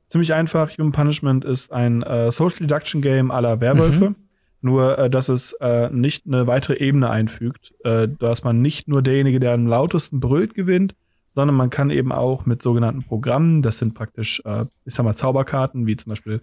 Ziemlich 0.08 0.34
einfach. 0.34 0.78
Human 0.78 0.92
Punishment 0.92 1.46
ist 1.46 1.72
ein 1.72 2.02
äh, 2.04 2.32
Social 2.32 2.60
Deduction 2.60 3.02
Game 3.02 3.32
aller 3.32 3.62
Werwölfe. 3.62 4.16
Nur, 4.62 4.98
äh, 4.98 5.10
dass 5.10 5.30
es 5.30 5.54
äh, 5.62 5.90
nicht 5.92 6.26
eine 6.28 6.48
weitere 6.48 6.78
Ebene 6.78 7.10
einfügt, 7.10 7.74
äh, 7.84 8.08
dass 8.08 8.44
man 8.44 8.62
nicht 8.62 8.88
nur 8.88 9.02
derjenige, 9.02 9.40
der 9.40 9.54
am 9.54 9.66
lautesten 9.68 10.20
brüllt, 10.20 10.54
gewinnt, 10.54 10.94
sondern 11.34 11.56
man 11.56 11.70
kann 11.70 11.90
eben 11.90 12.12
auch 12.12 12.46
mit 12.46 12.62
sogenannten 12.62 13.04
Programmen, 13.04 13.62
das 13.62 13.80
sind 13.80 13.96
praktisch, 13.96 14.42
äh, 14.46 14.66
ich 14.86 14.94
sag 14.94 15.04
mal, 15.04 15.16
Zauberkarten, 15.16 15.88
wie 15.88 15.96
zum 15.96 16.10
Beispiel, 16.10 16.42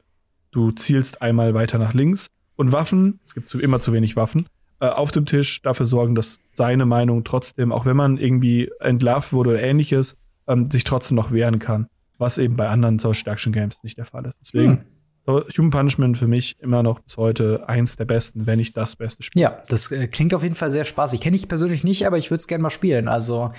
du 0.51 0.71
zielst 0.71 1.21
einmal 1.21 1.55
weiter 1.55 1.79
nach 1.79 1.93
links 1.93 2.29
und 2.57 2.73
Waffen, 2.73 3.21
es 3.25 3.35
gibt 3.35 3.55
immer 3.55 3.81
zu 3.81 3.93
wenig 3.93 4.17
Waffen, 4.17 4.47
äh, 4.81 4.87
auf 4.87 5.11
dem 5.11 5.27
Tisch 5.27 5.61
dafür 5.63 5.87
sorgen, 5.87 6.15
dass 6.15 6.41
seine 6.53 6.87
Meinung 6.87 7.25
trotzdem, 7.25 7.73
auch 7.73 7.85
wenn 7.85 7.97
man 7.97 8.17
irgendwie 8.17 8.71
entlarvt 8.81 9.33
wurde 9.33 9.51
oder 9.51 9.63
ähnliches, 9.63 10.17
ähm, 10.47 10.67
sich 10.67 10.85
trotzdem 10.85 11.17
noch 11.17 11.33
wehren 11.33 11.59
kann. 11.59 11.89
Was 12.19 12.39
eben 12.39 12.57
bei 12.57 12.69
anderen 12.69 12.99
Social 12.99 13.33
Action 13.33 13.53
Games 13.53 13.83
nicht 13.85 13.99
der 13.99 14.05
Fall 14.05 14.25
ist. 14.25 14.41
Deswegen 14.41 14.85
hm. 15.27 15.45
Human 15.57 15.71
Punishment 15.71 16.17
für 16.17 16.27
mich 16.27 16.57
immer 16.61 16.83
noch 16.83 17.01
bis 17.01 17.17
heute 17.17 17.69
eins 17.69 17.97
der 17.97 18.07
besten, 18.07 18.47
wenn 18.47 18.59
nicht 18.59 18.77
das 18.77 18.97
beste 18.97 19.23
Spiel. 19.23 19.43
Ja, 19.43 19.63
das 19.69 19.93
äh, 19.93 20.09
klingt 20.09 20.33
auf 20.33 20.43
jeden 20.43 20.55
Fall 20.55 20.71
sehr 20.71 20.85
spaßig. 20.85 21.21
Kenne 21.21 21.37
ich 21.37 21.49
persönlich 21.49 21.85
nicht, 21.85 22.07
aber 22.07 22.17
ich 22.17 22.31
würde 22.31 22.41
es 22.41 22.49
gerne 22.49 22.63
mal 22.63 22.71
spielen. 22.71 23.09
Also 23.09 23.53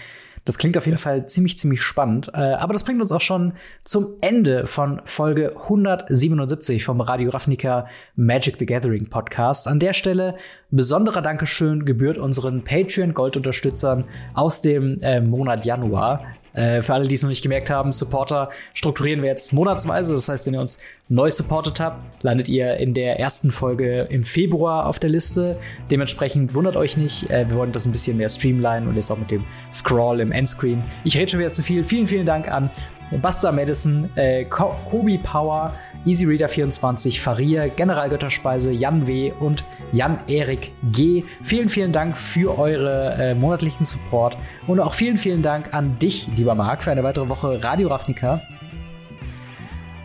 das 0.45 0.57
klingt 0.57 0.77
auf 0.77 0.85
jeden. 0.85 0.99
Fall 0.99 1.27
ziemlich, 1.27 1.57
ziemlich 1.57 1.81
spannend. 1.81 2.31
Äh, 2.33 2.39
aber 2.39 2.73
das 2.73 2.83
bringt 2.83 2.99
uns 2.99 3.11
auch 3.11 3.21
schon 3.21 3.53
zum 3.83 4.15
Ende 4.21 4.67
von 4.67 5.01
Folge 5.05 5.55
177 5.63 6.83
vom 6.83 7.01
Radio 7.01 7.29
Ravnica 7.31 7.87
Magic 8.15 8.57
the 8.59 8.65
Gathering 8.65 9.07
Podcast. 9.07 9.67
An 9.67 9.79
der 9.79 9.93
Stelle 9.93 10.35
besonderer 10.71 11.21
Dankeschön 11.21 11.85
gebührt 11.85 12.17
unseren 12.17 12.63
Patreon-Gold-Unterstützern 12.63 14.05
aus 14.33 14.61
dem 14.61 14.99
äh, 15.01 15.21
Monat 15.21 15.65
Januar. 15.65 16.25
Äh, 16.53 16.81
für 16.81 16.93
alle, 16.93 17.07
die 17.07 17.15
es 17.15 17.21
noch 17.21 17.29
nicht 17.29 17.41
gemerkt 17.41 17.69
haben, 17.69 17.91
Supporter 17.91 18.49
strukturieren 18.73 19.21
wir 19.21 19.29
jetzt 19.29 19.53
monatsweise. 19.53 20.13
Das 20.13 20.29
heißt, 20.29 20.45
wenn 20.45 20.53
ihr 20.53 20.59
uns 20.59 20.79
neu 21.07 21.29
supportet 21.31 21.79
habt, 21.79 22.23
landet 22.23 22.49
ihr 22.49 22.77
in 22.77 22.93
der 22.93 23.19
ersten 23.19 23.51
Folge 23.51 24.07
im 24.09 24.23
Februar 24.23 24.85
auf 24.85 24.99
der 24.99 25.09
Liste. 25.09 25.57
Dementsprechend 25.89 26.53
wundert 26.53 26.75
euch 26.75 26.97
nicht. 26.97 27.29
Äh, 27.29 27.49
wir 27.49 27.57
wollen 27.57 27.71
das 27.71 27.85
ein 27.85 27.91
bisschen 27.91 28.17
mehr 28.17 28.29
streamlinen 28.29 28.87
und 28.87 28.95
jetzt 28.95 29.11
auch 29.11 29.17
mit 29.17 29.31
dem 29.31 29.43
Scroll 29.73 30.19
im 30.19 30.31
Endscreen. 30.31 30.83
Ich 31.03 31.17
rede 31.17 31.31
schon 31.31 31.39
wieder 31.39 31.51
zu 31.51 31.63
viel. 31.63 31.83
Vielen, 31.83 32.07
vielen 32.07 32.25
Dank 32.25 32.47
an 32.51 32.69
Buster 33.17 33.51
Madison, 33.51 34.09
äh, 34.15 34.45
Kobi 34.45 35.17
Power, 35.17 35.73
EasyReader24, 36.05 37.19
Faria, 37.19 37.67
General 37.67 38.09
Götterspeise, 38.09 38.71
Jan 38.71 39.07
W. 39.07 39.31
und 39.39 39.63
Jan-Erik 39.91 40.71
G. 40.91 41.23
Vielen, 41.43 41.69
vielen 41.69 41.91
Dank 41.91 42.17
für 42.17 42.57
eure 42.57 43.15
äh, 43.15 43.35
monatlichen 43.35 43.85
Support 43.85 44.37
und 44.67 44.79
auch 44.79 44.93
vielen, 44.93 45.17
vielen 45.17 45.41
Dank 45.41 45.73
an 45.73 45.97
dich, 45.99 46.29
lieber 46.35 46.55
Marc, 46.55 46.83
für 46.83 46.91
eine 46.91 47.03
weitere 47.03 47.27
Woche 47.29 47.63
Radio 47.63 47.89
Ravnica. 47.89 48.41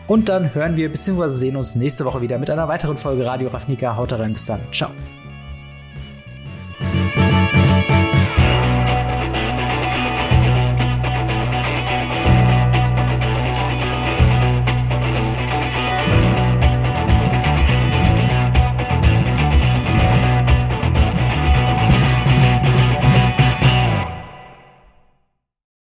Und 0.07 0.29
dann 0.29 0.53
hören 0.53 0.77
wir 0.77 0.91
bzw. 0.91 1.27
sehen 1.29 1.55
uns 1.55 1.75
nächste 1.75 2.05
Woche 2.05 2.21
wieder 2.21 2.37
mit 2.37 2.49
einer 2.49 2.67
weiteren 2.67 2.97
Folge 2.97 3.25
Radio 3.25 3.49
Ravnica. 3.49 3.95
Haut 3.95 4.13
rein, 4.13 4.33
bis 4.33 4.45
dann. 4.45 4.61
Ciao. 4.71 4.91